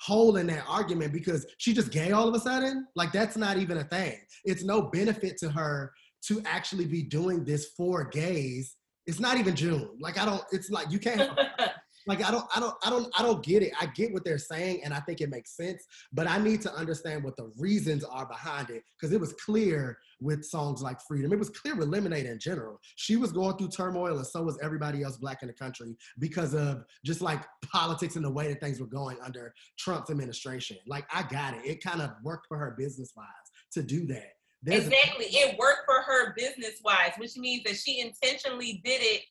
hole 0.00 0.36
in 0.36 0.46
that 0.48 0.64
argument 0.66 1.12
because 1.12 1.46
she 1.58 1.72
just 1.72 1.92
gay 1.92 2.12
all 2.12 2.28
of 2.28 2.34
a 2.34 2.40
sudden. 2.40 2.86
Like 2.96 3.12
that's 3.12 3.36
not 3.36 3.58
even 3.58 3.78
a 3.78 3.84
thing. 3.84 4.16
It's 4.44 4.64
no 4.64 4.82
benefit 4.82 5.36
to 5.38 5.50
her 5.50 5.92
to 6.26 6.42
actually 6.44 6.86
be 6.86 7.02
doing 7.02 7.44
this 7.44 7.70
for 7.76 8.04
gays. 8.04 8.76
It's 9.06 9.20
not 9.20 9.36
even 9.36 9.54
June. 9.54 9.90
Like 10.00 10.18
I 10.18 10.24
don't. 10.24 10.42
It's 10.52 10.70
like 10.70 10.90
you 10.90 10.98
can't. 10.98 11.30
like 12.10 12.26
I 12.26 12.32
don't. 12.32 12.44
I 12.54 12.58
don't. 12.58 12.74
I 12.84 12.90
don't. 12.90 13.08
I 13.16 13.22
don't 13.22 13.42
get 13.42 13.62
it. 13.62 13.72
I 13.80 13.86
get 13.86 14.12
what 14.12 14.24
they're 14.24 14.36
saying, 14.36 14.82
and 14.84 14.92
I 14.92 14.98
think 14.98 15.20
it 15.20 15.30
makes 15.30 15.56
sense. 15.56 15.86
But 16.12 16.28
I 16.28 16.38
need 16.38 16.60
to 16.62 16.74
understand 16.74 17.22
what 17.22 17.36
the 17.36 17.52
reasons 17.56 18.02
are 18.02 18.26
behind 18.26 18.68
it 18.68 18.82
because 18.98 19.14
it 19.14 19.20
was 19.20 19.32
clear 19.34 19.96
with 20.20 20.44
songs 20.44 20.82
like 20.82 21.00
Freedom. 21.06 21.32
It 21.32 21.38
was 21.38 21.50
clear 21.50 21.76
with 21.76 21.88
Lemonade 21.88 22.26
in 22.26 22.40
general. 22.40 22.80
She 22.96 23.16
was 23.16 23.30
going 23.30 23.56
through 23.56 23.68
turmoil, 23.68 24.16
and 24.16 24.26
so 24.26 24.42
was 24.42 24.58
everybody 24.60 25.04
else 25.04 25.18
black 25.18 25.42
in 25.42 25.48
the 25.48 25.54
country 25.54 25.96
because 26.18 26.52
of 26.52 26.84
just 27.04 27.20
like 27.20 27.42
politics 27.72 28.16
and 28.16 28.24
the 28.24 28.30
way 28.30 28.48
that 28.48 28.60
things 28.60 28.80
were 28.80 28.86
going 28.86 29.16
under 29.24 29.54
Trump's 29.78 30.10
administration. 30.10 30.78
Like 30.88 31.06
I 31.14 31.22
got 31.22 31.54
it. 31.54 31.64
It 31.64 31.82
kind 31.82 32.02
of 32.02 32.10
worked 32.24 32.48
for 32.48 32.58
her 32.58 32.74
business 32.76 33.12
wise 33.16 33.26
to 33.74 33.84
do 33.84 34.04
that. 34.08 34.32
There's 34.64 34.84
a- 34.84 34.86
exactly. 34.88 35.26
It 35.26 35.56
worked 35.58 35.82
for 35.86 36.02
her 36.02 36.34
business 36.36 36.80
wise, 36.84 37.12
which 37.18 37.36
means 37.36 37.62
that 37.64 37.76
she 37.76 38.00
intentionally 38.00 38.80
did 38.84 39.00
it 39.00 39.22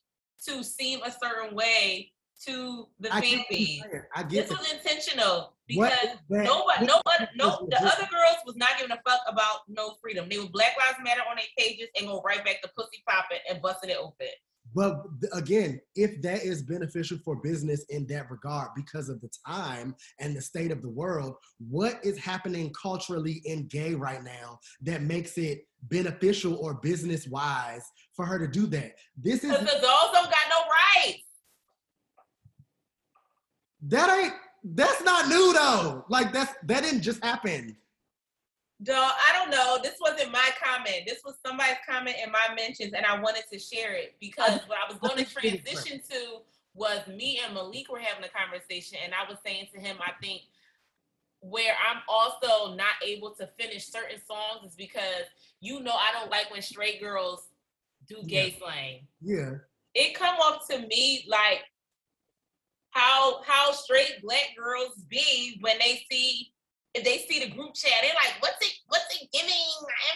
to 0.48 0.64
seem 0.64 1.02
a 1.02 1.12
certain 1.12 1.54
way 1.54 2.10
to 2.46 2.88
the 3.00 3.14
I 3.14 3.20
fan 3.20 3.30
get 3.30 3.38
what 3.38 3.60
you're 3.60 3.92
base. 3.92 4.02
I 4.14 4.22
get 4.22 4.30
This 4.30 4.48
that. 4.48 4.58
was 4.58 4.72
intentional 4.72 5.54
because 5.68 5.92
nobody, 6.28 6.86
nobody, 6.86 7.26
no, 7.36 7.66
the 7.70 7.78
other 7.78 8.08
girls 8.10 8.36
was 8.46 8.56
not 8.56 8.70
giving 8.78 8.92
a 8.92 9.00
fuck 9.08 9.20
about 9.28 9.60
no 9.68 9.94
freedom. 10.02 10.28
They 10.28 10.38
was 10.38 10.48
Black 10.48 10.72
Lives 10.78 10.98
Matter 11.04 11.20
on 11.28 11.36
their 11.36 11.44
pages 11.56 11.88
and 11.96 12.06
go 12.06 12.20
right 12.22 12.44
back 12.44 12.62
to 12.62 12.68
pussy 12.76 13.02
popping 13.08 13.38
and 13.48 13.62
busting 13.62 13.90
it 13.90 13.96
open. 14.00 14.28
But 14.74 15.04
again, 15.32 15.80
if 15.96 16.22
that 16.22 16.44
is 16.44 16.62
beneficial 16.62 17.18
for 17.24 17.36
business 17.36 17.84
in 17.88 18.06
that 18.06 18.30
regard 18.30 18.68
because 18.76 19.08
of 19.08 19.20
the 19.20 19.28
time 19.46 19.96
and 20.20 20.36
the 20.36 20.40
state 20.40 20.70
of 20.70 20.80
the 20.80 20.88
world, 20.88 21.34
what 21.58 21.98
is 22.04 22.18
happening 22.18 22.72
culturally 22.80 23.42
in 23.44 23.66
gay 23.66 23.94
right 23.94 24.22
now 24.22 24.60
that 24.82 25.02
makes 25.02 25.38
it 25.38 25.66
beneficial 25.84 26.54
or 26.56 26.74
business 26.74 27.26
wise 27.26 27.82
for 28.14 28.24
her 28.24 28.38
to 28.38 28.46
do 28.46 28.66
that? 28.68 28.94
This 29.16 29.42
is 29.42 29.50
Because 29.50 29.64
the 29.64 29.80
dolls 29.80 30.12
don't 30.12 30.30
got 30.30 30.48
no 30.50 30.58
rights. 31.04 31.24
That 33.82 34.18
ain't 34.18 34.34
that's 34.62 35.02
not 35.02 35.28
new 35.28 35.52
though. 35.52 36.04
Like 36.08 36.32
that's 36.32 36.54
that 36.64 36.82
didn't 36.82 37.02
just 37.02 37.22
happen. 37.24 37.76
Dog, 38.82 38.96
I 38.96 39.32
don't 39.36 39.50
know. 39.50 39.78
This 39.82 39.96
wasn't 40.00 40.32
my 40.32 40.48
comment. 40.62 41.02
This 41.06 41.20
was 41.24 41.34
somebody's 41.44 41.76
comment 41.86 42.16
in 42.24 42.32
my 42.32 42.54
mentions, 42.54 42.94
and 42.94 43.04
I 43.04 43.20
wanted 43.20 43.44
to 43.52 43.58
share 43.58 43.92
it 43.92 44.16
because 44.20 44.60
what 44.66 44.78
I 44.78 44.90
was 44.90 44.98
going 44.98 45.18
to 45.18 45.24
think 45.24 45.54
it's 45.54 45.70
different. 45.70 45.86
transition 45.86 46.00
to 46.10 46.38
was 46.72 47.06
me 47.08 47.40
and 47.44 47.54
Malik 47.54 47.90
were 47.90 47.98
having 47.98 48.24
a 48.24 48.28
conversation, 48.28 48.98
and 49.04 49.12
I 49.12 49.28
was 49.28 49.38
saying 49.44 49.66
to 49.74 49.80
him, 49.80 49.96
I 50.00 50.12
think 50.22 50.42
where 51.40 51.74
I'm 51.90 52.02
also 52.08 52.74
not 52.74 52.94
able 53.04 53.30
to 53.32 53.48
finish 53.58 53.86
certain 53.86 54.18
songs 54.26 54.70
is 54.70 54.76
because 54.76 55.24
you 55.60 55.80
know 55.80 55.92
I 55.92 56.12
don't 56.18 56.30
like 56.30 56.50
when 56.50 56.62
straight 56.62 57.00
girls 57.00 57.48
do 58.08 58.22
gay 58.26 58.56
slang. 58.58 59.06
Yeah. 59.20 59.54
It 59.94 60.14
come 60.14 60.36
up 60.42 60.66
to 60.70 60.86
me 60.86 61.24
like 61.28 61.60
how 62.90 63.42
how 63.42 63.72
straight 63.72 64.20
black 64.22 64.50
girls 64.58 65.04
be 65.08 65.58
when 65.60 65.78
they 65.78 66.04
see 66.10 66.52
if 66.94 67.04
they 67.04 67.18
see 67.18 67.44
the 67.44 67.50
group 67.54 67.74
chat, 67.74 67.92
they're 68.02 68.12
like, 68.14 68.42
"What's 68.42 68.64
it? 68.66 68.72
What's 68.88 69.04
it 69.20 69.28
giving? 69.32 69.52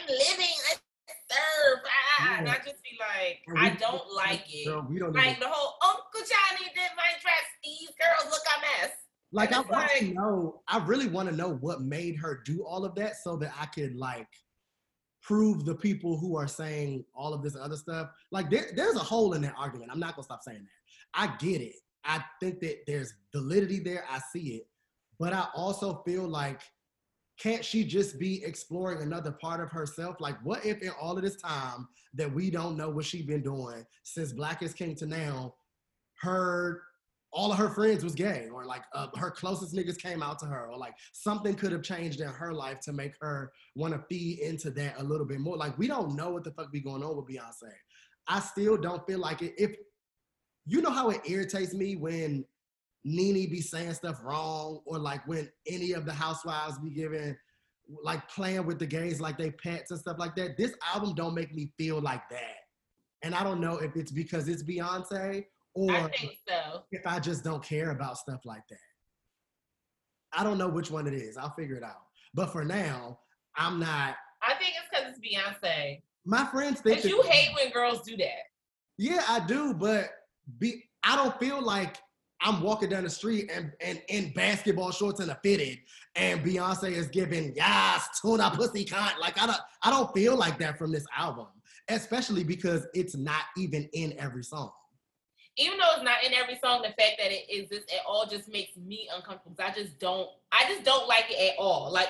I'm 0.01 0.09
living. 0.09 0.57
Let's 0.69 0.81
serve." 1.31 1.79
Ah, 2.19 2.37
And 2.39 2.49
I 2.49 2.57
just 2.57 2.83
be 2.83 2.99
like, 2.99 3.41
And 3.47 3.59
I 3.59 3.71
don't 3.77 4.13
like 4.13 4.45
it. 4.53 4.67
Girl, 4.67 4.85
we 4.89 4.99
don't 4.99 5.13
Like 5.15 5.39
the 5.39 5.49
whole 5.49 5.75
Uncle 5.85 6.21
Johnny 6.21 6.71
did 6.75 6.91
my 6.97 7.11
dress. 7.23 7.45
These 7.63 7.91
girls 7.91 8.33
look 8.33 8.43
a 8.57 8.61
mess. 8.61 8.93
like 9.31 9.53
I 9.53 9.61
want 9.61 9.91
to 9.99 10.05
know. 10.15 10.63
I 10.67 10.85
really 10.85 11.07
want 11.09 11.29
to 11.29 11.37
know 11.37 11.55
what 11.55 11.81
made 11.83 12.17
her 12.17 12.43
do 12.45 12.65
all 12.65 12.85
of 12.85 12.95
that, 12.97 13.17
so 13.23 13.37
that 13.37 13.53
I 13.59 13.67
could 13.67 13.95
like 13.95 14.29
prove 15.23 15.65
the 15.65 15.75
people 15.75 16.19
who 16.19 16.37
are 16.37 16.49
saying 16.49 17.05
all 17.15 17.33
of 17.33 17.43
this 17.43 17.57
other 17.57 17.77
stuff. 17.77 18.11
Like 18.33 18.51
there, 18.51 18.67
there's 18.75 18.97
a 18.97 19.01
hole 19.01 19.35
in 19.35 19.43
that 19.43 19.55
argument. 19.57 19.91
I'm 19.93 20.01
not 20.01 20.17
gonna 20.17 20.25
stop 20.25 20.43
saying 20.43 20.59
that. 20.65 20.69
I 21.15 21.37
get 21.37 21.61
it. 21.61 21.77
I 22.05 22.23
think 22.41 22.61
that 22.61 22.85
there's 22.87 23.15
validity 23.33 23.81
there. 23.81 24.05
I 24.11 24.21
see 24.33 24.57
it, 24.57 24.69
but 25.19 25.33
I 25.33 25.47
also 25.55 26.03
feel 26.07 26.27
like 26.29 26.61
can't 27.39 27.65
she 27.65 27.85
just 27.85 28.19
be 28.19 28.45
exploring 28.45 29.03
another 29.03 29.33
part 29.33 29.61
of 29.61 29.71
herself? 29.71 30.21
Like, 30.21 30.37
what 30.45 30.65
if 30.65 30.83
in 30.83 30.91
all 31.01 31.17
of 31.17 31.23
this 31.23 31.37
time 31.37 31.89
that 32.15 32.33
we 32.33 32.51
don't 32.51 32.77
know 32.77 32.91
what 32.91 33.05
she's 33.05 33.27
been 33.27 33.43
doing 33.43 33.85
since 34.05 34.33
Black 34.33 34.63
is 34.63 34.73
King 34.73 34.95
to 34.97 35.07
now, 35.07 35.55
her 36.21 36.83
all 37.33 37.51
of 37.51 37.59
her 37.59 37.69
friends 37.69 38.05
was 38.05 38.15
gay, 38.15 38.49
or 38.55 38.65
like 38.65 38.85
uh, 38.95 39.09
her 39.17 39.31
closest 39.31 39.75
niggas 39.75 39.99
came 39.99 40.23
out 40.23 40.39
to 40.39 40.47
her, 40.47 40.69
or 40.71 40.79
like 40.79 40.95
something 41.13 41.55
could 41.57 41.73
have 41.73 41.83
changed 41.83 42.21
in 42.21 42.29
her 42.29 42.53
life 42.53 42.79
to 42.81 42.93
make 42.93 43.15
her 43.21 43.51
want 43.75 43.93
to 43.93 44.05
feed 44.09 44.39
into 44.39 44.71
that 44.71 44.95
a 45.01 45.03
little 45.03 45.27
bit 45.27 45.41
more. 45.41 45.57
Like, 45.57 45.77
we 45.77 45.89
don't 45.89 46.15
know 46.15 46.31
what 46.31 46.45
the 46.45 46.53
fuck 46.53 46.71
be 46.71 46.81
going 46.81 47.03
on 47.03 47.17
with 47.17 47.27
Beyonce. 47.27 47.73
I 48.29 48.39
still 48.39 48.77
don't 48.77 49.05
feel 49.05 49.19
like 49.19 49.43
it. 49.43 49.55
If 49.59 49.75
you 50.67 50.81
know 50.81 50.91
how 50.91 51.11
it 51.11 51.21
irritates 51.27 51.75
me 51.75 51.97
when 51.97 52.45
Nene 53.05 53.51
be 53.51 53.61
saying 53.61 53.93
stuff 53.95 54.21
wrong, 54.25 54.81
or 54.87 54.99
like 54.99 55.27
when 55.27 55.51
any 55.67 55.93
of 55.93 56.07
the 56.07 56.13
housewives 56.13 56.79
be 56.79 56.91
giving, 56.91 57.37
like 58.03 58.27
playing 58.29 58.65
with 58.67 58.79
the 58.79 58.87
gays 58.87 59.21
like 59.21 59.37
they 59.37 59.51
pets 59.51 59.91
and 59.91 60.01
stuff 60.01 60.17
like 60.19 60.35
that. 60.37 60.57
This 60.57 60.75
album 60.95 61.15
don't 61.15 61.35
make 61.35 61.55
me 61.55 61.71
feel 61.77 62.01
like 62.01 62.23
that, 62.31 62.57
and 63.23 63.35
I 63.35 63.45
don't 63.45 63.61
know 63.61 63.77
if 63.77 63.95
it's 63.97 64.11
because 64.13 64.49
it's 64.49 64.63
Beyonce 64.63 65.45
or 65.75 65.93
I 65.93 66.09
think 66.09 66.39
so. 66.49 66.85
if 66.93 67.07
I 67.07 67.19
just 67.21 67.45
don't 67.45 67.63
care 67.63 67.91
about 67.91 68.17
stuff 68.17 68.41
like 68.45 68.67
that. 68.71 68.79
I 70.33 70.43
don't 70.43 70.57
know 70.59 70.69
which 70.69 70.91
one 70.91 71.07
it 71.07 71.15
is. 71.15 71.37
I'll 71.37 71.55
figure 71.55 71.77
it 71.77 71.83
out. 71.85 72.03
But 72.33 72.51
for 72.53 72.65
now, 72.65 73.19
I'm 73.57 73.79
not. 73.79 74.17
I 74.43 74.55
think 74.55 74.75
it's 74.77 74.89
because 74.91 75.11
it's 75.11 75.21
Beyonce. 75.21 76.01
My 76.25 76.45
friends 76.47 76.81
think 76.81 77.03
that- 77.03 77.09
you 77.09 77.23
hate 77.23 77.55
when 77.55 77.71
girls 77.71 78.01
do 78.03 78.17
that. 78.17 78.45
Yeah, 78.97 79.23
I 79.29 79.41
do, 79.41 79.75
but 79.75 80.11
be 80.59 80.85
I 81.03 81.17
don't 81.17 81.39
feel 81.39 81.63
like 81.63 81.97
I'm 82.41 82.63
walking 82.63 82.91
down 82.91 83.05
the 83.05 83.11
street 83.11 83.51
and, 83.53 83.73
and 83.81 84.03
in 84.09 84.33
basketball 84.35 84.91
shorts 84.91 85.21
and 85.21 85.31
a 85.31 85.39
fitted, 85.43 85.79
and 86.15 86.45
Beyonce 86.45 86.91
is 86.91 87.09
giving 87.09 87.55
yes, 87.57 88.21
tuna 88.21 88.51
pussy 88.55 88.85
cunt. 88.85 89.19
Like 89.19 89.41
I 89.41 89.47
don't 89.47 89.61
I 89.83 89.91
don't 89.91 90.13
feel 90.15 90.37
like 90.37 90.59
that 90.59 90.79
from 90.79 90.93
this 90.93 91.07
album, 91.17 91.47
especially 91.89 92.45
because 92.45 92.87
it's 92.95 93.17
not 93.17 93.45
even 93.57 93.89
in 93.93 94.15
every 94.19 94.45
song. 94.45 94.71
Even 95.57 95.79
though 95.79 95.93
it's 95.95 96.05
not 96.05 96.25
in 96.25 96.35
every 96.35 96.59
song, 96.63 96.83
the 96.83 96.89
fact 96.89 97.17
that 97.19 97.31
it 97.31 97.45
exists 97.49 97.93
at 97.95 98.01
all 98.07 98.27
just 98.27 98.49
makes 98.49 98.77
me 98.77 99.09
uncomfortable. 99.15 99.57
I 99.61 99.73
just 99.73 100.01
don't, 100.01 100.29
I 100.51 100.65
just 100.69 100.85
don't 100.85 101.07
like 101.07 101.27
it 101.31 101.53
at 101.53 101.59
all. 101.61 101.93
Like 101.93 102.09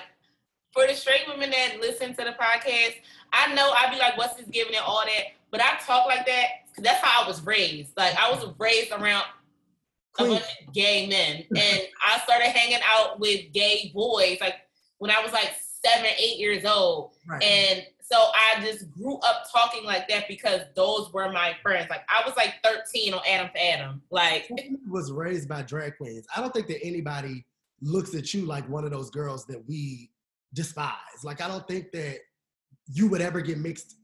for 0.73 0.86
the 0.86 0.94
straight 0.94 1.28
women 1.28 1.51
that 1.51 1.77
listen 1.78 2.15
to 2.16 2.24
the 2.24 2.35
podcast, 2.40 2.94
I 3.32 3.55
know 3.55 3.73
I'd 3.77 3.93
be 3.93 3.98
like, 3.98 4.16
"What's 4.16 4.35
this 4.35 4.47
giving 4.47 4.74
it 4.74 4.82
all 4.85 5.05
that?" 5.05 5.35
But 5.51 5.61
I 5.61 5.78
talk 5.86 6.06
like 6.06 6.27
that 6.27 6.47
that's 6.78 7.02
how 7.02 7.24
I 7.24 7.28
was 7.28 7.44
raised. 7.44 7.92
Like 7.96 8.16
I 8.16 8.30
was 8.30 8.46
raised 8.59 8.92
around 8.92 9.24
a 10.18 10.24
bunch 10.24 10.40
of 10.40 10.74
gay 10.74 11.06
men, 11.06 11.44
and 11.62 11.82
I 12.05 12.18
started 12.20 12.48
hanging 12.48 12.80
out 12.84 13.20
with 13.20 13.52
gay 13.52 13.90
boys 13.94 14.38
like 14.40 14.56
when 14.98 15.10
I 15.10 15.22
was 15.22 15.32
like 15.32 15.55
seven, 15.84 16.10
eight 16.18 16.38
years 16.38 16.64
old. 16.64 17.12
Right. 17.28 17.42
And 17.42 17.86
so 18.01 18.16
I 18.16 18.60
just 18.60 18.90
grew 18.90 19.16
up 19.18 19.44
talking 19.51 19.84
like 19.84 20.09
that 20.09 20.28
because 20.28 20.60
those 20.76 21.12
were 21.12 21.30
my 21.32 21.55
friends. 21.62 21.88
Like 21.88 22.02
I 22.09 22.26
was 22.26 22.36
like 22.36 22.55
13 22.62 23.14
on 23.14 23.20
Adam4Adam. 23.20 24.01
Like 24.10 24.51
was 24.88 25.10
raised 25.10 25.48
by 25.48 25.62
drag 25.62 25.96
queens. 25.96 26.26
I 26.34 26.40
don't 26.40 26.52
think 26.52 26.66
that 26.68 26.84
anybody 26.84 27.46
looks 27.80 28.14
at 28.14 28.32
you 28.34 28.44
like 28.44 28.68
one 28.68 28.84
of 28.84 28.90
those 28.90 29.10
girls 29.10 29.46
that 29.46 29.66
we 29.66 30.10
despise. 30.52 30.92
Like 31.22 31.40
I 31.40 31.48
don't 31.48 31.66
think 31.66 31.92
that 31.92 32.18
you 32.86 33.09
would 33.09 33.20
ever 33.20 33.40
get 33.40 33.59
mixed 33.59 33.96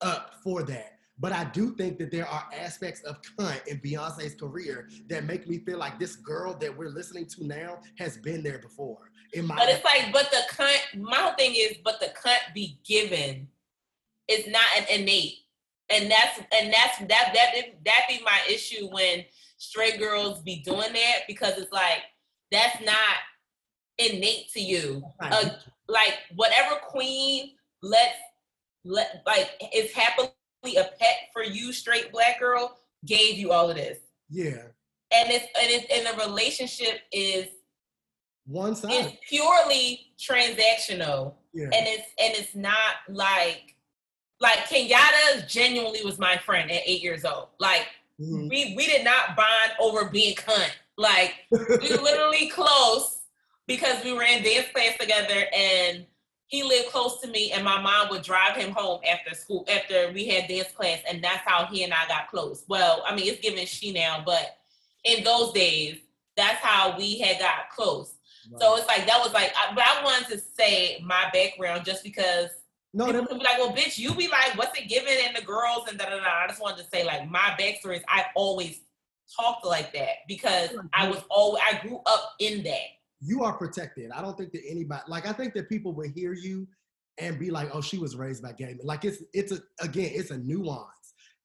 up 0.00 0.34
for 0.42 0.62
that. 0.64 0.98
But 1.22 1.30
I 1.30 1.44
do 1.44 1.72
think 1.76 1.98
that 1.98 2.10
there 2.10 2.26
are 2.26 2.48
aspects 2.52 3.00
of 3.02 3.16
cunt 3.22 3.64
in 3.68 3.78
Beyonce's 3.78 4.34
career 4.34 4.88
that 5.08 5.22
make 5.22 5.48
me 5.48 5.58
feel 5.58 5.78
like 5.78 6.00
this 6.00 6.16
girl 6.16 6.52
that 6.58 6.76
we're 6.76 6.88
listening 6.88 7.26
to 7.26 7.46
now 7.46 7.78
has 7.96 8.16
been 8.16 8.42
there 8.42 8.58
before. 8.58 9.12
In 9.32 9.46
my 9.46 9.54
But 9.54 9.68
it's 9.68 9.84
like, 9.84 10.12
but 10.12 10.32
the 10.32 10.42
cunt, 10.52 11.00
my 11.00 11.16
whole 11.16 11.34
thing 11.34 11.54
is, 11.54 11.76
but 11.84 12.00
the 12.00 12.06
cunt 12.06 12.52
be 12.52 12.80
given 12.84 13.46
is 14.26 14.48
not 14.48 14.64
an 14.76 14.84
innate. 14.90 15.34
And 15.90 16.10
that's 16.10 16.40
and 16.52 16.72
that's 16.72 16.98
that 16.98 17.32
that 17.34 17.54
that 17.84 18.00
be 18.08 18.20
my 18.24 18.40
issue 18.50 18.88
when 18.90 19.24
straight 19.58 20.00
girls 20.00 20.42
be 20.42 20.60
doing 20.64 20.92
that 20.92 21.18
because 21.28 21.56
it's 21.56 21.72
like 21.72 22.02
that's 22.50 22.80
not 22.84 23.16
innate 23.98 24.50
to 24.54 24.60
you. 24.60 25.04
Uh, 25.20 25.50
like 25.86 26.14
whatever 26.34 26.76
queen 26.84 27.52
lets 27.80 28.16
let 28.84 29.22
like 29.24 29.50
is 29.72 29.92
happily 29.92 30.30
a 30.70 30.84
pet 30.98 31.16
for 31.32 31.42
you, 31.42 31.72
straight 31.72 32.12
black 32.12 32.38
girl, 32.38 32.78
gave 33.04 33.36
you 33.36 33.52
all 33.52 33.68
of 33.68 33.76
this. 33.76 33.98
yeah, 34.30 34.62
And 35.10 35.30
it's 35.30 35.44
and 35.60 35.70
it's 35.70 35.86
and 35.92 36.06
the 36.18 36.24
relationship 36.24 37.00
is 37.12 37.46
one 38.46 38.74
side. 38.74 38.92
is 38.92 39.12
purely 39.28 40.12
transactional 40.18 41.34
Yeah, 41.52 41.64
and 41.66 41.86
it's 41.86 42.08
and 42.18 42.34
it's 42.34 42.54
not 42.54 42.96
like 43.08 43.74
like 44.40 44.58
Kenyatta 44.68 45.46
genuinely 45.48 46.04
was 46.04 46.18
my 46.18 46.36
friend 46.38 46.70
at 46.70 46.82
eight 46.86 47.02
years 47.02 47.24
old. 47.24 47.48
Like 47.58 47.86
Mhm. 48.20 48.48
we 48.48 48.74
we 48.76 48.86
did 48.86 49.04
not 49.04 49.36
bond 49.36 49.72
over 49.80 50.04
being 50.08 50.34
cunt. 50.36 50.70
Like 50.96 51.34
we 51.50 51.56
literally 51.98 52.48
close 52.48 53.18
because 53.66 54.02
we 54.04 54.12
were 54.12 54.22
in 54.22 54.42
dance 54.42 54.68
class 54.72 54.96
together 54.98 55.46
and 55.54 56.06
he 56.52 56.62
lived 56.62 56.90
close 56.90 57.18
to 57.18 57.28
me 57.28 57.50
and 57.50 57.64
my 57.64 57.80
mom 57.80 58.10
would 58.10 58.20
drive 58.20 58.54
him 58.54 58.72
home 58.72 59.00
after 59.10 59.34
school 59.34 59.66
after 59.74 60.12
we 60.12 60.28
had 60.28 60.46
dance 60.48 60.70
class 60.72 60.98
and 61.08 61.24
that's 61.24 61.40
how 61.46 61.64
he 61.64 61.82
and 61.82 61.94
I 61.94 62.06
got 62.06 62.28
close. 62.28 62.64
Well, 62.68 63.02
I 63.08 63.16
mean 63.16 63.26
it's 63.26 63.40
given 63.40 63.64
she 63.64 63.90
now, 63.90 64.22
but 64.24 64.58
in 65.04 65.24
those 65.24 65.54
days, 65.54 66.00
that's 66.36 66.62
how 66.62 66.94
we 66.98 67.18
had 67.18 67.38
got 67.38 67.70
close. 67.74 68.16
So 68.60 68.76
it's 68.76 68.86
like 68.86 69.06
that 69.06 69.18
was 69.18 69.32
like, 69.32 69.50
I, 69.56 69.74
but 69.74 69.82
I 69.82 70.04
wanted 70.04 70.28
to 70.28 70.38
say 70.38 71.02
my 71.02 71.30
background 71.32 71.86
just 71.86 72.04
because 72.04 72.50
no, 72.92 73.06
people 73.06 73.24
can 73.24 73.38
be 73.38 73.44
like, 73.44 73.56
well, 73.56 73.72
bitch, 73.72 73.96
you 73.96 74.14
be 74.14 74.28
like, 74.28 74.58
what's 74.58 74.78
it 74.78 74.88
giving 74.90 75.16
and 75.26 75.34
the 75.34 75.40
girls 75.40 75.88
and 75.88 75.96
da 75.96 76.04
da 76.04 76.18
da. 76.18 76.44
I 76.44 76.48
just 76.48 76.60
wanted 76.60 76.82
to 76.82 76.90
say 76.90 77.02
like 77.02 77.30
my 77.30 77.56
backstory 77.58 77.96
is 77.96 78.02
I 78.08 78.26
always 78.34 78.82
talked 79.34 79.64
like 79.64 79.94
that 79.94 80.16
because 80.28 80.68
I 80.92 81.08
was 81.08 81.22
always 81.30 81.62
I 81.66 81.80
grew 81.80 82.02
up 82.04 82.34
in 82.40 82.62
that. 82.64 82.88
You 83.22 83.44
are 83.44 83.52
protected. 83.52 84.10
I 84.10 84.20
don't 84.20 84.36
think 84.36 84.52
that 84.52 84.62
anybody 84.68 85.02
like 85.06 85.26
I 85.26 85.32
think 85.32 85.54
that 85.54 85.68
people 85.68 85.92
will 85.92 86.08
hear 86.08 86.32
you 86.32 86.66
and 87.18 87.38
be 87.38 87.50
like, 87.50 87.70
"Oh, 87.72 87.80
she 87.80 87.98
was 87.98 88.16
raised 88.16 88.42
by 88.42 88.52
gay 88.52 88.66
men." 88.66 88.80
Like 88.82 89.04
it's 89.04 89.22
it's 89.32 89.52
a 89.52 89.60
again, 89.80 90.10
it's 90.12 90.30
a 90.30 90.38
nuance. 90.38 90.88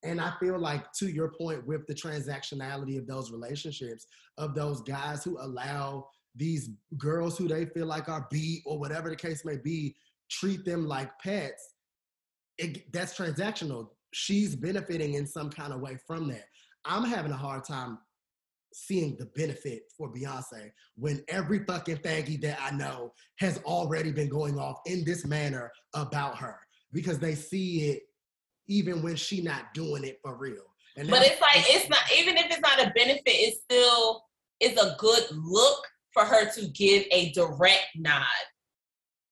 And 0.04 0.20
I 0.22 0.34
feel 0.40 0.60
like 0.60 0.92
to 0.94 1.08
your 1.08 1.32
point 1.40 1.66
with 1.68 1.86
the 1.88 1.94
transactionality 1.94 2.98
of 2.98 3.08
those 3.08 3.32
relationships 3.32 4.08
of 4.38 4.56
those 4.56 4.82
guys 4.82 5.24
who 5.24 5.38
allow 5.40 6.08
these 6.36 6.70
girls 6.98 7.38
who 7.38 7.48
they 7.48 7.66
feel 7.66 7.88
like 7.88 8.10
are 8.10 8.28
beat 8.30 8.62
or 8.66 8.80
whatever 8.80 9.10
the 9.10 9.16
case 9.16 9.44
may 9.44 9.58
be, 9.58 9.96
treat 10.30 10.64
them 10.66 10.88
like 10.88 11.10
pets. 11.20 11.74
It, 12.58 12.92
that's 12.94 13.18
transactional. 13.18 13.90
She's 14.14 14.56
benefiting 14.56 15.16
in 15.16 15.26
some 15.26 15.50
kind 15.50 15.74
of 15.74 15.82
way 15.82 15.98
from 16.08 16.28
that. 16.30 16.46
I'm 16.86 17.04
having 17.04 17.32
a 17.32 17.38
hard 17.38 17.64
time 17.64 17.98
seeing 18.78 19.16
the 19.18 19.26
benefit 19.36 19.84
for 19.98 20.12
Beyonce 20.14 20.72
when 20.96 21.24
every 21.30 21.64
fucking 21.66 21.98
faggy 21.98 22.40
that 22.42 22.60
I 22.62 22.72
know 22.72 23.14
has 23.40 23.58
already 23.66 24.12
been 24.12 24.30
going 24.30 24.60
off 24.60 24.80
in 24.86 25.04
this 25.04 25.26
manner 25.26 25.72
about 25.94 26.38
her 26.38 26.60
because 26.94 27.18
they 27.20 27.34
see 27.34 27.90
it 27.90 28.04
even 28.68 29.02
when 29.02 29.16
she 29.16 29.42
not 29.42 29.74
doing 29.74 30.04
it 30.04 30.20
for 30.24 30.38
real. 30.38 30.64
And 30.96 31.10
But 31.10 31.24
it's 31.24 31.42
like 31.42 31.64
it's 31.68 31.90
not 31.90 32.00
even 32.18 32.38
if 32.38 32.46
it's 32.48 32.60
not 32.60 32.80
a 32.80 32.92
benefit, 32.96 33.22
it's 33.26 33.62
still 33.62 34.24
it's 34.60 34.82
a 34.82 34.96
good 35.00 35.24
look 35.32 35.86
for 36.12 36.24
her 36.24 36.50
to 36.52 36.68
give 36.70 37.06
a 37.12 37.32
direct 37.32 37.88
nod. 37.96 38.24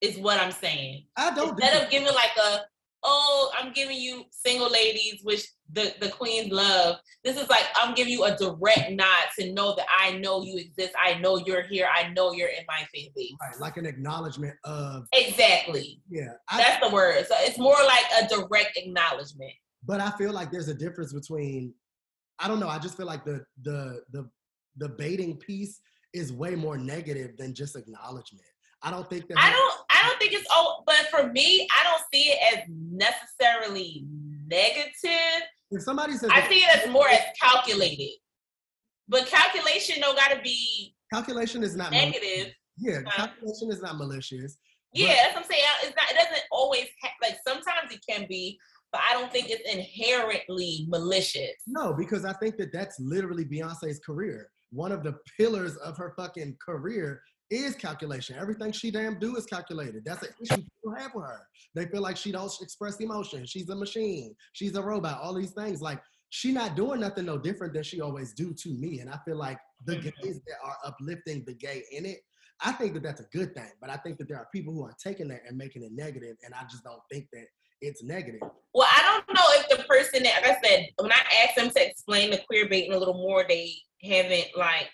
Is 0.01 0.17
what 0.17 0.39
I'm 0.39 0.51
saying. 0.51 1.05
I 1.17 1.33
don't 1.33 1.49
Instead 1.51 1.73
dis- 1.73 1.83
of 1.83 1.89
giving 1.89 2.13
like 2.13 2.35
a 2.43 2.59
oh, 3.05 3.51
I'm 3.57 3.71
giving 3.71 3.97
you 3.97 4.23
single 4.31 4.69
ladies, 4.69 5.19
which 5.23 5.45
the, 5.71 5.93
the 6.01 6.09
queens 6.09 6.51
love. 6.51 6.97
This 7.23 7.39
is 7.39 7.47
like, 7.49 7.65
I'm 7.75 7.93
giving 7.93 8.11
you 8.11 8.23
a 8.25 8.35
direct 8.35 8.91
nod 8.91 9.25
to 9.39 9.53
know 9.53 9.75
that 9.75 9.85
I 9.99 10.17
know 10.17 10.41
you 10.43 10.57
exist. 10.57 10.93
I 11.01 11.19
know 11.19 11.37
you're 11.37 11.63
here. 11.63 11.87
I 11.93 12.09
know 12.09 12.33
you're 12.33 12.49
in 12.49 12.65
my 12.67 12.85
family. 12.93 13.35
Right, 13.41 13.59
like 13.59 13.77
an 13.77 13.85
acknowledgement 13.85 14.55
of 14.63 15.05
Exactly. 15.13 16.01
yeah. 16.09 16.33
I, 16.49 16.57
That's 16.57 16.85
the 16.87 16.93
word. 16.93 17.25
So 17.27 17.35
it's 17.39 17.57
more 17.59 17.77
like 17.85 18.23
a 18.23 18.27
direct 18.27 18.77
acknowledgement. 18.77 19.51
but 19.85 20.01
I 20.01 20.11
feel 20.17 20.33
like 20.33 20.51
there's 20.51 20.67
a 20.67 20.73
difference 20.73 21.13
between 21.13 21.73
I 22.39 22.47
don't 22.49 22.59
know, 22.59 22.67
I 22.67 22.79
just 22.79 22.97
feel 22.97 23.05
like 23.05 23.23
the 23.23 23.45
the 23.63 24.01
the 24.11 24.29
the 24.77 24.89
baiting 24.89 25.37
piece 25.37 25.79
is 26.13 26.33
way 26.33 26.55
more 26.55 26.77
negative 26.77 27.37
than 27.37 27.53
just 27.53 27.75
acknowledgement. 27.75 28.45
I 28.81 28.91
don't 28.91 29.09
think 29.09 29.27
that 29.29 29.37
I 29.37 29.51
don't 29.51 29.84
don't 30.07 30.19
think 30.19 30.33
it's 30.33 30.47
oh 30.51 30.83
but 30.85 31.07
for 31.11 31.31
me, 31.31 31.67
I 31.77 31.83
don't 31.83 32.03
see 32.13 32.29
it 32.31 32.39
as 32.57 32.63
necessarily 32.69 34.05
negative. 34.47 35.41
if 35.71 35.81
somebody 35.81 36.13
says 36.13 36.29
I 36.33 36.47
see 36.47 36.59
it 36.59 36.85
as 36.85 36.89
more 36.91 37.07
as 37.09 37.19
calculated. 37.41 38.11
But 39.07 39.27
calculation 39.27 40.01
don't 40.01 40.15
gotta 40.17 40.39
be 40.41 40.95
calculation 41.13 41.63
is 41.63 41.75
not 41.75 41.91
negative. 41.91 42.53
Yeah, 42.77 42.99
Huh? 43.07 43.27
calculation 43.27 43.71
is 43.71 43.81
not 43.81 43.97
malicious. 43.97 44.57
Yeah, 44.93 45.07
that's 45.07 45.35
what 45.35 45.43
I'm 45.43 45.49
saying. 45.49 45.63
It's 45.83 45.95
not. 45.95 46.09
It 46.11 46.15
doesn't 46.15 46.43
always 46.51 46.85
ha- 47.03 47.11
like. 47.21 47.37
Sometimes 47.47 47.91
it 47.91 47.99
can 48.09 48.25
be, 48.29 48.57
but 48.91 49.01
I 49.09 49.13
don't 49.13 49.31
think 49.31 49.49
it's 49.49 49.69
inherently 49.71 50.85
malicious. 50.89 51.51
No, 51.67 51.93
because 51.93 52.23
I 52.25 52.33
think 52.33 52.55
that 52.57 52.71
that's 52.71 52.97
literally 52.99 53.43
Beyonce's 53.45 53.99
career. 53.99 54.49
One 54.71 54.91
of 54.93 55.03
the 55.03 55.15
pillars 55.37 55.75
of 55.77 55.97
her 55.97 56.13
fucking 56.17 56.57
career 56.65 57.21
is 57.49 57.75
calculation. 57.75 58.35
Everything 58.39 58.71
she 58.71 58.91
damn 58.91 59.19
do 59.19 59.35
is 59.35 59.45
calculated. 59.45 60.03
That's 60.05 60.23
an 60.23 60.29
issue 60.41 60.61
people 60.61 60.95
have 60.97 61.13
with 61.13 61.25
her. 61.25 61.41
They 61.73 61.85
feel 61.85 62.01
like 62.01 62.17
she 62.17 62.31
don't 62.31 62.51
express 62.61 62.99
emotion. 62.99 63.45
She's 63.45 63.69
a 63.69 63.75
machine. 63.75 64.35
She's 64.53 64.75
a 64.75 64.81
robot. 64.81 65.19
All 65.21 65.33
these 65.33 65.51
things. 65.51 65.81
Like 65.81 66.01
she 66.29 66.51
not 66.51 66.75
doing 66.75 67.01
nothing 67.01 67.25
no 67.25 67.37
different 67.37 67.73
than 67.73 67.83
she 67.83 68.01
always 68.01 68.33
do 68.33 68.53
to 68.53 68.69
me. 68.69 68.99
And 68.99 69.09
I 69.09 69.17
feel 69.25 69.37
like 69.37 69.57
the 69.85 69.95
mm-hmm. 69.95 70.09
gays 70.21 70.41
that 70.47 70.57
are 70.63 70.77
uplifting 70.85 71.43
the 71.45 71.53
gay 71.53 71.83
in 71.91 72.05
it, 72.05 72.19
I 72.61 72.71
think 72.71 72.93
that 72.93 73.03
that's 73.03 73.21
a 73.21 73.27
good 73.31 73.53
thing. 73.53 73.71
But 73.79 73.89
I 73.89 73.97
think 73.97 74.17
that 74.17 74.27
there 74.27 74.37
are 74.37 74.47
people 74.53 74.73
who 74.73 74.83
are 74.83 74.95
taking 75.01 75.27
that 75.29 75.41
and 75.47 75.57
making 75.57 75.83
it 75.83 75.91
negative, 75.93 76.37
and 76.43 76.53
I 76.53 76.63
just 76.69 76.83
don't 76.83 77.01
think 77.11 77.27
that 77.33 77.45
it's 77.81 78.03
negative. 78.03 78.41
Well, 78.73 78.87
I 78.89 79.01
don't 79.01 79.35
know 79.35 79.43
if 79.51 79.69
the 79.69 79.83
person 79.83 80.23
that, 80.23 80.41
like 80.41 80.57
I 80.57 80.67
said, 80.67 80.87
when 80.99 81.11
I 81.11 81.21
asked 81.43 81.55
them 81.57 81.69
to 81.69 81.87
explain 81.87 82.31
the 82.31 82.41
queer 82.47 82.67
baiting 82.69 82.93
a 82.93 82.97
little 82.97 83.13
more, 83.13 83.45
they 83.47 83.73
haven't 84.01 84.47
like 84.57 84.89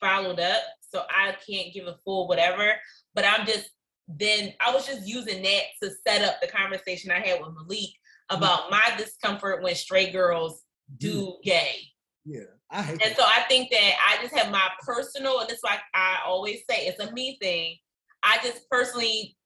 followed 0.00 0.40
up. 0.40 0.62
So 0.88 1.02
I 1.10 1.34
can't 1.48 1.72
give 1.72 1.86
a 1.86 1.96
full 2.04 2.28
whatever. 2.28 2.72
But 3.14 3.24
I'm 3.26 3.46
just 3.46 3.70
then 4.08 4.54
I 4.60 4.72
was 4.72 4.86
just 4.86 5.06
using 5.06 5.42
that 5.42 5.62
to 5.82 5.90
set 6.06 6.22
up 6.22 6.40
the 6.40 6.48
conversation 6.48 7.10
I 7.10 7.20
had 7.20 7.40
with 7.40 7.52
Malik 7.54 7.90
about 8.30 8.70
my 8.70 8.92
discomfort 8.96 9.62
when 9.62 9.74
straight 9.74 10.12
girls 10.12 10.62
do 10.96 11.36
gay. 11.44 11.76
Yeah, 12.24 12.44
I 12.70 12.82
hate 12.82 12.92
And 12.92 13.00
that. 13.00 13.16
so 13.16 13.24
I 13.24 13.42
think 13.48 13.70
that 13.70 13.92
I 14.06 14.22
just 14.22 14.34
have 14.34 14.50
my 14.50 14.68
personal, 14.84 15.40
and 15.40 15.50
it's 15.50 15.62
like 15.64 15.80
I 15.94 16.18
always 16.26 16.60
say, 16.68 16.86
it's 16.86 17.00
a 17.00 17.12
me 17.12 17.38
thing. 17.40 17.76
I 18.22 18.38
just 18.42 18.68
personally, 18.70 19.36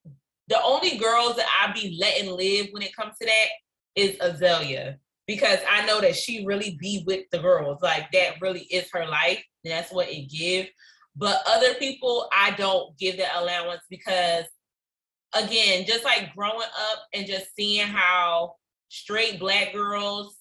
the 0.48 0.62
only 0.62 0.96
girls 0.96 1.36
that 1.36 1.46
I 1.60 1.72
be 1.72 1.98
letting 2.00 2.30
live 2.30 2.68
when 2.70 2.82
it 2.82 2.94
comes 2.94 3.14
to 3.20 3.26
that 3.26 3.46
is 3.96 4.16
Azealia. 4.18 4.96
Because 5.26 5.58
I 5.70 5.86
know 5.86 6.00
that 6.00 6.16
she 6.16 6.44
really 6.44 6.76
be 6.80 7.04
with 7.06 7.24
the 7.30 7.38
girls. 7.38 7.80
Like 7.80 8.10
that 8.12 8.40
really 8.40 8.62
is 8.62 8.88
her 8.92 9.06
life. 9.06 9.42
And 9.64 9.72
that's 9.72 9.92
what 9.92 10.08
it 10.08 10.28
give. 10.28 10.66
But 11.14 11.42
other 11.46 11.74
people, 11.74 12.28
I 12.32 12.52
don't 12.52 12.96
give 12.98 13.18
that 13.18 13.36
allowance 13.36 13.82
because 13.90 14.44
again, 15.34 15.84
just 15.86 16.04
like 16.04 16.34
growing 16.34 16.62
up 16.62 16.98
and 17.12 17.26
just 17.26 17.54
seeing 17.54 17.86
how 17.86 18.54
straight 18.88 19.38
black 19.38 19.72
girls 19.72 20.36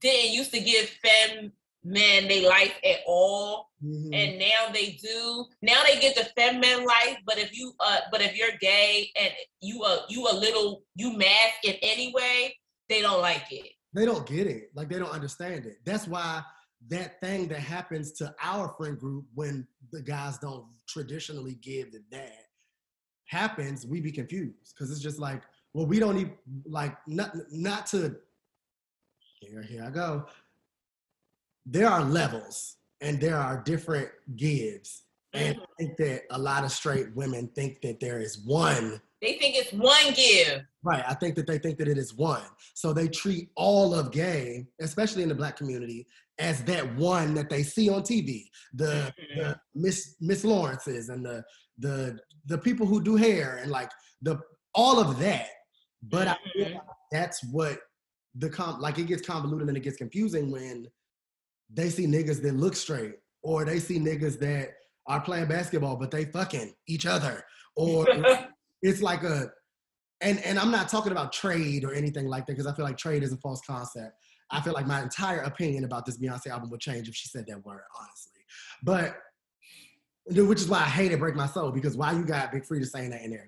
didn't 0.00 0.32
used 0.32 0.52
to 0.52 0.60
give 0.60 0.88
fem 1.02 1.52
men 1.82 2.28
they 2.28 2.46
life 2.46 2.74
at 2.84 2.98
all 3.06 3.70
Mhm. 3.82 4.14
and 4.14 4.38
now 4.38 4.70
they 4.72 4.90
do 5.02 5.46
now 5.62 5.82
they 5.82 5.98
get 5.98 6.14
the 6.14 6.24
fem 6.36 6.60
men 6.60 6.84
life 6.84 7.16
but 7.24 7.38
if 7.38 7.56
you 7.56 7.72
uh 7.80 8.00
but 8.12 8.20
if 8.20 8.36
you're 8.36 8.56
gay 8.60 9.10
and 9.18 9.32
you 9.62 9.82
uh 9.82 10.02
you 10.10 10.28
a 10.28 10.34
little 10.34 10.82
you 10.94 11.14
mask 11.16 11.64
in 11.64 11.74
any 11.80 12.12
way 12.12 12.54
they 12.90 13.00
don't 13.00 13.22
like 13.22 13.50
it 13.50 13.72
they 13.92 14.04
don't 14.04 14.26
get 14.26 14.46
it. 14.46 14.70
Like 14.74 14.88
they 14.88 14.98
don't 15.00 15.10
understand 15.10 15.66
it. 15.66 15.78
That's 15.84 16.06
why 16.06 16.44
that 16.88 17.20
thing 17.20 17.48
that 17.48 17.60
happens 17.60 18.12
to 18.12 18.34
our 18.42 18.74
friend 18.76 18.98
group 18.98 19.24
when 19.34 19.66
the 19.92 20.00
guys 20.00 20.38
don't 20.38 20.64
traditionally 20.88 21.54
give 21.60 21.92
the 21.92 22.02
dad 22.10 22.44
happens, 23.26 23.86
we 23.86 24.00
be 24.00 24.10
confused 24.10 24.74
because 24.74 24.90
it's 24.90 25.00
just 25.00 25.18
like, 25.18 25.42
well, 25.72 25.86
we 25.86 25.98
don't 26.00 26.16
even 26.16 26.34
like 26.64 26.96
not 27.06 27.34
not 27.50 27.86
to. 27.86 28.16
Here, 29.40 29.62
here 29.62 29.84
I 29.84 29.90
go. 29.90 30.26
There 31.64 31.88
are 31.88 32.02
levels 32.02 32.76
and 33.00 33.20
there 33.20 33.36
are 33.36 33.62
different 33.62 34.08
gives, 34.36 35.02
and 35.32 35.56
I 35.60 35.64
think 35.78 35.96
that 35.98 36.22
a 36.30 36.38
lot 36.38 36.64
of 36.64 36.72
straight 36.72 37.14
women 37.14 37.48
think 37.54 37.80
that 37.82 38.00
there 38.00 38.20
is 38.20 38.38
one 38.44 39.00
they 39.22 39.34
think 39.34 39.54
it's 39.56 39.72
one 39.72 40.14
give 40.14 40.62
Right. 40.82 41.04
I 41.06 41.12
think 41.12 41.34
that 41.36 41.46
they 41.46 41.58
think 41.58 41.76
that 41.76 41.88
it 41.88 41.98
is 41.98 42.14
one. 42.14 42.40
So 42.72 42.94
they 42.94 43.06
treat 43.06 43.50
all 43.54 43.94
of 43.94 44.10
gay, 44.12 44.66
especially 44.80 45.22
in 45.22 45.28
the 45.28 45.34
black 45.34 45.58
community, 45.58 46.06
as 46.38 46.64
that 46.64 46.96
one 46.96 47.34
that 47.34 47.50
they 47.50 47.62
see 47.62 47.90
on 47.90 48.00
TV. 48.00 48.44
The, 48.72 49.12
the 49.36 49.60
Miss 49.74 50.16
Miss 50.22 50.42
Lawrences 50.42 51.10
and 51.10 51.22
the 51.22 51.44
the 51.78 52.18
the 52.46 52.56
people 52.56 52.86
who 52.86 53.02
do 53.02 53.14
hair 53.16 53.58
and 53.60 53.70
like 53.70 53.90
the 54.22 54.40
all 54.74 54.98
of 54.98 55.18
that. 55.18 55.48
But 56.02 56.28
I 56.28 56.36
feel 56.54 56.64
Mhm. 56.68 56.74
like 56.76 56.82
that's 57.12 57.44
what 57.52 57.80
the 58.36 58.48
comp 58.48 58.80
like 58.80 58.98
it 58.98 59.06
gets 59.06 59.20
convoluted 59.26 59.68
and 59.68 59.76
it 59.76 59.82
gets 59.82 59.98
confusing 59.98 60.50
when 60.50 60.88
they 61.68 61.90
see 61.90 62.06
niggas 62.06 62.40
that 62.40 62.54
look 62.54 62.74
straight 62.74 63.16
or 63.42 63.66
they 63.66 63.80
see 63.80 63.98
niggas 63.98 64.38
that 64.38 64.70
are 65.06 65.20
playing 65.20 65.46
basketball 65.46 65.96
but 65.96 66.10
they 66.10 66.24
fucking 66.26 66.72
each 66.86 67.06
other 67.06 67.44
or 67.76 68.06
it's 68.82 69.02
like 69.02 69.22
a 69.22 69.50
and 70.20 70.38
and 70.44 70.58
I'm 70.58 70.70
not 70.70 70.88
talking 70.88 71.12
about 71.12 71.32
trade 71.32 71.84
or 71.84 71.94
anything 71.94 72.26
like 72.26 72.46
that 72.46 72.52
because 72.52 72.66
I 72.66 72.74
feel 72.74 72.84
like 72.84 72.98
trade 72.98 73.22
is 73.22 73.32
a 73.32 73.38
false 73.38 73.62
concept. 73.66 74.14
I 74.50 74.60
feel 74.60 74.72
like 74.72 74.86
my 74.86 75.02
entire 75.02 75.40
opinion 75.42 75.84
about 75.84 76.04
this 76.04 76.18
Beyonce 76.18 76.48
album 76.48 76.70
would 76.70 76.80
change 76.80 77.08
if 77.08 77.14
she 77.14 77.28
said 77.28 77.46
that 77.46 77.64
word, 77.64 77.82
honestly. 77.98 78.42
But 78.82 79.16
which 80.26 80.60
is 80.60 80.68
why 80.68 80.78
I 80.78 80.88
hate 80.88 81.12
it, 81.12 81.18
break 81.18 81.36
my 81.36 81.46
soul 81.46 81.70
because 81.70 81.96
why 81.96 82.12
you 82.12 82.24
got 82.24 82.52
Big 82.52 82.64
Freedia 82.64 82.86
saying 82.86 83.10
that 83.10 83.22
in 83.22 83.30
there? 83.30 83.46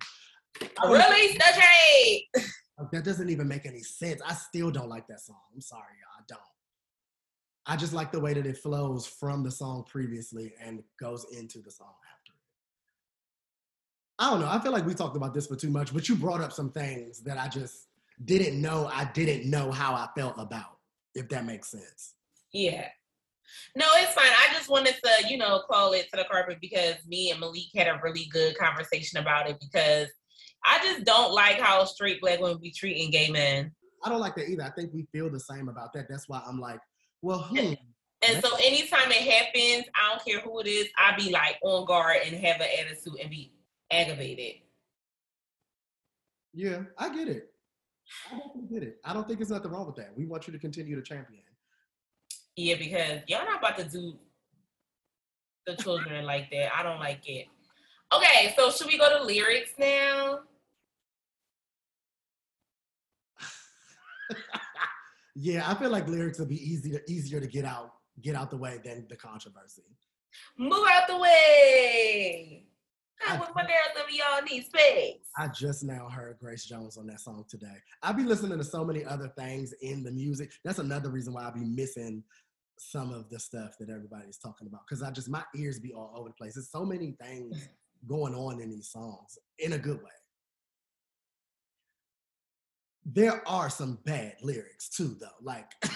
I 0.79 0.91
release 0.91 1.35
the 1.35 1.61
trade 1.61 2.47
that 2.91 3.05
doesn't 3.05 3.31
even 3.31 3.49
make 3.49 3.67
any 3.67 3.83
sense. 3.83 4.21
I 4.27 4.35
still 4.35 4.71
don't 4.71 4.89
like 4.89 5.07
that 5.09 5.21
song. 5.21 5.37
I'm 5.55 5.61
sorry, 5.61 5.83
y'all. 6.01 6.19
I 6.19 6.23
don't. 6.29 6.52
I 7.67 7.77
just 7.77 7.93
like 7.93 8.11
the 8.11 8.21
way 8.21 8.35
that 8.35 8.47
it 8.47 8.59
flows 8.59 9.07
from 9.07 9.45
the 9.45 9.51
song 9.51 9.85
previously 9.89 10.53
and 10.61 10.83
goes 10.99 11.27
into 11.37 11.61
the 11.61 11.71
song 11.71 11.95
after. 12.13 12.33
I 14.19 14.31
don't 14.31 14.41
know. 14.41 14.49
I 14.49 14.59
feel 14.61 14.73
like 14.73 14.87
we 14.87 14.95
talked 14.95 15.17
about 15.17 15.33
this 15.33 15.47
for 15.47 15.57
too 15.57 15.71
much, 15.71 15.95
but 15.95 16.09
you 16.09 16.17
brought 16.17 16.41
up 16.41 16.53
some 16.53 16.71
things 16.71 17.21
that 17.23 17.39
I 17.39 17.49
just 17.49 17.89
didn't 18.25 18.61
know. 18.61 18.91
I 18.93 19.05
didn't 19.15 19.49
know 19.49 19.71
how 19.71 19.95
I 19.95 20.09
felt 20.17 20.35
about, 20.39 20.79
if 21.15 21.29
that 21.29 21.45
makes 21.45 21.71
sense. 21.71 22.15
Yeah. 22.53 22.89
No, 23.77 23.87
it's 23.97 24.15
fine. 24.15 24.27
I 24.27 24.53
just 24.55 24.69
wanted 24.69 24.95
to, 25.05 25.29
you 25.29 25.37
know, 25.39 25.63
call 25.71 25.93
it 25.93 26.09
to 26.11 26.17
the 26.17 26.25
carpet 26.31 26.59
because 26.61 26.97
me 27.07 27.31
and 27.31 27.41
Malik 27.41 27.71
had 27.77 27.87
a 27.87 28.01
really 28.03 28.29
good 28.33 28.57
conversation 28.57 29.19
about 29.19 29.49
it 29.49 29.59
because 29.61 30.09
I 30.65 30.79
just 30.83 31.05
don't 31.05 31.33
like 31.33 31.61
how 31.61 31.85
straight 31.85 32.21
black 32.21 32.41
women 32.41 32.59
be 32.59 32.71
treating 32.71 33.11
gay 33.11 33.31
men. 33.31 33.73
I 34.05 34.09
don't 34.09 34.21
like 34.21 34.35
that 34.37 34.49
either. 34.49 34.63
I 34.63 34.71
think 34.71 34.93
we 34.93 35.07
feel 35.13 35.31
the 35.31 35.41
same 35.41 35.69
about 35.69 35.93
that. 35.93 36.07
That's 36.09 36.29
why 36.29 36.43
I'm 36.47 36.61
like, 36.61 36.81
well, 37.23 37.39
hmm. 37.39 37.75
And 38.29 38.45
so 38.45 38.55
anytime 38.57 39.11
it 39.11 39.23
happens, 39.23 39.87
I 39.97 40.11
don't 40.11 40.25
care 40.25 40.41
who 40.41 40.61
it 40.61 40.67
is, 40.67 40.89
I 40.97 41.17
be 41.17 41.31
like 41.33 41.59
on 41.63 41.87
guard 41.87 42.19
and 42.25 42.37
have 42.37 42.61
an 42.61 42.69
attitude 42.79 43.15
and 43.21 43.31
be 43.31 43.53
aggravated. 43.91 44.61
Yeah, 46.53 46.83
I 46.99 47.15
get 47.15 47.29
it. 47.29 47.53
I 48.31 48.37
definitely 48.37 48.69
get 48.73 48.83
it. 48.83 48.99
I 49.05 49.13
don't 49.13 49.27
think 49.27 49.39
there's 49.39 49.51
nothing 49.51 49.71
wrong 49.71 49.87
with 49.87 49.97
that. 49.97 50.17
We 50.17 50.27
want 50.27 50.47
you 50.47 50.53
to 50.53 50.59
continue 50.59 50.95
to 50.95 51.03
champion. 51.03 51.43
Yeah, 52.55 52.77
because 52.77 53.23
y'all 53.27 53.45
not 53.45 53.59
about 53.59 53.79
to 53.79 53.85
do 53.85 54.19
the 55.67 55.75
children 55.77 56.25
like 56.25 56.51
that. 56.51 56.77
I 56.77 56.83
don't 56.83 57.01
like 57.01 57.29
it. 57.29 57.49
Okay, 58.15 58.53
so 58.57 58.71
should 58.71 58.89
we 58.89 58.99
go 58.99 59.19
to 59.19 59.25
lyrics 59.25 59.73
now? 59.79 60.41
yeah, 65.35 65.69
I 65.71 65.75
feel 65.75 65.91
like 65.91 66.09
lyrics 66.09 66.39
will 66.39 66.47
be 66.47 66.63
easier 66.63 67.01
easier 67.09 67.41
to 67.41 67.47
get 67.47 67.65
out 67.65 67.93
get 68.21 68.35
out 68.37 68.51
the 68.51 68.57
way 68.57 68.79
than 68.85 69.07
the 69.09 69.17
controversy. 69.17 69.83
Move 70.59 70.87
out 70.91 71.07
the 71.09 71.19
way. 71.19 72.67
I- 73.27 73.39
my 73.55 73.63
girls, 73.63 74.11
y'all 74.11 74.43
need 74.43 74.67
space. 74.67 75.21
I 75.39 75.47
just 75.49 75.85
now 75.85 76.09
heard 76.09 76.39
Grace 76.41 76.65
Jones 76.65 76.97
on 76.97 77.07
that 77.07 77.21
song 77.21 77.45
today. 77.49 77.77
I 78.03 78.13
be 78.13 78.25
listening 78.25 78.59
to 78.59 78.65
so 78.65 78.85
many 78.85 79.05
other 79.05 79.29
things 79.39 79.73
in 79.81 80.03
the 80.03 80.11
music. 80.11 80.51
That's 80.65 80.81
another 80.81 81.09
reason 81.11 81.33
why 81.33 81.47
I 81.47 81.51
be 81.51 81.65
missing 81.65 82.25
some 82.79 83.13
of 83.13 83.29
the 83.31 83.39
stuff 83.39 83.77
that 83.79 83.91
everybody's 83.91 84.39
talking 84.39 84.67
about 84.67 84.81
because 84.89 85.03
I 85.03 85.11
just 85.13 85.29
my 85.29 85.45
ears 85.55 85.79
be 85.79 85.93
all 85.93 86.13
over 86.17 86.31
the 86.31 86.35
place. 86.35 86.55
There's 86.55 86.71
so 86.71 86.85
many 86.85 87.13
things 87.23 87.69
going 88.09 88.35
on 88.35 88.61
in 88.61 88.71
these 88.71 88.89
songs 88.91 89.39
in 89.61 89.75
a 89.75 89.79
good 89.79 90.03
way. 90.03 90.11
There 93.05 93.47
are 93.49 93.69
some 93.69 93.99
bad 94.05 94.37
lyrics 94.43 94.89
too, 94.89 95.17
though. 95.21 95.27
Like 95.41 95.71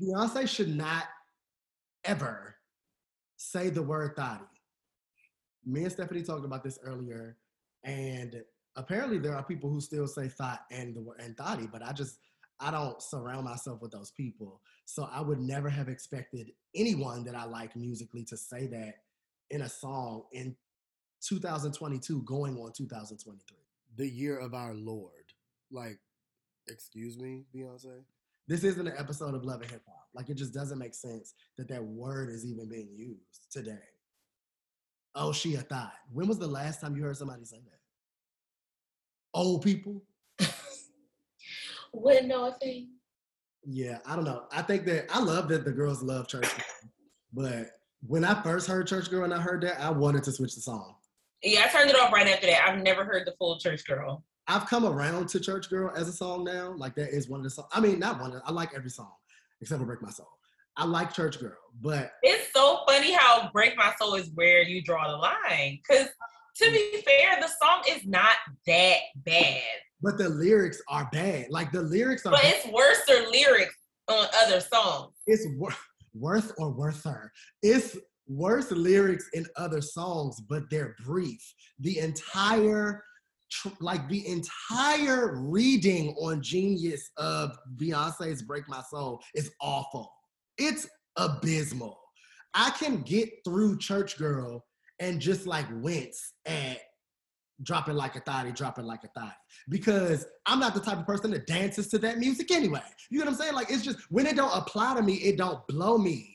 Beyonce 0.00 0.48
should 0.48 0.74
not 0.74 1.04
ever 2.04 2.56
say 3.36 3.70
the 3.70 3.82
word 3.82 4.14
thotty. 4.16 4.44
Me 5.64 5.82
and 5.82 5.92
Stephanie 5.92 6.22
talked 6.22 6.44
about 6.44 6.62
this 6.64 6.78
earlier, 6.84 7.36
and 7.84 8.42
apparently 8.76 9.18
there 9.18 9.34
are 9.34 9.42
people 9.42 9.70
who 9.70 9.80
still 9.80 10.06
say 10.06 10.28
thot 10.28 10.60
and 10.70 10.94
the 10.94 11.04
and 11.22 11.36
thotty, 11.36 11.66
but 11.66 11.82
I 11.82 11.92
just 11.92 12.18
I 12.60 12.70
don't 12.70 13.02
surround 13.02 13.44
myself 13.44 13.82
with 13.82 13.90
those 13.90 14.12
people. 14.12 14.60
So 14.84 15.08
I 15.12 15.20
would 15.20 15.40
never 15.40 15.68
have 15.68 15.88
expected 15.88 16.52
anyone 16.74 17.24
that 17.24 17.34
I 17.34 17.44
like 17.44 17.74
musically 17.74 18.24
to 18.24 18.36
say 18.36 18.66
that 18.68 18.94
in 19.50 19.62
a 19.62 19.68
song 19.68 20.24
in 20.32 20.56
2022 21.22 22.22
going 22.22 22.56
on 22.56 22.72
2023. 22.72 23.56
The 23.96 24.08
year 24.08 24.38
of 24.38 24.54
our 24.54 24.74
Lord. 24.74 25.12
Like, 25.70 25.98
excuse 26.68 27.18
me, 27.18 27.44
Beyonce? 27.54 28.04
This 28.48 28.64
isn't 28.64 28.86
an 28.86 28.94
episode 28.98 29.34
of 29.34 29.44
Love 29.44 29.62
and 29.62 29.70
Hip 29.70 29.82
Hop. 29.86 30.08
Like 30.14 30.28
it 30.28 30.36
just 30.36 30.52
doesn't 30.52 30.78
make 30.78 30.94
sense 30.94 31.34
that 31.56 31.68
that 31.68 31.82
word 31.82 32.28
is 32.28 32.44
even 32.44 32.68
being 32.68 32.90
used 32.94 33.50
today. 33.50 33.78
Oh, 35.14 35.32
she 35.32 35.54
a 35.54 35.60
thot. 35.60 35.92
When 36.12 36.26
was 36.26 36.38
the 36.38 36.46
last 36.46 36.80
time 36.80 36.96
you 36.96 37.02
heard 37.02 37.16
somebody 37.16 37.44
say 37.44 37.58
that? 37.58 37.78
Old 39.34 39.62
people? 39.62 40.02
Wouldn't 41.92 42.28
know 42.28 42.48
a 42.48 42.52
thing. 42.52 42.88
Yeah, 43.64 43.98
I 44.06 44.16
don't 44.16 44.24
know. 44.24 44.44
I 44.50 44.62
think 44.62 44.86
that 44.86 45.06
I 45.14 45.20
love 45.20 45.48
that 45.48 45.64
the 45.64 45.72
girls 45.72 46.02
love 46.02 46.26
church, 46.26 46.42
Girl, 46.42 46.64
but 47.32 47.70
when 48.06 48.24
I 48.24 48.42
first 48.42 48.66
heard 48.66 48.86
Church 48.88 49.08
Girl 49.10 49.24
and 49.24 49.32
I 49.32 49.40
heard 49.40 49.62
that, 49.62 49.80
I 49.80 49.90
wanted 49.90 50.24
to 50.24 50.32
switch 50.32 50.54
the 50.54 50.60
song. 50.62 50.96
Yeah, 51.42 51.64
I 51.66 51.68
turned 51.68 51.90
it 51.90 51.96
off 51.96 52.12
right 52.12 52.26
after 52.28 52.46
that. 52.46 52.68
I've 52.68 52.82
never 52.82 53.04
heard 53.04 53.26
the 53.26 53.34
full 53.38 53.58
Church 53.58 53.84
Girl. 53.86 54.24
I've 54.48 54.66
come 54.66 54.84
around 54.84 55.28
to 55.30 55.40
Church 55.40 55.68
Girl 55.70 55.92
as 55.96 56.08
a 56.08 56.12
song 56.12 56.44
now. 56.44 56.74
Like 56.76 56.94
that 56.96 57.10
is 57.10 57.28
one 57.28 57.40
of 57.40 57.44
the 57.44 57.50
songs. 57.50 57.68
I 57.72 57.80
mean, 57.80 57.98
not 57.98 58.20
one. 58.20 58.32
Of, 58.32 58.42
I 58.44 58.52
like 58.52 58.70
every 58.74 58.90
song 58.90 59.12
except 59.60 59.80
for 59.80 59.86
Break 59.86 60.02
My 60.02 60.10
Soul. 60.10 60.28
I 60.76 60.84
like 60.86 61.12
Church 61.12 61.38
Girl, 61.38 61.56
but 61.80 62.12
It's 62.22 62.52
so 62.52 62.80
funny 62.88 63.12
how 63.12 63.50
Break 63.52 63.76
My 63.76 63.92
Soul 64.00 64.14
is 64.14 64.30
where 64.34 64.62
you 64.62 64.82
draw 64.82 65.10
the 65.10 65.16
line. 65.16 65.78
Because 65.86 66.08
to 66.56 66.70
be 66.70 67.02
fair, 67.06 67.40
the 67.40 67.48
song 67.48 67.82
is 67.88 68.04
not 68.06 68.36
that 68.66 68.96
bad. 69.16 69.62
but 70.00 70.18
the 70.18 70.28
lyrics 70.28 70.80
are 70.88 71.08
bad. 71.12 71.46
Like 71.50 71.72
the 71.72 71.82
lyrics 71.82 72.24
are. 72.26 72.30
But 72.32 72.42
bad. 72.42 72.54
it's 72.56 72.66
worse 72.72 73.00
than 73.08 73.30
lyrics 73.30 73.74
on 74.08 74.26
other 74.44 74.60
songs. 74.60 75.12
it's 75.26 75.46
wor- 75.56 75.74
worth 76.14 76.52
or 76.58 76.70
worther. 76.70 77.30
It's 77.62 77.96
worse 78.26 78.70
lyrics 78.70 79.28
in 79.34 79.46
other 79.56 79.80
songs, 79.80 80.40
but 80.40 80.64
they're 80.70 80.96
brief. 81.04 81.42
The 81.80 81.98
entire, 81.98 83.02
like 83.80 84.08
the 84.08 84.26
entire 84.26 85.40
reading 85.48 86.14
on 86.20 86.42
Genius 86.42 87.10
of 87.16 87.56
Beyonce's 87.76 88.42
"Break 88.42 88.68
My 88.68 88.82
Soul" 88.90 89.22
is 89.34 89.50
awful. 89.60 90.12
It's 90.58 90.88
abysmal. 91.16 91.98
I 92.54 92.70
can 92.70 93.02
get 93.02 93.30
through 93.44 93.78
Church 93.78 94.18
Girl 94.18 94.64
and 94.98 95.20
just 95.20 95.46
like 95.46 95.66
wince 95.82 96.34
at 96.46 96.78
dropping 97.62 97.94
like 97.94 98.16
a 98.16 98.20
thotty, 98.20 98.52
dropping 98.52 98.84
like 98.84 99.04
a 99.04 99.08
thotty. 99.18 99.32
Because 99.68 100.26
I'm 100.46 100.58
not 100.58 100.74
the 100.74 100.80
type 100.80 100.98
of 100.98 101.06
person 101.06 101.30
that 101.32 101.46
dances 101.46 101.88
to 101.88 101.98
that 101.98 102.18
music 102.18 102.50
anyway. 102.50 102.82
You 103.10 103.18
know 103.18 103.26
what 103.26 103.32
I'm 103.32 103.38
saying? 103.38 103.54
Like 103.54 103.70
it's 103.70 103.82
just 103.82 103.98
when 104.10 104.26
it 104.26 104.36
don't 104.36 104.56
apply 104.56 104.96
to 104.96 105.02
me, 105.02 105.14
it 105.14 105.36
don't 105.38 105.66
blow 105.68 105.98
me. 105.98 106.31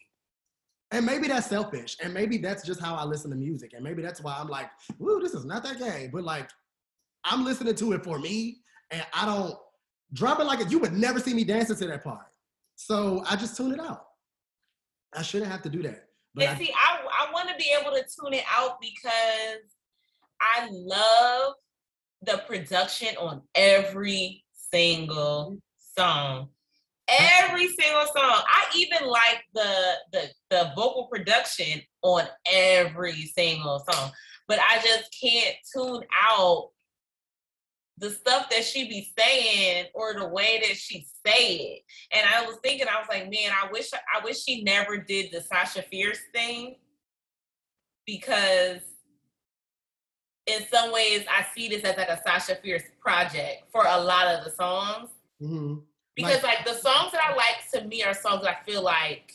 And 0.92 1.06
maybe 1.06 1.28
that's 1.28 1.48
selfish. 1.48 1.98
And 2.02 2.14
maybe 2.14 2.38
that's 2.38 2.66
just 2.66 2.80
how 2.80 2.96
I 2.96 3.04
listen 3.04 3.30
to 3.32 3.36
music. 3.36 3.74
And 3.74 3.84
maybe 3.84 4.02
that's 4.02 4.22
why 4.22 4.38
I'm 4.40 4.48
like, 4.48 4.70
woo, 5.00 5.20
this 5.22 5.34
is 5.34 5.46
not 5.46 5.64
that 5.64 5.80
gay. 5.80 6.10
But 6.12 6.24
like, 6.24 6.50
I'm 7.26 7.44
listening 7.44 7.76
to 7.76 7.94
it 7.94 8.04
for 8.04 8.20
me. 8.20 8.60
And 8.92 9.06
I 9.14 9.26
don't 9.26 9.56
drop 10.14 10.40
it 10.40 10.46
like 10.46 10.62
it. 10.62 10.72
You 10.72 10.80
would 10.80 10.94
never 10.94 11.20
see 11.20 11.34
me 11.34 11.44
dancing 11.44 11.76
to 11.76 11.88
that 11.88 12.04
part. 12.04 12.28
So 12.76 13.24
I 13.30 13.36
just 13.36 13.58
tune 13.58 13.74
it 13.74 13.80
out. 13.80 14.06
I 15.14 15.24
shouldn't 15.24 15.52
have 15.52 15.62
to 15.64 15.70
do 15.70 15.82
that. 15.84 16.06
But 16.36 16.46
and 16.46 16.56
I, 16.56 16.60
see, 16.60 16.72
I, 16.74 17.00
I 17.28 17.32
want 17.34 17.50
to 17.50 17.56
be 17.56 17.70
able 17.80 17.92
to 17.92 18.04
tune 18.04 18.34
it 18.34 18.44
out 18.50 18.80
because 18.80 19.62
I 20.40 20.70
love 20.72 21.56
the 22.22 22.44
production 22.48 23.10
on 23.20 23.42
every 23.56 24.44
single 24.72 25.60
song. 25.98 26.50
Every 27.10 27.68
single 27.70 28.06
song. 28.06 28.16
I 28.48 28.66
even 28.76 29.08
like 29.08 29.44
the 29.54 29.94
the 30.12 30.30
the 30.50 30.72
vocal 30.76 31.08
production 31.12 31.82
on 32.02 32.26
every 32.52 33.26
single 33.28 33.84
song. 33.90 34.12
But 34.48 34.60
I 34.60 34.80
just 34.82 35.16
can't 35.22 35.56
tune 35.74 36.04
out 36.14 36.70
the 37.98 38.10
stuff 38.12 38.50
that 38.50 38.64
she 38.64 38.88
be 38.88 39.12
saying 39.18 39.88
or 39.94 40.14
the 40.14 40.28
way 40.28 40.62
that 40.64 40.78
she 40.78 41.06
say 41.26 41.56
it. 41.56 41.82
And 42.12 42.28
I 42.30 42.46
was 42.46 42.58
thinking, 42.64 42.88
I 42.88 43.00
was 43.00 43.08
like, 43.10 43.24
man, 43.24 43.52
I 43.52 43.72
wish 43.72 43.92
I 43.94 44.24
wish 44.24 44.44
she 44.44 44.64
never 44.64 44.98
did 44.98 45.32
the 45.32 45.42
Sasha 45.42 45.84
Fierce 45.84 46.20
thing 46.34 46.76
because 48.06 48.82
in 50.46 50.62
some 50.72 50.94
ways 50.94 51.26
I 51.30 51.46
see 51.56 51.68
this 51.68 51.84
as 51.84 51.98
like 51.98 52.10
a 52.10 52.22
Sasha 52.26 52.56
Fierce 52.56 52.84
project 53.00 53.64
for 53.72 53.84
a 53.86 54.00
lot 54.00 54.28
of 54.28 54.46
the 54.46 54.52
songs. 54.52 55.10
Mhm. 55.42 55.84
Because 56.18 56.44
like 56.44 56.66
the 56.66 56.74
songs 56.74 57.12
that 57.14 57.22
I 57.24 57.36
like 57.36 57.70
to 57.74 57.88
me 57.88 58.04
are 58.04 58.14
songs 58.14 58.42
that 58.44 58.58
I 58.60 58.64
feel 58.66 58.82
like 58.84 59.32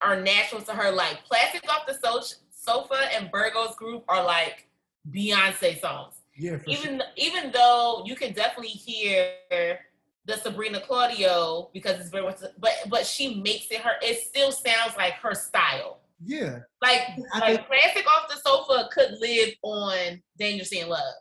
are 0.00 0.20
natural 0.20 0.60
to 0.62 0.72
her. 0.72 0.90
Like 0.92 1.24
Plastic 1.24 1.68
Off 1.68 1.86
the 1.86 1.94
So- 1.94 2.36
Sofa 2.50 3.08
and 3.14 3.30
Virgo's 3.30 3.74
Groove 3.76 4.02
are 4.08 4.22
like 4.24 4.68
Beyonce 5.10 5.78
songs 5.80 6.14
yeah, 6.34 6.56
for 6.56 6.64
sure. 6.70 6.72
even 6.72 7.02
even 7.16 7.50
though 7.52 8.02
you 8.06 8.16
can 8.16 8.32
definitely 8.32 8.68
hear 8.68 9.32
the 10.26 10.36
Sabrina 10.38 10.80
Claudio 10.80 11.68
because 11.74 12.00
it's 12.00 12.08
very 12.08 12.24
much, 12.24 12.38
but 12.58 12.72
but 12.88 13.04
she 13.06 13.34
makes 13.42 13.66
it 13.70 13.80
her. 13.80 13.92
It 14.02 14.20
still 14.22 14.50
sounds 14.52 14.96
like 14.96 15.14
her 15.14 15.34
style. 15.34 16.00
Yeah. 16.24 16.60
Like 16.80 17.00
I 17.34 17.38
like 17.40 17.56
think- 17.56 17.66
Plastic 17.68 18.06
Off 18.06 18.28
the 18.30 18.36
Sofa 18.48 18.88
could 18.92 19.18
live 19.20 19.50
on 19.62 20.22
Dangerously 20.38 20.80
in 20.80 20.88
Love. 20.88 21.14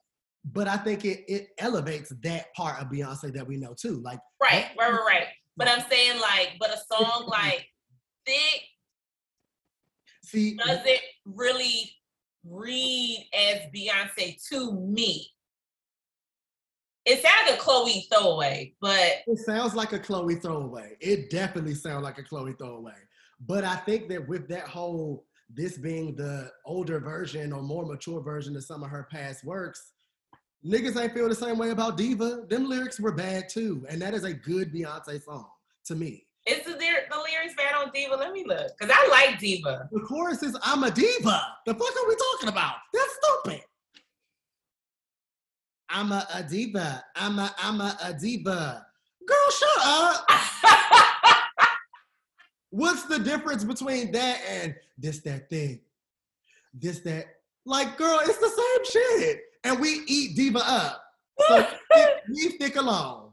But 0.46 0.68
I 0.68 0.78
think 0.78 1.06
it, 1.06 1.24
it 1.28 1.50
elevates 1.58 2.12
that 2.22 2.54
part 2.54 2.82
of 2.82 2.90
Beyonce 2.90 3.34
that 3.34 3.48
we 3.48 3.58
know 3.58 3.74
too. 3.80 4.02
Like 4.02 4.20
Right, 4.42 4.68
right, 4.78 4.92
right, 4.92 5.06
right. 5.06 5.28
But 5.56 5.70
I'm 5.70 5.84
saying 5.90 6.20
like, 6.20 6.54
but 6.60 6.70
a 6.70 6.80
song 6.92 7.26
like 7.32 7.68
Thick 8.26 8.62
see 10.24 10.56
doesn't 10.56 11.00
really 11.26 11.92
read 12.46 13.28
as 13.34 13.60
Beyonce 13.76 14.38
to 14.50 14.74
me. 14.74 15.28
It 17.06 17.22
sounded 17.22 17.60
Chloe 17.60 18.06
throwaway, 18.12 18.74
but 18.80 19.24
It 19.28 19.40
sounds 19.40 19.76
like 19.76 19.92
a 19.92 20.00
Chloe 20.00 20.36
throwaway. 20.36 20.96
It 21.02 21.30
definitely 21.30 21.76
sounds 21.76 22.04
like 22.04 22.18
a 22.18 22.24
Chloe 22.24 22.54
throwaway. 22.54 22.94
But 23.46 23.66
I 23.66 23.76
think 23.76 24.08
that 24.10 24.28
with 24.28 24.48
that 24.50 24.68
whole 24.68 25.26
this 25.54 25.78
being 25.78 26.16
the 26.16 26.50
older 26.66 27.00
version 27.00 27.52
or 27.52 27.62
more 27.62 27.86
mature 27.86 28.22
version 28.22 28.56
of 28.56 28.64
some 28.64 28.84
of 28.84 28.90
her 28.90 29.08
past 29.12 29.44
works, 29.44 29.93
niggas 30.66 31.02
ain't 31.02 31.14
feel 31.14 31.30
the 31.30 31.36
same 31.36 31.58
way 31.58 31.72
about 31.72 31.98
Diva. 31.98 32.46
Them 32.50 32.68
lyrics 32.68 33.00
were 33.00 33.12
bad 33.12 33.50
too, 33.50 33.86
and 33.90 34.02
that 34.02 34.14
is 34.14 34.24
a 34.24 34.34
good 34.34 34.74
Beyonce 34.74 35.24
song 35.24 35.48
to 35.86 35.96
me. 35.96 36.26
Is 36.46 36.66
the, 36.66 36.72
the 36.74 36.78
lyrics 36.78 37.56
bad 37.56 37.76
on 37.76 37.92
Diva? 37.94 38.16
Let 38.16 38.34
me 38.34 38.44
look. 38.46 38.68
Because 38.78 38.94
I 38.94 39.08
like 39.10 39.40
Diva. 39.40 39.88
The 39.92 40.02
chorus 40.02 40.44
is 40.44 40.58
"I'm 40.64 40.84
a 40.84 40.92
diva." 40.92 41.42
The 41.66 41.74
fuck 41.74 41.82
are 41.82 42.08
we 42.08 42.16
talking 42.16 42.50
about? 42.50 42.76
That's 42.94 43.20
stupid. 43.22 43.62
I'm 45.90 46.12
a, 46.12 46.28
a 46.34 46.44
diva. 46.44 47.04
I'm 47.16 47.40
a 47.40 47.54
I'm 47.60 47.80
a, 47.80 47.98
a 48.04 48.14
diva. 48.14 48.86
Girl, 49.26 49.52
shut 49.52 49.86
up. 49.86 50.26
What's 52.72 53.04
the 53.04 53.20
difference 53.20 53.64
between 53.64 54.12
that 54.12 54.42
and 54.50 54.76
this, 54.98 55.20
that 55.20 55.50
thing? 55.50 55.80
This, 56.74 57.00
that. 57.02 57.26
Like, 57.66 57.98
girl, 57.98 58.20
it's 58.24 58.40
the 58.40 58.50
same 58.50 59.02
shit. 59.20 59.42
And 59.64 59.80
we 59.80 60.02
eat 60.08 60.36
diva 60.36 60.62
up. 60.64 61.04
So 61.48 61.68
leave 62.30 62.60
Thique 62.60 62.76
alone. 62.76 63.32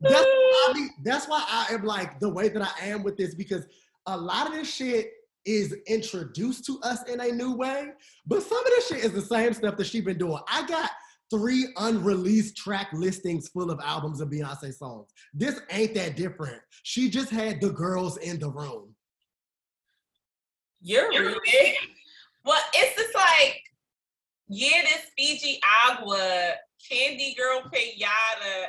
That's 0.00 0.24
why, 0.24 0.68
I 0.68 0.72
be, 0.74 0.88
that's 1.04 1.28
why 1.28 1.44
I 1.48 1.74
am 1.74 1.84
like 1.84 2.20
the 2.20 2.28
way 2.28 2.48
that 2.48 2.62
I 2.62 2.86
am 2.86 3.02
with 3.02 3.16
this 3.16 3.34
because 3.34 3.66
a 4.06 4.16
lot 4.16 4.46
of 4.46 4.54
this 4.54 4.72
shit 4.72 5.10
is 5.44 5.74
introduced 5.86 6.64
to 6.66 6.78
us 6.82 7.02
in 7.04 7.20
a 7.20 7.28
new 7.28 7.54
way, 7.54 7.88
but 8.26 8.42
some 8.42 8.58
of 8.58 8.64
this 8.64 8.88
shit 8.88 9.04
is 9.04 9.12
the 9.12 9.22
same 9.22 9.52
stuff 9.52 9.76
that 9.76 9.86
she's 9.86 10.04
been 10.04 10.18
doing. 10.18 10.40
I 10.48 10.66
got 10.66 10.90
three 11.30 11.68
unreleased 11.76 12.56
track 12.56 12.88
listings 12.92 13.48
full 13.48 13.70
of 13.70 13.80
albums 13.84 14.20
of 14.20 14.28
Beyonce 14.28 14.74
songs. 14.74 15.10
This 15.32 15.60
ain't 15.70 15.94
that 15.94 16.16
different. 16.16 16.60
She 16.82 17.08
just 17.08 17.30
had 17.30 17.60
the 17.60 17.70
girls 17.70 18.16
in 18.18 18.38
the 18.38 18.50
room. 18.50 18.94
You're 20.82 21.10
rude. 21.10 21.36
Well, 22.44 22.60
it's 22.74 23.00
just 23.00 23.14
like, 23.14 23.62
yeah, 24.50 24.82
this 24.82 25.06
Fiji 25.16 25.60
Agua, 25.88 26.54
Candy 26.88 27.36
Girl 27.38 27.62
Pinata, 27.72 28.66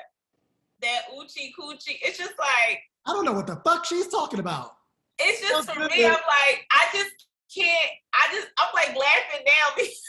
that 0.81 1.01
Uchi 1.19 1.51
Coochie. 1.59 1.97
It's 2.03 2.19
just 2.19 2.37
like, 2.37 2.81
I 3.07 3.13
don't 3.13 3.25
know 3.25 3.33
what 3.33 3.47
the 3.47 3.59
fuck 3.65 3.83
she's 3.85 4.07
talking 4.07 4.39
about. 4.39 4.75
it's 5.19 5.41
just 5.41 5.71
for 5.71 5.79
me, 5.79 5.87
goodness. 5.87 6.05
I'm 6.05 6.11
like, 6.11 6.67
I 6.71 6.85
just 6.93 7.25
can't, 7.53 7.91
I 8.13 8.31
just, 8.31 8.47
I'm 8.59 8.67
like 8.75 8.95
laughing 8.95 9.45
now 9.45 9.75
because 9.75 10.01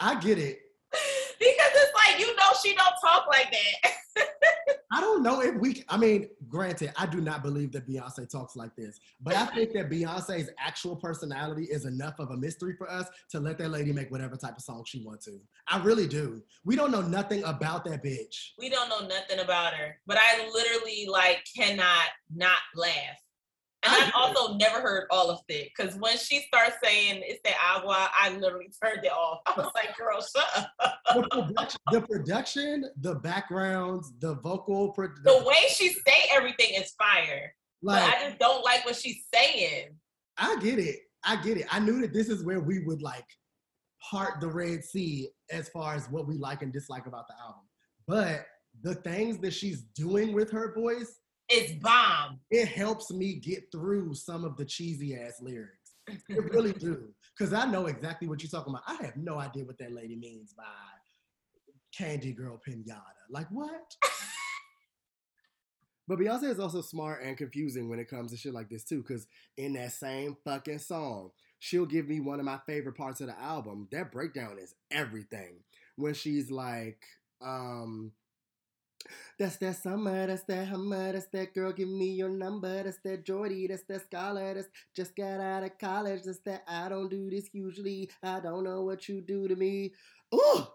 I 0.00 0.20
get 0.20 0.38
it. 0.38 0.60
because 1.38 1.72
it's 1.74 1.92
like 1.94 2.18
you 2.20 2.34
know 2.36 2.50
she 2.62 2.74
don't 2.74 2.94
talk 3.02 3.26
like 3.28 3.52
that. 3.52 3.92
I 4.92 5.00
don't 5.00 5.22
know 5.22 5.40
if 5.40 5.54
we. 5.54 5.84
I 5.88 5.96
mean, 5.96 6.28
granted, 6.48 6.92
I 6.96 7.06
do 7.06 7.20
not 7.20 7.42
believe 7.42 7.70
that 7.72 7.88
Beyonce 7.88 8.28
talks 8.28 8.56
like 8.56 8.74
this, 8.74 8.98
but 9.20 9.36
I 9.36 9.46
think 9.46 9.72
that 9.74 9.88
Beyonce's 9.88 10.50
actual 10.58 10.96
personality 10.96 11.64
is 11.64 11.84
enough 11.84 12.18
of 12.18 12.30
a 12.30 12.36
mystery 12.36 12.74
for 12.76 12.90
us 12.90 13.06
to 13.30 13.38
let 13.38 13.56
that 13.58 13.70
lady 13.70 13.92
make 13.92 14.10
whatever 14.10 14.36
type 14.36 14.56
of 14.56 14.62
song 14.62 14.84
she 14.84 15.04
wants 15.04 15.26
to. 15.26 15.40
I 15.68 15.80
really 15.82 16.08
do. 16.08 16.42
We 16.64 16.74
don't 16.74 16.90
know 16.90 17.02
nothing 17.02 17.44
about 17.44 17.84
that 17.84 18.02
bitch. 18.02 18.50
we 18.58 18.68
don't 18.68 18.88
know 18.88 19.06
nothing 19.06 19.38
about 19.38 19.74
her, 19.74 19.96
but 20.06 20.18
I 20.20 20.48
literally 20.52 21.06
like 21.08 21.44
cannot 21.56 22.08
not 22.34 22.58
laugh. 22.74 23.20
And 23.82 23.92
I 23.94 24.06
I've 24.06 24.12
also 24.36 24.54
never 24.56 24.80
heard 24.80 25.06
all 25.10 25.30
of 25.30 25.40
it 25.48 25.70
because 25.76 25.96
when 25.96 26.16
she 26.18 26.40
starts 26.40 26.76
saying 26.82 27.22
it's 27.24 27.40
that 27.44 27.54
agua, 27.76 28.10
I 28.18 28.30
literally 28.36 28.70
turned 28.82 29.04
it 29.04 29.12
off. 29.12 29.40
I 29.46 29.54
was 29.56 29.70
like, 29.74 29.96
girl, 29.96 30.20
shut 30.20 30.44
up. 30.56 30.70
The 31.14 31.22
production, 31.30 31.80
the, 31.90 32.00
production, 32.02 32.84
the 33.00 33.14
backgrounds, 33.16 34.12
the 34.20 34.34
vocal, 34.36 34.90
pro- 34.92 35.08
The 35.24 35.44
way 35.46 35.68
she 35.70 35.90
say 35.90 36.28
everything 36.30 36.74
is 36.74 36.92
fire. 36.92 37.54
like 37.82 38.04
but 38.04 38.16
I 38.16 38.28
just 38.28 38.38
don't 38.38 38.64
like 38.64 38.84
what 38.84 38.96
she's 38.96 39.24
saying. 39.34 39.96
I 40.36 40.56
get 40.60 40.78
it. 40.78 40.96
I 41.24 41.36
get 41.36 41.56
it. 41.58 41.66
I 41.70 41.78
knew 41.80 42.00
that 42.00 42.12
this 42.12 42.28
is 42.28 42.44
where 42.44 42.60
we 42.60 42.80
would 42.80 43.02
like 43.02 43.26
part 44.10 44.40
the 44.40 44.48
Red 44.48 44.84
Sea 44.84 45.28
as 45.50 45.68
far 45.68 45.94
as 45.94 46.08
what 46.10 46.26
we 46.26 46.38
like 46.38 46.62
and 46.62 46.72
dislike 46.72 47.06
about 47.06 47.26
the 47.28 47.34
album. 47.42 47.62
But 48.06 48.46
the 48.82 48.94
things 48.96 49.38
that 49.38 49.52
she's 49.52 49.82
doing 49.94 50.32
with 50.32 50.50
her 50.50 50.74
voice, 50.74 51.18
It's 51.50 51.72
bomb. 51.72 52.40
it 52.50 52.68
helps 52.68 53.10
me 53.10 53.34
get 53.34 53.72
through 53.72 54.14
some 54.14 54.44
of 54.44 54.56
the 54.56 54.64
cheesy 54.64 55.16
ass 55.16 55.40
lyrics. 55.42 55.94
It 56.06 56.44
really 56.52 56.72
do. 56.72 57.08
Because 57.36 57.52
I 57.52 57.66
know 57.66 57.86
exactly 57.86 58.28
what 58.28 58.42
you're 58.42 58.50
talking 58.50 58.72
about. 58.72 58.84
I 58.86 59.04
have 59.04 59.16
no 59.16 59.38
idea 59.38 59.64
what 59.64 59.78
that 59.78 59.92
lady 59.92 60.16
means 60.16 60.52
by 60.52 60.64
Candy 61.96 62.32
Girl 62.32 62.60
Pinata. 62.66 63.02
Like 63.30 63.48
what? 63.50 63.96
But 66.10 66.18
Beyonce 66.18 66.50
is 66.50 66.58
also 66.58 66.80
smart 66.80 67.22
and 67.22 67.36
confusing 67.36 67.88
when 67.88 68.00
it 68.00 68.10
comes 68.10 68.32
to 68.32 68.36
shit 68.36 68.52
like 68.52 68.68
this 68.68 68.82
too, 68.82 69.00
because 69.00 69.28
in 69.56 69.74
that 69.74 69.92
same 69.92 70.36
fucking 70.44 70.80
song, 70.80 71.30
she'll 71.60 71.86
give 71.86 72.08
me 72.08 72.18
one 72.18 72.40
of 72.40 72.44
my 72.44 72.58
favorite 72.66 72.96
parts 72.96 73.20
of 73.20 73.28
the 73.28 73.40
album. 73.40 73.86
That 73.92 74.10
breakdown 74.10 74.58
is 74.60 74.74
everything. 74.90 75.60
When 75.94 76.14
she's 76.14 76.50
like, 76.50 77.04
um, 77.40 78.10
that's 79.38 79.56
that 79.56 79.76
summer, 79.76 80.26
that's 80.26 80.42
that 80.44 80.68
hummer, 80.68 81.12
that's 81.12 81.28
that 81.28 81.54
girl, 81.54 81.72
give 81.72 81.88
me 81.88 82.10
your 82.10 82.28
number, 82.28 82.82
that's 82.82 82.98
that 83.04 83.24
Jordy, 83.24 83.66
that's 83.66 83.84
that 83.84 84.02
scholar, 84.02 84.54
that's 84.54 84.68
just 84.94 85.16
got 85.16 85.40
out 85.40 85.62
of 85.62 85.78
college, 85.78 86.22
that's 86.24 86.40
that 86.40 86.62
I 86.68 86.88
don't 86.88 87.08
do 87.08 87.30
this 87.30 87.48
usually, 87.52 88.10
I 88.22 88.40
don't 88.40 88.64
know 88.64 88.82
what 88.82 89.08
you 89.08 89.20
do 89.20 89.48
to 89.48 89.56
me. 89.56 89.92
Ooh, 90.34 90.66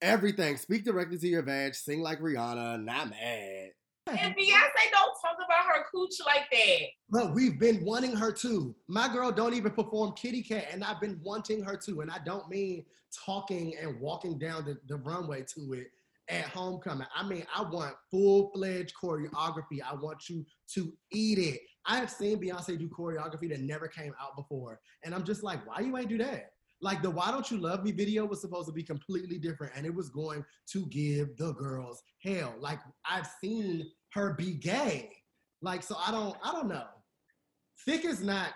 everything. 0.00 0.56
Speak 0.56 0.84
directly 0.84 1.18
to 1.18 1.28
your 1.28 1.42
vag, 1.42 1.74
sing 1.74 2.00
like 2.00 2.20
Rihanna, 2.20 2.82
not 2.82 3.10
mad. 3.10 3.70
And 4.06 4.34
Beyonce 4.36 4.90
don't 4.92 5.14
talk 5.22 5.36
about 5.44 5.64
her 5.66 5.84
cooch 5.90 6.14
like 6.26 6.50
that. 6.52 6.88
But 7.08 7.34
we've 7.34 7.58
been 7.58 7.82
wanting 7.84 8.14
her 8.14 8.32
to. 8.32 8.74
My 8.86 9.10
girl 9.10 9.32
don't 9.32 9.54
even 9.54 9.72
perform 9.72 10.12
Kitty 10.12 10.42
Cat, 10.42 10.66
and 10.70 10.84
I've 10.84 11.00
been 11.00 11.18
wanting 11.22 11.62
her 11.62 11.76
to. 11.86 12.02
And 12.02 12.10
I 12.10 12.18
don't 12.24 12.48
mean 12.50 12.84
talking 13.24 13.74
and 13.80 13.98
walking 14.00 14.38
down 14.38 14.66
the, 14.66 14.76
the 14.88 14.96
runway 14.96 15.42
to 15.54 15.72
it 15.72 15.86
at 16.28 16.44
homecoming. 16.44 17.06
I 17.14 17.26
mean, 17.26 17.44
I 17.54 17.62
want 17.62 17.94
full 18.10 18.50
fledged 18.54 18.94
choreography. 19.02 19.80
I 19.84 19.94
want 19.94 20.28
you 20.28 20.44
to 20.74 20.92
eat 21.12 21.38
it. 21.38 21.60
I 21.86 21.98
have 21.98 22.10
seen 22.10 22.38
Beyonce 22.38 22.78
do 22.78 22.88
choreography 22.88 23.50
that 23.50 23.60
never 23.60 23.88
came 23.88 24.12
out 24.20 24.36
before. 24.36 24.80
And 25.04 25.14
I'm 25.14 25.24
just 25.24 25.42
like, 25.42 25.66
why 25.66 25.80
you 25.80 25.96
ain't 25.96 26.08
do 26.08 26.18
that? 26.18 26.50
Like 26.80 27.02
the 27.02 27.10
Why 27.10 27.30
Don't 27.30 27.50
You 27.50 27.58
Love 27.58 27.84
Me 27.84 27.92
video 27.92 28.24
was 28.24 28.40
supposed 28.40 28.68
to 28.68 28.72
be 28.72 28.82
completely 28.82 29.38
different 29.38 29.72
and 29.76 29.86
it 29.86 29.94
was 29.94 30.08
going 30.08 30.44
to 30.72 30.86
give 30.86 31.36
the 31.36 31.52
girls 31.54 32.02
hell. 32.22 32.54
Like 32.58 32.78
I've 33.08 33.28
seen 33.40 33.86
her 34.12 34.34
be 34.34 34.54
gay. 34.54 35.10
Like, 35.62 35.82
so 35.82 35.96
I 36.06 36.10
don't, 36.10 36.36
I 36.42 36.52
don't 36.52 36.68
know. 36.68 36.84
Thique 37.88 38.04
is 38.04 38.22
not 38.22 38.48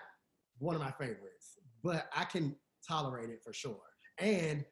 one 0.59 0.75
of 0.75 0.81
my 0.81 0.91
favorites, 0.91 1.57
but 1.83 2.07
I 2.15 2.25
can 2.25 2.55
tolerate 2.87 3.29
it 3.29 3.39
for 3.43 3.53
sure. 3.53 3.79
And 4.19 4.63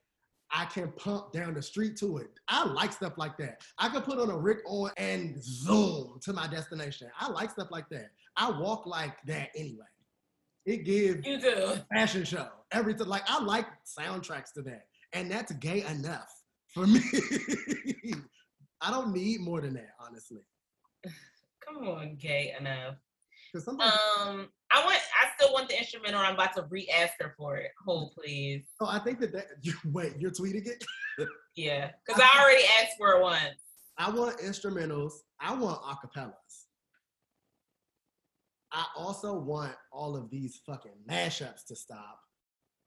I 0.52 0.66
can 0.66 0.92
pump 0.94 1.34
down 1.34 1.54
the 1.54 1.62
street 1.62 1.98
to 1.98 2.18
it. 2.18 2.28
I 2.48 2.66
like 2.66 2.94
stuff 2.94 3.14
like 3.18 3.38
that. 3.38 3.62
I 3.78 3.90
can 3.90 4.02
put 4.02 4.18
on 4.20 4.30
a 4.30 4.38
Rick 4.38 4.60
on 4.66 4.92
and 4.98 5.36
zoom 5.44 6.20
to 6.22 6.34
my 6.34 6.48
destination. 6.48 7.10
I 7.20 7.30
like 7.30 7.52
stuff 7.52 7.68
like 7.72 7.90
that. 7.90 8.12
I 8.38 8.52
walk 8.52 8.86
like 8.86 9.18
that 9.28 9.50
anyway. 9.56 9.86
It 10.66 10.86
gives 10.86 11.26
You 11.26 11.40
do. 11.40 11.76
fashion 11.94 12.24
show 12.24 12.50
everything. 12.72 13.08
Like 13.08 13.24
I 13.28 13.42
like 13.44 13.66
soundtracks 13.86 14.52
to 14.54 14.62
that, 14.64 14.88
and 15.14 15.30
that's 15.32 15.52
gay 15.54 15.84
enough 15.86 16.30
for 16.74 16.86
me. 16.88 17.02
I 18.82 18.92
don't 18.92 19.14
need 19.14 19.42
more 19.42 19.62
than 19.62 19.74
that, 19.76 19.90
honestly. 20.00 20.42
Come 21.66 21.88
on, 21.88 22.16
gay 22.20 22.54
enough. 22.60 22.96
Sometimes, 23.56 23.94
Um, 24.20 24.50
I 24.72 24.84
want. 24.84 24.98
I 25.22 25.30
still 25.38 25.54
want 25.54 25.70
the 25.70 25.78
instrumental. 25.78 26.20
I'm 26.20 26.34
about 26.36 26.54
to 26.56 26.64
re-ask 26.70 27.14
her 27.22 27.34
for 27.38 27.58
it. 27.58 27.72
Hold, 27.86 28.14
please. 28.14 28.64
oh, 28.82 28.88
I 28.88 29.00
think 29.00 29.20
that 29.22 29.32
that. 29.34 29.46
You, 29.62 29.74
wait, 29.86 30.14
you're 30.20 30.32
tweeting 30.32 30.66
it. 30.68 30.84
Yeah, 31.56 31.90
because 32.06 32.22
I 32.24 32.40
already 32.44 32.64
asked 32.80 32.98
for 33.00 33.14
it 33.14 33.22
once. 33.22 33.56
I 33.98 34.12
want 34.12 34.38
instrumentals. 34.40 35.14
I 35.40 35.56
want 35.56 35.82
acapellas. 35.82 36.66
I 38.72 38.86
also 38.96 39.34
want 39.40 39.74
all 39.92 40.16
of 40.16 40.30
these 40.30 40.62
fucking 40.68 40.92
mashups 41.10 41.66
to 41.70 41.76
stop. 41.76 42.20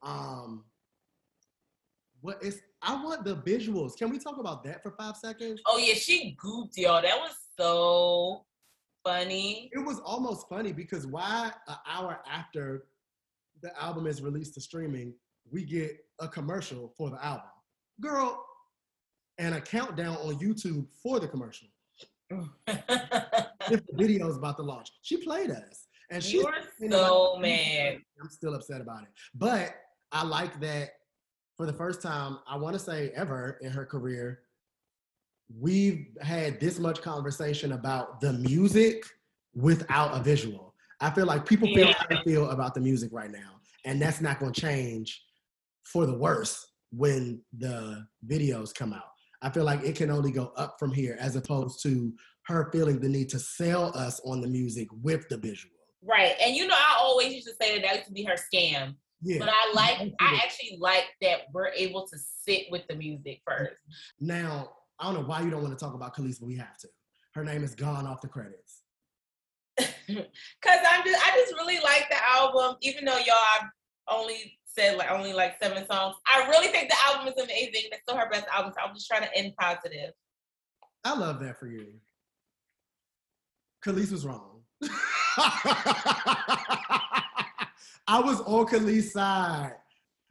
Um, 0.03 0.63
what 2.21 2.41
is? 2.41 2.61
I 2.81 3.03
want 3.03 3.25
the 3.25 3.35
visuals. 3.35 3.97
Can 3.97 4.09
we 4.09 4.19
talk 4.19 4.37
about 4.37 4.63
that 4.63 4.81
for 4.83 4.91
five 4.91 5.17
seconds? 5.17 5.59
Oh 5.65 5.77
yeah, 5.77 5.95
she 5.95 6.37
gooped 6.41 6.77
y'all. 6.77 7.01
That 7.01 7.17
was 7.19 7.35
so 7.59 8.45
funny. 9.03 9.69
It 9.73 9.79
was 9.79 9.99
almost 9.99 10.47
funny 10.49 10.71
because 10.71 11.05
why 11.07 11.51
an 11.67 11.75
hour 11.87 12.19
after 12.29 12.85
the 13.61 13.71
album 13.81 14.07
is 14.07 14.21
released 14.21 14.53
to 14.55 14.61
streaming, 14.61 15.13
we 15.51 15.63
get 15.63 15.97
a 16.19 16.27
commercial 16.27 16.93
for 16.97 17.09
the 17.09 17.23
album, 17.23 17.49
girl, 17.99 18.45
and 19.37 19.55
a 19.55 19.61
countdown 19.61 20.17
on 20.17 20.35
YouTube 20.39 20.85
for 21.01 21.19
the 21.19 21.27
commercial. 21.27 21.67
if 22.67 23.85
the 23.85 23.93
video 23.93 24.29
is 24.29 24.37
about 24.37 24.55
to 24.57 24.63
launch. 24.63 24.89
She 25.01 25.17
played 25.17 25.51
us. 25.51 25.87
And 26.09 26.23
she's 26.23 26.33
you 26.33 26.45
were 26.45 26.89
so 26.89 27.37
mad. 27.39 27.99
I'm 28.21 28.29
still 28.29 28.53
upset 28.55 28.81
about 28.81 29.03
it. 29.03 29.09
But 29.33 29.75
I 30.11 30.23
like 30.23 30.59
that 30.61 30.91
for 31.57 31.65
the 31.65 31.73
first 31.73 32.01
time, 32.01 32.39
I 32.47 32.57
want 32.57 32.73
to 32.73 32.79
say 32.79 33.11
ever 33.15 33.57
in 33.61 33.71
her 33.71 33.85
career, 33.85 34.39
we've 35.59 36.07
had 36.21 36.59
this 36.59 36.79
much 36.79 37.01
conversation 37.01 37.73
about 37.73 38.21
the 38.21 38.33
music 38.33 39.03
without 39.53 40.17
a 40.17 40.23
visual. 40.23 40.73
I 40.99 41.09
feel 41.09 41.25
like 41.25 41.45
people 41.45 41.67
feel 41.67 41.87
Yeah. 41.87 41.93
how 41.93 42.07
they 42.07 42.21
feel 42.23 42.49
about 42.51 42.73
the 42.73 42.79
music 42.81 43.11
right 43.11 43.31
now. 43.31 43.59
And 43.85 44.01
that's 44.01 44.21
not 44.21 44.39
going 44.39 44.53
to 44.53 44.61
change 44.61 45.23
for 45.83 46.05
the 46.05 46.17
worse 46.17 46.67
when 46.91 47.41
the 47.57 48.05
videos 48.27 48.73
come 48.73 48.93
out. 48.93 49.09
I 49.41 49.49
feel 49.49 49.63
like 49.63 49.83
it 49.83 49.95
can 49.95 50.11
only 50.11 50.31
go 50.31 50.53
up 50.55 50.75
from 50.77 50.93
here 50.93 51.17
as 51.19 51.35
opposed 51.35 51.81
to 51.83 52.13
her 52.45 52.69
feeling 52.71 52.99
the 52.99 53.09
need 53.09 53.29
to 53.29 53.39
sell 53.39 53.95
us 53.97 54.19
on 54.23 54.41
the 54.41 54.47
music 54.47 54.87
with 55.01 55.27
the 55.29 55.37
visual. 55.37 55.73
Right, 56.03 56.35
and 56.41 56.55
you 56.55 56.67
know, 56.67 56.75
I 56.75 56.97
always 56.99 57.33
used 57.33 57.47
to 57.47 57.53
say 57.59 57.75
that 57.75 57.83
that 57.83 57.95
used 57.95 58.07
to 58.07 58.13
be 58.13 58.23
her 58.23 58.35
scam. 58.35 58.95
Yeah. 59.23 59.37
But 59.39 59.49
I 59.49 59.71
like, 59.73 60.13
I 60.19 60.39
actually 60.43 60.77
like 60.79 61.05
that 61.21 61.41
we're 61.53 61.69
able 61.69 62.07
to 62.07 62.17
sit 62.17 62.65
with 62.71 62.83
the 62.87 62.95
music 62.95 63.41
first. 63.47 63.75
Now, 64.19 64.71
I 65.01 65.05
don't 65.05 65.15
know 65.15 65.27
why 65.27 65.41
you 65.41 65.49
don't 65.49 65.63
want 65.63 65.77
to 65.77 65.83
talk 65.83 65.95
about 65.95 66.15
Kelis, 66.15 66.39
but 66.39 66.47
we 66.47 66.55
have 66.57 66.77
to. 66.77 66.87
Her 67.33 67.43
name 67.43 67.63
is 67.63 67.73
gone 67.73 68.05
off 68.05 68.21
the 68.21 68.27
credits. 68.27 68.83
Cause 69.79 69.87
I'm 70.07 71.03
just, 71.03 71.19
I 71.25 71.35
just 71.35 71.53
really 71.53 71.79
like 71.83 72.07
the 72.09 72.17
album, 72.29 72.75
even 72.81 73.05
though 73.05 73.17
y'all 73.17 73.35
I've 73.59 73.67
only 74.09 74.59
said 74.65 74.97
like 74.97 75.09
only 75.09 75.33
like 75.33 75.55
seven 75.61 75.85
songs. 75.87 76.15
I 76.27 76.47
really 76.49 76.67
think 76.67 76.89
the 76.89 76.95
album 77.07 77.27
is 77.27 77.43
amazing. 77.43 77.89
It's 77.91 78.03
still 78.03 78.17
her 78.17 78.29
best 78.29 78.45
album. 78.53 78.73
So 78.75 78.81
I'm 78.87 78.93
just 78.93 79.07
trying 79.07 79.23
to 79.23 79.35
end 79.35 79.53
positive. 79.57 80.11
I 81.03 81.17
love 81.17 81.39
that 81.39 81.59
for 81.59 81.67
you. 81.67 81.87
Kelis 83.83 84.11
was 84.11 84.25
wrong. 84.25 84.61
I 88.07 88.19
was 88.19 88.41
on 88.41 88.67
Kelis' 88.67 89.11
side 89.11 89.73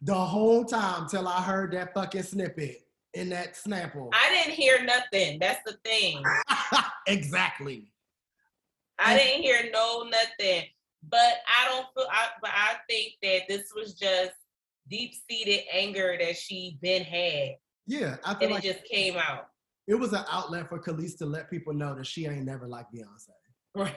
the 0.00 0.14
whole 0.14 0.64
time 0.64 1.08
till 1.08 1.26
I 1.26 1.42
heard 1.42 1.72
that 1.72 1.92
fucking 1.94 2.22
snippet 2.22 2.86
in 3.14 3.28
that 3.30 3.54
Snapple. 3.54 4.10
I 4.12 4.28
didn't 4.30 4.54
hear 4.54 4.84
nothing. 4.84 5.38
That's 5.38 5.60
the 5.64 5.76
thing. 5.84 6.22
exactly. 7.06 7.92
I 8.98 9.16
didn't 9.16 9.42
hear 9.42 9.70
no 9.72 10.04
nothing. 10.04 10.64
But 11.08 11.38
I 11.48 11.68
don't 11.68 11.86
feel. 11.94 12.06
I, 12.10 12.26
but 12.42 12.50
I 12.54 12.74
think 12.88 13.14
that 13.22 13.48
this 13.48 13.72
was 13.74 13.94
just 13.94 14.32
deep 14.88 15.14
seated 15.28 15.64
anger 15.72 16.16
that 16.20 16.36
she 16.36 16.78
been 16.82 17.02
had, 17.04 17.54
Yeah, 17.86 18.16
I 18.24 18.34
feel 18.34 18.42
and 18.42 18.50
like 18.52 18.64
it 18.64 18.74
just 18.74 18.84
came 18.84 19.16
out. 19.16 19.46
it 19.86 19.94
was 19.94 20.12
an 20.12 20.24
outlet 20.30 20.68
for 20.68 20.78
Kelis 20.78 21.16
to 21.18 21.26
let 21.26 21.48
people 21.48 21.72
know 21.72 21.94
that 21.94 22.06
she 22.06 22.26
ain't 22.26 22.44
never 22.44 22.66
like 22.68 22.86
Beyonce. 22.94 23.30
Right. 23.74 23.94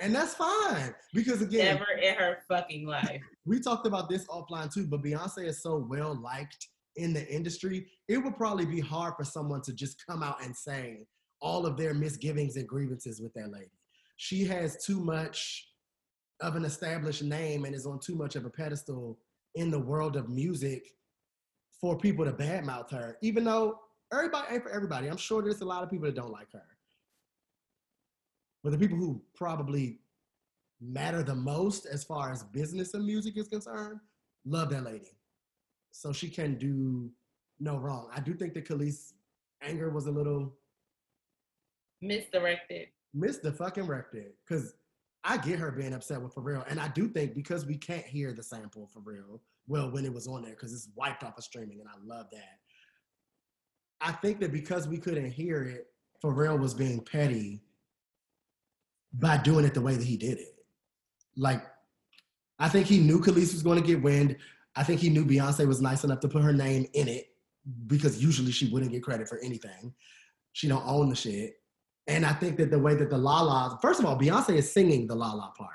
And 0.00 0.14
that's 0.14 0.34
fine 0.34 0.94
because 1.14 1.40
again, 1.40 1.76
Never 1.76 1.92
in 2.02 2.14
her 2.16 2.38
fucking 2.48 2.86
life. 2.86 3.22
we 3.46 3.60
talked 3.60 3.86
about 3.86 4.10
this 4.10 4.26
offline 4.26 4.72
too, 4.72 4.86
but 4.86 5.02
Beyonce 5.02 5.46
is 5.46 5.62
so 5.62 5.86
well 5.88 6.20
liked 6.20 6.68
in 6.96 7.12
the 7.12 7.26
industry, 7.28 7.86
it 8.08 8.18
would 8.18 8.36
probably 8.36 8.66
be 8.66 8.80
hard 8.80 9.14
for 9.16 9.24
someone 9.24 9.62
to 9.62 9.72
just 9.72 10.04
come 10.06 10.22
out 10.22 10.42
and 10.42 10.56
say 10.56 11.06
all 11.40 11.66
of 11.66 11.76
their 11.76 11.94
misgivings 11.94 12.56
and 12.56 12.66
grievances 12.66 13.20
with 13.20 13.32
that 13.34 13.52
lady. 13.52 13.70
She 14.16 14.44
has 14.44 14.84
too 14.84 15.00
much 15.00 15.68
of 16.40 16.56
an 16.56 16.64
established 16.64 17.22
name 17.22 17.64
and 17.64 17.74
is 17.74 17.86
on 17.86 17.98
too 17.98 18.14
much 18.14 18.36
of 18.36 18.44
a 18.44 18.50
pedestal 18.50 19.18
in 19.54 19.70
the 19.70 19.78
world 19.78 20.16
of 20.16 20.28
music 20.28 20.92
for 21.80 21.96
people 21.98 22.24
to 22.24 22.32
badmouth 22.32 22.90
her, 22.90 23.18
even 23.22 23.44
though 23.44 23.78
everybody 24.12 24.54
ain't 24.54 24.62
for 24.62 24.70
everybody. 24.70 25.08
I'm 25.08 25.16
sure 25.16 25.42
there's 25.42 25.60
a 25.60 25.66
lot 25.66 25.82
of 25.82 25.90
people 25.90 26.06
that 26.06 26.14
don't 26.14 26.32
like 26.32 26.50
her. 26.52 26.62
But 28.62 28.72
the 28.72 28.78
people 28.78 28.98
who 28.98 29.22
probably 29.34 30.00
matter 30.80 31.22
the 31.22 31.34
most 31.34 31.86
as 31.86 32.04
far 32.04 32.32
as 32.32 32.42
business 32.44 32.94
and 32.94 33.04
music 33.04 33.36
is 33.36 33.48
concerned, 33.48 34.00
love 34.44 34.70
that 34.70 34.84
lady. 34.84 35.15
So 35.92 36.12
she 36.12 36.28
can 36.28 36.56
do 36.56 37.10
no 37.58 37.78
wrong. 37.78 38.08
I 38.14 38.20
do 38.20 38.34
think 38.34 38.54
that 38.54 38.68
Kelis' 38.68 39.12
anger 39.62 39.90
was 39.90 40.06
a 40.06 40.10
little 40.10 40.54
Misdirected. 42.02 42.88
missed 43.14 43.42
the 43.42 43.52
fucking 43.52 43.86
record 43.86 44.32
because 44.46 44.74
I 45.24 45.38
get 45.38 45.58
her 45.58 45.72
being 45.72 45.94
upset 45.94 46.20
with 46.20 46.34
Pharrell, 46.34 46.64
and 46.70 46.78
I 46.78 46.88
do 46.88 47.08
think 47.08 47.34
because 47.34 47.66
we 47.66 47.76
can't 47.76 48.04
hear 48.04 48.32
the 48.32 48.42
sample 48.42 48.88
for 48.92 49.00
real, 49.00 49.40
well, 49.66 49.90
when 49.90 50.04
it 50.04 50.12
was 50.12 50.26
on 50.28 50.42
there 50.42 50.52
because 50.52 50.72
it's 50.72 50.88
wiped 50.94 51.24
off 51.24 51.38
of 51.38 51.44
streaming, 51.44 51.80
and 51.80 51.88
I 51.88 51.94
love 52.04 52.26
that. 52.32 52.58
I 54.00 54.12
think 54.12 54.40
that 54.40 54.52
because 54.52 54.86
we 54.86 54.98
couldn't 54.98 55.30
hear 55.30 55.62
it, 55.62 55.86
Pharrell 56.22 56.58
was 56.58 56.74
being 56.74 57.00
petty 57.00 57.62
by 59.14 59.38
doing 59.38 59.64
it 59.64 59.74
the 59.74 59.80
way 59.80 59.94
that 59.94 60.06
he 60.06 60.16
did 60.16 60.38
it. 60.38 60.54
Like, 61.36 61.64
I 62.58 62.68
think 62.68 62.86
he 62.86 62.98
knew 62.98 63.20
Kelis 63.20 63.52
was 63.52 63.62
going 63.62 63.80
to 63.80 63.86
get 63.86 64.02
wind. 64.02 64.36
I 64.76 64.82
think 64.82 65.00
he 65.00 65.08
knew 65.08 65.24
Beyonce 65.24 65.66
was 65.66 65.80
nice 65.80 66.04
enough 66.04 66.20
to 66.20 66.28
put 66.28 66.42
her 66.42 66.52
name 66.52 66.86
in 66.92 67.08
it 67.08 67.28
because 67.86 68.22
usually 68.22 68.52
she 68.52 68.68
wouldn't 68.68 68.92
get 68.92 69.02
credit 69.02 69.28
for 69.28 69.38
anything. 69.38 69.94
She 70.52 70.68
don't 70.68 70.86
own 70.86 71.08
the 71.08 71.16
shit. 71.16 71.54
And 72.06 72.24
I 72.24 72.32
think 72.32 72.56
that 72.58 72.70
the 72.70 72.78
way 72.78 72.94
that 72.94 73.10
the 73.10 73.18
La 73.18 73.40
La, 73.40 73.76
first 73.78 73.98
of 73.98 74.06
all, 74.06 74.18
Beyonce 74.18 74.56
is 74.56 74.70
singing 74.70 75.06
the 75.06 75.14
La 75.14 75.32
La 75.32 75.50
part. 75.50 75.70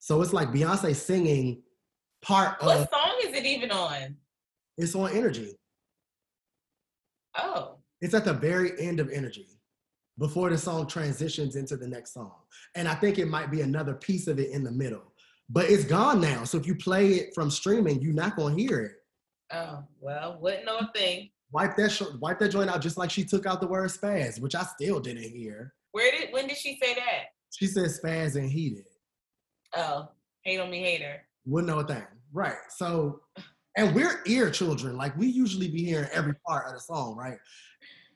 So 0.00 0.20
it's 0.22 0.32
like 0.32 0.48
Beyonce 0.48 0.96
singing 0.96 1.62
part 2.22 2.60
What 2.62 2.76
of 2.76 2.80
What 2.80 2.90
song 2.90 3.16
is 3.24 3.36
it 3.36 3.46
even 3.46 3.70
on? 3.70 4.16
it's 4.76 4.94
on 4.94 5.10
energy. 5.12 5.52
Oh. 7.36 7.76
It's 8.00 8.14
at 8.14 8.24
the 8.24 8.32
very 8.32 8.78
end 8.80 8.98
of 8.98 9.10
energy 9.10 9.46
before 10.18 10.50
the 10.50 10.58
song 10.58 10.86
transitions 10.86 11.56
into 11.56 11.76
the 11.76 11.86
next 11.86 12.14
song. 12.14 12.34
And 12.74 12.88
I 12.88 12.94
think 12.94 13.18
it 13.18 13.28
might 13.28 13.50
be 13.50 13.60
another 13.60 13.94
piece 13.94 14.26
of 14.26 14.38
it 14.38 14.50
in 14.50 14.64
the 14.64 14.72
middle. 14.72 15.11
But 15.48 15.70
it's 15.70 15.84
gone 15.84 16.20
now. 16.20 16.44
So 16.44 16.58
if 16.58 16.66
you 16.66 16.74
play 16.74 17.14
it 17.14 17.34
from 17.34 17.50
streaming, 17.50 18.00
you're 18.00 18.14
not 18.14 18.36
gonna 18.36 18.54
hear 18.54 18.80
it. 18.80 18.92
Oh, 19.52 19.84
well, 20.00 20.38
wouldn't 20.40 20.64
know 20.64 20.78
a 20.78 20.90
thing. 20.94 21.30
Wipe 21.50 21.76
that 21.76 21.90
sh- 21.90 22.02
wipe 22.20 22.38
that 22.38 22.48
joint 22.48 22.70
out 22.70 22.80
just 22.80 22.96
like 22.96 23.10
she 23.10 23.24
took 23.24 23.44
out 23.44 23.60
the 23.60 23.66
word 23.66 23.90
spaz, 23.90 24.40
which 24.40 24.54
I 24.54 24.62
still 24.62 24.98
didn't 25.00 25.24
hear. 25.30 25.74
Where 25.92 26.10
did 26.10 26.32
when 26.32 26.48
did 26.48 26.56
she 26.56 26.78
say 26.82 26.94
that? 26.94 27.24
She 27.50 27.66
said 27.66 27.90
spaz 27.90 28.36
and 28.36 28.50
heated. 28.50 28.86
Oh, 29.76 30.08
hate 30.42 30.58
on 30.58 30.70
me, 30.70 30.80
hater. 30.80 31.20
Wouldn't 31.44 31.70
know 31.70 31.80
a 31.80 31.86
thing. 31.86 32.04
Right. 32.32 32.56
So, 32.70 33.20
and 33.76 33.94
we're 33.94 34.22
ear 34.26 34.50
children. 34.50 34.96
Like 34.96 35.16
we 35.18 35.26
usually 35.26 35.68
be 35.68 35.84
hearing 35.84 36.08
every 36.12 36.34
part 36.46 36.66
of 36.68 36.74
the 36.74 36.80
song, 36.80 37.16
right? 37.16 37.36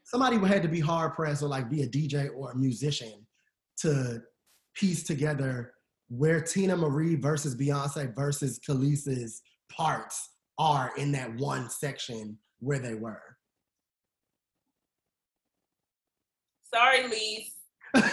Somebody 0.05 0.39
would 0.39 0.51
have 0.51 0.63
to 0.63 0.69
be 0.69 0.81
hard 0.81 1.15
pressed 1.15 1.43
or 1.43 1.49
like 1.49 1.69
be 1.69 1.83
a 1.83 1.89
DJ 1.89 2.31
or 2.35 2.53
a 2.53 2.57
musician 2.57 3.27
to 3.79 4.23
piece 4.75 5.03
together 5.03 5.75
where 6.09 6.41
Teena 6.41 6.79
Marie 6.79 7.17
versus 7.17 7.57
Beyonce 7.57 8.15
versus 8.15 8.59
Kelis's 8.59 9.43
parts 9.71 10.31
are 10.59 10.93
in 10.97 11.13
that 11.13 11.35
one 11.37 11.69
section 11.69 12.39
where 12.61 12.79
they 12.79 12.95
were. 12.95 13.23
Sorry, 16.73 17.03
Lise. 17.09 18.13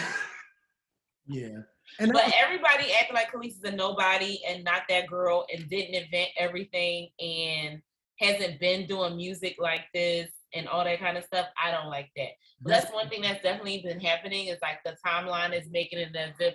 Yeah. 1.26 1.60
And 2.00 2.12
But 2.12 2.32
everybody 2.40 2.92
acting 2.92 3.14
like 3.14 3.32
Kelis 3.32 3.56
is 3.56 3.64
a 3.64 3.70
nobody 3.70 4.40
and 4.48 4.64
not 4.64 4.82
that 4.88 5.06
girl 5.06 5.46
and 5.52 5.68
didn't 5.68 5.94
invent 5.94 6.30
everything 6.38 7.08
and 7.20 7.80
hasn't 8.18 8.60
been 8.60 8.86
doing 8.86 9.16
music 9.16 9.56
like 9.58 9.84
this 9.92 10.28
and 10.54 10.68
all 10.68 10.84
that 10.84 11.00
kind 11.00 11.16
of 11.16 11.24
stuff. 11.24 11.46
I 11.62 11.70
don't 11.70 11.88
like 11.88 12.10
that. 12.16 12.30
But 12.60 12.70
that's 12.70 12.92
one 12.92 13.08
thing 13.08 13.22
that's 13.22 13.42
definitely 13.42 13.82
been 13.82 14.00
happening 14.00 14.48
is 14.48 14.58
like 14.62 14.78
the 14.84 14.96
timeline 15.06 15.58
is 15.58 15.68
making 15.70 15.98
it 15.98 16.14
as 16.16 16.34
if 16.40 16.54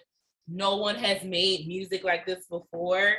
no 0.50 0.78
one 0.78 0.96
has 0.96 1.24
made 1.24 1.68
music 1.68 2.04
like 2.04 2.26
this 2.26 2.46
before 2.50 3.16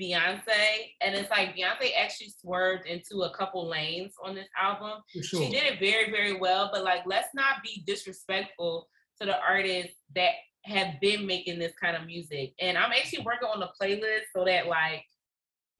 Beyonce. 0.00 0.92
And 1.00 1.14
it's 1.14 1.30
like 1.30 1.56
Beyonce 1.56 1.90
actually 1.98 2.32
swerved 2.40 2.86
into 2.86 3.22
a 3.22 3.34
couple 3.36 3.68
lanes 3.68 4.14
on 4.24 4.34
this 4.34 4.48
album. 4.60 5.02
sure. 5.22 5.42
She 5.42 5.50
did 5.50 5.64
it 5.64 5.80
very, 5.80 6.10
very 6.10 6.38
well, 6.38 6.70
but 6.72 6.84
like 6.84 7.02
let's 7.06 7.28
not 7.34 7.62
be 7.64 7.82
disrespectful 7.86 8.88
to 9.20 9.26
the 9.26 9.38
artists 9.40 9.96
that 10.14 10.32
have 10.64 11.00
been 11.00 11.26
making 11.26 11.58
this 11.58 11.72
kind 11.80 11.96
of 11.96 12.06
music. 12.06 12.52
And 12.60 12.76
I'm 12.76 12.92
actually 12.92 13.24
working 13.24 13.48
on 13.52 13.62
a 13.62 13.70
playlist 13.80 14.24
so 14.34 14.44
that 14.44 14.66
like 14.66 15.04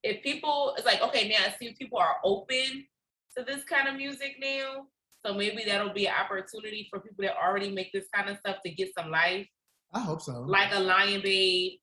if 0.02 0.22
people 0.22 0.74
it's 0.76 0.86
like 0.86 1.02
okay 1.02 1.28
now 1.28 1.44
I 1.46 1.54
see 1.58 1.74
people 1.78 1.98
are 1.98 2.16
open 2.24 2.86
to 3.36 3.44
this 3.44 3.64
kind 3.64 3.88
of 3.88 3.96
music 3.96 4.36
now. 4.40 4.86
So 5.24 5.34
maybe 5.34 5.64
that'll 5.66 5.92
be 5.92 6.06
an 6.06 6.14
opportunity 6.18 6.88
for 6.90 7.00
people 7.00 7.24
that 7.24 7.36
already 7.36 7.70
make 7.70 7.92
this 7.92 8.06
kind 8.14 8.30
of 8.30 8.38
stuff 8.38 8.56
to 8.64 8.72
get 8.72 8.88
some 8.98 9.10
life, 9.10 9.46
I 9.92 10.00
hope 10.00 10.22
so. 10.22 10.40
like 10.40 10.74
a 10.74 10.78
Lion 10.80 11.20
Babe, 11.20 11.78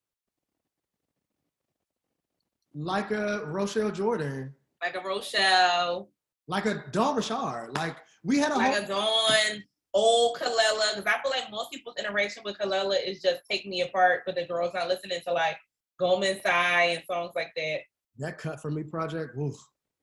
like 2.73 3.11
a 3.11 3.43
Rochelle 3.45 3.91
Jordan, 3.91 4.53
like 4.81 4.95
a 4.95 4.99
Rochelle, 5.01 6.09
like 6.47 6.65
a 6.65 6.83
Dawn 6.91 7.15
Richard. 7.15 7.71
Like 7.75 7.97
we 8.23 8.37
had 8.37 8.51
a 8.51 8.55
like 8.57 8.73
whole 8.73 8.83
a 8.83 8.87
Dawn, 8.87 9.63
old 9.93 10.37
Kelela. 10.37 10.95
Because 10.95 11.05
I 11.05 11.21
feel 11.21 11.31
like 11.31 11.51
most 11.51 11.71
people's 11.71 11.95
interaction 11.97 12.43
with 12.43 12.57
Kelela 12.57 12.95
is 13.05 13.21
just 13.21 13.41
take 13.49 13.65
me 13.65 13.81
apart, 13.81 14.23
but 14.25 14.35
the 14.35 14.45
girls 14.45 14.73
not 14.73 14.87
listening 14.87 15.19
to 15.27 15.33
like 15.33 15.57
Gomenasai 15.99 16.95
and 16.95 17.03
songs 17.09 17.31
like 17.35 17.51
that. 17.55 17.79
that 18.19 18.37
cut 18.37 18.61
for 18.61 18.71
me 18.71 18.83
project. 18.83 19.35
Woof. 19.35 19.55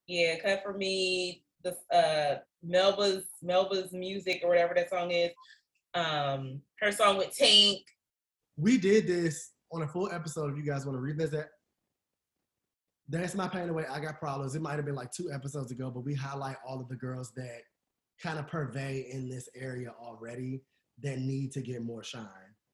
Yeah, 0.06 0.38
cut 0.40 0.62
for 0.62 0.74
me. 0.74 1.42
The 1.62 1.76
uh 1.96 2.38
Melba's 2.62 3.24
Melba's 3.42 3.92
music 3.92 4.40
or 4.42 4.48
whatever 4.50 4.74
that 4.74 4.90
song 4.90 5.10
is. 5.10 5.30
Um, 5.94 6.60
her 6.80 6.90
song 6.92 7.16
with 7.16 7.34
Tank. 7.34 7.80
We 8.56 8.78
did 8.78 9.06
this 9.06 9.50
on 9.72 9.82
a 9.82 9.88
full 9.88 10.10
episode. 10.10 10.52
If 10.52 10.56
you 10.56 10.64
guys 10.64 10.86
want 10.86 10.96
to 10.96 11.00
revisit, 11.00 11.48
that's 13.08 13.34
my 13.34 13.48
pain 13.48 13.68
away. 13.68 13.84
I 13.90 14.00
got 14.00 14.18
problems. 14.18 14.54
It 14.54 14.62
might 14.62 14.76
have 14.76 14.86
been 14.86 14.94
like 14.94 15.12
two 15.12 15.30
episodes 15.32 15.70
ago, 15.70 15.90
but 15.90 16.04
we 16.04 16.14
highlight 16.14 16.56
all 16.66 16.80
of 16.80 16.88
the 16.88 16.96
girls 16.96 17.32
that 17.36 17.62
kind 18.22 18.38
of 18.38 18.46
purvey 18.46 19.06
in 19.10 19.28
this 19.28 19.48
area 19.54 19.92
already 20.00 20.62
that 21.02 21.18
need 21.18 21.52
to 21.52 21.60
get 21.60 21.82
more 21.82 22.04
shine. 22.04 22.28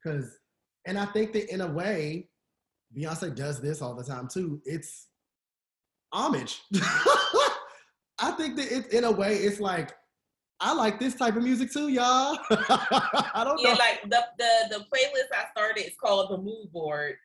Cause, 0.04 0.38
and 0.86 0.98
I 0.98 1.06
think 1.06 1.32
that 1.32 1.52
in 1.52 1.62
a 1.62 1.66
way, 1.66 2.28
Beyonce 2.96 3.34
does 3.34 3.60
this 3.60 3.82
all 3.82 3.94
the 3.94 4.04
time 4.04 4.28
too. 4.28 4.60
It's 4.64 5.08
homage. 6.12 6.62
I 8.18 8.32
think 8.32 8.56
that 8.56 8.70
it, 8.70 8.92
in 8.92 9.04
a 9.04 9.10
way, 9.10 9.36
it's 9.36 9.60
like 9.60 9.92
I 10.60 10.74
like 10.74 10.98
this 11.00 11.14
type 11.14 11.36
of 11.36 11.42
music 11.42 11.72
too, 11.72 11.88
y'all. 11.88 12.38
I 12.50 13.42
don't 13.44 13.58
Yeah, 13.60 13.72
know 13.72 13.78
like 13.78 14.02
the 14.04 14.22
the 14.38 14.78
the 14.78 14.84
playlist 14.84 15.32
I 15.34 15.50
started 15.50 15.86
is 15.86 15.94
called 16.02 16.30
the 16.30 16.38
Mood 16.38 16.70
Board 16.72 17.16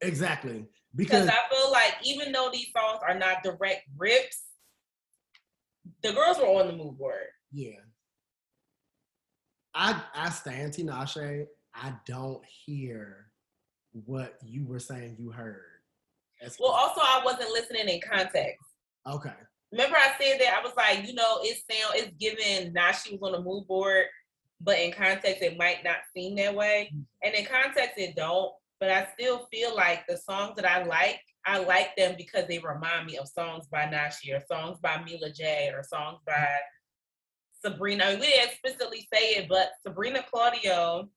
exactly 0.00 0.66
because 0.96 1.26
because 1.26 1.28
I 1.28 1.54
feel 1.54 1.70
like 1.70 1.94
even 2.02 2.32
though 2.32 2.50
these 2.52 2.68
songs 2.76 3.00
are 3.06 3.14
not 3.18 3.42
direct 3.42 3.82
rips, 3.96 4.42
the 6.02 6.12
girls 6.12 6.38
were 6.38 6.46
on 6.46 6.66
the 6.68 6.72
Mood 6.72 6.96
Board. 6.98 7.26
yeah, 7.52 7.80
I 9.74 10.02
I 10.14 10.30
stand 10.30 10.72
Tinashe. 10.72 11.46
I 11.74 11.94
don't 12.06 12.42
hear 12.46 13.26
what 13.92 14.38
you 14.42 14.66
were 14.66 14.78
saying 14.78 15.16
you 15.18 15.30
heard. 15.30 15.62
As- 16.40 16.56
Well, 16.58 16.72
also 16.72 17.00
I 17.02 17.20
wasn't 17.24 17.50
listening 17.50 17.88
in 17.88 18.00
context. 18.00 18.64
okay, 19.06 19.34
Remember 19.72 19.96
I 19.96 20.12
said 20.20 20.38
that 20.40 20.54
I 20.58 20.62
was 20.62 20.74
like, 20.76 21.06
you 21.06 21.14
know, 21.14 21.38
it's 21.42 21.64
sound 21.70 21.94
it's 21.96 22.14
given 22.18 22.72
now 22.72 22.92
she 22.92 23.16
was 23.16 23.22
on 23.22 23.32
the 23.32 23.40
mood 23.40 23.66
board, 23.66 24.04
but 24.60 24.78
in 24.78 24.92
context 24.92 25.42
it 25.42 25.56
might 25.56 25.82
not 25.82 25.96
seem 26.14 26.36
that 26.36 26.54
way. 26.54 26.90
Mm-hmm. 26.92 27.02
And 27.22 27.34
in 27.34 27.46
context 27.46 27.98
it 27.98 28.14
don't, 28.14 28.52
but 28.80 28.90
I 28.90 29.08
still 29.14 29.46
feel 29.52 29.74
like 29.74 30.06
the 30.06 30.16
songs 30.18 30.54
that 30.56 30.70
I 30.70 30.84
like, 30.84 31.20
I 31.46 31.58
like 31.58 31.96
them 31.96 32.14
because 32.16 32.46
they 32.46 32.58
remind 32.58 33.06
me 33.06 33.16
of 33.16 33.28
songs 33.28 33.66
by 33.66 33.86
Nashi 33.86 34.32
or 34.32 34.42
songs 34.46 34.78
by 34.80 35.02
Mila 35.02 35.30
J 35.30 35.70
or 35.74 35.82
songs 35.82 36.18
by 36.26 36.48
Sabrina. 37.64 38.04
I 38.04 38.10
mean, 38.10 38.20
we 38.20 38.26
didn't 38.26 38.50
explicitly 38.50 39.08
say 39.12 39.36
it, 39.36 39.48
but 39.48 39.70
Sabrina 39.86 40.24
Claudio, 40.30 41.08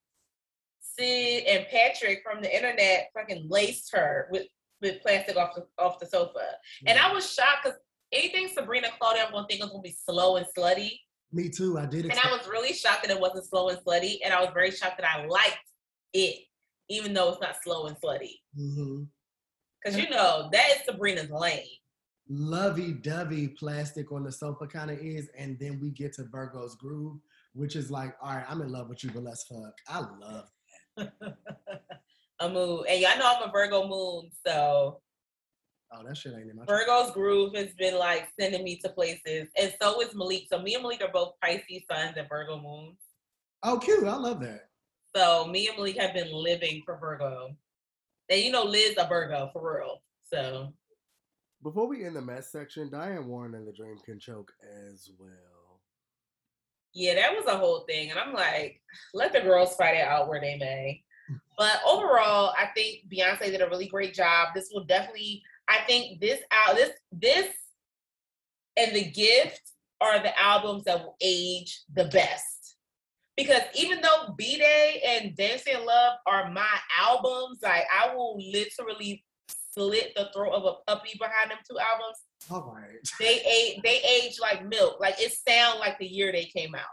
Syd, 0.80 1.44
and 1.44 1.66
Patrick 1.70 2.22
from 2.24 2.42
the 2.42 2.56
internet 2.56 3.10
fucking 3.14 3.48
laced 3.50 3.94
her 3.94 4.28
with 4.32 4.48
with 4.82 5.02
plastic 5.02 5.38
off 5.38 5.56
the 5.56 5.66
off 5.78 6.00
the 6.00 6.06
sofa. 6.06 6.46
And 6.86 7.00
I 7.00 7.12
was 7.12 7.32
shocked 7.32 7.64
because 7.64 7.80
anything 8.16 8.48
Sabrina 8.48 8.88
Claudio 9.00 9.24
I'm 9.26 9.32
gonna 9.32 9.48
think 9.48 9.62
was 9.62 9.72
gonna 9.72 9.82
be 9.82 9.96
slow 10.06 10.38
and 10.38 10.46
slutty. 10.58 10.92
me 11.32 11.50
too. 11.50 11.78
I 11.78 11.86
did. 11.86 12.06
It. 12.06 12.12
And 12.12 12.20
I 12.20 12.32
was 12.32 12.48
really 12.48 12.74
shocked 12.74 13.04
that 13.04 13.12
it 13.12 13.20
wasn't 13.20 13.46
slow 13.46 13.70
and 13.70 13.78
slutty. 13.80 14.18
And 14.24 14.34
I 14.34 14.42
was 14.42 14.52
very 14.54 14.72
shocked 14.72 15.00
that 15.00 15.10
I 15.10 15.26
liked 15.26 15.58
it, 16.14 16.46
even 16.90 17.14
though 17.14 17.30
it's 17.30 17.42
not 17.42 17.56
slow 17.64 17.88
and 17.88 17.98
slutty. 17.98 18.40
Mm-hmm. 18.58 19.04
Because 19.84 20.00
you 20.00 20.10
know, 20.10 20.50
that 20.52 20.70
is 20.72 20.86
Sabrina's 20.86 21.30
lane. 21.30 21.62
lovey-dovey 22.28 23.50
plastic 23.50 24.12
on 24.12 24.24
the 24.24 24.32
sofa 24.32 24.66
kind 24.66 24.90
of 24.90 24.98
is, 24.98 25.30
and 25.38 25.60
then 25.60 25.80
we 25.80 25.92
get 25.92 26.14
to 26.14 26.24
Virgo's 26.24 26.76
groove, 26.76 27.20
which 27.54 27.76
is 27.76 27.92
like, 27.92 28.16
all 28.22 28.36
right, 28.36 28.46
I'm 28.50 28.62
in 28.62 28.72
love 28.72 28.90
with 28.90 29.04
you, 29.04 29.12
but 29.12 29.24
let's 29.24 29.44
fuck. 29.44 29.78
I 29.88 30.00
love. 30.00 30.50
that. 30.98 31.14
a 32.40 32.50
moon. 32.50 32.84
And 32.90 33.00
y'all 33.00 33.18
know 33.18 33.34
I'm 33.36 33.48
a 33.48 33.52
Virgo 33.52 33.88
moon, 33.88 34.30
so 34.46 35.02
Oh, 35.94 36.04
that 36.06 36.18
shit 36.18 36.34
ain't 36.34 36.50
in 36.50 36.56
my. 36.58 36.66
Virgo's 36.66 37.12
groove 37.12 37.56
has 37.56 37.74
been 37.78 37.98
like 37.98 38.28
sending 38.40 38.64
me 38.64 38.78
to 38.78 38.90
places. 38.90 39.48
And 39.60 39.74
so 39.82 40.02
is 40.02 40.14
Malik. 40.16 40.48
So 40.52 40.62
me 40.62 40.74
and 40.74 40.84
Malik 40.84 41.02
are 41.02 41.12
both 41.12 41.34
Pisces 41.42 41.84
suns 41.90 42.16
and 42.18 42.28
Virgo 42.28 42.60
moons. 42.60 42.98
Oh, 43.64 43.78
cute. 43.80 44.04
I 44.04 44.16
love 44.16 44.40
that. 44.42 44.70
So 45.16 45.48
me 45.48 45.68
and 45.68 45.78
Malik 45.78 45.98
have 45.98 46.14
been 46.14 46.32
living 46.34 46.82
for 46.86 46.98
Virgo. 46.98 47.56
And 48.30 48.42
you 48.42 48.52
know 48.52 48.64
Liz 48.64 48.96
a 48.98 49.08
Virgo 49.08 49.50
for 49.54 49.78
real. 49.78 50.02
So 50.32 50.74
Before 51.64 51.88
we 51.88 52.04
end 52.06 52.16
the 52.16 52.22
mess 52.22 52.52
section, 52.52 52.90
Diane 52.90 53.28
Warren 53.28 53.54
and 53.56 53.68
the 53.68 53.72
Dream 53.72 53.98
Can 54.04 54.20
Choke 54.20 54.52
as 54.90 55.10
well. 55.20 55.80
yeah, 56.94 57.14
that 57.16 57.34
was 57.36 57.46
a 57.46 57.58
whole 57.58 57.82
thing. 57.88 58.10
And 58.12 58.20
I'm 58.20 58.34
like, 58.34 58.82
let 59.14 59.32
the 59.34 59.42
girls 59.42 59.76
fight 59.76 59.96
it 59.98 60.08
out 60.08 60.28
where 60.28 60.42
they 60.42 60.58
may. 60.58 61.04
But 61.58 61.80
overall, 61.88 62.54
I 62.58 62.68
think 62.76 63.06
Beyonce 63.10 63.46
did 63.46 63.62
a 63.62 63.70
really 63.70 63.88
great 63.88 64.14
job. 64.14 64.50
This 64.54 64.70
will 64.74 64.84
definitely, 64.84 65.42
I 65.68 65.80
think 65.88 66.20
this 66.22 66.42
out 66.52 66.76
this 66.76 66.92
this 67.12 67.48
and 68.78 68.96
the 68.96 69.06
gift 69.06 69.62
are 70.02 70.20
the 70.20 70.38
albums 70.40 70.84
that 70.84 71.00
will 71.00 71.16
age 71.22 71.84
the 71.94 72.06
best. 72.06 72.76
Because 73.38 73.62
even 73.74 74.00
though 74.02 74.34
B 74.38 74.58
Day 74.58 75.02
and 75.06 75.36
Dangerously 75.36 75.74
in 75.74 75.86
Love 75.86 76.18
are 76.26 76.52
my 76.52 76.78
albums, 77.00 77.60
like 77.62 77.84
I 77.94 78.14
will 78.16 78.38
literally 78.52 79.24
slit 79.74 80.14
the 80.16 80.30
throat 80.34 80.54
of 80.54 80.64
a 80.64 80.74
puppy 80.88 81.18
behind 81.20 81.52
them 81.52 81.58
two 81.70 81.78
albums. 81.78 82.18
All 82.50 82.74
right. 82.74 82.96
They 83.20 83.42
age 83.42 83.82
they 83.84 84.02
age 84.02 84.40
like 84.40 84.66
milk. 84.66 85.00
Like 85.00 85.16
it 85.20 85.34
sound 85.34 85.80
like 85.80 86.00
the 86.00 86.08
year 86.08 86.32
they 86.32 86.46
came 86.46 86.76
out. 86.76 86.84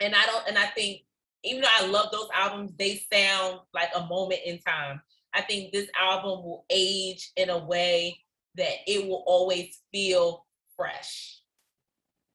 And 0.00 0.14
I 0.14 0.26
don't 0.26 0.48
and 0.48 0.58
I 0.58 0.66
think 0.66 1.00
even 1.44 1.62
though 1.62 1.68
I 1.80 1.86
love 1.86 2.10
those 2.12 2.28
albums, 2.34 2.72
they 2.78 3.00
sound 3.10 3.60
like 3.72 3.90
a 3.94 4.06
moment 4.06 4.40
in 4.44 4.58
time. 4.58 5.00
I 5.36 5.42
think 5.42 5.70
this 5.72 5.88
album 6.00 6.42
will 6.44 6.64
age 6.70 7.30
in 7.36 7.50
a 7.50 7.58
way 7.58 8.18
that 8.54 8.72
it 8.86 9.06
will 9.06 9.22
always 9.26 9.78
feel 9.92 10.46
fresh. 10.76 11.40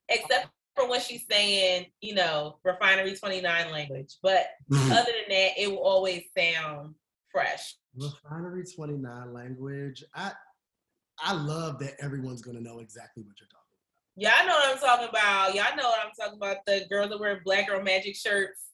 Except 0.08 0.48
for 0.76 0.88
when 0.88 1.02
she's 1.02 1.26
saying, 1.30 1.88
you 2.02 2.14
know, 2.14 2.58
refinery 2.64 3.16
29 3.16 3.72
language. 3.72 4.18
But 4.22 4.46
Mm-hmm. 4.72 4.92
other 4.92 5.12
than 5.12 5.36
that, 5.38 5.52
it 5.58 5.70
will 5.70 5.80
always 5.84 6.24
sound 6.38 6.96
fresh. 7.32 7.76
Refinery 7.96 8.64
29 8.64 9.34
language. 9.34 10.04
I 10.16 10.32
I 11.20 11.34
love 11.34 11.80
that 11.80 11.96
everyone's 12.00 12.42
gonna 12.42 12.62
know 12.62 12.80
exactly 12.80 13.24
what 13.24 13.36
you're 13.40 13.50
talking 13.50 13.58
about. 13.76 14.38
Y'all 14.40 14.48
know 14.48 14.56
what 14.56 14.74
I'm 14.74 14.80
talking 14.80 15.10
about. 15.10 15.56
Y'all 15.56 15.76
know 15.76 15.90
what 15.90 16.00
I'm 16.06 16.12
talking 16.18 16.38
about. 16.38 16.58
The 16.66 16.86
girls 16.90 17.10
that 17.10 17.20
wear 17.20 17.42
black 17.44 17.68
girl 17.68 17.82
magic 17.82 18.16
shirts. 18.16 18.68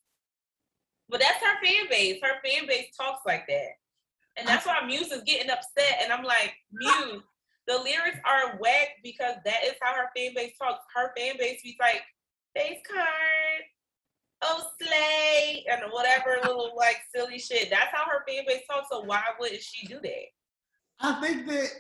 But 1.10 1.22
that's 1.22 1.44
her 1.44 1.66
fan 1.66 1.88
base. 1.90 2.20
Her 2.22 2.40
fan 2.46 2.68
base 2.68 2.96
talks 2.96 3.22
like 3.26 3.48
that. 3.48 3.70
And 4.38 4.48
that's 4.48 4.66
why 4.66 4.86
Muse 4.86 5.12
is 5.12 5.24
getting 5.24 5.50
upset. 5.50 6.00
And 6.04 6.14
I'm 6.14 6.24
like, 6.24 6.54
Muse, 6.72 7.24
the 7.68 7.74
lyrics 7.74 8.20
are 8.26 8.58
whack 8.60 8.90
because 9.04 9.36
that 9.46 9.64
is 9.66 9.74
how 9.82 9.94
her 9.94 10.10
fan 10.16 10.34
base 10.36 10.54
talks. 10.62 10.84
Her 10.96 11.12
fan 11.18 11.36
base 11.40 11.62
be 11.64 11.76
like, 11.80 12.02
face 12.56 12.80
card, 12.88 13.64
oh 14.44 14.64
slay, 14.82 15.66
and 15.72 15.82
whatever 15.92 16.38
little 16.44 16.74
like 16.78 16.98
silly 17.14 17.40
shit. 17.40 17.70
That's 17.70 17.92
how 17.92 18.06
her 18.06 18.24
fan 18.28 18.44
base 18.48 18.62
talks. 18.70 18.88
So 18.92 19.02
why 19.02 19.22
wouldn't 19.40 19.62
she 19.62 19.88
do 19.88 20.00
that? 20.02 20.26
I 21.00 21.22
think 21.22 21.48
that 21.48 21.72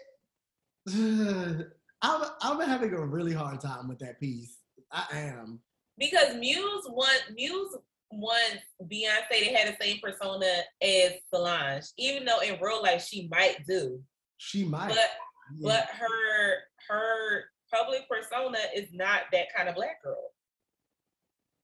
I'm 2.01 2.23
I'm 2.41 2.67
having 2.67 2.93
a 2.93 3.05
really 3.05 3.33
hard 3.33 3.61
time 3.61 3.87
with 3.87 3.99
that 3.99 4.19
piece. 4.19 4.57
I 4.91 5.05
am. 5.13 5.59
because 5.97 6.35
Muse 6.35 6.85
want 6.89 7.21
Muse 7.35 7.75
wants 8.11 8.63
Beyonce 8.83 9.29
they 9.29 9.53
had 9.53 9.73
the 9.73 9.83
same 9.83 9.99
persona 10.01 10.47
as 10.81 11.13
Solange, 11.33 11.85
even 11.97 12.25
though 12.25 12.39
in 12.39 12.59
real 12.61 12.81
life 12.81 13.05
she 13.05 13.27
might 13.29 13.57
do. 13.67 14.01
She 14.37 14.63
might. 14.65 14.89
But 14.89 15.09
yeah. 15.57 15.69
but 15.69 15.85
her 15.95 16.53
her 16.89 17.43
public 17.73 18.07
persona 18.09 18.59
is 18.75 18.87
not 18.93 19.21
that 19.33 19.47
kind 19.55 19.69
of 19.69 19.75
black 19.75 20.01
girl. 20.03 20.31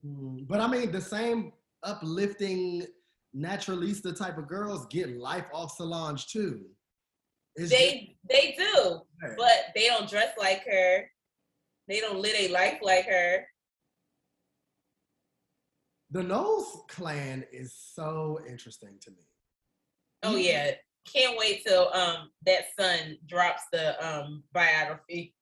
Mm, 0.06 0.48
But 0.48 0.60
I 0.60 0.68
mean, 0.68 0.92
the 0.92 1.02
same 1.02 1.54
uplifting 1.84 2.86
naturalista 3.36 4.16
type 4.16 4.38
of 4.38 4.48
girls 4.48 4.86
get 4.88 5.18
life 5.18 5.46
off 5.54 5.76
Solange 5.76 6.28
too. 6.28 6.62
It's 7.56 7.70
They 7.70 8.18
they 8.30 8.56
do, 8.58 9.02
but 9.38 9.66
they 9.76 9.88
don't 9.88 10.10
dress 10.10 10.34
like 10.38 10.66
her. 10.66 11.10
They 11.88 12.00
don't 12.00 12.20
live 12.20 12.36
a 12.38 12.48
life 12.50 12.80
like 12.82 13.06
her. 13.06 13.46
The 16.14 16.22
Knowles 16.22 16.84
clan 16.88 17.44
is 17.52 17.74
so 17.74 18.40
interesting 18.48 18.98
to 19.02 19.12
me. 19.12 19.26
Oh 20.22 20.36
yeah. 20.36 20.72
Can't 21.12 21.38
wait 21.38 21.66
till 21.66 21.92
um 21.94 22.30
that 22.46 22.66
son 22.80 23.18
drops 23.28 23.64
the 23.74 24.00
um 24.06 24.44
biography, 24.54 25.34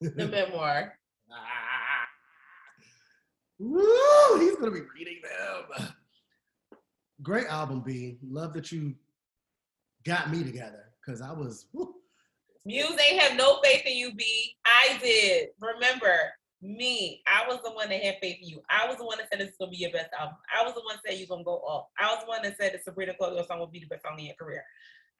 the 0.00 0.26
memoir. 0.28 0.98
Ah. 1.32 2.06
Woo! 3.58 4.38
He's 4.38 4.54
gonna 4.56 4.70
be 4.70 4.82
reading 4.94 5.20
them. 5.22 5.88
Great 7.22 7.46
album, 7.46 7.80
B. 7.80 8.18
Love 8.22 8.52
that 8.52 8.70
you 8.70 8.94
got 10.04 10.30
me 10.30 10.44
together 10.44 10.92
because 11.00 11.22
I 11.22 11.32
was. 11.32 11.66
woo. 11.72 11.94
Muse 12.66 13.00
ain't 13.10 13.22
have 13.22 13.36
no 13.36 13.60
faith 13.64 13.82
in 13.86 13.96
you, 13.96 14.14
B. 14.14 14.54
I 14.66 14.98
did. 15.02 15.48
Remember, 15.58 16.32
me. 16.60 17.22
I 17.26 17.46
was 17.48 17.60
the 17.64 17.70
one 17.70 17.88
that 17.88 18.02
had 18.02 18.16
faith 18.20 18.38
in 18.42 18.48
you. 18.48 18.60
I 18.68 18.86
was 18.86 18.96
the 18.96 19.04
one 19.04 19.18
that 19.18 19.28
said 19.30 19.40
this 19.40 19.50
is 19.50 19.56
gonna 19.58 19.70
be 19.70 19.78
your 19.78 19.92
best 19.92 20.10
album. 20.18 20.36
I 20.56 20.64
was 20.64 20.74
the 20.74 20.80
one 20.80 20.96
that 20.96 21.10
said 21.10 21.18
you're 21.18 21.28
gonna 21.28 21.44
go 21.44 21.56
off. 21.58 21.86
I 21.98 22.12
was 22.12 22.24
the 22.24 22.28
one 22.28 22.42
that 22.42 22.56
said 22.56 22.74
that 22.74 22.84
Sabrina 22.84 23.14
Claudio 23.14 23.44
song 23.46 23.58
will 23.58 23.66
be 23.66 23.80
the 23.80 23.86
best 23.86 24.02
song 24.02 24.18
in 24.18 24.26
your 24.26 24.34
career. 24.34 24.64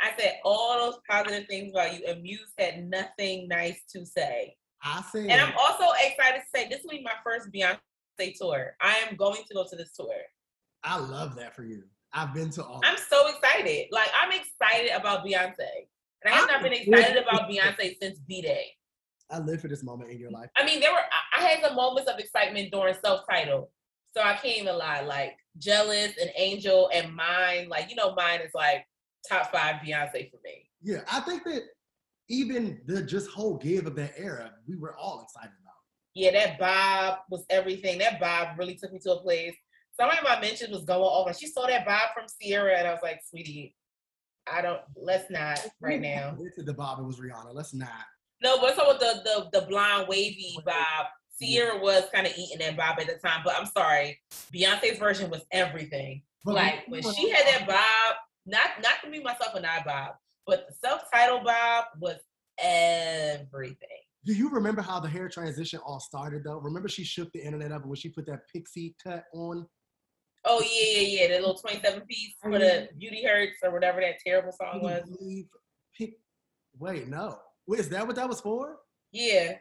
I 0.01 0.13
said 0.19 0.39
all 0.45 0.79
those 0.79 1.01
positive 1.09 1.47
things 1.49 1.73
about 1.73 1.99
you, 1.99 2.07
and 2.07 2.23
Muse 2.23 2.53
had 2.59 2.89
nothing 2.89 3.49
nice 3.49 3.81
to 3.93 4.07
say. 4.07 4.57
I 4.83 5.03
said, 5.11 5.27
And 5.27 5.41
I'm 5.41 5.55
also 5.59 5.93
excited 6.01 6.41
to 6.41 6.47
say 6.55 6.69
this 6.69 6.83
will 6.85 6.91
be 6.91 7.03
my 7.03 7.15
first 7.25 7.51
Beyonce 7.53 8.37
tour. 8.39 8.77
I 8.81 8.97
am 9.09 9.17
going 9.17 9.43
to 9.49 9.55
go 9.55 9.67
to 9.69 9.77
this 9.77 9.93
tour. 9.93 10.15
I 10.85 10.99
love 10.99 11.35
that 11.37 11.57
for 11.57 11.65
you. 11.65 11.83
I've 12.13 12.33
been 12.33 12.51
to 12.51 12.65
all. 12.65 12.81
I'm 12.85 12.97
so 12.97 13.29
excited. 13.29 13.89
Like 13.91 14.09
I'm 14.21 14.33
excited 14.33 14.93
about 14.95 15.27
Beyonce. 15.27 15.89
And 16.25 16.35
I 16.35 16.39
have 16.39 16.49
not 16.49 16.63
been 16.63 16.73
excited 16.73 17.17
about 17.23 17.49
Beyonce 17.49 17.97
since 18.01 18.19
B 18.21 18.43
Day. 18.43 18.67
I 19.31 19.39
live 19.39 19.61
for 19.61 19.69
this 19.69 19.83
moment 19.83 20.11
in 20.11 20.19
your 20.19 20.31
life. 20.31 20.49
I 20.57 20.65
mean, 20.65 20.81
there 20.81 20.93
were 20.93 20.99
I- 20.99 21.39
I 21.39 21.41
had 21.43 21.63
some 21.65 21.77
moments 21.77 22.11
of 22.11 22.19
excitement 22.19 22.73
during 22.73 22.95
self-titled. 23.05 23.69
So 24.17 24.23
I 24.23 24.35
can't 24.35 24.59
even 24.59 24.77
lie. 24.79 25.03
Like 25.03 25.37
Jealous 25.59 26.17
and 26.21 26.31
Angel 26.37 26.91
and 26.93 27.15
Mine, 27.15 27.69
like 27.69 27.91
you 27.91 27.97
know, 27.97 28.15
mine 28.15 28.41
is 28.41 28.53
like 28.55 28.87
top 29.29 29.53
five 29.53 29.77
Beyonce 29.77 30.31
for 30.31 30.39
me. 30.45 30.71
Yeah, 30.83 31.03
I 31.13 31.21
think 31.21 31.45
that 31.45 31.63
even 32.29 32.81
the 32.87 33.03
just 33.03 33.31
whole 33.31 33.57
give 33.57 33.87
of 33.87 33.95
that 33.97 34.15
era, 34.17 34.53
we 34.67 34.77
were 34.77 34.97
all 34.97 35.23
excited 35.23 35.55
about. 35.63 35.75
Yeah, 36.15 36.33
that 36.33 36.59
Bob 36.59 37.19
was 37.31 37.45
everything. 37.51 37.99
That 37.99 38.19
Bob 38.21 38.59
really 38.59 38.75
took 38.77 38.93
me 38.93 38.99
to 39.01 39.13
a 39.13 39.21
place. 39.23 39.55
Somebody 39.99 40.21
my 40.23 40.41
mentioned 40.41 40.73
was 40.73 40.85
going 40.85 41.01
over. 41.03 41.33
She 41.35 41.47
saw 41.47 41.67
that 41.67 41.85
Bob 41.85 42.11
from 42.15 42.27
Ciara, 42.41 42.79
and 42.79 42.89
I 42.89 42.93
was 42.93 43.03
like, 43.03 43.21
sweetie, 43.29 43.75
I 44.51 44.63
don't 44.63 44.81
let's 44.97 45.31
not 45.31 45.65
right 45.81 46.01
now. 46.13 46.31
Into 46.39 46.63
the 46.63 46.73
Bob, 46.75 47.01
it 47.01 47.05
was 47.05 47.21
Rihanna. 47.21 47.53
Let's 47.55 47.75
not. 47.75 47.89
No, 48.43 48.61
but 48.61 48.77
so 48.77 48.89
with 48.89 49.01
the 49.01 49.21
the 49.53 49.61
the 49.61 49.67
blonde 49.67 50.07
wavy 50.09 50.57
Bob, 50.65 51.07
Ciara 51.41 51.79
was 51.81 52.05
kind 52.13 52.27
of 52.27 52.33
eating 52.37 52.59
that 52.61 52.77
Bob 52.77 52.99
at 53.01 53.07
the 53.07 53.15
time. 53.15 53.43
But 53.45 53.55
I'm 53.59 53.67
sorry, 53.67 54.21
Beyonce's 54.55 54.99
version 54.99 55.31
was 55.31 55.43
everything. 55.53 56.23
Like 56.45 56.85
when 56.89 57.03
she 57.03 57.31
had 57.31 57.47
that 57.47 57.67
Bob, 57.67 58.17
not 58.47 58.81
not 58.83 58.95
to 59.05 59.11
be 59.11 59.23
myself 59.23 59.55
and 59.55 59.67
I 59.67 59.83
Bob, 59.85 60.15
but 60.47 60.67
the 60.69 60.75
self-titled 60.75 61.45
Bob 61.45 61.85
was 62.01 62.17
everything. 62.59 63.89
Do 64.25 64.33
you 64.35 64.51
remember 64.51 64.83
how 64.83 65.01
the 65.01 65.09
hair 65.09 65.29
transition 65.29 65.81
all 65.85 66.01
started 66.01 66.45
though? 66.45 66.59
Remember 66.59 66.89
she 66.89 67.05
shook 67.05 67.33
the 67.33 67.41
internet 67.45 67.73
up 67.73 67.87
when 67.87 67.97
she 67.97 68.09
put 68.09 68.27
that 68.27 68.41
pixie 68.53 68.95
cut 69.03 69.25
on? 69.35 69.67
Oh 70.45 70.61
yeah, 70.63 71.01
yeah, 71.01 71.23
yeah. 71.23 71.29
The 71.29 71.41
little 71.41 71.55
27 71.59 72.03
piece 72.03 72.35
for 72.41 72.53
the 72.59 72.89
Beauty 72.99 73.25
Hurts 73.25 73.57
or 73.63 73.71
whatever 73.73 74.01
that 74.01 74.19
terrible 74.25 74.53
song 74.53 74.83
was. 74.83 75.03
believe 75.19 75.47
pic- 75.97 76.19
Wait, 76.79 77.09
no. 77.09 77.39
Wait, 77.69 77.81
is 77.81 77.89
that 77.91 78.07
what 78.07 78.17
that 78.17 78.29
was 78.29 78.41
for? 78.41 78.77
Yeah. 79.13 79.57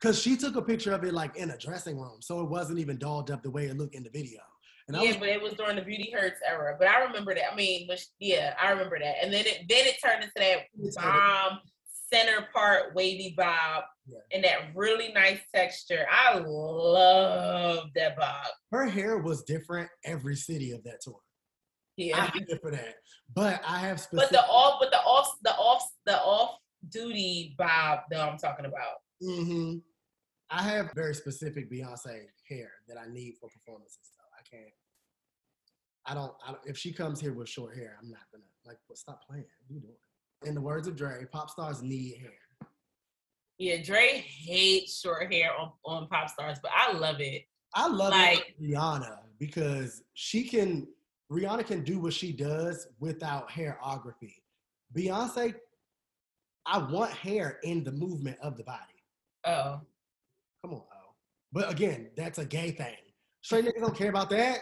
Because 0.00 0.20
she 0.20 0.36
took 0.36 0.56
a 0.56 0.62
picture 0.62 0.92
of 0.92 1.04
it 1.04 1.14
like 1.14 1.36
in 1.36 1.50
a 1.50 1.56
dressing 1.56 1.98
room, 1.98 2.18
so 2.20 2.40
it 2.40 2.50
wasn't 2.50 2.80
even 2.80 2.98
dolled 2.98 3.30
up 3.30 3.42
the 3.42 3.50
way 3.50 3.66
it 3.66 3.78
looked 3.78 3.94
in 3.94 4.02
the 4.02 4.10
video. 4.10 4.40
And 4.88 4.96
yeah, 4.96 5.10
was 5.10 5.16
but 5.18 5.28
it 5.28 5.40
was 5.40 5.52
during 5.52 5.76
the 5.76 5.82
Beauty 5.82 6.12
Hurts 6.12 6.40
era. 6.48 6.74
But 6.76 6.88
I 6.88 7.04
remember 7.04 7.32
that. 7.34 7.52
I 7.52 7.54
mean, 7.54 7.86
which, 7.86 8.06
yeah, 8.18 8.54
I 8.60 8.70
remember 8.70 8.98
that. 8.98 9.16
And 9.22 9.32
then 9.32 9.44
it 9.46 9.62
then 9.68 9.86
it 9.86 9.96
turned 10.04 10.24
into 10.24 10.32
that 10.36 10.94
bomb 10.96 11.60
center 12.12 12.48
part 12.52 12.92
wavy 12.96 13.34
bob 13.36 13.84
Yeah. 14.08 14.18
and 14.32 14.42
that 14.42 14.74
really 14.74 15.12
nice 15.12 15.38
texture. 15.54 16.06
I 16.10 16.38
love 16.38 17.84
that 17.94 18.16
bob. 18.16 18.46
her 18.72 18.86
hair 18.86 19.18
was 19.18 19.44
different 19.44 19.88
every 20.04 20.34
city 20.34 20.72
of 20.72 20.82
that 20.82 21.00
tour. 21.02 21.20
Yeah. 21.96 22.28
I 22.34 22.56
for 22.60 22.72
that. 22.72 22.94
But 23.32 23.62
I 23.64 23.78
have 23.78 24.04
But 24.12 24.30
the 24.30 24.44
off, 24.44 24.80
but 24.80 24.90
the 24.90 24.98
off, 24.98 25.36
the 25.42 25.52
off, 25.52 25.88
the 26.06 26.18
off 26.18 26.56
duty 26.88 27.54
Bob 27.58 28.00
that 28.10 28.20
I'm 28.20 28.38
talking 28.38 28.66
about. 28.66 29.02
hmm 29.22 29.78
I 30.52 30.62
have 30.62 30.90
very 30.96 31.14
specific 31.14 31.70
Beyonce 31.70 32.22
hair 32.48 32.70
that 32.88 32.96
I 32.98 33.06
need 33.12 33.34
for 33.40 33.48
performances. 33.48 34.10
Though 34.16 34.24
I 34.36 34.42
can't. 34.56 34.72
I 36.06 36.14
don't, 36.14 36.32
I 36.44 36.52
don't. 36.52 36.60
If 36.66 36.76
she 36.76 36.92
comes 36.92 37.20
here 37.20 37.32
with 37.32 37.48
short 37.48 37.76
hair, 37.76 37.96
I'm 38.02 38.10
not 38.10 38.22
gonna 38.32 38.42
like. 38.66 38.78
Well, 38.88 38.96
stop 38.96 39.20
playing. 39.28 39.44
What 39.44 39.70
are 39.70 39.74
you 39.74 39.80
doing? 39.80 39.94
In 40.46 40.54
the 40.54 40.60
words 40.60 40.88
of 40.88 40.96
Dre, 40.96 41.24
pop 41.30 41.50
stars 41.50 41.82
need 41.82 42.16
hair. 42.18 42.68
Yeah, 43.58 43.82
Dre 43.82 44.24
hates 44.26 44.98
short 45.00 45.30
hair 45.32 45.50
on, 45.56 45.72
on 45.84 46.08
pop 46.08 46.30
stars, 46.30 46.58
but 46.62 46.72
I 46.74 46.92
love 46.94 47.20
it. 47.20 47.44
I 47.74 47.86
love 47.88 48.10
Like- 48.12 48.54
it 48.58 48.62
Rihanna 48.62 49.18
because 49.38 50.02
she 50.14 50.44
can. 50.48 50.88
Rihanna 51.30 51.64
can 51.64 51.84
do 51.84 52.00
what 52.00 52.12
she 52.12 52.32
does 52.32 52.88
without 52.98 53.48
hairography. 53.48 54.34
Beyonce, 54.96 55.54
I 56.66 56.78
want 56.78 57.10
hair 57.12 57.58
in 57.62 57.84
the 57.84 57.92
movement 57.92 58.38
of 58.42 58.56
the 58.56 58.64
body. 58.64 58.80
Oh. 59.44 59.80
Come 60.62 60.74
on, 60.74 60.82
oh. 60.92 61.14
But 61.52 61.70
again, 61.70 62.10
that's 62.16 62.38
a 62.38 62.44
gay 62.44 62.70
thing. 62.70 62.96
Straight 63.42 63.64
niggas 63.64 63.80
don't 63.80 63.96
care 63.96 64.10
about 64.10 64.30
that. 64.30 64.60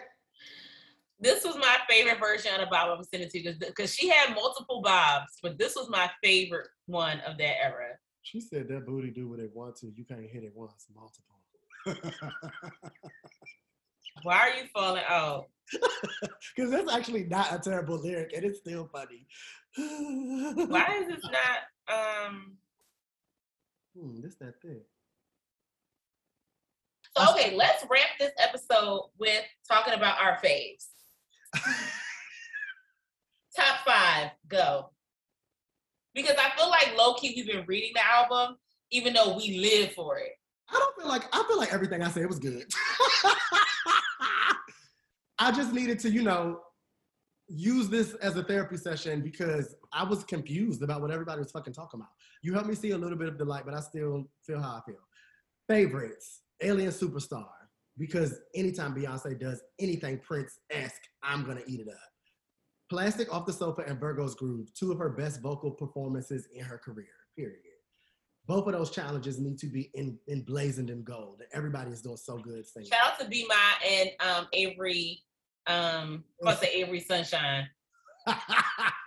This 1.20 1.44
was 1.44 1.56
my 1.56 1.76
favorite 1.88 2.20
version 2.20 2.54
of 2.54 2.60
the 2.60 2.66
bob 2.66 2.96
I'm 2.96 3.04
sending 3.04 3.28
to 3.28 3.40
you 3.40 3.54
because 3.58 3.92
she 3.92 4.08
had 4.08 4.34
multiple 4.34 4.80
bobs, 4.82 5.38
but 5.42 5.58
this 5.58 5.74
was 5.74 5.90
my 5.90 6.08
favorite 6.22 6.68
one 6.86 7.18
of 7.26 7.36
that 7.38 7.64
era. 7.64 7.96
She 8.22 8.40
said 8.40 8.68
that 8.68 8.86
booty 8.86 9.10
do 9.10 9.28
what 9.28 9.40
it 9.40 9.50
wants 9.52 9.80
to. 9.80 9.92
You 9.96 10.04
can't 10.04 10.20
hit 10.20 10.44
it 10.44 10.52
once, 10.54 10.86
multiple. 10.94 11.38
Why 14.22 14.36
are 14.36 14.50
you 14.50 14.64
falling 14.74 15.04
out? 15.08 15.48
Because 16.56 16.72
that's 16.72 16.92
actually 16.92 17.24
not 17.24 17.54
a 17.54 17.58
terrible 17.58 17.98
lyric, 17.98 18.32
and 18.34 18.44
it's 18.44 18.58
still 18.58 18.88
funny. 18.92 19.26
Why 19.78 20.98
is 21.02 21.09
this 21.14 21.24
not 21.24 21.60
um 21.94 22.56
Hmm, 23.96 24.20
this 24.20 24.34
that 24.36 24.60
thing. 24.60 24.80
so 27.16 27.32
okay, 27.32 27.56
let's 27.56 27.84
wrap 27.90 28.18
this 28.18 28.32
episode 28.38 29.10
with 29.18 29.42
talking 29.66 29.94
about 29.94 30.20
our 30.20 30.38
faves. 30.38 30.86
Top 33.56 33.78
five, 33.86 34.30
go. 34.46 34.90
Because 36.14 36.36
I 36.38 36.50
feel 36.56 36.68
like 36.68 36.96
low 36.96 37.14
key 37.14 37.32
we've 37.36 37.46
been 37.46 37.64
reading 37.66 37.92
the 37.94 38.05
album, 38.06 38.56
even 38.90 39.14
though 39.14 39.36
we 39.36 39.59
live 39.59 39.92
for 39.92 40.18
it. 40.18 40.32
I 40.70 40.74
don't 40.74 40.96
feel 40.96 41.09
like 41.09 41.24
I 41.34 41.42
feel 41.48 41.59
like 41.59 41.72
everything 41.72 42.02
I 42.02 42.09
said 42.10 42.26
was 42.26 42.38
good. 42.38 42.70
I 45.40 45.50
just 45.52 45.72
needed 45.72 45.98
to, 46.00 46.10
you 46.10 46.22
know, 46.22 46.60
use 47.48 47.88
this 47.88 48.14
as 48.14 48.36
a 48.36 48.42
therapy 48.42 48.76
session 48.76 49.22
because 49.22 49.74
I 49.92 50.04
was 50.04 50.24
confused 50.24 50.82
about 50.82 51.00
what 51.00 51.10
everybody 51.10 51.40
was 51.40 51.50
fucking 51.50 51.72
talking 51.72 52.00
about. 52.00 52.10
You 52.42 52.52
helped 52.52 52.68
me 52.68 52.74
see 52.74 52.90
a 52.90 52.98
little 52.98 53.18
bit 53.18 53.28
of 53.28 53.38
the 53.38 53.44
light, 53.44 53.64
but 53.64 53.74
I 53.74 53.80
still 53.80 54.24
feel 54.46 54.60
how 54.60 54.76
I 54.76 54.90
feel. 54.90 55.00
Favorites, 55.68 56.42
Alien 56.62 56.90
Superstar, 56.90 57.48
because 57.96 58.40
anytime 58.54 58.94
Beyonce 58.94 59.38
does 59.38 59.62
anything 59.78 60.18
Prince-esque, 60.18 61.02
I'm 61.22 61.44
gonna 61.44 61.62
eat 61.66 61.80
it 61.80 61.88
up. 61.88 61.98
Plastic 62.90 63.32
Off 63.32 63.44
the 63.44 63.52
Sofa 63.52 63.82
and 63.86 64.00
Virgo's 64.00 64.34
Groove, 64.34 64.72
two 64.74 64.92
of 64.92 64.98
her 64.98 65.10
best 65.10 65.42
vocal 65.42 65.70
performances 65.70 66.48
in 66.54 66.64
her 66.64 66.78
career, 66.78 67.08
period. 67.36 67.60
Both 68.46 68.66
of 68.66 68.72
those 68.72 68.90
challenges 68.90 69.38
need 69.38 69.58
to 69.58 69.66
be 69.66 69.90
in, 69.92 70.18
emblazoned 70.30 70.88
in 70.88 71.02
gold. 71.04 71.42
Everybody 71.52 71.90
is 71.90 72.00
doing 72.00 72.16
so 72.16 72.38
good 72.38 72.66
singing. 72.66 72.88
Shout 72.88 73.12
out 73.12 73.20
to 73.20 73.28
B 73.28 73.46
My 73.46 73.74
and 73.86 74.10
um 74.20 74.48
Avery, 74.54 75.20
um 75.69 76.24
what's 76.39 76.61
the 76.61 76.77
Avery 76.77 77.01
Sunshine. 77.01 77.69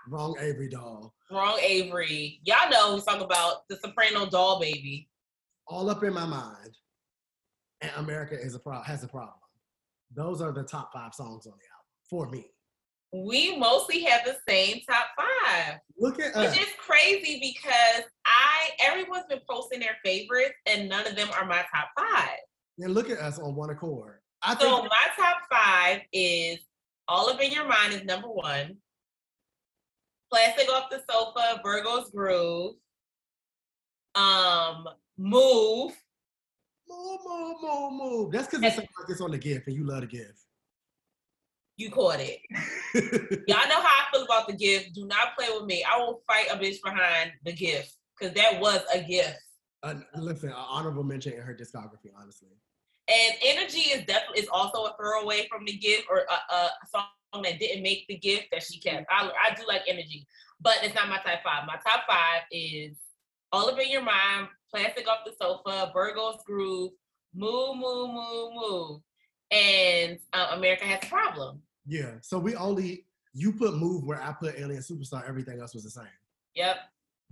Wrong 0.07 0.35
Avery 0.39 0.69
doll. 0.69 1.13
Wrong 1.31 1.59
Avery. 1.61 2.39
Y'all 2.43 2.69
know 2.69 2.95
we 2.95 3.01
talking 3.01 3.21
about 3.21 3.67
the 3.69 3.77
soprano 3.77 4.25
doll 4.25 4.59
baby. 4.59 5.09
All 5.67 5.89
up 5.89 6.03
in 6.03 6.13
my 6.13 6.25
mind. 6.25 6.77
And 7.81 7.91
America 7.97 8.39
is 8.39 8.55
a 8.55 8.59
pro- 8.59 8.81
has 8.83 9.03
a 9.03 9.07
problem. 9.07 9.33
Those 10.15 10.41
are 10.41 10.51
the 10.51 10.63
top 10.63 10.91
five 10.93 11.13
songs 11.13 11.47
on 11.47 11.53
the 11.53 11.65
album 11.73 11.85
for 12.09 12.29
me. 12.29 12.45
We 13.13 13.57
mostly 13.57 14.03
have 14.03 14.21
the 14.23 14.37
same 14.47 14.81
top 14.89 15.07
five. 15.17 15.79
Look 15.97 16.19
at 16.19 16.35
us. 16.35 16.51
Which 16.51 16.61
is 16.61 16.73
crazy 16.77 17.39
because 17.41 18.05
I 18.25 18.69
everyone's 18.79 19.25
been 19.29 19.41
posting 19.49 19.79
their 19.79 19.97
favorites 20.03 20.55
and 20.65 20.87
none 20.87 21.07
of 21.07 21.15
them 21.15 21.29
are 21.33 21.45
my 21.45 21.63
top 21.73 21.89
five. 21.97 22.37
And 22.79 22.93
look 22.93 23.09
at 23.09 23.17
us 23.17 23.37
on 23.39 23.55
one 23.55 23.69
accord. 23.69 24.20
I 24.43 24.55
So 24.57 24.77
think 24.81 24.89
my 24.89 25.07
top 25.23 25.37
five 25.49 26.01
is 26.11 26.59
All 27.07 27.29
Up 27.29 27.41
in 27.41 27.51
Your 27.51 27.67
Mind 27.67 27.93
is 27.93 28.03
number 28.03 28.27
one. 28.27 28.77
Plastic 30.31 30.69
Off 30.71 30.89
the 30.89 31.03
Sofa, 31.09 31.59
Virgo's 31.63 32.09
Groove. 32.09 32.75
Um, 34.15 34.87
Move. 35.17 35.93
move, 36.89 37.19
move, 37.25 37.55
move, 37.61 37.93
move. 37.93 38.31
That's 38.31 38.47
because 38.47 38.63
it 38.63 38.73
sounds 38.75 38.87
like 38.99 39.09
it's 39.09 39.21
on 39.21 39.31
the 39.31 39.37
gift 39.37 39.67
and 39.67 39.75
you 39.75 39.85
love 39.85 40.01
the 40.01 40.07
gift. 40.07 40.39
You 41.77 41.91
caught 41.91 42.19
it. 42.19 42.39
Y'all 43.47 43.67
know 43.69 43.81
how 43.81 43.83
I 43.83 44.05
feel 44.11 44.23
about 44.23 44.47
the 44.47 44.53
gift. 44.53 44.93
Do 44.93 45.05
not 45.05 45.35
play 45.37 45.47
with 45.53 45.65
me. 45.65 45.83
I 45.83 45.97
will 45.99 46.21
fight 46.27 46.47
a 46.51 46.55
bitch 46.57 46.77
behind 46.83 47.31
the 47.45 47.53
gift 47.53 47.95
because 48.17 48.33
that 48.35 48.59
was 48.59 48.81
a 48.93 49.01
gift. 49.01 49.39
Uh, 49.83 49.95
listen, 50.15 50.49
an 50.49 50.55
honorable 50.55 51.03
mention 51.03 51.33
in 51.33 51.41
her 51.41 51.55
discography, 51.55 52.11
honestly. 52.19 52.49
And 53.07 53.35
energy 53.43 53.89
is 53.89 54.05
definitely 54.05 54.41
is 54.41 54.49
also 54.51 54.85
a 54.85 54.95
throwaway 54.97 55.47
from 55.49 55.65
the 55.65 55.73
gift 55.73 56.05
or 56.09 56.19
a, 56.19 56.53
a 56.53 56.69
song 56.89 57.43
that 57.43 57.59
didn't 57.59 57.83
make 57.83 58.05
the 58.07 58.17
gift 58.17 58.47
that 58.51 58.63
she 58.63 58.79
kept. 58.79 59.05
I, 59.09 59.29
I 59.29 59.53
do 59.55 59.63
like 59.67 59.81
energy, 59.87 60.27
but 60.61 60.77
it's 60.83 60.95
not 60.95 61.09
my 61.09 61.17
top 61.17 61.39
five. 61.43 61.67
My 61.67 61.77
top 61.85 62.03
five 62.07 62.43
is 62.51 62.95
All 63.51 63.69
Up 63.69 63.79
in 63.79 63.89
Your 63.89 64.03
Mind, 64.03 64.47
Plastic 64.73 65.07
Off 65.07 65.19
the 65.25 65.33
Sofa, 65.41 65.91
Virgo's 65.93 66.37
Groove, 66.45 66.91
Move, 67.33 67.77
Move, 67.77 68.11
Move, 68.13 68.53
Move, 68.55 69.01
and 69.51 70.19
uh, 70.33 70.49
America 70.51 70.85
Has 70.85 70.99
a 71.03 71.07
Problem. 71.07 71.61
Yeah. 71.85 72.13
So 72.21 72.37
we 72.39 72.55
only 72.55 73.05
you 73.33 73.53
put 73.53 73.75
move 73.75 74.05
where 74.05 74.21
I 74.21 74.33
put 74.33 74.59
Alien 74.59 74.81
Superstar. 74.81 75.27
Everything 75.27 75.59
else 75.59 75.73
was 75.73 75.83
the 75.83 75.89
same. 75.89 76.05
Yep. 76.55 76.77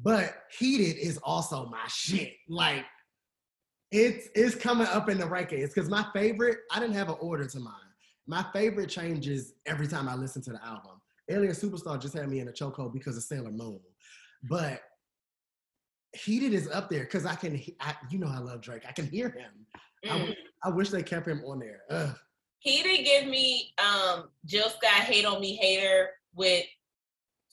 But 0.02 0.44
Heated 0.58 0.98
is 0.98 1.20
also 1.24 1.66
my 1.66 1.86
shit. 1.88 2.34
Like 2.48 2.86
it's 3.92 4.30
it's 4.36 4.56
coming 4.56 4.88
up 4.88 5.10
in 5.10 5.18
the 5.18 5.26
rankings 5.26 5.68
because 5.74 5.90
my 5.90 6.06
favorite, 6.14 6.60
I 6.72 6.80
didn't 6.80 6.96
have 6.96 7.10
an 7.10 7.16
order 7.20 7.46
to 7.48 7.60
mine. 7.60 7.74
My 8.28 8.46
favorite 8.54 8.90
changes 8.90 9.54
every 9.66 9.88
time 9.88 10.08
I 10.08 10.16
listen 10.16 10.42
to 10.44 10.52
the 10.52 10.64
album. 10.64 11.02
Alien 11.30 11.54
Superstar 11.54 12.00
just 12.00 12.14
had 12.16 12.30
me 12.30 12.40
in 12.40 12.48
a 12.48 12.52
chokehold 12.52 12.94
because 12.94 13.18
of 13.18 13.24
Sailor 13.24 13.52
Moon. 13.52 13.80
But 14.44 14.82
Heated 16.16 16.54
is 16.54 16.68
up 16.70 16.90
there 16.90 17.02
because 17.04 17.26
I 17.26 17.36
can, 17.36 17.60
I, 17.80 17.96
you 18.10 18.18
know, 18.20 18.28
I 18.28 18.40
love 18.40 18.62
Drake. 18.62 18.84
I 18.88 18.92
can 18.92 19.08
hear 19.08 19.30
him. 19.30 19.52
I, 20.10 20.18
Mm. 20.18 20.28
wish, 20.28 20.38
I 20.64 20.70
wish 20.70 20.90
they 20.90 21.04
kept 21.04 21.28
him 21.28 21.44
on 21.46 21.60
there. 21.60 21.82
Ugh. 21.90 22.16
He 22.60 22.82
didn't 22.84 23.06
give 23.06 23.28
me 23.28 23.74
um 23.78 24.30
Jill 24.46 24.70
Scott 24.70 25.04
Hate 25.04 25.26
on 25.26 25.40
Me 25.42 25.56
Hater 25.56 26.10
with 26.36 26.66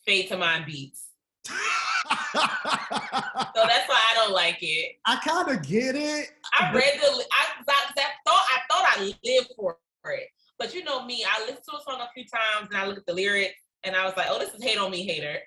Fade 0.04 0.28
to 0.28 0.36
Mind 0.36 0.64
beats. 0.66 1.08
So 3.54 3.62
that's 3.66 3.88
why 3.88 4.00
I 4.10 4.14
don't 4.14 4.32
like 4.32 4.58
it. 4.60 4.96
I 5.06 5.16
kind 5.16 5.48
of 5.48 5.66
get 5.66 5.94
it. 5.94 6.30
I 6.58 6.72
read 6.74 7.00
the 7.00 7.24
I, 7.32 7.46
I, 7.68 7.84
I 7.96 8.12
thought 8.26 8.44
I 8.50 8.58
thought 8.68 8.98
I 8.98 9.14
lived 9.24 9.52
for 9.56 9.78
it. 10.04 10.28
But 10.58 10.74
you 10.74 10.84
know 10.84 11.04
me, 11.04 11.24
I 11.24 11.40
listened 11.40 11.64
to 11.70 11.76
a 11.76 11.82
song 11.82 12.00
a 12.00 12.08
few 12.14 12.24
times 12.24 12.68
and 12.70 12.76
I 12.78 12.86
look 12.86 12.98
at 12.98 13.06
the 13.06 13.14
lyrics 13.14 13.60
and 13.84 13.96
I 13.96 14.04
was 14.04 14.16
like, 14.16 14.26
oh, 14.30 14.38
this 14.38 14.52
is 14.54 14.62
hate 14.62 14.78
on 14.78 14.90
me 14.90 15.06
hater. 15.06 15.38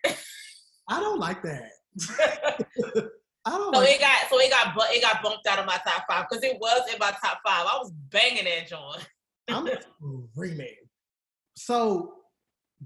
I 0.88 1.00
don't 1.00 1.20
like 1.20 1.42
that. 1.44 1.72
I 3.46 3.52
don't 3.52 3.74
so 3.74 3.82
like 3.82 3.90
it 3.96 4.02
got 4.02 4.30
so 4.30 4.40
it 4.40 4.52
got 4.52 4.76
bu- 4.76 4.94
it 4.94 5.02
got 5.02 5.24
bumped 5.24 5.48
out 5.48 5.60
of 5.60 5.66
my 5.66 5.78
top 5.86 6.06
five 6.10 6.26
because 6.30 6.44
it 6.44 6.58
was 6.60 6.82
in 6.92 7.00
my 7.00 7.12
top 7.12 7.40
five. 7.46 7.66
I 7.66 7.78
was 7.80 7.92
banging 8.10 8.46
that 8.46 8.68
joint. 8.68 9.08
I'm 9.48 9.68
screaming. 10.34 10.76
So 11.56 12.19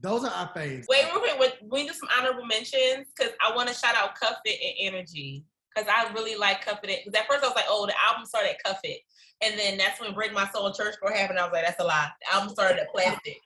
those 0.02 0.24
are 0.24 0.32
our 0.32 0.50
faves. 0.54 0.86
Wait, 0.90 1.06
real 1.12 1.20
quick, 1.20 1.40
wait, 1.40 1.54
we 1.70 1.88
do 1.88 1.94
some 1.94 2.10
honorable 2.18 2.46
mentions 2.46 3.08
because 3.16 3.34
I 3.42 3.56
want 3.56 3.70
to 3.70 3.76
shout 3.76 3.96
out 3.96 4.16
Cuff 4.16 4.38
It 4.46 4.60
and 4.62 4.96
Energy 4.96 5.46
because 5.74 5.90
I 5.94 6.12
really 6.14 6.36
like 6.38 6.66
Cuff 6.66 6.80
It. 6.84 7.02
Because 7.06 7.20
at 7.20 7.28
first 7.30 7.44
I 7.44 7.48
was 7.48 7.56
like, 7.56 7.66
oh, 7.68 7.86
the 7.86 7.94
album 8.08 8.26
started 8.26 8.52
at 8.52 8.64
Cuff 8.64 8.80
It, 8.84 9.02
and 9.44 9.58
then 9.60 9.78
that's 9.78 10.02
when 10.02 10.14
Break 10.14 10.34
My 10.34 10.48
Soul 10.50 10.74
Church 10.74 10.96
Girl 11.02 11.16
happened. 11.16 11.40
I 11.40 11.44
was 11.44 11.54
like, 11.54 11.66
that's 11.66 11.80
a 11.80 11.86
lie. 11.86 12.10
The 12.22 12.36
album 12.36 12.54
started 12.54 12.80
at 12.80 12.92
Plastic, 12.92 13.38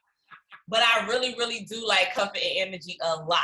but 0.68 0.80
I 0.82 1.06
really, 1.08 1.36
really 1.38 1.62
do 1.70 1.86
like 1.86 2.14
Cuff 2.14 2.32
It 2.36 2.62
and 2.62 2.70
Energy 2.70 2.98
a 3.02 3.16
lot. 3.24 3.42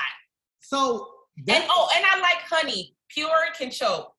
So 0.62 1.08
And 1.48 1.64
oh, 1.70 1.90
and 1.96 2.06
I 2.06 2.20
like 2.20 2.42
Honey. 2.50 2.96
Pure 3.10 3.30
can 3.58 3.70
choke. 3.70 4.12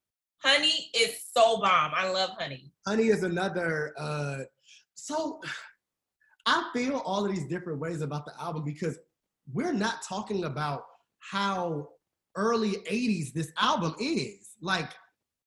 Honey 0.42 0.90
is 0.94 1.16
so 1.36 1.58
bomb. 1.58 1.92
I 1.94 2.10
love 2.10 2.30
Honey. 2.38 2.70
Honey 2.86 3.08
is 3.08 3.22
another. 3.22 3.94
Uh, 3.98 4.40
so 4.94 5.40
I 6.46 6.68
feel 6.74 6.98
all 6.98 7.24
of 7.24 7.34
these 7.34 7.46
different 7.46 7.80
ways 7.80 8.02
about 8.02 8.26
the 8.26 8.32
album 8.40 8.64
because 8.64 8.98
we're 9.52 9.72
not 9.72 10.02
talking 10.02 10.44
about 10.44 10.84
how 11.20 11.88
early 12.36 12.72
80s 12.90 13.32
this 13.32 13.52
album 13.58 13.94
is. 13.98 14.50
Like 14.60 14.90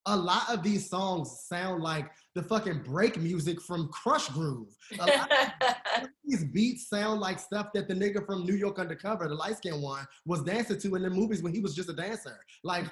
a 0.05 0.15
lot 0.15 0.49
of 0.49 0.63
these 0.63 0.89
songs 0.89 1.43
sound 1.45 1.83
like 1.83 2.09
the 2.33 2.41
fucking 2.41 2.81
break 2.83 3.19
music 3.19 3.61
from 3.61 3.89
Krush 3.89 4.31
Groove. 4.31 4.69
A 4.99 5.05
lot 5.05 5.31
of 5.31 6.07
these 6.25 6.45
beats 6.45 6.89
sound 6.89 7.19
like 7.19 7.39
stuff 7.39 7.67
that 7.73 7.87
the 7.87 7.93
nigga 7.93 8.25
from 8.25 8.45
New 8.45 8.55
York 8.55 8.79
Undercover, 8.79 9.27
the 9.27 9.35
light 9.35 9.57
skinned 9.57 9.81
one, 9.81 10.05
was 10.25 10.43
dancing 10.43 10.79
to 10.79 10.95
in 10.95 11.03
the 11.03 11.09
movies 11.09 11.43
when 11.43 11.53
he 11.53 11.59
was 11.59 11.75
just 11.75 11.89
a 11.89 11.93
dancer. 11.93 12.39
Like 12.63 12.85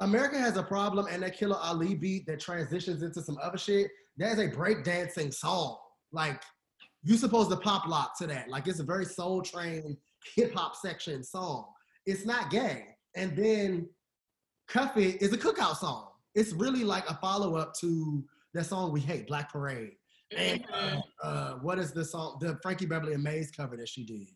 America 0.00 0.38
has 0.38 0.56
a 0.56 0.62
problem, 0.62 1.06
and 1.10 1.22
that 1.22 1.36
Kilo 1.36 1.56
Ali 1.56 1.94
beat 1.94 2.26
that 2.26 2.40
transitions 2.40 3.02
into 3.02 3.22
some 3.22 3.38
other 3.42 3.58
shit. 3.58 3.90
That's 4.16 4.40
a 4.40 4.48
breakdancing 4.48 5.32
song. 5.34 5.78
Like 6.12 6.42
you 7.02 7.16
supposed 7.16 7.50
to 7.50 7.56
pop 7.56 7.86
lock 7.86 8.16
to 8.18 8.26
that. 8.28 8.48
Like 8.48 8.68
it's 8.68 8.80
a 8.80 8.84
very 8.84 9.04
soul 9.04 9.42
train 9.42 9.96
hip 10.36 10.54
hop 10.54 10.76
section 10.76 11.22
song. 11.22 11.66
It's 12.06 12.24
not 12.24 12.50
gay. 12.50 12.86
And 13.16 13.36
then 13.36 13.88
Cuff 14.68 14.96
It 14.96 15.20
is 15.20 15.32
a 15.32 15.38
cookout 15.38 15.76
song. 15.76 16.08
It's 16.34 16.52
really 16.52 16.84
like 16.84 17.08
a 17.10 17.14
follow 17.16 17.56
up 17.56 17.74
to 17.80 18.24
that 18.54 18.66
song 18.66 18.92
we 18.92 19.00
hate, 19.00 19.26
Black 19.26 19.52
Parade. 19.52 19.92
And 20.36 20.64
uh, 20.72 21.00
uh, 21.22 21.52
what 21.56 21.78
is 21.78 21.92
the 21.92 22.04
song? 22.04 22.38
The 22.40 22.58
Frankie 22.62 22.86
Beverly 22.86 23.14
and 23.14 23.22
Maze 23.22 23.50
cover 23.50 23.76
that 23.76 23.88
she 23.88 24.04
did. 24.04 24.28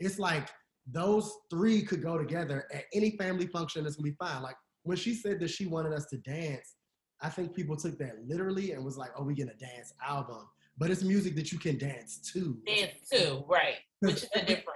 It's 0.00 0.18
like 0.18 0.48
those 0.90 1.32
three 1.50 1.82
could 1.82 2.02
go 2.02 2.18
together 2.18 2.66
at 2.72 2.84
any 2.92 3.16
family 3.16 3.46
function. 3.46 3.86
It's 3.86 3.96
gonna 3.96 4.10
be 4.10 4.16
fine. 4.18 4.42
Like 4.42 4.56
when 4.82 4.96
she 4.96 5.14
said 5.14 5.40
that 5.40 5.50
she 5.50 5.66
wanted 5.66 5.92
us 5.92 6.06
to 6.06 6.18
dance, 6.18 6.74
I 7.20 7.28
think 7.28 7.54
people 7.54 7.76
took 7.76 7.98
that 7.98 8.16
literally 8.26 8.72
and 8.72 8.84
was 8.84 8.98
like, 8.98 9.10
"Oh, 9.16 9.22
we 9.22 9.34
get 9.34 9.48
a 9.48 9.56
dance 9.56 9.94
album," 10.04 10.46
but 10.78 10.90
it's 10.90 11.02
music 11.02 11.36
that 11.36 11.52
you 11.52 11.58
can 11.58 11.78
dance 11.78 12.18
to. 12.32 12.58
Dance 12.66 13.08
too, 13.10 13.44
right? 13.48 13.76
Which 14.00 14.24
is 14.24 14.28
a 14.34 14.40
difference. 14.46 14.68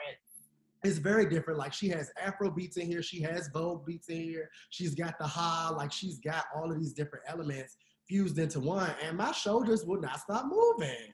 It's 0.85 0.99
very 0.99 1.27
different. 1.29 1.59
Like 1.59 1.73
she 1.73 1.89
has 1.89 2.11
Afro 2.23 2.51
beats 2.51 2.77
in 2.77 2.87
here, 2.87 3.03
she 3.03 3.21
has 3.23 3.49
Vogue 3.49 3.85
beats 3.85 4.09
in 4.09 4.21
here, 4.21 4.49
she's 4.71 4.95
got 4.95 5.19
the 5.19 5.27
ha, 5.27 5.75
like 5.77 5.93
she's 5.93 6.19
got 6.19 6.45
all 6.55 6.71
of 6.71 6.79
these 6.79 6.93
different 6.93 7.25
elements 7.27 7.77
fused 8.09 8.39
into 8.39 8.61
one, 8.61 8.91
and 9.05 9.17
my 9.17 9.33
shoulders 9.33 9.85
would 9.85 10.01
not 10.01 10.21
stop 10.21 10.47
moving. 10.47 11.13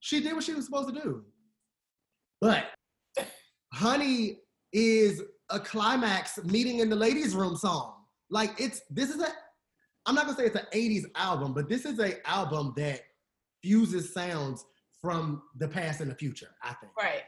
She 0.00 0.20
did 0.20 0.34
what 0.34 0.42
she 0.44 0.54
was 0.54 0.64
supposed 0.64 0.92
to 0.92 1.00
do. 1.00 1.24
But 2.40 2.66
Honey 3.72 4.40
is 4.72 5.22
a 5.50 5.60
climax 5.60 6.42
meeting 6.44 6.80
in 6.80 6.88
the 6.88 6.96
ladies' 6.96 7.34
room 7.34 7.56
song. 7.56 7.94
Like 8.30 8.58
it's 8.58 8.80
this 8.90 9.10
is 9.10 9.20
a 9.20 9.28
I'm 10.06 10.14
not 10.14 10.24
gonna 10.24 10.36
say 10.36 10.46
it's 10.46 10.56
an 10.56 10.66
80s 10.72 11.04
album, 11.14 11.52
but 11.52 11.68
this 11.68 11.84
is 11.84 12.00
a 12.00 12.26
album 12.28 12.72
that 12.76 13.02
fuses 13.62 14.12
sounds 14.12 14.64
from 15.00 15.42
the 15.58 15.68
past 15.68 16.00
and 16.00 16.10
the 16.10 16.14
future, 16.14 16.50
I 16.62 16.74
think. 16.74 16.92
Right. 16.96 17.22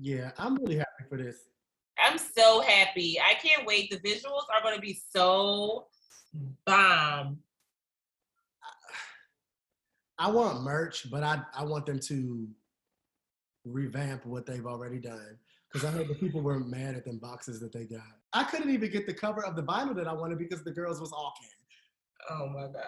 Yeah, 0.00 0.30
I'm 0.38 0.56
really 0.56 0.76
happy 0.76 1.04
for 1.08 1.18
this. 1.18 1.36
I'm 2.02 2.18
so 2.18 2.60
happy. 2.60 3.18
I 3.20 3.34
can't 3.34 3.66
wait. 3.66 3.90
The 3.90 3.98
visuals 3.98 4.44
are 4.54 4.62
going 4.62 4.74
to 4.74 4.80
be 4.80 4.98
so 5.14 5.86
bomb. 6.66 7.38
I 10.18 10.30
want 10.30 10.62
merch, 10.62 11.10
but 11.10 11.22
I, 11.22 11.42
I 11.54 11.64
want 11.64 11.86
them 11.86 11.98
to 12.00 12.48
revamp 13.64 14.26
what 14.26 14.46
they've 14.46 14.66
already 14.66 14.98
done. 14.98 15.38
Because 15.72 15.88
I 15.88 15.92
heard 15.92 16.08
the 16.08 16.14
people 16.14 16.40
were 16.40 16.58
mad 16.58 16.96
at 16.96 17.04
them 17.04 17.18
boxes 17.18 17.60
that 17.60 17.72
they 17.72 17.84
got. 17.84 18.02
I 18.32 18.44
couldn't 18.44 18.70
even 18.70 18.90
get 18.90 19.06
the 19.06 19.14
cover 19.14 19.44
of 19.44 19.54
the 19.54 19.62
vinyl 19.62 19.94
that 19.96 20.08
I 20.08 20.12
wanted 20.12 20.38
because 20.38 20.64
the 20.64 20.72
girls 20.72 21.00
was 21.00 21.12
all 21.12 21.32
can. 21.40 22.38
Oh 22.38 22.48
my 22.48 22.62
God. 22.62 22.84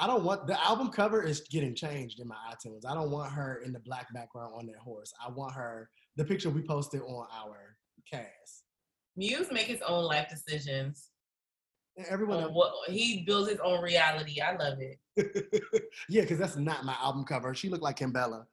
I 0.00 0.06
don't 0.06 0.22
want 0.22 0.46
the 0.46 0.64
album 0.64 0.90
cover 0.90 1.22
is 1.22 1.40
getting 1.50 1.74
changed 1.74 2.20
in 2.20 2.28
my 2.28 2.36
iTunes. 2.52 2.86
I 2.88 2.94
don't 2.94 3.10
want 3.10 3.32
her 3.32 3.62
in 3.64 3.72
the 3.72 3.80
black 3.80 4.12
background 4.14 4.52
on 4.56 4.66
that 4.66 4.76
horse. 4.76 5.12
I 5.24 5.30
want 5.30 5.54
her 5.54 5.90
the 6.16 6.24
picture 6.24 6.50
we 6.50 6.62
posted 6.62 7.02
on 7.02 7.26
our 7.36 7.76
cast. 8.10 8.64
Muse 9.16 9.50
make 9.50 9.66
his 9.66 9.82
own 9.82 10.04
life 10.04 10.28
decisions. 10.30 11.10
And 11.96 12.06
everyone 12.06 12.38
else, 12.38 12.52
what 12.52 12.72
he 12.88 13.24
builds 13.26 13.50
his 13.50 13.58
own 13.58 13.82
reality. 13.82 14.40
I 14.40 14.54
love 14.56 14.78
it. 14.78 14.98
yeah, 16.08 16.22
because 16.22 16.38
that's 16.38 16.56
not 16.56 16.84
my 16.84 16.94
album 17.02 17.24
cover. 17.24 17.52
She 17.54 17.68
looked 17.68 17.82
like 17.82 17.98
Kimbella. 17.98 18.44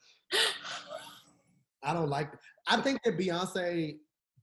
I 1.83 1.93
don't 1.93 2.09
like. 2.09 2.31
I 2.67 2.81
think 2.81 3.03
that 3.03 3.19
Beyonce 3.19 3.97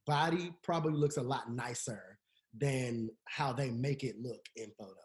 body 0.06 0.52
probably 0.62 0.92
looks 0.92 1.16
a 1.16 1.22
lot 1.22 1.52
nicer 1.52 2.18
than 2.56 3.10
how 3.24 3.52
they 3.52 3.70
make 3.70 4.04
it 4.04 4.16
look 4.20 4.44
in 4.54 4.70
photos. 4.78 5.01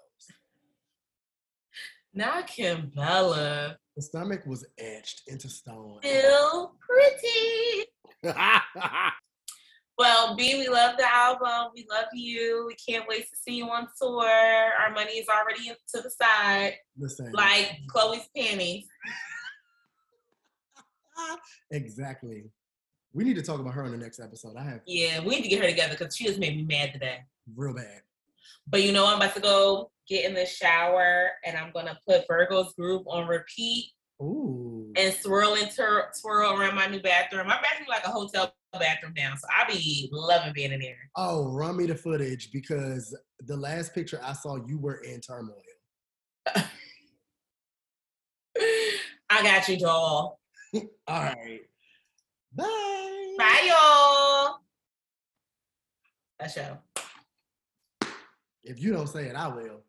Not 2.17 2.47
Kimbella. 2.47 3.75
The 3.95 4.01
stomach 4.01 4.43
was 4.47 4.65
etched 4.79 5.21
into 5.27 5.47
stone. 5.47 5.99
Still 6.03 6.73
pretty. 6.79 7.85
Well, 9.99 10.35
B, 10.35 10.59
we 10.59 10.67
love 10.67 10.95
the 10.95 11.11
album. 11.11 11.71
We 11.73 11.87
love 11.89 12.05
you. 12.13 12.65
We 12.67 12.75
can't 12.75 13.07
wait 13.09 13.27
to 13.31 13.35
see 13.35 13.55
you 13.55 13.65
on 13.65 13.87
tour. 13.99 14.29
Our 14.29 14.93
money 14.93 15.13
is 15.13 15.27
already 15.27 15.69
to 15.69 16.01
the 16.03 16.11
side, 16.11 16.75
Listen, 16.99 17.31
like 17.31 17.79
Chloe's 17.87 18.29
panties. 18.37 18.85
exactly. 21.71 22.43
We 23.11 23.23
need 23.23 23.37
to 23.37 23.41
talk 23.41 23.59
about 23.59 23.73
her 23.73 23.85
on 23.85 23.91
the 23.91 23.97
next 23.97 24.19
episode. 24.19 24.55
I 24.55 24.65
have 24.65 24.81
Yeah, 24.85 25.19
we 25.21 25.29
need 25.37 25.41
to 25.41 25.49
get 25.49 25.61
her 25.63 25.67
together 25.67 25.95
because 25.97 26.15
she 26.15 26.25
just 26.25 26.37
made 26.39 26.55
me 26.55 26.61
mad 26.61 26.93
today. 26.93 27.21
real 27.55 27.73
bad. 27.73 28.01
But 28.67 28.83
you 28.83 28.91
know, 28.91 29.07
I'm 29.07 29.15
about 29.17 29.33
to 29.33 29.41
go 29.41 29.89
get 30.07 30.25
in 30.25 30.33
the 30.33 30.45
shower 30.45 31.29
and 31.45 31.57
I'm 31.57 31.71
gonna 31.73 31.97
put 32.07 32.25
Virgo's 32.27 32.73
Groove 32.73 33.03
on 33.07 33.27
repeat 33.27 33.91
Ooh. 34.21 34.91
and 34.95 35.13
swirl 35.13 35.55
into 35.55 36.01
swirl 36.13 36.59
around 36.59 36.75
my 36.75 36.87
new 36.87 37.01
bathroom. 37.01 37.47
My 37.47 37.61
bathroom 37.61 37.87
like 37.89 38.05
a 38.05 38.09
hotel 38.09 38.53
bathroom 38.73 39.13
now, 39.17 39.33
so 39.35 39.47
I 39.55 39.71
be 39.71 40.09
loving 40.11 40.53
being 40.53 40.71
in 40.71 40.79
there. 40.79 41.09
Oh, 41.15 41.51
run 41.51 41.77
me 41.77 41.85
the 41.85 41.95
footage 41.95 42.51
because 42.51 43.17
the 43.45 43.57
last 43.57 43.93
picture 43.93 44.19
I 44.23 44.33
saw, 44.33 44.57
you 44.67 44.77
were 44.77 44.97
in 44.97 45.19
turmoil. 45.21 45.55
I 49.29 49.43
got 49.43 49.67
you, 49.67 49.79
doll. 49.79 50.39
All 50.73 50.83
right. 51.07 51.61
Bye. 52.53 53.35
Bye, 53.37 53.67
y'all. 53.67 54.57
That 56.39 56.51
show. 56.51 56.77
If 58.63 58.81
you 58.81 58.91
don't 58.91 59.07
say 59.07 59.25
it, 59.25 59.35
I 59.35 59.47
will. 59.47 59.81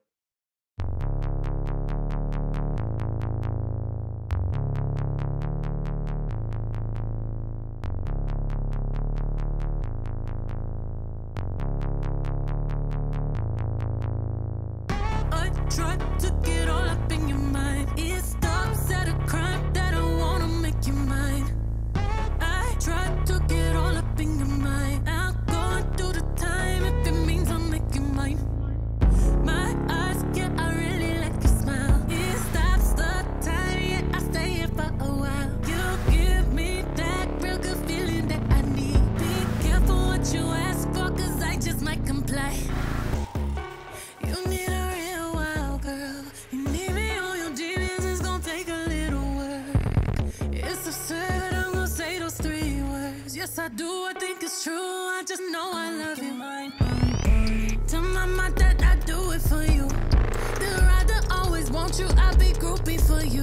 you, 61.98 62.06
I'll 62.16 62.36
be 62.36 62.52
groupie 62.52 63.00
for 63.00 63.24
you. 63.24 63.42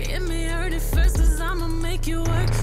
It 0.00 0.20
may 0.22 0.46
hurt 0.46 0.72
at 0.72 0.80
first, 0.80 1.16
cause 1.16 1.40
I'ma 1.40 1.66
make 1.66 2.06
you 2.06 2.22
work. 2.22 2.57